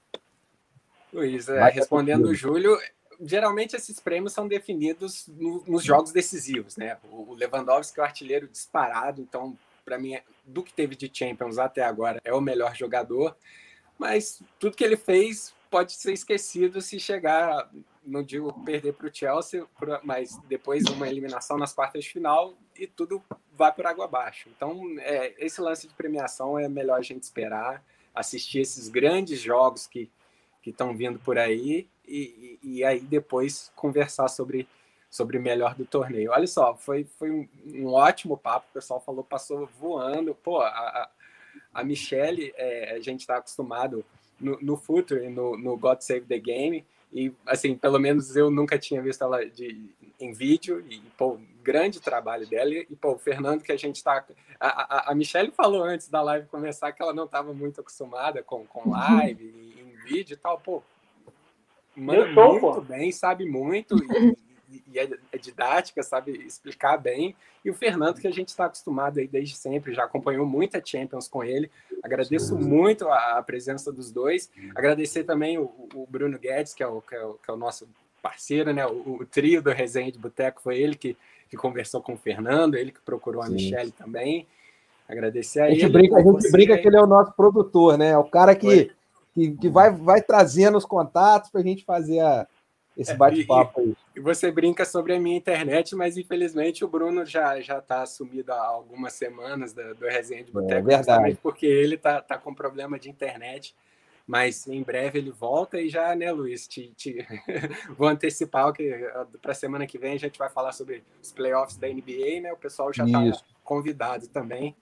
Luiz, 1.11 1.49
é, 1.49 1.67
respondendo 1.69 2.25
o 2.25 2.35
Júlio, 2.35 2.77
geralmente 3.19 3.75
esses 3.75 3.99
prêmios 3.99 4.33
são 4.33 4.47
definidos 4.47 5.27
no, 5.27 5.63
nos 5.67 5.83
jogos 5.83 6.11
decisivos, 6.11 6.77
né? 6.77 6.97
O 7.11 7.33
Lewandowski 7.33 7.99
é 7.99 8.03
o 8.03 8.05
artilheiro 8.05 8.47
disparado, 8.47 9.21
então, 9.21 9.57
para 9.83 9.97
mim, 9.97 10.17
do 10.45 10.63
que 10.63 10.73
teve 10.73 10.95
de 10.95 11.09
Champions 11.11 11.57
até 11.57 11.83
agora, 11.83 12.21
é 12.23 12.33
o 12.33 12.41
melhor 12.41 12.75
jogador, 12.75 13.35
mas 13.97 14.41
tudo 14.59 14.77
que 14.77 14.83
ele 14.83 14.95
fez 14.95 15.53
pode 15.69 15.93
ser 15.93 16.13
esquecido 16.13 16.81
se 16.81 16.99
chegar, 16.99 17.69
não 18.03 18.23
digo 18.23 18.51
perder 18.63 18.93
para 18.93 19.07
o 19.07 19.13
Chelsea, 19.13 19.65
mas 20.03 20.37
depois 20.47 20.85
uma 20.85 21.07
eliminação 21.07 21.57
nas 21.57 21.73
quartas 21.73 22.03
de 22.03 22.09
final 22.09 22.57
e 22.75 22.87
tudo 22.87 23.21
vai 23.53 23.71
por 23.71 23.85
água 23.85 24.05
abaixo. 24.05 24.49
Então, 24.55 24.81
é, 24.99 25.35
esse 25.37 25.61
lance 25.61 25.87
de 25.87 25.93
premiação 25.93 26.57
é 26.57 26.67
melhor 26.67 26.97
a 26.97 27.03
gente 27.03 27.23
esperar, 27.23 27.83
assistir 28.15 28.61
esses 28.61 28.87
grandes 28.89 29.39
jogos 29.39 29.85
que 29.85 30.09
estão 30.65 30.95
vindo 30.95 31.19
por 31.19 31.37
aí 31.37 31.87
e, 32.09 32.59
e, 32.63 32.83
aí 32.83 32.99
depois 33.01 33.71
conversar 33.75 34.27
sobre 34.27 34.67
sobre 35.09 35.39
melhor 35.39 35.73
do 35.73 35.85
torneio. 35.85 36.31
Olha 36.31 36.45
só, 36.45 36.75
foi, 36.75 37.03
foi 37.17 37.31
um, 37.31 37.87
ótimo 37.87 38.37
papo, 38.37 38.67
o 38.69 38.73
pessoal 38.73 39.01
falou, 39.01 39.23
passou 39.23 39.67
voando. 39.79 40.35
Pô, 40.35 40.61
a, 40.61 41.09
a 41.73 41.83
Michelle, 41.83 42.53
é, 42.55 42.95
a 42.95 42.99
gente 42.99 43.21
está 43.21 43.37
acostumado 43.37 44.05
no, 44.39 44.57
no 44.61 44.77
Future, 44.77 45.27
no, 45.29 45.57
no 45.57 45.75
God 45.77 46.01
Save 46.01 46.25
the 46.25 46.39
Game, 46.39 46.85
e 47.11 47.33
assim, 47.45 47.75
pelo 47.75 47.99
menos 47.99 48.35
eu 48.35 48.51
nunca 48.51 48.77
tinha 48.77 49.01
visto 49.01 49.23
ela 49.23 49.43
de, 49.45 49.89
em 50.19 50.31
vídeo, 50.31 50.85
e 50.87 50.99
pô, 51.17 51.39
grande 51.63 51.99
trabalho 51.99 52.47
dela, 52.47 52.71
e 52.71 52.95
pô, 52.95 53.13
o 53.13 53.17
Fernando 53.19 53.63
que 53.63 53.71
a 53.71 53.77
gente 53.77 53.97
está... 53.97 54.23
A, 54.59 54.67
a, 54.67 55.11
a 55.11 55.15
Michelle 55.15 55.51
falou 55.51 55.83
antes 55.83 56.07
da 56.07 56.21
live 56.21 56.47
começar 56.47 56.91
que 56.91 57.01
ela 57.01 57.13
não 57.13 57.25
estava 57.25 57.53
muito 57.53 57.81
acostumada 57.81 58.43
com, 58.43 58.65
com 58.65 58.91
live 58.91 59.43
em 59.43 60.05
vídeo 60.05 60.33
e 60.33 60.37
tal, 60.37 60.59
pô, 60.59 60.83
manda 61.99 62.33
sou, 62.33 62.51
muito 62.51 62.61
pô. 62.61 62.81
bem, 62.81 63.11
sabe 63.11 63.45
muito, 63.45 63.95
e, 64.69 64.83
e 64.91 64.99
é, 64.99 65.09
é, 65.31 65.37
didática, 65.37 66.01
sabe 66.03 66.31
explicar 66.45 66.97
bem. 66.97 67.35
E 67.63 67.69
o 67.69 67.73
Fernando, 67.73 68.19
que 68.19 68.27
a 68.27 68.31
gente 68.31 68.49
está 68.49 68.65
acostumado 68.65 69.19
aí 69.19 69.27
desde 69.27 69.55
sempre, 69.55 69.93
já 69.93 70.05
acompanhou 70.05 70.45
muita 70.45 70.81
Champions 70.83 71.27
com 71.27 71.43
ele. 71.43 71.69
Agradeço 72.01 72.55
muito 72.57 73.07
a, 73.09 73.37
a 73.37 73.43
presença 73.43 73.91
dos 73.91 74.11
dois. 74.11 74.49
Agradecer 74.73 75.23
também 75.23 75.57
o, 75.57 75.71
o 75.93 76.07
Bruno 76.09 76.39
Guedes, 76.39 76.73
que 76.73 76.83
é 76.83 76.87
o, 76.87 77.01
que 77.01 77.15
é 77.15 77.25
o, 77.25 77.33
que 77.33 77.51
é 77.51 77.53
o 77.53 77.57
nosso 77.57 77.87
parceiro, 78.21 78.73
né? 78.73 78.85
O, 78.85 79.17
o, 79.19 79.25
trio 79.25 79.61
do 79.61 79.71
Resenha 79.71 80.11
de 80.11 80.19
Boteco 80.19 80.61
foi 80.61 80.79
ele 80.79 80.95
que, 80.95 81.17
que 81.49 81.57
conversou 81.57 82.01
com 82.01 82.13
o 82.13 82.17
Fernando, 82.17 82.75
ele 82.75 82.91
que 82.91 83.01
procurou 83.01 83.41
a 83.41 83.47
Sim. 83.47 83.53
Michelle 83.53 83.91
também. 83.91 84.47
Agradecer 85.07 85.61
a, 85.61 85.65
a 85.65 85.69
gente 85.71 85.83
ele. 85.83 85.93
Brinca, 85.93 86.17
a 86.17 86.21
gente 86.21 86.51
brinca 86.51 86.77
que 86.77 86.87
ele 86.87 86.97
é 86.97 87.01
o 87.01 87.07
nosso 87.07 87.33
produtor, 87.33 87.97
né? 87.97 88.17
O 88.17 88.25
cara 88.25 88.55
que, 88.55 88.91
que, 89.39 89.57
que, 89.57 89.69
vai, 89.69 89.91
vai 89.91 90.21
trazendo 90.21 90.77
os 90.77 90.85
contatos 90.85 91.49
para 91.49 91.61
a 91.61 91.63
gente 91.63 91.85
fazer 91.85 92.19
a, 92.19 92.47
esse 92.97 93.11
é, 93.11 93.15
bate-papo 93.15 93.79
aí. 93.79 93.95
E 94.15 94.19
você 94.19 94.51
brinca 94.51 94.83
sobre 94.83 95.15
a 95.15 95.19
minha 95.19 95.37
internet, 95.37 95.95
mas 95.95 96.17
infelizmente 96.17 96.83
o 96.83 96.87
Bruno 96.87 97.25
já 97.25 97.61
já 97.61 97.79
está 97.79 98.01
assumido 98.01 98.51
há 98.51 98.61
algumas 98.61 99.13
semanas 99.13 99.73
do, 99.73 99.95
do 99.95 100.05
Resenha 100.05 100.43
de 100.43 100.49
é 100.49 100.53
Boteco, 100.53 100.91
é 100.91 100.97
verdade. 100.97 101.39
porque 101.41 101.65
ele 101.65 101.97
tá, 101.97 102.21
tá 102.21 102.37
com 102.37 102.53
problema 102.53 102.99
de 102.99 103.09
internet. 103.09 103.75
Mas 104.27 104.67
em 104.67 104.83
breve 104.83 105.17
ele 105.17 105.31
volta 105.31 105.81
e 105.81 105.89
já, 105.89 106.15
né, 106.15 106.31
Luiz? 106.31 106.67
Te, 106.67 106.93
te... 106.95 107.25
Vou 107.97 108.07
antecipar 108.07 108.71
que 108.71 108.87
para 109.41 109.53
a 109.53 109.55
semana 109.55 109.87
que 109.87 109.97
vem 109.97 110.13
a 110.13 110.19
gente 110.19 110.37
vai 110.37 110.49
falar 110.49 110.71
sobre 110.71 111.03
os 111.19 111.31
playoffs 111.31 111.77
da 111.77 111.87
NBA, 111.87 112.41
né? 112.41 112.53
O 112.53 112.57
pessoal 112.57 112.93
já 112.93 113.05
está 113.05 113.19
convidado 113.63 114.27
também. 114.27 114.75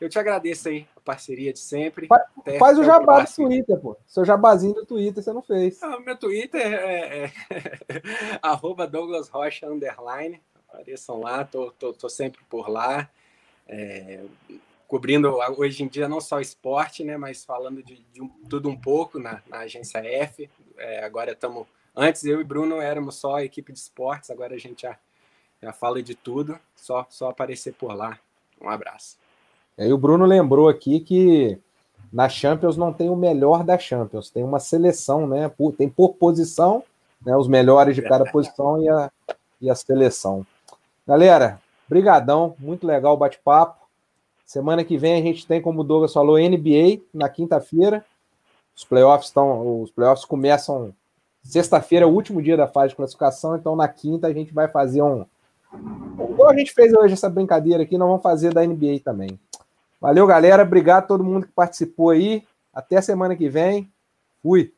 Eu 0.00 0.08
te 0.08 0.18
agradeço 0.18 0.68
aí 0.68 0.86
a 0.96 1.00
parceria 1.00 1.52
de 1.52 1.58
sempre. 1.58 2.06
Faz, 2.06 2.22
faz 2.58 2.78
o 2.78 2.84
jabá 2.84 3.22
do 3.22 3.34
Twitter, 3.34 3.80
pô. 3.80 3.96
Seu 4.06 4.24
jabazinho 4.24 4.74
do 4.74 4.86
Twitter 4.86 5.22
você 5.22 5.32
não 5.32 5.42
fez. 5.42 5.82
Ah, 5.82 5.98
meu 5.98 6.16
Twitter 6.16 6.62
é, 6.62 7.24
é... 7.24 7.32
arroba 8.40 8.86
Douglas 8.86 9.28
Rocha 9.28 9.66
underline. 9.66 10.40
Apareçam 10.68 11.20
lá, 11.20 11.44
tô, 11.44 11.72
tô, 11.72 11.92
tô 11.92 12.08
sempre 12.08 12.40
por 12.48 12.68
lá. 12.70 13.10
É... 13.66 14.24
cobrindo 14.86 15.36
hoje 15.56 15.82
em 15.82 15.88
dia 15.88 16.08
não 16.08 16.20
só 16.20 16.40
esporte, 16.40 17.02
né, 17.02 17.16
mas 17.16 17.44
falando 17.44 17.82
de, 17.82 17.96
de 18.12 18.22
um, 18.22 18.28
tudo 18.48 18.68
um 18.68 18.76
pouco 18.76 19.18
na, 19.18 19.42
na 19.48 19.58
agência 19.60 19.98
F. 19.98 20.48
É, 20.76 21.04
agora 21.04 21.32
estamos. 21.32 21.66
Antes 21.94 22.24
eu 22.24 22.40
e 22.40 22.44
Bruno 22.44 22.80
éramos 22.80 23.16
só 23.16 23.36
a 23.36 23.44
equipe 23.44 23.72
de 23.72 23.80
esportes, 23.80 24.30
agora 24.30 24.54
a 24.54 24.58
gente 24.58 24.82
já, 24.82 24.96
já 25.60 25.72
fala 25.72 26.00
de 26.00 26.14
tudo. 26.14 26.56
Só, 26.76 27.04
só 27.10 27.30
aparecer 27.30 27.74
por 27.74 27.92
lá. 27.92 28.20
Um 28.60 28.68
abraço. 28.68 29.18
E 29.78 29.82
aí 29.84 29.92
o 29.92 29.98
Bruno 29.98 30.24
lembrou 30.24 30.68
aqui 30.68 30.98
que 30.98 31.56
na 32.12 32.28
Champions 32.28 32.76
não 32.76 32.92
tem 32.92 33.08
o 33.08 33.14
melhor 33.14 33.62
da 33.62 33.78
Champions, 33.78 34.28
tem 34.28 34.42
uma 34.42 34.58
seleção, 34.58 35.26
né? 35.26 35.48
Tem 35.76 35.88
por 35.88 36.14
posição, 36.14 36.82
né? 37.24 37.36
Os 37.36 37.46
melhores 37.46 37.94
de 37.94 38.02
cada 38.02 38.24
posição 38.24 38.82
e 38.82 38.88
a, 38.88 39.10
e 39.60 39.70
a 39.70 39.74
seleção. 39.76 40.44
Galera, 41.06 41.60
brigadão, 41.88 42.56
muito 42.58 42.86
legal 42.86 43.14
o 43.14 43.16
bate-papo. 43.16 43.78
Semana 44.44 44.82
que 44.82 44.98
vem 44.98 45.20
a 45.20 45.22
gente 45.22 45.46
tem, 45.46 45.62
como 45.62 45.82
o 45.82 45.84
Douglas 45.84 46.12
falou, 46.12 46.38
NBA 46.38 47.02
na 47.14 47.28
quinta-feira. 47.28 48.04
Os 48.74 48.84
playoffs 48.84 49.28
estão, 49.28 49.82
os 49.82 49.90
playoffs 49.90 50.24
começam 50.24 50.92
sexta-feira, 51.42 52.06
o 52.06 52.12
último 52.12 52.42
dia 52.42 52.56
da 52.56 52.66
fase 52.66 52.90
de 52.90 52.96
classificação, 52.96 53.56
então 53.56 53.76
na 53.76 53.86
quinta 53.88 54.26
a 54.26 54.32
gente 54.32 54.52
vai 54.52 54.68
fazer 54.68 55.02
um 55.02 55.24
Igual 56.30 56.50
a 56.50 56.56
gente 56.56 56.72
fez 56.72 56.92
hoje 56.94 57.12
essa 57.12 57.28
brincadeira 57.28 57.82
aqui, 57.82 57.98
nós 57.98 58.08
vamos 58.08 58.22
fazer 58.22 58.52
da 58.52 58.64
NBA 58.64 59.00
também. 59.04 59.38
Valeu, 60.00 60.26
galera. 60.26 60.62
Obrigado 60.62 61.04
a 61.04 61.06
todo 61.06 61.24
mundo 61.24 61.46
que 61.46 61.52
participou 61.52 62.10
aí. 62.10 62.44
Até 62.72 63.00
semana 63.00 63.34
que 63.36 63.48
vem. 63.48 63.92
Fui. 64.42 64.72